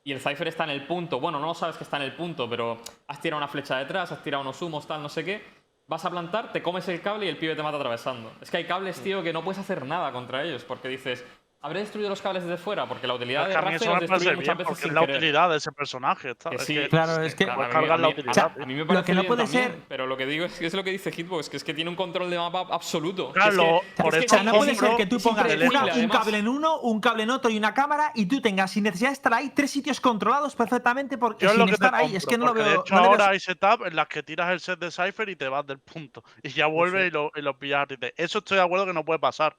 y 0.04 0.12
el 0.12 0.20
Cypher 0.20 0.48
está 0.48 0.64
en 0.66 0.70
el 0.70 0.86
punto. 0.86 1.20
Bueno, 1.20 1.40
no 1.40 1.54
sabes 1.56 1.78
que 1.78 1.84
está 1.84 1.98
en 1.98 2.04
el 2.04 2.14
punto, 2.14 2.48
pero 2.50 2.78
has 3.08 3.20
tirado 3.20 3.40
una 3.40 3.48
flecha 3.48 3.78
detrás, 3.80 4.12
has 4.12 4.22
tirado 4.24 4.44
unos 4.44 4.62
humos, 4.62 4.88
tal, 4.88 5.02
no 5.02 5.10
sé 5.10 5.26
qué. 5.26 5.44
Vas 5.88 6.04
a 6.04 6.10
plantar, 6.10 6.52
te 6.52 6.64
comes 6.64 6.88
el 6.88 7.02
cable 7.02 7.28
y 7.28 7.30
el 7.30 7.38
pibe 7.38 7.56
te 7.56 7.62
mata 7.62 7.78
atravesando. 7.78 8.32
Es 8.42 8.50
que 8.50 8.58
hay 8.58 8.66
cables, 8.66 9.00
tío, 9.02 9.22
que 9.22 9.32
no 9.32 9.44
puedes 9.44 9.60
hacer 9.60 9.86
nada 9.86 10.12
contra 10.12 10.44
ellos. 10.44 10.64
Porque 10.64 10.88
dices, 10.88 11.24
habré 11.66 11.80
destruido 11.82 12.10
los 12.10 12.22
cables 12.22 12.44
desde 12.44 12.58
fuera. 12.58 12.86
Porque 12.88 13.08
la 13.08 13.16
utilidad 13.16 13.50
Es 13.50 13.56
de 13.56 13.76
eso 13.76 13.90
los 13.92 14.00
destruye 14.02 14.36
muchas 14.36 14.58
veces 14.58 14.68
porque 14.70 14.88
es 14.88 14.94
la 14.94 15.02
querer. 15.02 15.16
utilidad 15.18 15.50
de 15.50 15.58
ese 15.58 15.72
personaje. 15.72 16.30
está- 16.32 16.50
Que 16.52 16.56
es 16.58 16.64
sí, 16.64 16.74
que 16.76 16.90
Claro, 16.90 17.22
es 17.24 17.36
que- 17.36 17.46
mí- 17.46 17.52
cargar 17.72 18.00
la 18.00 18.10
utilidad. 18.10 18.52
A 18.62 18.66
mí 18.66 18.74
me 18.74 18.86
Lo 18.86 19.04
que 19.04 19.14
no 19.14 19.22
bien 19.22 19.28
puede 19.28 19.44
también, 19.44 19.64
ser- 19.72 19.80
pero 19.88 20.08
lo 20.08 20.16
que 20.18 20.26
digo 20.26 20.46
es 20.46 20.54
que 20.60 20.66
es 20.68 20.74
lo 20.74 20.84
que 20.84 20.92
dice 20.92 21.12
Hitbox, 21.12 21.50
que 21.50 21.58
es 21.58 21.64
que 21.64 21.74
tiene 21.74 21.90
un 21.90 21.96
control 21.96 22.30
de 22.30 22.38
mapa 22.38 22.68
absoluto. 22.72 23.32
Claro, 23.34 23.52
es 23.52 23.58
que- 23.96 24.02
por 24.04 24.08
O 24.08 24.12
sea, 24.12 24.20
eso 24.22 24.44
no 24.44 24.52
puede 24.54 24.76
ser 24.76 24.96
que 24.96 25.06
tú 25.06 25.20
pongas 25.20 25.46
una- 25.56 25.96
un 25.96 26.10
cable 26.10 26.38
en 26.38 26.48
uno, 26.48 26.80
un 26.82 27.00
cable 27.02 27.24
en 27.24 27.30
otro 27.32 27.50
y 27.52 27.58
una 27.58 27.74
cámara 27.74 28.12
y 28.16 28.26
tú 28.28 28.40
tengas 28.42 28.72
sin 28.72 28.84
necesidad 28.84 29.10
de 29.10 29.14
estar 29.14 29.34
ahí 29.34 29.52
tres 29.56 29.72
sitios 29.72 30.00
controlados 30.00 30.56
perfectamente 30.56 31.18
porque 31.18 31.46
Yo 31.46 31.50
sin 31.52 31.60
lo 31.60 31.66
que 31.66 31.72
te 31.72 31.76
estar 31.76 31.96
ahí. 31.96 32.16
Es 32.16 32.26
que 32.26 32.38
no 32.38 32.46
lo 32.48 32.54
veo. 32.54 32.64
De 32.64 32.76
hecho, 32.76 32.94
no 32.94 33.02
le 33.02 33.08
veo- 33.08 33.12
ahora 33.12 33.30
hay 33.30 33.40
setup 33.40 33.86
en 33.86 33.96
las 33.96 34.08
que 34.08 34.22
tiras 34.24 34.52
el 34.52 34.60
set 34.60 34.80
de 34.80 34.92
Cypher 34.92 35.28
y 35.30 35.36
te 35.36 35.48
vas 35.50 35.66
del 35.66 35.80
punto. 35.80 36.24
Y 36.44 36.50
ya 36.50 36.68
vuelves 36.68 37.08
y, 37.08 37.12
lo, 37.12 37.32
y 37.36 37.42
lo 37.42 37.58
pillas 37.58 37.84
a 37.84 37.88
ti. 37.88 37.96
Eso 38.18 38.40
estoy 38.40 38.58
de 38.58 38.64
acuerdo 38.64 38.86
que 38.86 38.94
no 38.94 39.04
puede 39.04 39.20
pasar. 39.20 39.56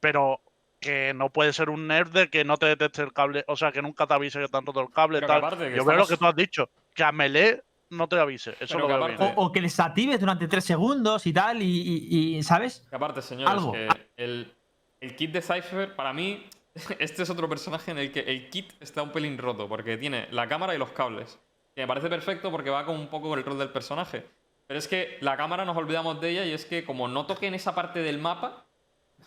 Pero 0.00 0.40
que 0.80 1.12
no 1.14 1.28
puede 1.30 1.52
ser 1.52 1.68
un 1.70 1.86
nerf 1.86 2.10
de 2.10 2.28
que 2.30 2.44
no 2.44 2.56
te 2.56 2.66
detecte 2.66 3.02
el 3.02 3.12
cable, 3.12 3.44
o 3.46 3.56
sea, 3.56 3.70
que 3.70 3.82
nunca 3.82 4.06
te 4.06 4.14
avise 4.14 4.40
que 4.40 4.48
te 4.48 4.56
han 4.56 4.64
roto 4.66 4.80
el 4.80 4.90
cable. 4.90 5.20
Tal. 5.20 5.30
aparte 5.38 5.68
que 5.70 5.76
Yo 5.76 5.84
veo 5.84 5.96
lo 5.98 6.06
que 6.06 6.16
tú 6.16 6.26
has 6.26 6.34
dicho, 6.34 6.70
que 6.94 7.04
a 7.04 7.12
Melee 7.12 7.62
no 7.90 8.08
te 8.08 8.18
avise. 8.18 8.54
Eso 8.60 8.78
lo 8.78 8.86
que 8.86 8.92
veo 8.94 9.04
aparte- 9.04 9.22
bien. 9.24 9.34
O, 9.36 9.46
o 9.46 9.52
que 9.52 9.60
desactives 9.60 10.18
durante 10.20 10.48
tres 10.48 10.64
segundos 10.64 11.26
y 11.26 11.32
tal, 11.32 11.60
y, 11.62 11.66
y- 11.66 12.36
y, 12.38 12.42
¿sabes? 12.42 12.86
Que 12.88 12.96
aparte, 12.96 13.20
señores, 13.20 13.52
Algo. 13.52 13.72
que 13.72 13.88
el, 14.16 14.52
el 15.00 15.16
kit 15.16 15.32
de 15.32 15.42
Cypher, 15.42 15.94
para 15.94 16.12
mí, 16.12 16.46
este 16.98 17.22
es 17.24 17.30
otro 17.30 17.48
personaje 17.48 17.90
en 17.90 17.98
el 17.98 18.10
que 18.12 18.20
el 18.20 18.48
kit 18.48 18.72
está 18.80 19.02
un 19.02 19.10
pelín 19.12 19.36
roto, 19.38 19.68
porque 19.68 19.98
tiene 19.98 20.28
la 20.30 20.48
cámara 20.48 20.74
y 20.74 20.78
los 20.78 20.90
cables. 20.92 21.38
Que 21.74 21.82
me 21.82 21.86
parece 21.88 22.08
perfecto 22.08 22.50
porque 22.50 22.70
va 22.70 22.84
con 22.86 22.96
un 22.96 23.08
poco 23.08 23.28
con 23.28 23.38
el 23.38 23.44
rol 23.44 23.58
del 23.58 23.68
personaje. 23.70 24.24
Pero 24.66 24.78
es 24.78 24.88
que 24.88 25.18
la 25.20 25.36
cámara 25.36 25.64
nos 25.64 25.76
olvidamos 25.76 26.20
de 26.20 26.30
ella 26.30 26.44
y 26.46 26.52
es 26.52 26.64
que 26.64 26.84
como 26.84 27.06
no 27.08 27.26
toque 27.26 27.46
en 27.48 27.54
esa 27.54 27.74
parte 27.74 28.00
del 28.02 28.18
mapa, 28.18 28.64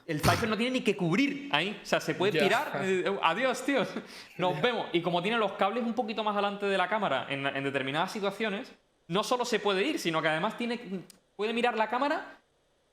el 0.08 0.22
Cypher 0.22 0.49
no 0.49 0.58
tiene 0.58 0.72
ni 0.72 0.82
que 0.82 0.95
cubrir 0.97 1.49
ahí. 1.51 1.80
O 1.82 1.86
sea, 1.86 1.99
se 1.99 2.14
puede 2.16 2.39
tirar. 2.39 2.82
eh, 2.84 3.06
Adiós, 3.22 3.64
tío. 3.66 3.86
Nos 4.38 4.62
vemos. 4.62 4.88
Y 4.93 5.01
como 5.01 5.22
tiene 5.22 5.38
los 5.38 5.54
cables 5.54 5.84
un 5.84 5.93
poquito 5.93 6.24
más 6.24 6.34
adelante 6.34 6.66
de 6.66 6.78
la 6.78 6.88
cámara 6.89 7.26
en, 7.30 7.45
en 7.47 7.64
determinadas 7.64 8.12
situaciones, 8.12 8.72
no 9.08 9.24
solo 9.24 9.45
se 9.45 9.60
puede 9.60 9.84
ir, 9.84 9.99
sino 9.99 10.22
que 10.22 10.28
además 10.30 10.58
tiene, 10.58 10.80
puede 11.36 11.54
mirar 11.54 11.76
la 11.78 11.89
cámara 11.89 12.38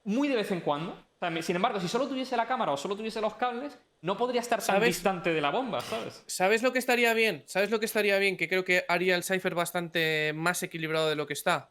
muy 0.04 0.28
de 0.28 0.36
vez 0.36 0.50
en 0.50 0.60
cuando. 0.60 0.96
Sin 1.42 1.54
embargo, 1.54 1.78
si 1.80 1.86
solo 1.86 2.08
tuviese 2.08 2.34
la 2.34 2.46
cámara 2.46 2.72
o 2.72 2.78
solo 2.78 2.96
tuviese 2.96 3.20
los 3.20 3.34
cables, 3.34 3.78
no 4.00 4.16
podría 4.16 4.40
estar 4.40 4.58
tan 4.60 4.76
¿Sabes? 4.76 4.88
distante 4.88 5.34
de 5.34 5.40
la 5.42 5.50
bomba, 5.50 5.82
¿sabes? 5.82 6.22
¿Sabes 6.26 6.62
lo 6.62 6.72
que 6.72 6.78
estaría 6.78 7.12
bien? 7.12 7.42
¿Sabes 7.46 7.70
lo 7.70 7.78
que 7.78 7.84
estaría 7.84 8.16
bien? 8.18 8.38
Que 8.38 8.48
creo 8.48 8.64
que 8.64 8.86
haría 8.88 9.16
el 9.16 9.22
Cypher 9.22 9.54
bastante 9.54 10.32
más 10.34 10.62
equilibrado 10.62 11.10
de 11.10 11.16
lo 11.16 11.26
que 11.26 11.34
está. 11.34 11.68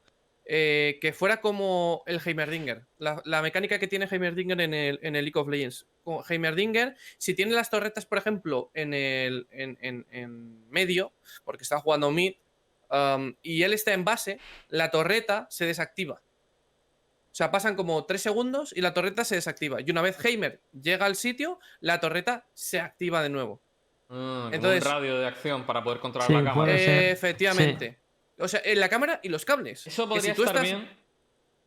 Eh, 0.52 0.98
que 1.00 1.14
fuera 1.14 1.42
como 1.42 2.02
el 2.08 2.20
Heimerdinger. 2.26 2.82
La, 2.98 3.22
la 3.24 3.44
mecánica 3.44 3.78
que 3.78 3.88
tiene 3.88 4.08
Heimerdinger 4.10 4.60
en 4.62 4.74
el, 4.74 5.00
en 5.04 5.16
el 5.16 5.24
League 5.26 5.40
of 5.40 5.48
Legends. 5.48 5.86
Como 6.04 6.26
Heimerdinger, 6.28 6.96
si 7.20 7.36
tiene 7.36 7.52
las 7.54 7.70
torretas, 7.70 8.08
por 8.08 8.18
ejemplo, 8.18 8.72
en 8.74 8.96
el 8.96 9.46
en, 9.52 9.78
en- 9.82 10.08
en 10.10 10.70
medio, 10.72 11.12
porque 11.44 11.62
está 11.62 11.80
jugando 11.80 12.10
mid, 12.10 12.34
um, 12.90 13.36
y 13.44 13.62
él 13.62 13.74
está 13.74 13.94
en 13.94 14.04
base, 14.04 14.40
la 14.70 14.90
torreta 14.90 15.46
se 15.52 15.66
desactiva. 15.68 16.16
O 16.16 17.36
sea, 17.40 17.52
pasan 17.52 17.76
como 17.76 18.04
3 18.06 18.20
segundos 18.20 18.74
y 18.76 18.82
la 18.82 18.96
torreta 18.96 19.24
se 19.26 19.36
desactiva. 19.36 19.82
Y 19.82 19.92
una 19.92 20.02
vez 20.02 20.18
Heimer 20.26 20.62
llega 20.82 21.06
al 21.06 21.16
sitio, 21.16 21.60
la 21.80 22.00
torreta 22.00 22.48
se 22.56 22.80
activa 22.80 23.22
de 23.22 23.30
nuevo. 23.30 23.62
Ah, 24.10 24.50
Entonces- 24.52 24.84
un 24.84 24.92
radio 24.92 25.20
de 25.20 25.28
acción 25.28 25.64
para 25.68 25.84
poder 25.84 26.00
controlar 26.00 26.28
Sí, 26.28 26.34
la 26.34 26.44
cámara. 26.44 26.76
ser. 26.76 28.00
Eh. 28.40 28.44
O 28.44 28.48
sea, 28.48 28.62
en 28.64 28.80
la 28.80 28.90
cámara 28.90 29.20
y 29.22 29.30
los 29.30 29.46
cables. 29.46 29.86
Eso 29.86 30.08
podría 30.08 30.34
si 30.34 30.36
tú 30.36 30.44
estar 30.44 30.64
estás, 30.64 30.80
bien. 30.80 30.98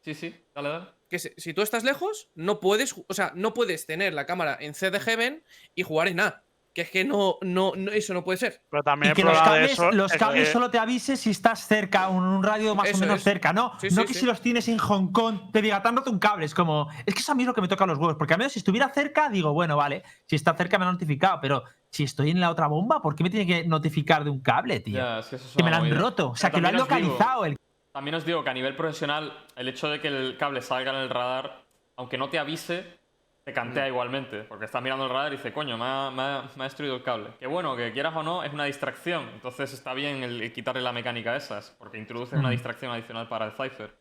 Sí, 0.01 0.15
sí, 0.15 0.35
dale, 0.55 0.69
dale. 0.69 0.87
Que 1.09 1.19
si, 1.19 1.31
si 1.37 1.55
tú 1.55 1.63
estás 1.63 1.85
lejos, 1.85 2.31
no 2.35 2.59
puedes, 2.59 2.95
o 3.07 3.15
sea, 3.15 3.33
no 3.35 3.55
puedes 3.55 3.87
tener 3.87 4.13
la 4.15 4.27
cámara 4.27 4.57
en 4.61 4.75
C 4.75 4.91
de 4.91 4.99
Heaven 4.99 5.45
y 5.75 5.83
jugar 5.83 6.09
en 6.09 6.21
A. 6.21 6.43
Que 6.75 6.81
es 6.83 6.91
que 6.91 7.05
no, 7.05 7.37
no, 7.43 7.73
no 7.77 7.91
eso 7.93 8.15
no 8.15 8.25
puede 8.25 8.39
ser. 8.39 8.63
Pero 8.71 8.81
Y 8.81 8.85
también 8.85 9.11
el 9.11 9.17
que 9.17 9.25
los 9.25 9.39
cables, 9.39 9.73
eso 9.73 9.91
los 9.93 10.11
es 10.11 10.19
cables 10.19 10.49
solo 10.51 10.71
te 10.71 10.79
avise 10.79 11.19
si 11.19 11.29
estás 11.31 11.67
cerca, 11.67 12.09
un 12.09 12.43
radio 12.43 12.75
más 12.75 12.89
Eso 12.89 12.97
o 12.97 13.01
menos 13.01 13.17
es. 13.19 13.25
cerca, 13.25 13.53
¿no? 13.53 13.73
Sí, 13.79 13.89
no 13.91 14.03
sí, 14.03 14.09
que 14.09 14.15
sí. 14.15 14.21
si 14.21 14.27
los 14.27 14.41
tienes 14.41 14.67
en 14.69 14.79
Hong 14.79 15.13
Kong 15.13 15.51
te 15.53 15.61
diga, 15.61 15.83
te 15.83 15.89
han 15.89 15.97
roto 15.97 16.11
un 16.11 16.19
cable. 16.19 16.47
Es 16.47 16.55
como, 16.55 16.89
es 17.05 17.15
que 17.15 17.21
eso 17.21 17.33
a 17.33 17.35
mí 17.35 17.43
es 17.43 17.47
lo 17.47 17.53
que 17.53 17.61
me 17.61 17.69
toca 17.69 17.85
los 17.85 17.99
huevos. 17.99 18.17
Porque 18.17 18.33
a 18.33 18.37
menos 18.39 18.55
si 18.55 18.61
estuviera 18.61 18.89
cerca, 18.89 19.29
digo, 19.29 19.53
bueno, 19.53 19.77
vale, 19.77 20.03
si 20.25 20.37
está 20.37 20.55
cerca 20.55 20.79
me 20.79 20.87
lo 20.87 20.91
han 20.91 20.95
notificado, 20.95 21.39
pero 21.43 21.63
si 21.91 22.05
estoy 22.05 22.31
en 22.31 22.41
la 22.41 22.51
otra 22.51 22.69
bomba, 22.69 23.03
¿por 23.03 23.15
qué 23.15 23.23
me 23.23 23.29
tiene 23.29 23.47
que 23.47 23.69
notificar 23.69 24.25
de 24.25 24.31
un 24.31 24.41
cable, 24.41 24.81
tío? 24.81 24.97
Ya, 24.97 25.19
es 25.19 25.27
que 25.27 25.37
eso 25.37 25.47
es 25.49 25.55
que 25.57 25.63
me 25.63 25.71
lo 25.71 25.77
han 25.77 25.95
roto, 25.95 26.31
o 26.31 26.37
sea, 26.37 26.49
Pero 26.51 26.57
que 26.57 26.63
lo 26.63 26.69
han 26.69 26.75
digo- 26.77 26.85
localizado. 26.87 27.45
el 27.45 27.57
También 27.93 28.15
os 28.15 28.25
digo 28.25 28.43
que 28.43 28.49
a 28.49 28.55
nivel 28.55 28.75
profesional, 28.77 29.31
el 29.57 29.69
hecho 29.69 29.91
de 29.91 30.01
que 30.01 30.09
el 30.09 30.39
cable 30.39 30.63
salga 30.63 30.91
en 30.93 30.97
el 31.01 31.11
radar, 31.11 31.65
aunque 31.97 32.17
no 32.17 32.31
te 32.31 32.39
avise, 32.39 32.99
te 33.45 33.53
cantea 33.53 33.89
igualmente. 33.89 34.43
Porque 34.45 34.67
estás 34.67 34.83
mirando 34.83 35.05
el 35.05 35.11
radar 35.11 35.33
y 35.33 35.37
dice, 35.37 35.53
coño, 35.53 35.77
me 35.77 35.85
ha, 35.85 36.11
me 36.11 36.23
ha- 36.23 36.51
me 36.57 36.63
ha 36.63 36.65
destruido 36.65 36.95
el 36.97 37.03
cable. 37.03 37.31
Que 37.39 37.47
bueno, 37.47 37.77
que 37.77 37.93
quieras 37.93 38.15
o 38.17 38.23
no, 38.23 38.45
es 38.45 38.53
una 38.53 38.65
distracción. 38.65 39.29
Entonces 39.35 39.73
está 39.73 39.95
bien 39.95 40.23
el, 40.23 40.41
el 40.43 40.53
quitarle 40.53 40.81
la 40.81 40.93
mecánica 40.93 41.33
a 41.33 41.37
esas, 41.37 41.71
porque 41.79 41.99
introduces 41.99 42.39
una 42.39 42.49
Mm. 42.49 42.53
distracción 42.53 42.93
adicional 42.93 43.29
para 43.29 43.47
el 43.47 43.53
Cypher. 43.53 43.95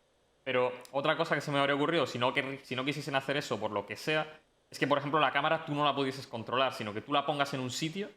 Pero 0.43 0.71
otra 0.91 1.15
cosa 1.17 1.35
que 1.35 1.41
se 1.41 1.51
me 1.51 1.59
habría 1.59 1.75
ocurrido, 1.75 2.05
si 2.07 2.17
no, 2.19 2.33
que, 2.33 2.59
si 2.63 2.75
no 2.75 2.83
quisiesen 2.85 3.15
hacer 3.15 3.37
eso 3.37 3.59
por 3.59 3.71
lo 3.71 3.85
que 3.85 3.95
sea, 3.95 4.27
es 4.69 4.79
que, 4.79 4.87
por 4.87 4.97
ejemplo, 4.97 5.19
la 5.19 5.31
cámara 5.31 5.65
tú 5.65 5.73
no 5.75 5.83
la 5.85 5.93
pudieses 5.93 6.25
controlar, 6.27 6.73
sino 6.73 6.93
que 6.93 7.01
tú 7.01 7.13
la 7.13 7.25
pongas 7.25 7.53
en 7.53 7.59
un 7.59 7.69
sitio 7.69 8.09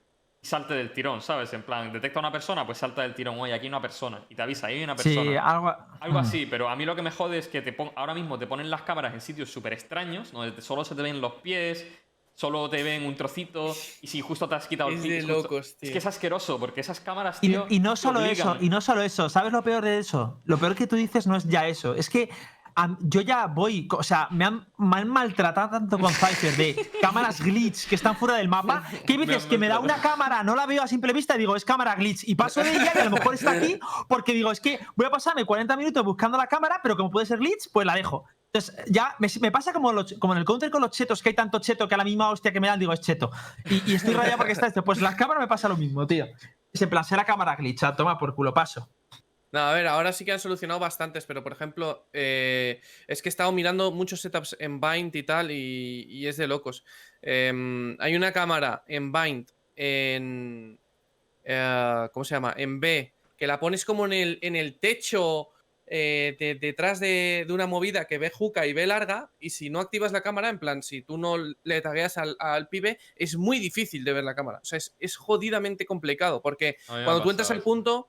y 0.45 0.47
salte 0.47 0.75
del 0.75 0.93
tirón, 0.93 1.23
¿sabes? 1.23 1.51
En 1.55 1.63
plan, 1.63 1.91
detecta 1.91 2.19
a 2.19 2.21
una 2.21 2.31
persona, 2.31 2.67
pues 2.67 2.77
salta 2.77 3.01
del 3.01 3.15
tirón, 3.15 3.41
oye, 3.41 3.55
aquí 3.55 3.63
hay 3.65 3.69
una 3.69 3.81
persona, 3.81 4.21
y 4.29 4.35
te 4.35 4.43
avisa, 4.43 4.67
ahí 4.67 4.77
hay 4.77 4.85
una 4.85 4.95
persona. 4.95 5.23
Sí, 5.31 5.37
algo. 5.39 5.75
Algo 6.01 6.19
así, 6.19 6.45
pero 6.45 6.69
a 6.69 6.77
mí 6.77 6.85
lo 6.85 6.95
que 6.95 7.01
me 7.01 7.11
jode 7.11 7.39
es 7.39 7.49
que 7.49 7.63
te 7.63 7.73
pon- 7.73 7.93
ahora 7.97 8.13
mismo 8.13 8.39
te 8.39 8.47
ponen 8.47 8.69
las 8.69 8.83
cámaras 8.83 9.15
en 9.15 9.23
sitios 9.23 9.51
súper 9.51 9.73
extraños, 9.73 10.33
donde 10.33 10.61
solo 10.61 10.85
se 10.85 10.95
te 10.95 11.01
ven 11.01 11.23
los 11.23 11.33
pies, 11.37 11.87
solo 12.35 12.69
te 12.69 12.83
ven 12.83 13.07
un 13.07 13.15
trocito, 13.17 13.75
y 14.03 14.07
si 14.07 14.21
justo 14.21 14.47
te 14.47 14.55
has 14.57 14.67
quitado 14.67 14.91
el 14.91 14.97
Es 14.97 15.03
pic, 15.03 15.13
de 15.13 15.23
locos, 15.23 15.67
Es 15.69 15.79
tío. 15.79 15.93
que 15.93 15.99
es 15.99 16.05
asqueroso, 16.07 16.59
porque 16.61 16.83
esas 16.83 17.01
cámaras, 17.01 17.39
Y, 17.41 17.49
tío. 17.49 17.67
y 17.71 17.79
no 17.81 17.97
solo 17.97 18.21
eso, 18.23 18.59
y 18.61 18.69
no 18.69 18.83
solo 18.83 19.01
eso. 19.01 19.31
¿Sabes 19.31 19.51
lo 19.51 19.63
peor 19.63 19.83
de 19.83 19.99
eso? 19.99 20.43
Lo 20.45 20.59
peor 20.59 20.75
que 20.75 20.87
tú 20.87 20.97
dices 20.97 21.27
no 21.27 21.37
es 21.37 21.45
ya 21.49 21.67
eso. 21.69 21.95
Es 21.95 22.11
que 22.11 22.29
yo 23.01 23.20
ya 23.20 23.47
voy, 23.47 23.87
o 23.91 24.03
sea, 24.03 24.29
me 24.31 24.45
han, 24.45 24.66
me 24.79 24.97
han 24.99 25.09
maltratado 25.09 25.70
tanto 25.70 25.99
con 25.99 26.12
Cypher 26.12 26.57
de 26.57 26.91
cámaras 27.01 27.41
glitch 27.41 27.87
que 27.89 27.95
están 27.95 28.16
fuera 28.16 28.35
del 28.37 28.49
mapa, 28.49 28.83
que 29.07 29.12
hay 29.12 29.18
Me 29.18 29.27
veces 29.27 29.47
que 29.47 29.59
me 29.59 29.68
da 29.68 29.79
una 29.79 29.97
cámara, 30.01 30.43
no 30.43 30.57
la 30.57 30.66
veo 30.66 30.83
a 30.83 30.89
simple 30.89 31.12
vista 31.12 31.37
y 31.37 31.39
digo, 31.39 31.57
es 31.57 31.64
cámara 31.64 31.95
glitch. 31.95 32.25
Y 32.29 32.35
paso 32.35 32.62
de 32.62 32.72
ella 32.75 32.93
y 32.95 32.99
a 32.99 33.05
lo 33.05 33.11
mejor 33.12 33.35
está 33.35 33.53
aquí 33.53 33.79
porque 34.09 34.33
digo, 34.33 34.51
es 34.51 34.61
que 34.61 34.81
voy 34.97 35.07
a 35.07 35.11
pasarme 35.11 35.45
40 35.45 35.77
minutos 35.77 36.05
buscando 36.05 36.37
la 36.37 36.47
cámara, 36.47 36.81
pero 36.83 36.97
como 36.97 37.11
puede 37.11 37.27
ser 37.27 37.39
glitch, 37.39 37.70
pues 37.72 37.87
la 37.87 37.95
dejo. 37.95 38.25
Entonces, 38.53 38.85
ya 38.89 39.16
me, 39.18 39.27
me 39.41 39.51
pasa 39.51 39.72
como, 39.72 39.93
los- 39.93 40.14
como 40.20 40.33
en 40.33 40.39
el 40.39 40.45
counter 40.45 40.70
con 40.70 40.81
los 40.81 40.91
chetos, 40.93 41.22
que 41.22 41.31
hay 41.31 41.35
tanto 41.35 41.59
cheto 41.59 41.89
que 41.89 41.95
a 41.97 41.99
la 41.99 42.05
misma 42.05 42.31
hostia 42.31 42.53
que 42.53 42.61
me 42.61 42.68
dan, 42.68 42.79
digo, 42.79 42.93
es 42.93 43.01
cheto. 43.01 43.31
Y, 43.68 43.83
y 43.91 43.95
estoy 43.97 44.14
rayado 44.14 44.37
porque 44.37 44.53
está 44.53 44.68
esto. 44.68 44.85
Pues 44.85 45.01
las 45.01 45.16
cámaras 45.16 45.41
me 45.41 45.49
pasa 45.49 45.68
lo 45.68 45.77
mismo, 45.77 46.07
tío. 46.07 46.27
Es 46.72 46.81
en 46.81 46.89
plan, 46.89 47.03
será 47.05 47.25
cámara 47.25 47.57
glitch, 47.57 47.83
a 47.83 47.97
toma 47.97 48.16
por 48.16 48.33
culo, 48.37 48.55
paso. 48.55 48.89
No, 49.55 49.61
a 49.61 49.73
ver, 49.73 49.87
ahora 49.87 50.13
sí 50.13 50.25
que 50.25 50.33
han 50.33 50.41
solucionado 50.41 50.81
bastantes, 50.81 51.27
pero 51.27 51.45
por 51.45 51.53
ejemplo, 51.53 52.09
eh, 52.13 52.81
es 53.07 53.23
que 53.23 53.29
he 53.29 53.31
estado 53.31 53.53
mirando 53.53 53.93
muchos 53.93 54.21
setups 54.21 54.57
en 54.59 54.81
Bind 54.81 55.15
y 55.15 55.23
tal, 55.23 55.53
y, 55.53 56.07
y 56.09 56.27
es 56.27 56.37
de 56.37 56.49
locos. 56.49 56.85
Em, 57.23 57.97
hay 58.01 58.17
una 58.17 58.33
cámara 58.33 58.83
en 58.89 59.13
Bind, 59.13 59.47
en. 59.77 60.77
eh, 61.45 62.09
¿Cómo 62.13 62.25
se 62.25 62.35
llama? 62.35 62.53
En 62.57 62.81
B, 62.81 63.13
que 63.37 63.47
la 63.47 63.61
pones 63.61 63.85
como 63.85 64.07
en 64.07 64.13
el, 64.13 64.39
en 64.43 64.57
el 64.57 64.79
techo. 64.81 65.51
eh, 65.87 66.35
de- 66.41 66.55
detrás 66.55 66.99
de, 66.99 67.45
de 67.47 67.53
una 67.53 67.67
movida 67.67 68.07
que 68.07 68.17
ve 68.17 68.31
juca 68.31 68.67
y 68.67 68.73
ve 68.73 68.87
larga, 68.87 69.31
y 69.39 69.51
si 69.51 69.69
no 69.69 69.81
activas 69.81 70.13
la 70.13 70.23
cámara, 70.23 70.49
en 70.49 70.59
plan, 70.59 70.83
si 70.83 71.03
tú 71.03 71.19
no 71.19 71.37
le 71.63 71.81
tagueas 71.83 72.17
al, 72.17 72.37
al 72.41 72.69
pibe, 72.71 72.99
es 73.15 73.37
muy 73.37 73.59
difícil 73.59 74.03
de 74.03 74.15
ver 74.15 74.25
la 74.25 74.35
cámara. 74.35 74.61
O 74.63 74.65
sea, 74.65 74.79
es, 74.79 74.97
es 74.99 75.17
jodidamente 75.17 75.85
complicado, 75.85 76.41
porque 76.41 76.79
cuando 77.05 77.23
tú 77.23 77.31
entras 77.31 77.51
al 77.51 77.63
punto, 77.63 78.09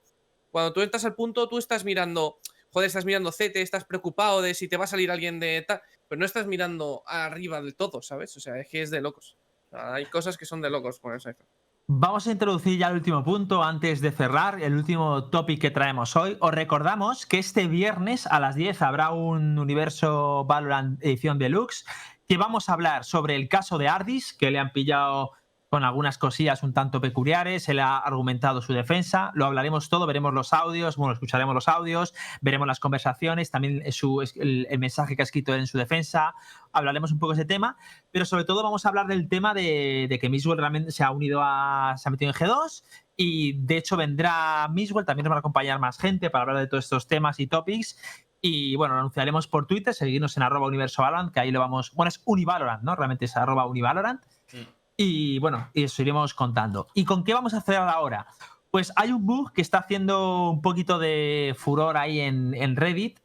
cuando 0.56 0.72
tú 0.72 0.80
entras 0.80 1.03
al 1.03 1.16
punto, 1.16 1.49
tú 1.49 1.58
estás 1.58 1.84
mirando, 1.84 2.38
joder, 2.72 2.88
estás 2.88 3.03
mirando 3.03 3.30
CT, 3.30 3.58
estás 3.58 3.84
preocupado 3.84 4.41
de 4.41 4.53
si 4.53 4.70
te 4.70 4.78
va 4.78 4.86
a 4.86 4.88
salir 4.88 5.12
alguien 5.12 5.38
de 5.38 5.66
tal, 5.68 5.82
pero 6.08 6.18
no 6.18 6.26
estás 6.26 6.47
mirando 6.47 7.03
arriba 7.08 7.62
del 7.62 7.76
todo, 7.76 8.01
¿sabes? 8.01 8.38
O 8.38 8.39
sea, 8.39 8.58
es 8.58 8.70
que 8.70 8.82
es 8.82 8.89
de 8.89 9.01
locos. 9.01 9.36
Hay 9.74 10.06
cosas 10.06 10.38
que 10.38 10.45
son 10.45 10.62
de 10.62 10.70
locos 10.70 11.01
con 11.01 11.20
Cypher. 11.20 11.45
Vamos 11.88 12.26
a 12.28 12.32
introducir 12.32 12.80
ya 12.80 12.88
el 12.88 12.93
último 12.93 13.22
punto 13.22 13.64
antes 13.64 13.99
de 13.99 14.14
cerrar, 14.14 14.62
el 14.62 14.76
último 14.76 15.30
topic 15.30 15.60
que 15.60 15.72
traemos 15.72 16.16
hoy. 16.16 16.38
Os 16.39 16.53
recordamos 16.53 17.26
que 17.26 17.38
este 17.38 17.68
viernes 17.68 18.26
a 18.26 18.39
las 18.39 18.56
10 18.56 18.82
habrá 18.82 19.10
un 19.12 19.60
Universo 19.60 20.45
Valorant 20.45 21.03
edición 21.03 21.38
deluxe 21.38 21.84
que 22.30 22.38
vamos 22.38 22.70
a 22.70 22.74
hablar 22.76 23.03
sobre 23.03 23.36
el 23.36 23.49
caso 23.49 23.78
de 23.78 23.89
Ardis, 23.89 24.32
que 24.32 24.51
le 24.51 24.60
han 24.60 24.72
pillado 24.72 25.34
con 25.70 25.84
algunas 25.84 26.18
cosillas 26.18 26.63
un 26.63 26.74
tanto 26.74 27.01
peculiares, 27.01 27.68
él 27.70 27.80
ha 27.80 27.97
argumentado 27.97 28.61
su 28.61 28.74
defensa, 28.74 29.32
lo 29.34 29.45
hablaremos 29.45 29.89
todo, 29.89 30.05
veremos 30.05 30.34
los 30.34 30.53
audios, 30.53 30.95
bueno, 30.95 31.13
escucharemos 31.13 31.55
los 31.55 31.68
audios, 31.68 32.13
veremos 32.41 32.68
las 32.68 32.80
conversaciones, 32.80 33.51
también 33.51 33.91
su, 33.91 34.22
el, 34.22 34.68
mensaje 34.80 35.16
que 35.16 35.22
ha 35.22 35.26
escrito 35.26 35.55
en 35.55 35.68
su 35.68 35.78
defensa, 35.78 36.34
hablaremos 36.72 37.11
un 37.11 37.20
poco 37.20 37.34
de 37.34 37.41
ese 37.41 37.47
tema, 37.47 37.78
pero 38.11 38.26
sobre 38.26 38.45
todo 38.45 38.63
vamos 38.63 38.86
a 38.86 38.89
hablar 38.89 39.07
del 39.07 39.28
tema 39.28 39.53
de, 39.53 40.07
de 40.09 40.20
que 40.20 40.30
Miswell 40.30 40.57
realmente 40.57 40.91
se 40.91 41.03
ha 41.03 41.11
unido 41.11 41.41
a. 41.43 41.95
se 41.97 42.07
ha 42.07 42.11
metido 42.11 42.32
en 42.32 42.38
G2 42.38 42.84
y 43.18 43.53
de 43.66 43.78
hecho 43.78 43.97
vendrá 43.97 44.68
Miswell, 44.70 45.05
también 45.05 45.24
nos 45.24 45.32
va 45.32 45.38
a 45.38 45.39
acompañar 45.39 45.80
más 45.80 45.97
gente 45.97 46.30
para 46.30 46.43
hablar 46.43 46.57
de 46.57 46.68
todos 46.68 46.84
estos 46.84 47.07
temas 47.07 47.39
y 47.39 47.47
topics. 47.47 47.97
Y 48.41 48.76
bueno, 48.76 48.93
lo 48.93 48.99
anunciaremos 48.99 49.47
por 49.47 49.66
Twitter, 49.66 49.93
seguirnos 49.93 50.38
en 50.38 50.43
arroba 50.43 50.68
universo 50.68 51.01
Valorant, 51.01 51.34
que 51.34 51.39
ahí 51.39 51.49
lo 51.49 51.59
vamos. 51.59 51.91
Bueno, 51.93 52.09
es 52.09 52.22
Univalorant, 52.26 52.84
¿no? 52.84 52.95
Realmente 52.95 53.26
es 53.26 53.36
arroba 53.36 53.66
Univalorant. 53.66 54.22
Mm. 54.53 54.85
Y 54.98 55.39
bueno, 55.39 55.70
y 55.74 55.84
eso 55.84 56.02
iremos 56.02 56.34
contando. 56.34 56.88
¿Y 56.93 57.06
con 57.06 57.24
qué 57.24 57.34
vamos 57.34 57.54
a 57.54 57.58
hacer 57.58 57.76
ahora? 57.76 58.28
Pues 58.72 58.91
hay 58.96 59.12
un 59.12 59.26
bug 59.26 59.52
que 59.52 59.62
está 59.62 59.80
haciendo 59.80 60.50
un 60.50 60.62
poquito 60.62 61.00
de 61.00 61.56
furor 61.58 61.98
ahí 61.98 62.20
en, 62.20 62.54
en 62.54 62.76
Reddit, 62.76 63.20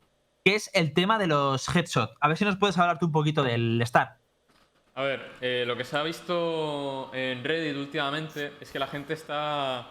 que 0.44 0.54
es 0.54 0.70
el 0.74 0.92
tema 0.94 1.18
de 1.18 1.26
los 1.26 1.68
headshots. 1.68 2.14
A 2.20 2.28
ver 2.28 2.36
si 2.36 2.44
nos 2.44 2.56
puedes 2.56 2.78
hablar 2.78 2.98
tú 2.98 3.06
un 3.06 3.12
poquito 3.12 3.42
del 3.42 3.80
Star. 3.82 4.16
A 4.94 5.02
ver, 5.02 5.32
eh, 5.40 5.64
lo 5.66 5.76
que 5.76 5.84
se 5.84 5.96
ha 5.96 6.02
visto 6.02 7.10
en 7.14 7.44
Reddit 7.44 7.76
últimamente 7.76 8.52
es 8.60 8.70
que 8.70 8.78
la 8.78 8.86
gente 8.86 9.14
está 9.14 9.88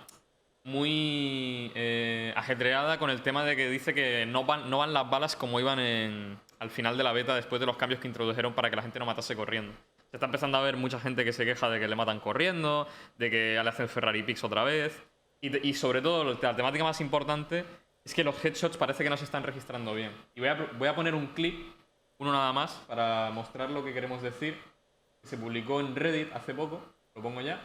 muy 0.63 1.71
eh, 1.73 2.33
ajetreada 2.35 2.99
con 2.99 3.09
el 3.09 3.21
tema 3.21 3.43
de 3.43 3.55
que 3.55 3.69
dice 3.69 3.93
que 3.93 4.25
no 4.25 4.43
van, 4.43 4.69
no 4.69 4.79
van 4.79 4.93
las 4.93 5.09
balas 5.09 5.35
como 5.35 5.59
iban 5.59 5.79
al 6.59 6.69
final 6.69 6.97
de 6.97 7.03
la 7.03 7.13
beta 7.13 7.33
después 7.33 7.59
de 7.59 7.65
los 7.65 7.77
cambios 7.77 8.01
que 8.01 8.07
introdujeron 8.07 8.53
para 8.53 8.69
que 8.69 8.75
la 8.75 8.81
gente 8.81 8.99
no 8.99 9.05
matase 9.05 9.35
corriendo. 9.35 9.73
Se 10.11 10.17
está 10.17 10.25
empezando 10.25 10.57
a 10.57 10.61
ver 10.61 10.75
mucha 10.75 10.99
gente 10.99 11.23
que 11.23 11.33
se 11.33 11.45
queja 11.45 11.69
de 11.69 11.79
que 11.79 11.87
le 11.87 11.95
matan 11.95 12.19
corriendo, 12.19 12.87
de 13.17 13.29
que 13.29 13.59
le 13.61 13.69
hacen 13.69 13.87
Ferrari 13.87 14.23
Pix 14.23 14.43
otra 14.43 14.63
vez. 14.63 15.03
Y, 15.39 15.67
y 15.67 15.73
sobre 15.75 16.01
todo, 16.01 16.23
la 16.23 16.55
temática 16.55 16.83
más 16.83 16.99
importante 16.99 17.63
es 18.03 18.13
que 18.15 18.23
los 18.23 18.43
headshots 18.43 18.77
parece 18.77 19.03
que 19.03 19.09
no 19.09 19.17
se 19.17 19.25
están 19.25 19.43
registrando 19.43 19.93
bien. 19.93 20.11
Y 20.33 20.39
voy 20.39 20.49
a, 20.49 20.69
voy 20.77 20.87
a 20.87 20.95
poner 20.95 21.13
un 21.13 21.27
clip, 21.27 21.73
uno 22.17 22.31
nada 22.31 22.51
más, 22.51 22.71
para 22.87 23.29
mostrar 23.29 23.69
lo 23.69 23.83
que 23.83 23.93
queremos 23.93 24.23
decir. 24.23 24.59
Se 25.23 25.37
publicó 25.37 25.79
en 25.79 25.95
Reddit 25.95 26.33
hace 26.33 26.55
poco. 26.55 26.81
Lo 27.13 27.21
pongo 27.21 27.41
ya. 27.41 27.61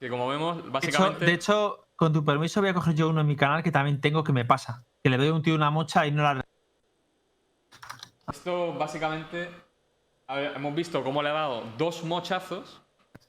Que 0.00 0.08
como 0.08 0.26
vemos, 0.26 0.56
De 0.56 0.62
hecho, 0.62 0.72
básicamente. 0.72 1.24
de 1.24 1.32
hecho, 1.34 1.86
con 1.94 2.12
tu 2.12 2.24
permiso, 2.24 2.60
voy 2.60 2.70
a 2.70 2.74
coger 2.74 2.94
yo 2.94 3.10
uno 3.10 3.20
en 3.20 3.26
mi 3.28 3.36
canal 3.36 3.62
que 3.62 3.70
también 3.70 4.00
tengo 4.00 4.24
que 4.24 4.32
me 4.32 4.44
pasa. 4.44 4.82
Que 5.04 5.10
le 5.10 5.18
doy 5.18 5.28
a 5.28 5.34
un 5.34 5.42
tío 5.42 5.54
una 5.54 5.70
mocha 5.70 6.04
y 6.04 6.10
no 6.10 6.22
la. 6.22 6.44
Esto 8.28 8.72
básicamente 8.74 9.50
ver, 10.36 10.52
hemos 10.56 10.74
visto 10.74 11.02
cómo 11.02 11.22
le 11.22 11.28
ha 11.30 11.32
dado 11.32 11.64
dos 11.78 12.04
mochazos 12.04 12.80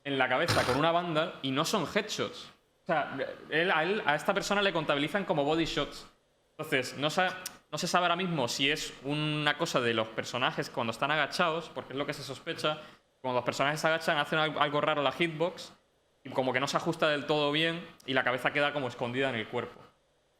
en 0.04 0.18
la 0.18 0.28
cabeza 0.30 0.64
con 0.64 0.78
una 0.78 0.92
banda 0.92 1.34
y 1.42 1.52
no 1.52 1.66
son 1.66 1.86
headshots. 1.94 2.50
O 2.84 2.86
sea, 2.86 3.16
él- 3.50 3.72
a, 3.72 3.84
él- 3.84 4.02
a 4.06 4.16
esta 4.16 4.34
persona 4.34 4.62
le 4.62 4.74
contabilizan 4.74 5.26
como 5.26 5.44
body 5.44 5.66
shots. 5.66 6.08
Entonces, 6.58 6.98
no, 6.98 7.10
sa- 7.10 7.38
no 7.72 7.78
se 7.78 7.88
sabe 7.88 8.06
ahora 8.06 8.16
mismo 8.16 8.48
si 8.48 8.70
es 8.70 8.94
una 9.04 9.58
cosa 9.58 9.80
de 9.80 9.94
los 9.94 10.08
personajes 10.08 10.70
cuando 10.70 10.92
están 10.92 11.12
agachados, 11.12 11.70
porque 11.74 11.94
es 11.94 11.98
lo 12.00 12.06
que 12.06 12.14
se 12.14 12.24
sospecha. 12.24 12.80
Cuando 13.22 13.38
los 13.38 13.46
personajes 13.46 13.80
se 13.80 13.88
agachan, 13.88 14.18
hacen 14.18 14.40
algo, 14.40 14.82
raro 14.82 15.04
la 15.04 15.12
hitbox 15.12 15.74
y 16.24 16.30
como 16.32 16.52
que 16.54 16.60
no 16.60 16.68
se 16.68 16.78
ajusta 16.78 17.08
del 17.08 17.26
todo 17.28 17.52
bien 17.52 17.84
y 18.08 18.14
la 18.14 18.24
cabeza 18.24 18.52
queda 18.52 18.74
como 18.74 18.88
escondida 18.88 19.30
en 19.30 19.36
el 19.36 19.48
cuerpo. 19.48 19.80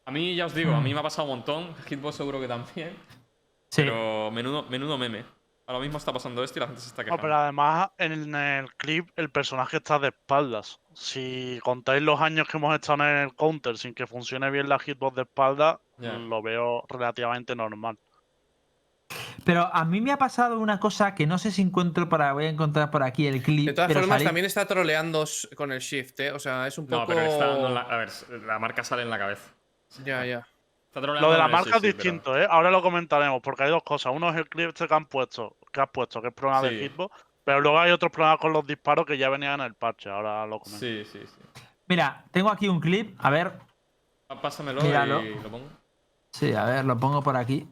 A 0.04 0.10
mí, 0.10 0.34
ya 0.34 0.46
os 0.46 0.54
digo, 0.54 0.74
a 0.74 0.80
mí 0.80 0.92
me 0.92 0.98
ha 0.98 1.02
pasado 1.04 1.28
un 1.28 1.36
montón. 1.38 1.74
Hitbox 1.88 2.16
seguro 2.16 2.40
que 2.40 2.48
también. 2.48 2.96
Sí. 3.68 3.82
Pero 3.82 4.32
menudo, 4.32 4.64
menudo 4.64 4.98
meme. 4.98 5.24
Ahora 5.66 5.80
mismo 5.80 5.96
está 5.98 6.12
pasando 6.12 6.42
esto 6.42 6.58
y 6.58 6.60
la 6.60 6.66
gente 6.66 6.80
se 6.82 6.88
está 6.88 7.02
No, 7.02 7.04
quejando. 7.06 7.22
pero 7.22 7.36
además 7.36 7.90
en 7.98 8.34
el 8.34 8.74
clip 8.74 9.08
el 9.16 9.30
personaje 9.30 9.76
está 9.76 9.98
de 9.98 10.08
espaldas. 10.08 10.80
Si 10.92 11.60
contáis 11.62 12.02
los 12.02 12.20
años 12.20 12.48
que 12.48 12.56
hemos 12.56 12.74
estado 12.74 13.04
en 13.04 13.16
el 13.18 13.34
counter 13.34 13.78
sin 13.78 13.94
que 13.94 14.06
funcione 14.06 14.50
bien 14.50 14.68
la 14.68 14.78
hitbox 14.78 15.14
de 15.16 15.22
espalda, 15.22 15.80
Ya. 15.98 16.14
lo 16.14 16.42
veo 16.42 16.84
relativamente 16.88 17.54
normal. 17.54 17.96
Pero 19.44 19.68
a 19.72 19.84
mí 19.84 20.00
me 20.00 20.10
ha 20.12 20.18
pasado 20.18 20.58
una 20.58 20.78
cosa 20.80 21.14
que 21.14 21.26
no 21.26 21.36
sé 21.38 21.50
si 21.50 21.62
encuentro 21.62 22.08
para. 22.08 22.32
Voy 22.32 22.46
a 22.46 22.48
encontrar 22.48 22.90
por 22.90 23.02
aquí 23.02 23.26
el 23.26 23.42
clip. 23.42 23.66
De 23.66 23.72
todas 23.72 23.88
pero 23.88 24.00
formas, 24.00 24.22
también 24.22 24.46
está 24.46 24.66
troleando 24.66 25.24
con 25.56 25.70
el 25.72 25.80
shift, 25.80 26.18
¿eh? 26.20 26.32
O 26.32 26.38
sea, 26.38 26.66
es 26.66 26.78
un 26.78 26.86
poco. 26.86 27.00
No, 27.02 27.06
pero 27.06 27.20
está 27.20 27.46
dando 27.46 27.68
en 27.68 27.74
la, 27.74 27.80
a 27.82 27.96
ver, 27.98 28.10
la 28.46 28.58
marca 28.58 28.84
sale 28.84 29.02
en 29.02 29.10
la 29.10 29.18
cabeza. 29.18 29.52
Ya, 30.04 30.24
ya. 30.24 30.46
Lo 30.94 31.32
de 31.32 31.38
la 31.38 31.48
marca 31.48 31.70
sí, 31.70 31.76
es 31.76 31.80
sí, 31.80 31.86
distinto, 31.86 32.36
¿eh? 32.38 32.46
Ahora 32.48 32.70
lo 32.70 32.82
comentaremos, 32.82 33.40
porque 33.40 33.64
hay 33.64 33.70
dos 33.70 33.82
cosas. 33.82 34.12
Uno 34.14 34.28
es 34.30 34.36
el 34.36 34.48
clip 34.48 34.68
este 34.68 34.86
que 34.86 34.94
han 34.94 35.06
puesto, 35.06 35.56
que 35.72 35.80
has 35.80 35.88
puesto, 35.88 36.20
que 36.20 36.28
es 36.28 36.34
problema 36.34 36.62
de 36.62 36.78
hitbox, 36.78 37.14
pero 37.44 37.60
luego 37.60 37.78
hay 37.80 37.92
otros 37.92 38.12
problemas 38.12 38.38
con 38.38 38.52
los 38.52 38.66
disparos 38.66 39.06
que 39.06 39.16
ya 39.16 39.30
venían 39.30 39.60
en 39.60 39.66
el 39.66 39.74
parche. 39.74 40.10
Ahora 40.10 40.46
lo 40.46 40.60
comento. 40.60 40.84
Sí, 40.84 41.04
sí, 41.04 41.20
sí. 41.24 41.62
Mira, 41.86 42.24
tengo 42.30 42.50
aquí 42.50 42.68
un 42.68 42.80
clip. 42.80 43.16
A 43.18 43.30
ver. 43.30 43.52
Ah, 44.28 44.40
Pásamelo 44.40 44.82
Míralo. 44.82 45.22
y 45.22 45.34
lo 45.34 45.50
pongo. 45.50 45.68
Sí, 46.30 46.52
a 46.54 46.64
ver, 46.64 46.84
lo 46.84 46.96
pongo 46.98 47.22
por 47.22 47.36
aquí. 47.36 47.66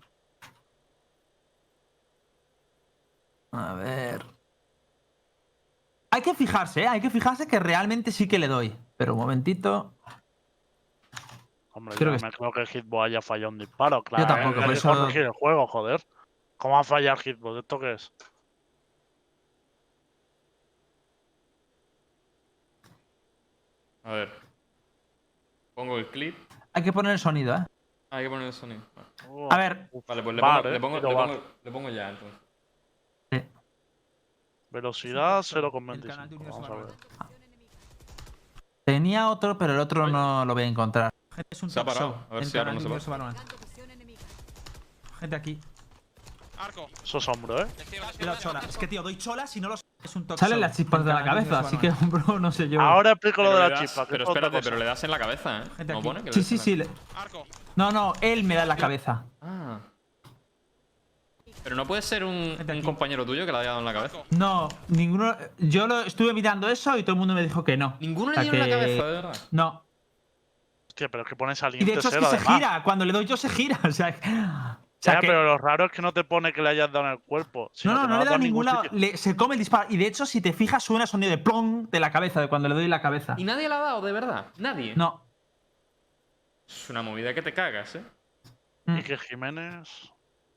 A 3.52 3.74
ver. 3.74 4.24
Hay 6.10 6.22
que 6.22 6.34
fijarse, 6.34 6.82
¿eh? 6.82 6.88
Hay 6.88 7.00
que 7.00 7.10
fijarse 7.10 7.46
que 7.46 7.58
realmente 7.58 8.12
sí 8.12 8.26
que 8.26 8.38
le 8.38 8.48
doy. 8.48 8.76
Pero 8.96 9.14
un 9.14 9.20
momentito. 9.20 9.94
Hombre, 11.72 11.94
Creo 11.94 12.12
yo 12.12 12.18
que 12.18 12.24
me 12.24 12.32
creo 12.32 12.50
que 12.52 12.60
el 12.62 12.66
hitbox 12.66 13.04
haya 13.06 13.22
fallado 13.22 13.50
un 13.50 13.58
disparo, 13.58 14.02
claro. 14.02 14.26
tampoco, 14.26 14.58
hay 14.60 14.64
por 14.66 14.74
eso- 14.74 14.88
corregir 14.92 15.22
el 15.22 15.30
juego, 15.30 15.66
joder. 15.66 16.02
¿Cómo 16.56 16.74
va 16.74 16.80
a 16.80 16.84
fallar 16.84 17.16
el 17.16 17.22
hitbox? 17.22 17.58
¿Esto 17.60 17.78
qué 17.78 17.92
es? 17.92 18.12
A 24.04 24.12
ver. 24.12 24.32
Pongo 25.74 25.98
el 25.98 26.08
clip. 26.08 26.36
Hay 26.72 26.82
que 26.82 26.92
poner 26.92 27.12
el 27.12 27.18
sonido, 27.18 27.54
¿eh? 27.54 27.64
Ah, 28.10 28.16
hay 28.16 28.24
que 28.24 28.30
poner 28.30 28.46
el 28.48 28.52
sonido. 28.52 28.82
Vale, 28.94 29.48
A 29.50 29.56
ver, 29.56 29.88
Vale, 30.06 30.22
pues 30.22 30.36
le 30.36 30.40
pongo, 30.42 30.58
eh, 30.68 30.72
le, 30.72 30.80
pongo, 30.80 30.96
le, 30.96 31.02
pongo, 31.02 31.42
le 31.64 31.70
pongo 31.70 31.90
ya 31.90 32.10
entonces. 32.10 32.40
Velocidad 34.70 35.44
canal 35.48 36.00
de 36.00 36.08
0,25. 36.08 36.36
Universo 36.36 36.60
Vamos 36.60 36.70
a 36.70 36.74
ver. 36.74 36.94
Tenía 38.84 39.28
otro, 39.30 39.58
pero 39.58 39.72
el 39.74 39.80
otro 39.80 40.06
no 40.08 40.44
lo 40.44 40.54
voy 40.54 40.62
a 40.62 40.66
encontrar. 40.66 41.09
Gente, 41.41 41.49
es 41.57 41.62
un 41.62 41.70
Se 41.70 41.80
ha 41.80 41.84
parado. 41.84 42.09
show, 42.11 42.16
A 42.30 42.34
ver 42.34 42.43
el 42.43 42.51
si 42.51 42.59
ahora 42.59 42.72
no 42.74 42.80
se 42.80 42.88
va. 43.11 43.34
Gente 45.20 45.36
aquí. 45.36 45.59
Arco. 46.59 46.88
Eso 47.03 47.18
es 47.18 47.28
hombro, 47.28 47.62
¿eh? 47.62 47.66
Cuidado, 48.18 48.38
chola. 48.38 48.61
Es 48.68 48.76
que, 48.76 48.86
tío, 48.86 49.03
doy 49.03 49.16
cholas 49.16 49.57
y 49.57 49.61
no 49.62 49.68
los. 49.70 49.80
Es 50.05 50.16
un 50.16 50.26
Salen 50.36 50.61
las 50.61 50.76
chispas 50.76 51.05
de 51.05 51.12
la 51.14 51.24
cabeza, 51.24 51.61
así 51.61 51.76
que, 51.78 51.91
bro, 51.91 52.38
no 52.38 52.53
sé 52.53 52.68
yo. 52.68 52.80
Ahora 52.80 53.12
explico 53.12 53.43
lo 53.43 53.51
de 53.51 53.55
le 53.57 53.62
la 53.62 53.68
das- 53.70 53.80
chispa. 53.80 54.05
que 54.07 54.12
Pero 54.12 54.24
espérate, 54.24 54.61
pero 54.62 54.76
le 54.76 54.84
das 54.84 55.03
en 55.05 55.11
la 55.11 55.18
cabeza, 55.18 55.62
¿eh? 55.62 55.64
Gente 55.78 55.93
¿No 55.95 55.99
aquí. 56.01 56.09
pone 56.09 56.22
que 56.24 56.32
Sí, 56.34 56.43
sí, 56.43 56.59
sí. 56.59 56.78
Arco. 57.16 57.47
No, 57.76 57.91
no, 57.91 58.12
él 58.20 58.45
me 58.45 58.55
da 58.55 58.62
en 58.62 58.68
la 58.68 58.76
cabeza. 58.76 59.24
Ah. 59.41 59.78
Pero 61.62 61.76
no 61.76 61.86
puede 61.86 62.01
ser 62.03 62.24
un, 62.24 62.55
Gente 62.57 62.72
un 62.72 62.78
aquí. 62.78 62.82
compañero 62.86 63.24
tuyo 63.26 63.45
que 63.47 63.53
le 63.53 63.59
haya 63.59 63.68
dado 63.68 63.80
en 63.80 63.84
la 63.86 63.93
cabeza. 63.95 64.18
No, 64.30 64.68
ninguno. 64.88 65.36
Yo 65.59 65.86
lo 65.86 66.01
estuve 66.03 66.32
mirando 66.34 66.68
eso 66.68 66.97
y 66.99 67.03
todo 67.03 67.12
el 67.12 67.18
mundo 67.18 67.34
me 67.34 67.43
dijo 67.43 67.64
que 67.64 67.76
no. 67.78 67.97
Ninguno 68.01 68.32
O 68.32 68.34
sea 68.34 68.43
le 68.45 68.51
dio 68.51 68.55
en 68.55 68.70
la 68.70 68.76
que- 68.76 68.80
cabeza, 68.82 69.05
de 69.07 69.12
verdad. 69.12 69.36
No. 69.51 69.82
Hostia, 71.01 71.09
pero 71.09 71.22
es 71.22 71.28
que 71.28 71.36
pone 71.36 71.53
Y 71.53 71.55
de 71.55 71.57
saliente 71.57 71.90
hecho 71.92 72.01
es 72.01 72.05
que 72.07 72.11
cero, 72.11 72.26
se 72.30 72.36
además. 72.36 72.55
gira. 72.57 72.82
Cuando 72.82 73.05
le 73.07 73.12
doy 73.12 73.24
yo 73.24 73.36
se 73.36 73.48
gira. 73.48 73.78
O 73.88 73.90
sea, 73.92 74.09
o 74.09 75.03
sea 75.03 75.14
Ya, 75.14 75.20
que- 75.20 75.26
pero 75.28 75.44
lo 75.44 75.57
raro 75.57 75.86
es 75.86 75.92
que 75.92 76.03
no 76.03 76.12
te 76.12 76.24
pone 76.24 76.53
que 76.53 76.61
le 76.61 76.68
hayas 76.68 76.92
dado 76.92 77.07
en 77.07 77.12
el 77.12 77.18
cuerpo. 77.20 77.70
No, 77.84 77.94
no, 77.94 78.07
no 78.07 78.14
has 78.16 78.24
le 78.24 78.30
da 78.30 78.36
ningún 78.38 78.66
lado. 78.66 78.82
Le- 78.92 79.16
se 79.16 79.34
come 79.34 79.55
el 79.55 79.59
disparo. 79.59 79.86
Y 79.88 79.96
de 79.96 80.07
hecho, 80.07 80.26
si 80.26 80.42
te 80.42 80.53
fijas, 80.53 80.84
suena 80.84 81.07
sonido 81.07 81.30
de 81.30 81.38
plong 81.38 81.88
de 81.88 82.01
la 82.01 82.11
cabeza, 82.12 82.38
de 82.42 82.48
cuando 82.48 82.68
le 82.68 82.74
doy 82.74 82.86
la 82.86 83.01
cabeza. 83.01 83.34
Y 83.38 83.44
nadie 83.44 83.66
le 83.68 83.74
ha 83.76 83.78
dado, 83.78 84.03
de 84.03 84.12
verdad. 84.12 84.46
Nadie. 84.59 84.92
No. 84.96 85.22
Es 86.68 86.90
una 86.90 87.01
movida 87.03 87.32
que 87.32 87.40
te 87.40 87.55
cagas, 87.55 87.94
¿eh? 87.96 88.03
Mm. 88.84 88.98
Y 88.98 89.03
que 89.03 89.16
Jiménez. 89.16 89.88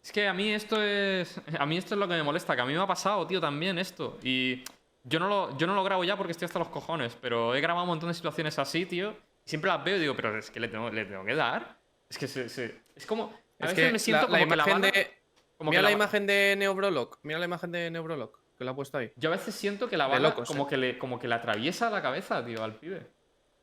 Es 0.04 0.12
que 0.12 0.28
a 0.28 0.34
mí 0.34 0.50
esto 0.50 0.82
es. 0.84 1.40
A 1.58 1.66
mí 1.66 1.78
esto 1.78 1.96
es 1.96 2.00
lo 2.00 2.08
que 2.10 2.16
me 2.16 2.24
molesta, 2.24 2.54
que 2.56 2.62
a 2.62 2.66
mí 2.66 2.74
me 2.74 2.82
ha 2.82 2.88
pasado, 2.88 3.26
tío, 3.26 3.40
también 3.40 3.78
esto. 3.78 4.20
Y 4.22 4.62
yo 5.06 5.20
no 5.22 5.30
lo, 5.30 5.58
yo 5.58 5.68
no 5.68 5.74
lo 5.74 5.84
grabo 5.86 6.04
ya 6.04 6.18
porque 6.18 6.34
estoy 6.34 6.48
hasta 6.48 6.60
los 6.60 6.68
cojones, 6.68 7.18
pero 7.22 7.56
he 7.56 7.62
grabado 7.62 7.84
un 7.86 7.90
montón 7.92 8.10
de 8.10 8.14
situaciones 8.14 8.60
así, 8.60 8.86
tío. 8.86 9.16
Siempre 9.46 9.70
las 9.70 9.84
veo 9.84 9.98
y 9.98 10.00
digo, 10.00 10.16
pero 10.16 10.38
es 10.38 10.50
que 10.52 10.60
le 10.60 10.68
tengo, 10.68 10.90
le 10.90 11.06
tengo 11.06 11.26
que 11.26 11.36
dar. 11.36 11.78
Es 12.10 12.18
que 12.18 12.28
se, 12.28 12.48
se- 12.50 12.82
es 12.96 13.06
como. 13.06 13.26
A 13.60 13.66
Es 13.66 13.72
veces 13.72 13.86
que 13.88 13.92
me 13.92 14.00
siento 14.00 14.28
la, 14.28 14.40
la 14.40 14.40
como 14.40 14.50
que 14.52 14.56
la 14.56 14.80
de. 14.80 15.18
como 15.58 15.70
Mira 15.72 15.82
que 15.82 15.84
la, 15.84 15.92
imagen 15.92 16.28
de 16.28 16.56
Neubrolock. 16.58 17.20
Mira 17.24 17.40
la 17.40 17.46
imagen 17.46 17.72
de 17.72 17.92
Neubrolock, 17.92 18.40
que 18.58 18.64
la 18.64 18.72
ha 18.72 18.76
puesto 18.76 18.98
ahí. 18.98 19.12
Yo 19.16 19.30
a 19.30 19.36
veces 19.36 19.54
siento 19.56 19.90
que 19.90 19.98
la 19.98 20.08
bala 20.08 20.30
locos, 20.30 20.48
como, 20.48 20.64
eh. 20.64 20.68
que 20.70 20.78
le, 20.78 20.98
como 20.98 21.20
que 21.20 21.28
le 21.28 21.36
atraviesa 21.36 21.90
la 21.90 22.02
cabeza, 22.02 22.44
tío, 22.46 22.64
al 22.64 22.76
pibe. 22.76 23.06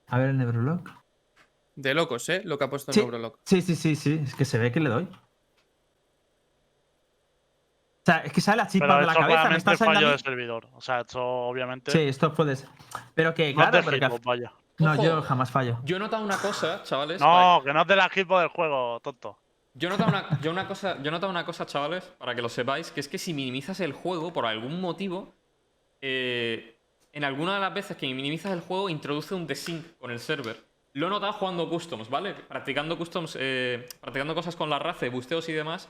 A 0.09 0.19
ver 0.19 0.31
el 0.31 0.39
Neurolock. 0.39 0.91
De 1.77 1.95
locos, 1.95 2.29
¿eh? 2.29 2.43
Lo 2.45 2.59
que 2.59 2.65
ha 2.65 2.71
puesto 2.71 2.93
Sí. 2.93 3.01
Neubrolock. 3.01 3.39
Sí, 3.45 3.63
sí, 3.63 3.75
sí, 3.77 3.97
sí. 3.97 4.21
Es 4.23 4.35
que 4.35 4.45
se 4.45 4.59
ve 4.59 4.71
que 4.73 4.81
le 4.81 4.91
doy. 4.91 5.05
O 8.03 8.05
sea, 8.05 8.19
es 8.19 8.33
que 8.33 8.41
sale 8.41 8.57
la 8.59 8.67
chispa 8.67 8.99
de 9.01 9.07
la 9.07 9.15
cabeza. 9.15 9.51
Me 9.51 9.57
está 9.57 9.73
es 9.73 9.79
fallo 9.79 10.11
de 10.11 10.19
servidor. 10.19 10.67
O 10.75 10.81
sea, 10.81 11.01
esto 11.01 11.23
obviamente. 11.23 11.91
Sí, 11.91 12.01
esto 12.01 12.35
puede 12.35 12.57
ser. 12.57 12.69
Pero 13.15 13.35
que, 13.35 13.51
no 13.51 13.57
claro, 13.57 13.81
pero 13.85 13.99
que- 13.99 14.05
hitbox, 14.07 14.25
vaya. 14.25 14.53
No, 14.81 14.93
Ojo. 14.93 15.03
yo 15.03 15.23
jamás 15.23 15.51
fallo. 15.51 15.79
Yo 15.85 15.97
he 15.97 15.99
notado 15.99 16.25
una 16.25 16.39
cosa, 16.39 16.83
chavales. 16.83 17.21
No, 17.21 17.63
que 17.65 17.73
no 17.73 17.83
es 17.83 17.87
de 17.87 17.97
la 17.97 18.09
hitbox 18.09 18.41
del 18.41 18.49
juego, 18.49 18.99
tonto. 19.01 19.39
Yo 19.75 19.89
he 19.89 19.91
notado 19.91 20.11
una, 20.11 20.41
yo 20.41 20.51
una 20.51 20.67
cosa, 20.67 20.97
yo 21.01 21.09
he 21.09 21.11
notado 21.13 21.31
una 21.31 21.45
cosa, 21.45 21.65
chavales, 21.67 22.05
para 22.19 22.35
que 22.35 22.43
lo 22.43 22.49
sepáis, 22.49 22.91
que 22.91 23.01
es 23.01 23.09
que 23.09 23.19
si 23.19 23.33
minimizas 23.33 23.79
el 23.81 23.93
juego 23.93 24.33
por 24.33 24.47
algún 24.47 24.81
motivo, 24.81 25.33
eh, 26.01 26.77
en 27.13 27.25
alguna 27.25 27.55
de 27.55 27.61
las 27.61 27.75
veces 27.75 27.97
que 27.97 28.07
minimizas 28.07 28.53
el 28.53 28.61
juego 28.61 28.89
introduce 28.89 29.35
un 29.35 29.47
desync 29.47 29.99
con 29.99 30.11
el 30.11 30.19
server. 30.19 30.65
Lo 30.93 31.07
he 31.07 31.11
notado 31.11 31.33
jugando 31.35 31.69
customs, 31.69 32.11
¿vale? 32.11 32.35
Practicando 32.35 32.99
customs, 32.99 33.37
eh, 33.39 33.89
practicando 34.01 34.35
cosas 34.35 34.57
con 34.57 34.71
la 34.71 34.79
raza, 34.79 35.09
busteos 35.09 35.49
y 35.49 35.53
demás. 35.53 35.89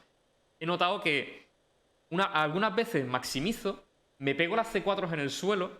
He 0.59 0.67
notado 0.67 1.01
que 1.01 1.49
una, 2.11 2.25
algunas 2.25 2.75
veces 2.75 3.07
maximizo, 3.07 3.83
me 4.19 4.35
pego 4.35 4.57
las 4.57 4.75
C4 4.75 5.13
en 5.13 5.21
el 5.21 5.31
suelo 5.31 5.71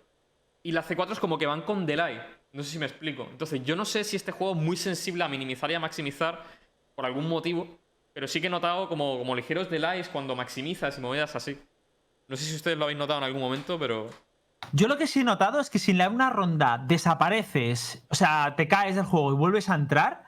y 0.63 0.71
las 0.71 0.89
C4 0.89 1.19
como 1.19 1.37
que 1.37 1.45
van 1.45 1.61
con 1.61 1.85
delay. 1.85 2.19
No 2.53 2.63
sé 2.63 2.71
si 2.71 2.79
me 2.79 2.85
explico. 2.85 3.27
Entonces, 3.31 3.63
yo 3.63 3.75
no 3.75 3.85
sé 3.85 4.03
si 4.03 4.15
este 4.15 4.31
juego 4.31 4.53
es 4.53 4.61
muy 4.61 4.75
sensible 4.77 5.23
a 5.23 5.27
minimizar 5.27 5.71
y 5.71 5.73
a 5.73 5.79
maximizar 5.79 6.43
por 6.95 7.05
algún 7.05 7.27
motivo, 7.29 7.79
pero 8.13 8.27
sí 8.27 8.41
que 8.41 8.47
he 8.47 8.49
notado 8.49 8.89
como, 8.89 9.17
como 9.19 9.35
ligeros 9.35 9.69
delays 9.69 10.09
cuando 10.09 10.35
maximizas 10.35 10.97
y 10.97 11.01
movidas 11.01 11.35
así. 11.35 11.57
No 12.27 12.35
sé 12.35 12.43
si 12.45 12.55
ustedes 12.55 12.77
lo 12.77 12.83
habéis 12.85 12.99
notado 12.99 13.19
en 13.19 13.23
algún 13.25 13.41
momento, 13.41 13.79
pero. 13.79 14.09
Yo 14.73 14.87
lo 14.87 14.97
que 14.97 15.07
sí 15.07 15.21
he 15.21 15.23
notado 15.23 15.59
es 15.59 15.69
que 15.69 15.79
si 15.79 15.91
en 15.91 15.97
la- 15.99 16.09
una 16.09 16.29
ronda 16.29 16.77
desapareces, 16.85 18.03
o 18.09 18.15
sea, 18.15 18.53
te 18.57 18.67
caes 18.67 18.95
del 18.95 19.05
juego 19.05 19.31
y 19.31 19.35
vuelves 19.35 19.69
a 19.69 19.75
entrar, 19.75 20.23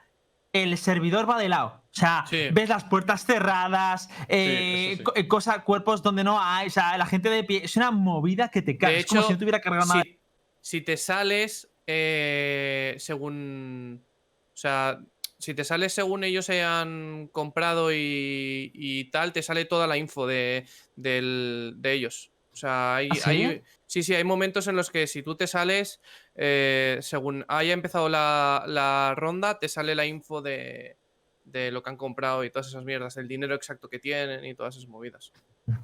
el 0.52 0.76
servidor 0.78 1.28
va 1.28 1.38
de 1.38 1.48
lado. 1.48 1.82
O 1.90 1.96
sea, 1.96 2.24
Sí. 2.28 2.48
ves 2.52 2.68
las 2.68 2.84
puertas 2.84 3.24
cerradas, 3.24 4.08
eh, 4.28 4.94
sí. 4.98 5.04
eh, 5.14 5.28
cosa- 5.28 5.62
cuerpos 5.62 6.02
donde 6.02 6.24
no 6.24 6.40
hay, 6.40 6.68
o 6.68 6.70
sea, 6.70 6.96
la 6.98 7.06
gente 7.06 7.28
de 7.30 7.44
pie. 7.44 7.64
Es 7.64 7.76
una 7.76 7.90
movida 7.90 8.48
que 8.50 8.62
te 8.62 8.76
cae. 8.78 8.94
De 8.94 8.98
es 9.00 9.06
como 9.06 9.22
si 9.22 9.32
no 9.32 9.38
tuviera 9.38 9.60
cargado 9.60 9.86
nada. 9.86 10.02
si, 10.02 10.18
si 10.60 10.80
te 10.80 10.96
sales 10.96 11.68
eh, 11.86 12.94
según. 12.98 14.04
O 14.52 14.56
sea, 14.56 15.00
si 15.38 15.52
te 15.54 15.64
sales 15.64 15.92
según 15.92 16.24
ellos 16.24 16.48
hayan 16.48 17.28
comprado 17.32 17.92
y, 17.92 18.70
y 18.74 19.04
tal, 19.10 19.32
te 19.32 19.42
sale 19.42 19.64
toda 19.64 19.86
la 19.86 19.96
info 19.96 20.26
de, 20.26 20.64
del- 20.96 21.74
de 21.78 21.92
ellos. 21.92 22.30
O 22.52 22.56
sea, 22.56 22.96
hay, 22.96 23.08
¿Ah, 23.10 23.14
sí? 23.16 23.44
hay- 23.44 23.62
sí, 23.86 24.02
sí, 24.04 24.14
hay 24.14 24.22
momentos 24.24 24.68
en 24.68 24.76
los 24.76 24.90
que 24.90 25.06
si 25.08 25.22
tú 25.24 25.34
te 25.34 25.46
sales, 25.48 26.00
eh, 26.36 26.98
según 27.02 27.44
haya 27.48 27.72
empezado 27.72 28.08
la, 28.08 28.62
la 28.68 29.12
ronda, 29.16 29.58
te 29.58 29.68
sale 29.68 29.94
la 29.96 30.06
info 30.06 30.40
de, 30.40 30.96
de 31.44 31.72
lo 31.72 31.82
que 31.82 31.90
han 31.90 31.96
comprado 31.96 32.44
y 32.44 32.50
todas 32.50 32.68
esas 32.68 32.84
mierdas, 32.84 33.16
el 33.16 33.26
dinero 33.26 33.56
exacto 33.56 33.88
que 33.88 33.98
tienen 33.98 34.44
y 34.44 34.54
todas 34.54 34.76
esas 34.76 34.88
movidas. 34.88 35.32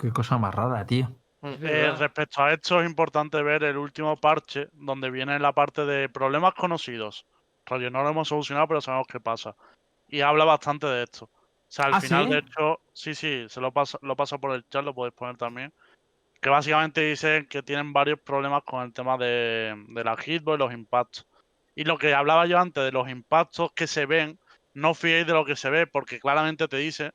Qué 0.01 0.11
cosa 0.11 0.39
más 0.39 0.55
rara, 0.55 0.87
tío. 0.87 1.13
Eh, 1.43 1.95
respecto 1.99 2.43
a 2.43 2.53
esto 2.53 2.81
es 2.81 2.89
importante 2.89 3.43
ver 3.43 3.65
el 3.65 3.79
último 3.79 4.17
parche 4.17 4.69
donde 4.73 5.11
viene 5.11 5.39
la 5.39 5.53
parte 5.53 5.87
de 5.87 6.09
problemas 6.09 6.55
conocidos. 6.55 7.25
Rollo, 7.65 7.91
no 7.91 8.03
lo 8.03 8.11
hemos 8.11 8.29
solucionado, 8.29 8.69
pero 8.69 8.81
sabemos 8.81 9.07
qué 9.07 9.21
pasa. 9.21 9.55
Y 10.09 10.21
habla 10.21 10.45
bastante 10.45 10.87
de 10.87 11.05
esto. 11.05 11.25
O 11.25 11.73
sea, 11.73 11.87
al 11.87 11.95
¿Ah, 11.95 12.01
final, 12.01 12.25
sí? 12.25 12.31
de 12.31 12.39
hecho, 12.39 12.81
sí, 12.93 13.15
sí, 13.15 13.47
se 13.49 13.61
lo 13.61 13.73
pasa, 13.73 13.99
lo 14.03 14.17
pasa 14.17 14.39
por 14.39 14.55
el 14.55 14.69
chat, 14.69 14.85
lo 14.85 14.95
podéis 14.95 15.15
poner 15.15 15.37
también. 15.37 15.73
Que 16.41 16.51
básicamente 16.51 17.03
dicen 17.03 17.47
que 17.47 17.63
tienen 17.63 17.93
varios 17.93 18.19
problemas 18.19 18.63
con 18.65 18.83
el 18.83 18.93
tema 18.93 19.17
de, 19.17 19.75
de 19.89 20.05
la 20.05 20.17
hitbox 20.17 20.57
y 20.57 20.59
los 20.59 20.73
impactos. 20.73 21.27
Y 21.75 21.85
lo 21.85 21.97
que 21.97 22.13
hablaba 22.13 22.47
yo 22.47 22.59
antes 22.59 22.85
de 22.85 22.93
los 22.93 23.09
impactos 23.09 23.73
que 23.73 23.87
se 23.87 24.05
ven, 24.05 24.39
no 24.75 24.95
fiéis 24.95 25.27
de 25.27 25.33
lo 25.33 25.45
que 25.45 25.57
se 25.57 25.71
ve, 25.71 25.87
porque 25.87 26.19
claramente 26.19 26.69
te 26.69 26.77
dice 26.77 27.13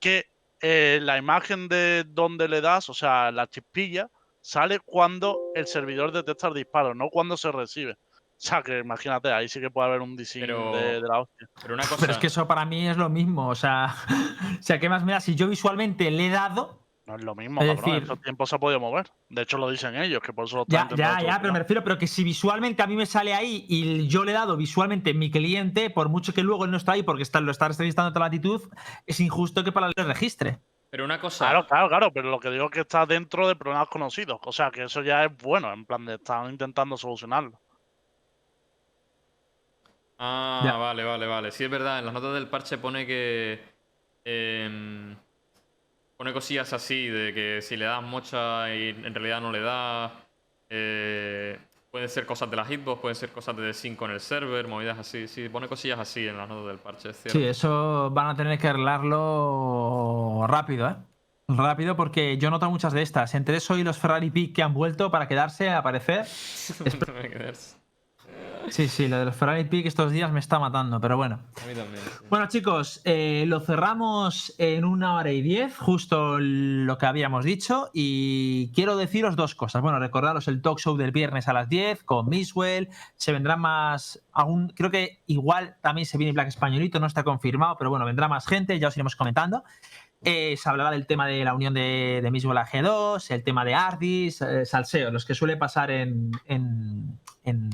que 0.00 0.26
eh, 0.62 1.00
la 1.02 1.18
imagen 1.18 1.68
de 1.68 2.04
donde 2.06 2.48
le 2.48 2.60
das, 2.60 2.88
o 2.88 2.94
sea, 2.94 3.30
la 3.30 3.46
chispilla, 3.48 4.08
sale 4.40 4.80
cuando 4.80 5.38
el 5.54 5.66
servidor 5.66 6.12
detecta 6.12 6.48
el 6.48 6.54
disparo, 6.54 6.94
no 6.94 7.08
cuando 7.10 7.36
se 7.36 7.52
recibe. 7.52 7.92
O 7.92 8.44
sea, 8.44 8.60
que 8.62 8.78
imagínate, 8.80 9.32
ahí 9.32 9.48
sí 9.48 9.60
que 9.60 9.70
puede 9.70 9.88
haber 9.88 10.00
un 10.00 10.16
diseño 10.16 10.46
Pero- 10.46 10.76
de, 10.76 10.94
de 10.94 11.00
la 11.02 11.20
hostia. 11.20 11.48
Pero 11.60 11.74
una 11.74 11.84
cosa. 11.84 11.96
Pero 12.00 12.12
es 12.12 12.18
que 12.18 12.26
eso 12.26 12.48
para 12.48 12.64
mí 12.64 12.88
es 12.88 12.96
lo 12.96 13.08
mismo. 13.08 13.48
O 13.48 13.54
sea, 13.54 13.94
o 14.58 14.62
sea, 14.62 14.80
¿qué 14.80 14.88
más 14.88 15.04
me 15.04 15.12
da? 15.12 15.20
Si 15.20 15.34
yo 15.36 15.46
visualmente 15.48 16.10
le 16.10 16.26
he 16.26 16.30
dado. 16.30 16.81
No 17.12 17.18
es 17.18 17.24
lo 17.24 17.34
mismo, 17.34 17.60
Es 17.60 17.66
cabrón. 17.66 17.84
En 17.84 17.94
decir- 17.94 18.02
estos 18.04 18.20
tiempos 18.22 18.48
se 18.48 18.56
ha 18.56 18.58
podido 18.58 18.80
mover. 18.80 19.10
De 19.28 19.42
hecho, 19.42 19.58
lo 19.58 19.68
dicen 19.68 19.94
ellos, 19.96 20.22
que 20.22 20.32
por 20.32 20.46
eso 20.46 20.56
lo 20.56 20.64
Ya, 20.66 20.82
están 20.84 20.88
ya, 20.96 21.04
intentando 21.04 21.26
ya, 21.26 21.40
pero 21.42 21.52
me 21.52 21.58
refiero, 21.58 21.84
pero 21.84 21.98
que 21.98 22.06
si 22.06 22.24
visualmente 22.24 22.82
a 22.82 22.86
mí 22.86 22.96
me 22.96 23.04
sale 23.04 23.34
ahí 23.34 23.66
y 23.68 24.08
yo 24.08 24.24
le 24.24 24.30
he 24.30 24.34
dado 24.34 24.56
visualmente 24.56 25.10
en 25.10 25.18
mi 25.18 25.30
cliente, 25.30 25.90
por 25.90 26.08
mucho 26.08 26.32
que 26.32 26.42
luego 26.42 26.64
él 26.64 26.70
no 26.70 26.78
está 26.78 26.92
ahí 26.92 27.02
porque 27.02 27.22
está, 27.22 27.42
lo 27.42 27.50
está 27.50 27.68
registrando 27.68 28.08
en 28.08 28.14
toda 28.14 28.26
latitud, 28.26 28.62
es 29.06 29.20
injusto 29.20 29.62
que 29.62 29.72
para 29.72 29.88
él 29.88 29.92
le 29.94 30.04
registre. 30.04 30.58
Pero 30.88 31.04
una 31.04 31.20
cosa. 31.20 31.50
Claro, 31.50 31.66
claro, 31.66 31.88
claro, 31.88 32.12
pero 32.14 32.30
lo 32.30 32.40
que 32.40 32.50
digo 32.50 32.64
es 32.66 32.70
que 32.70 32.80
está 32.80 33.04
dentro 33.04 33.46
de 33.46 33.56
problemas 33.56 33.88
conocidos. 33.88 34.38
O 34.44 34.52
sea, 34.52 34.70
que 34.70 34.84
eso 34.84 35.02
ya 35.02 35.24
es 35.24 35.36
bueno, 35.36 35.70
en 35.70 35.84
plan 35.84 36.06
de 36.06 36.14
están 36.14 36.50
intentando 36.50 36.96
solucionarlo. 36.96 37.58
Ah, 40.18 40.62
Ya. 40.64 40.76
vale, 40.76 41.04
vale, 41.04 41.26
vale. 41.26 41.50
Sí, 41.50 41.64
es 41.64 41.70
verdad, 41.70 41.98
en 41.98 42.04
las 42.06 42.14
notas 42.14 42.32
del 42.34 42.48
parche 42.48 42.78
pone 42.78 43.06
que. 43.06 43.60
em, 44.24 45.16
pone 46.22 46.32
cosillas 46.32 46.72
así, 46.72 47.08
de 47.08 47.34
que 47.34 47.60
si 47.62 47.76
le 47.76 47.84
das 47.84 48.00
mocha 48.00 48.72
y 48.72 48.90
en 48.90 49.12
realidad 49.12 49.40
no 49.40 49.50
le 49.50 49.60
das. 49.60 50.12
eh, 50.70 51.58
pueden 51.90 52.08
ser 52.08 52.26
cosas 52.26 52.48
de 52.48 52.54
la 52.54 52.64
hitbox, 52.64 53.00
pueden 53.00 53.16
ser 53.16 53.30
cosas 53.30 53.56
de 53.56 53.74
sync 53.74 53.98
con 53.98 54.12
el 54.12 54.20
server, 54.20 54.68
movidas 54.68 55.00
así. 55.00 55.26
Sí, 55.26 55.48
pone 55.48 55.66
cosillas 55.66 55.98
así 55.98 56.28
en 56.28 56.36
las 56.36 56.48
notas 56.48 56.68
del 56.68 56.78
parche, 56.78 57.10
es. 57.10 57.16
Sí, 57.26 57.42
eso 57.42 58.08
van 58.12 58.28
a 58.28 58.36
tener 58.36 58.56
que 58.56 58.68
arreglarlo 58.68 60.46
rápido, 60.46 60.90
¿eh? 60.90 60.94
Rápido 61.48 61.96
porque 61.96 62.38
yo 62.38 62.50
noto 62.50 62.70
muchas 62.70 62.92
de 62.92 63.02
estas. 63.02 63.34
Entre 63.34 63.56
eso 63.56 63.76
y 63.76 63.82
los 63.82 63.98
Ferrari 63.98 64.30
Peak 64.30 64.52
que 64.54 64.62
han 64.62 64.74
vuelto 64.74 65.10
para 65.10 65.26
quedarse 65.26 65.70
a 65.70 65.78
aparecer. 65.78 66.24
Sí, 68.68 68.88
sí, 68.88 69.08
lo 69.08 69.18
de 69.18 69.24
los 69.26 69.36
Ferrari 69.36 69.64
Peak 69.64 69.86
estos 69.86 70.12
días 70.12 70.32
me 70.32 70.40
está 70.40 70.58
matando, 70.58 71.00
pero 71.00 71.16
bueno. 71.16 71.40
A 71.62 71.66
mí 71.66 71.74
también. 71.74 72.02
sí. 72.02 72.24
Bueno, 72.30 72.48
chicos, 72.48 73.00
eh, 73.04 73.44
lo 73.46 73.60
cerramos 73.60 74.54
en 74.58 74.84
una 74.84 75.16
hora 75.16 75.30
y 75.32 75.42
diez, 75.42 75.76
justo 75.76 76.38
lo 76.38 76.98
que 76.98 77.06
habíamos 77.06 77.44
dicho. 77.44 77.90
Y 77.92 78.72
quiero 78.72 78.96
deciros 78.96 79.36
dos 79.36 79.54
cosas. 79.54 79.82
Bueno, 79.82 79.98
recordaros 79.98 80.48
el 80.48 80.62
talk 80.62 80.78
show 80.78 80.96
del 80.96 81.12
viernes 81.12 81.48
a 81.48 81.52
las 81.52 81.68
10 81.68 82.04
con 82.04 82.28
Miswell. 82.28 82.88
Se 83.16 83.32
vendrá 83.32 83.56
más. 83.56 84.22
Aún, 84.32 84.68
creo 84.68 84.90
que 84.90 85.22
igual 85.26 85.76
también 85.80 86.06
se 86.06 86.18
viene 86.18 86.32
Black 86.32 86.48
Españolito, 86.48 87.00
no 87.00 87.06
está 87.06 87.24
confirmado, 87.24 87.76
pero 87.76 87.90
bueno, 87.90 88.04
vendrá 88.04 88.28
más 88.28 88.46
gente, 88.46 88.78
ya 88.78 88.88
os 88.88 88.96
iremos 88.96 89.16
comentando. 89.16 89.64
Eh, 90.24 90.56
se 90.56 90.68
hablará 90.68 90.92
del 90.92 91.06
tema 91.06 91.26
de 91.26 91.44
la 91.44 91.52
unión 91.52 91.74
de, 91.74 92.20
de 92.22 92.30
Miswell 92.30 92.56
a 92.56 92.64
G2, 92.64 93.30
el 93.32 93.42
tema 93.42 93.64
de 93.64 93.74
Ardis, 93.74 94.40
eh, 94.40 94.64
Salseo, 94.64 95.10
los 95.10 95.24
que 95.24 95.34
suele 95.34 95.56
pasar 95.56 95.90
en, 95.90 96.30
en, 96.46 97.18
en, 97.42 97.70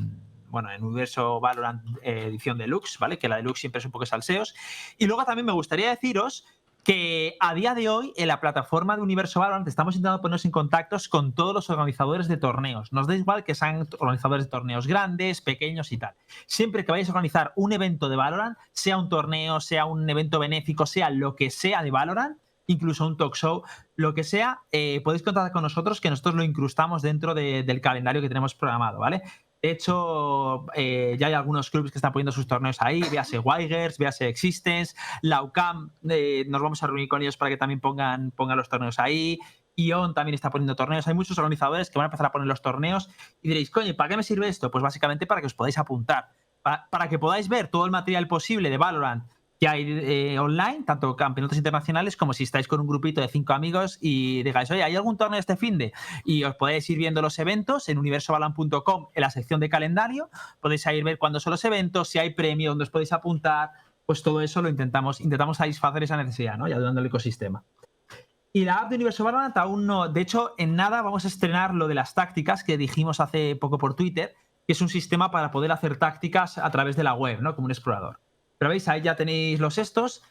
bueno, 0.51 0.71
en 0.71 0.83
Universo 0.83 1.41
Valorant 1.41 1.83
eh, 2.03 2.25
edición 2.27 2.59
deluxe, 2.59 2.99
¿vale? 2.99 3.19
Que 3.19 3.29
la 3.29 3.37
deluxe 3.37 3.61
siempre 3.61 3.79
es 3.81 3.85
un 3.85 3.91
poco 3.93 4.07
salseos. 4.07 4.55
Y 4.99 5.07
luego 5.07 5.25
también 5.25 5.47
me 5.47 5.53
gustaría 5.53 5.91
deciros 5.91 6.45
que 6.85 7.37
a 7.41 7.53
día 7.53 7.75
de 7.75 7.89
hoy 7.91 8.15
en 8.17 8.29
la 8.29 8.41
plataforma 8.41 8.97
de 8.97 9.03
Universo 9.03 9.41
Valorant 9.41 9.69
estamos 9.69 9.95
intentando 9.97 10.23
ponernos 10.23 10.45
en 10.47 10.51
contactos 10.53 11.09
con 11.09 11.33
todos 11.35 11.53
los 11.53 11.69
organizadores 11.69 12.29
de 12.29 12.39
torneos. 12.39 12.93
Nos 12.95 13.07
da 13.07 13.15
igual 13.15 13.45
que 13.45 13.55
sean 13.55 13.87
organizadores 13.99 14.47
de 14.47 14.51
torneos 14.51 14.87
grandes, 14.87 15.43
pequeños 15.43 15.93
y 15.93 15.99
tal. 15.99 16.15
Siempre 16.47 16.87
que 16.87 16.93
vayáis 16.93 17.09
a 17.09 17.13
organizar 17.13 17.53
un 17.57 17.73
evento 17.73 18.09
de 18.09 18.17
Valorant, 18.17 18.57
sea 18.73 18.97
un 18.97 19.11
torneo, 19.11 19.61
sea 19.61 19.85
un 19.85 20.09
evento 20.09 20.39
benéfico, 20.39 20.87
sea 20.87 21.11
lo 21.11 21.37
que 21.37 21.51
sea 21.51 21.83
de 21.83 21.91
Valorant, 21.91 22.39
incluso 22.67 23.07
un 23.07 23.17
talk 23.19 23.35
show, 23.35 23.65
lo 23.97 24.15
que 24.15 24.25
sea, 24.25 24.61
eh, 24.73 25.01
podéis 25.05 25.23
contactar 25.23 25.53
con 25.53 25.63
nosotros 25.63 26.01
que 26.01 26.09
nosotros 26.11 26.37
lo 26.37 26.43
incrustamos 26.43 27.03
dentro 27.03 27.35
de- 27.35 27.65
del 27.65 27.81
calendario 27.83 28.23
que 28.23 28.29
tenemos 28.29 28.55
programado, 28.55 28.99
¿vale? 28.99 29.23
De 29.61 29.73
hecho, 29.73 30.67
eh, 30.75 31.17
ya 31.19 31.27
hay 31.27 31.33
algunos 31.33 31.71
clubes 31.71 31.91
que 31.91 31.99
están 31.99 32.13
poniendo 32.13 32.31
sus 32.31 32.47
torneos 32.47 32.77
ahí, 32.81 33.03
véase 33.11 33.41
Wigers, 33.41 33.99
véase 33.99 34.29
Existence, 34.29 34.95
la 35.21 35.43
UCAM, 35.43 35.91
eh, 36.09 36.45
nos 36.49 36.63
vamos 36.63 36.83
a 36.83 36.87
reunir 36.87 37.09
con 37.09 37.23
ellos 37.23 37.37
para 37.37 37.51
que 37.51 37.57
también 37.57 37.81
pongan, 37.81 38.31
pongan 38.31 38.57
los 38.57 38.69
torneos 38.69 38.99
ahí. 38.99 39.39
Ion 39.75 40.13
también 40.13 40.35
está 40.35 40.51
poniendo 40.51 40.75
torneos. 40.75 41.07
Hay 41.07 41.15
muchos 41.15 41.39
organizadores 41.39 41.89
que 41.91 41.99
van 41.99 42.05
a 42.05 42.07
empezar 42.07 42.27
a 42.27 42.33
poner 42.33 42.49
los 42.49 42.63
torneos 42.63 43.09
y 43.43 43.49
diréis, 43.49 43.71
coño, 43.71 43.89
¿y 43.89 43.93
¿para 43.93 44.11
qué 44.11 44.17
me 44.17 44.23
sirve 44.25 44.49
esto? 44.49 44.71
Pues 44.71 44.83
básicamente 44.83 45.27
para 45.27 45.41
que 45.41 45.47
os 45.47 45.55
podáis 45.55 45.79
apuntar, 45.79 46.31
para 46.63 47.09
que 47.09 47.19
podáis 47.19 47.49
ver 47.49 47.69
todo 47.69 47.85
el 47.85 47.93
material 47.93 48.27
posible 48.27 48.71
de 48.71 48.77
Valorant 48.77 49.25
que 49.59 49.67
hay 49.67 49.85
eh, 49.89 50.39
online, 50.39 50.85
tanto 50.87 51.17
campeonatos 51.17 51.59
internacionales 51.59 52.17
como 52.17 52.33
si 52.33 52.45
estáis 52.45 52.69
con 52.69 52.81
un 52.81 52.87
grupito 52.87 53.21
de 53.21 53.29
cinco 53.29 53.53
amigos 53.53 53.99
y 54.01 54.43
digáis, 54.45 54.71
oye, 54.71 54.85
¿hay 54.85 54.95
algún 54.95 55.17
torneo 55.17 55.41
este 55.41 55.57
fin 55.57 55.79
de? 55.79 55.93
Y 56.25 56.45
os 56.45 56.55
podéis 56.55 56.89
ir 56.91 56.99
viendo 56.99 57.23
los 57.23 57.39
eventos 57.39 57.89
en 57.89 57.99
universobalan.com 57.99 59.09
en 59.15 59.21
la 59.21 59.31
sección 59.31 59.59
de 59.61 59.69
calendario, 59.69 60.31
podéis 60.61 60.87
ir 60.87 61.03
ver 61.03 61.19
cuándo 61.19 61.41
son 61.41 61.53
los 61.53 61.65
eventos, 61.65 62.09
si 62.09 62.19
hay 62.19 62.35
premio, 62.35 62.71
donde 62.71 62.85
os 62.85 62.91
podéis 62.91 63.13
apuntar, 63.13 63.71
pues 64.07 64.23
todo 64.23 64.41
eso 64.41 64.63
lo 64.63 64.69
intentamos, 64.69 65.21
intentamos 65.21 65.57
satisfacer 65.57 66.05
esa 66.05 66.17
necesidad, 66.17 66.57
¿no? 66.57 66.69
Y 66.69 66.73
ayudando 66.73 67.01
al 67.01 67.07
ecosistema. 67.07 67.65
Y 68.53 68.65
la 68.65 68.77
app 68.77 68.89
de 68.89 68.97
Universo 68.97 69.25
Valorant 69.25 69.57
aún 69.57 69.87
no. 69.87 70.09
De 70.09 70.21
hecho, 70.21 70.55
en 70.57 70.77
nada 70.77 71.03
vamos 71.03 71.25
a 71.25 71.29
estrenar 71.29 71.75
lo 71.75 71.89
de 71.89 71.95
las 71.95 72.15
tácticas 72.15 72.65
que 72.65 72.79
dijimos 72.79 73.21
hace 73.21 73.55
poco 73.57 73.77
por 73.77 73.95
Twitter, 73.95 74.35
que 74.67 74.73
es 74.73 74.81
un 74.81 74.89
sistema 74.89 75.31
para 75.31 75.51
poder 75.51 75.73
hacer 75.73 75.99
tácticas 75.99 76.59
a 76.59 76.71
través 76.71 76.97
de 76.97 77.05
la 77.05 77.15
web, 77.15 77.41
¿no? 77.43 77.55
Como 77.55 77.67
un 77.67 77.71
explorador. 77.71 78.21
Pero 78.59 78.71
veis, 78.71 78.87
ahí 78.89 79.01
ya 79.03 79.17
tenéis 79.17 79.61
los 79.61 79.79
estos. 79.79 80.23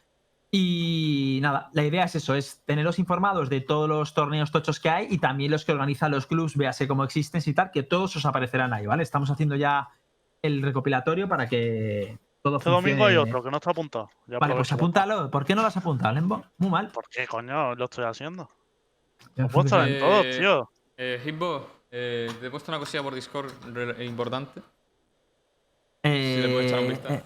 Y 0.49 1.40
nada, 1.41 1.70
la 1.74 1.84
idea 1.84 2.06
es 2.06 2.16
eso, 2.16 2.34
es 2.34 2.62
teneros 2.66 2.99
informados 2.99 3.49
de 3.49 3.60
todos 3.60 3.90
los 3.90 4.14
torneos 4.14 4.49
tochos 4.52 4.80
que 4.80 4.90
hay 4.90 5.08
y 5.10 5.18
también 5.18 5.52
los 5.52 5.66
que 5.66 5.74
organizan 5.74 6.12
los 6.12 6.26
clubs, 6.26 6.56
véase 6.56 6.88
cómo 6.88 7.04
existen 7.04 7.41
y 7.45 7.54
tal, 7.54 7.70
que 7.72 7.84
todos 7.84 8.16
os 8.16 8.26
aparecerán 8.26 8.72
ahí, 8.74 8.86
¿vale? 8.86 9.04
Estamos 9.04 9.30
haciendo 9.30 9.56
ya 9.58 9.90
el 10.41 10.62
recopilatorio 10.62 11.28
para 11.28 11.49
que 11.49 12.18
todo 12.41 12.58
Este 12.58 12.70
funcione. 12.70 12.91
domingo 12.91 13.06
hay 13.08 13.18
otro 13.18 13.44
que 13.44 13.52
no 13.52 13.58
está 13.58 13.72
apuntado. 13.72 14.10
Ya 14.26 14.40
Vale, 14.40 14.56
pues 14.56 14.72
apúntalo. 14.72 15.30
¿Por 15.30 15.44
qué 15.44 15.54
no 15.54 15.62
lo 15.64 15.68
has 15.68 15.76
apuntado, 15.76 16.14
Lembo? 16.16 16.41
Muy 16.60 16.70
mal. 16.70 16.88
¿Por 16.91 17.10
qué 17.10 17.28
coño 17.28 17.76
lo 17.76 17.84
estoy 17.86 18.06
haciendo? 18.06 18.49
Puedo 19.52 19.66
estar 19.66 19.86
en 19.86 19.95
Eh, 19.95 19.99
todo, 19.99 20.22
tío. 20.22 20.70
Eh, 20.95 21.22
Hitbo, 21.26 21.70
eh, 21.91 22.32
te 22.40 22.48
he 22.48 22.49
puesto 22.49 22.72
una 22.72 22.80
cosilla 22.80 23.04
por 23.04 23.14
Discord 23.14 23.52
importante. 24.02 24.62
Eh, 26.04 26.40
le 26.41 26.54
puedes 26.54 26.72
echar 26.72 26.80
un 26.84 26.88
vistazo. 26.90 27.14
eh, 27.16 27.24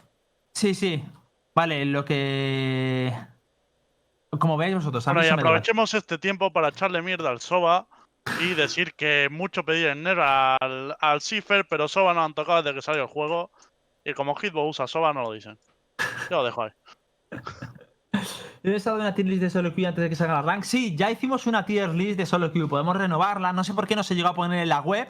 sí, 0.53 0.73
sí. 0.73 1.03
Vale, 1.53 1.85
lo 1.85 2.05
que. 2.05 3.13
Como 4.39 4.55
veáis 4.57 4.75
vosotros, 4.75 5.05
a 5.07 5.11
mí 5.11 5.15
Bueno, 5.15 5.25
y 5.25 5.27
eso 5.27 5.35
me 5.35 5.41
da 5.43 5.47
igual. 5.49 5.53
aprovechemos 5.57 5.93
este 5.93 6.17
tiempo 6.17 6.51
para 6.53 6.69
echarle 6.69 7.01
mierda 7.01 7.29
al 7.29 7.41
Soba 7.41 7.87
y 8.39 8.53
decir 8.53 8.93
que 8.93 9.27
mucho 9.29 9.63
pedir 9.65 9.87
en 9.87 10.03
NER 10.03 10.19
al, 10.19 10.95
al 10.99 11.21
Cipher, 11.21 11.65
pero 11.69 11.87
Soba 11.89 12.13
no 12.13 12.23
han 12.23 12.33
tocado 12.33 12.63
desde 12.63 12.75
que 12.75 12.81
salió 12.81 13.01
el 13.03 13.07
juego. 13.09 13.51
Y 14.05 14.13
como 14.13 14.35
Hitbo 14.35 14.67
usa 14.67 14.87
Soba, 14.87 15.13
no 15.13 15.21
lo 15.23 15.33
dicen. 15.33 15.59
Yo 16.29 16.37
lo 16.37 16.43
dejo 16.45 16.63
ahí. 16.63 16.71
¿He 18.63 18.75
estado 18.75 18.97
en 18.97 19.01
una 19.01 19.15
tier 19.15 19.27
list 19.27 19.41
de 19.41 19.49
solo 19.49 19.73
queue 19.73 19.87
antes 19.87 20.03
de 20.03 20.09
que 20.09 20.15
salga 20.15 20.35
la 20.35 20.41
rank? 20.43 20.63
Sí, 20.63 20.95
ya 20.95 21.09
hicimos 21.11 21.47
una 21.47 21.65
tier 21.65 21.89
list 21.89 22.17
de 22.17 22.25
solo 22.25 22.51
queue. 22.51 22.67
Podemos 22.67 22.95
renovarla. 22.95 23.51
No 23.53 23.63
sé 23.63 23.73
por 23.73 23.87
qué 23.87 23.95
no 23.95 24.03
se 24.03 24.15
llegó 24.15 24.29
a 24.29 24.35
poner 24.35 24.59
en 24.61 24.69
la 24.69 24.81
web, 24.81 25.07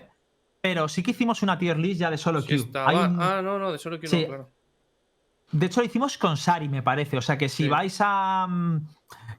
pero 0.62 0.88
sí 0.88 1.04
que 1.04 1.12
hicimos 1.12 1.44
una 1.44 1.58
tier 1.60 1.78
list 1.78 2.00
ya 2.00 2.10
de 2.10 2.18
solo 2.18 2.42
Sí 2.42 2.48
queue. 2.48 2.60
estaba- 2.62 2.90
Hay 2.90 2.96
un- 2.98 3.22
Ah, 3.22 3.42
no, 3.42 3.60
no, 3.60 3.72
de 3.72 3.78
solo 3.78 4.00
quiero 4.00 4.10
Sí. 4.10 4.22
no, 4.24 4.28
claro. 4.28 4.50
De 5.52 5.66
hecho, 5.66 5.82
lo 5.82 5.86
hicimos 5.86 6.18
con 6.18 6.38
Sari, 6.38 6.70
me 6.70 6.82
parece. 6.82 7.18
O 7.18 7.22
sea 7.22 7.38
que 7.38 7.50
si 7.50 7.64
Sí. 7.64 7.70
vais 7.70 7.98
a. 8.02 8.48
mm, 8.50 8.78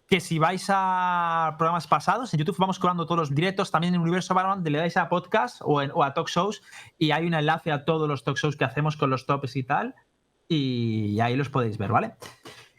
Que 0.09 0.21
si 0.21 0.39
vais 0.39 0.67
a 0.69 1.55
programas 1.57 1.87
pasados, 1.87 2.35
en 2.35 2.39
YouTube 2.41 2.57
vamos 2.59 2.79
cobrando 2.79 3.07
todos 3.07 3.19
los 3.19 3.35
directos. 3.35 3.71
También 3.71 3.95
en 3.95 4.01
Universo 4.03 4.35
Valorant 4.35 4.67
le 4.69 4.77
dais 4.77 4.95
a 4.99 5.09
podcast 5.09 5.63
o, 5.65 5.81
en- 5.81 5.91
o 5.95 6.05
a 6.05 6.13
talk 6.13 6.29
shows 6.29 6.61
y 6.99 7.13
hay 7.13 7.27
un 7.27 7.33
enlace 7.33 7.73
a 7.73 7.87
todos 7.87 8.07
los 8.07 8.23
talk 8.23 8.37
shows 8.37 8.55
que 8.57 8.65
hacemos 8.67 8.99
con 8.99 9.09
los 9.09 9.25
tops 9.25 9.57
y 9.57 9.63
tal. 9.63 9.95
Y 10.49 11.19
ahí 11.21 11.35
los 11.35 11.49
podéis 11.49 11.79
ver, 11.79 11.93
¿vale? 11.93 12.15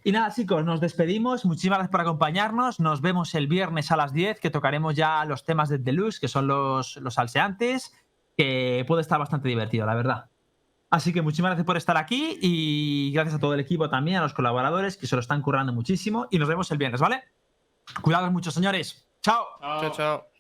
Y 0.04 0.12
nada, 0.12 0.32
chicos, 0.32 0.64
nos 0.64 0.80
despedimos. 0.80 1.44
Muchísimas 1.44 1.80
gracias 1.80 1.92
por 1.92 2.02
acompañarnos. 2.02 2.80
Nos 2.80 3.02
vemos 3.02 3.34
el 3.34 3.48
viernes 3.48 3.92
a 3.92 3.98
las 3.98 4.14
10, 4.14 4.40
que 4.40 4.52
tocaremos 4.52 4.94
ya 4.96 5.26
los 5.26 5.44
temas 5.44 5.70
de 5.70 5.80
Deluxe, 5.80 6.20
que 6.20 6.28
son 6.28 6.46
los, 6.46 6.98
los 6.98 7.16
salseantes, 7.16 7.94
que 8.38 8.86
puede 8.88 9.02
estar 9.02 9.18
bastante 9.18 9.48
divertido, 9.48 9.88
la 9.88 9.96
verdad. 9.96 10.30
Así 10.94 11.12
que 11.12 11.24
muchísimas 11.24 11.50
gracias 11.50 11.66
por 11.66 11.76
estar 11.76 11.98
aquí 11.98 12.38
y 12.40 13.12
gracias 13.14 13.34
a 13.34 13.40
todo 13.40 13.56
el 13.56 13.60
equipo 13.60 13.90
también, 13.90 14.18
a 14.18 14.22
los 14.22 14.36
colaboradores 14.36 14.96
que 14.96 15.08
se 15.08 15.16
lo 15.16 15.22
están 15.22 15.42
currando 15.42 15.74
muchísimo. 15.74 16.28
Y 16.30 16.38
nos 16.38 16.48
vemos 16.48 16.70
el 16.70 16.78
viernes, 16.78 17.02
¿vale? 17.02 17.24
Cuidados 18.04 18.32
mucho, 18.32 18.52
señores. 18.52 19.04
Chao. 19.24 19.44
Chao, 19.60 19.92
chao. 19.92 20.33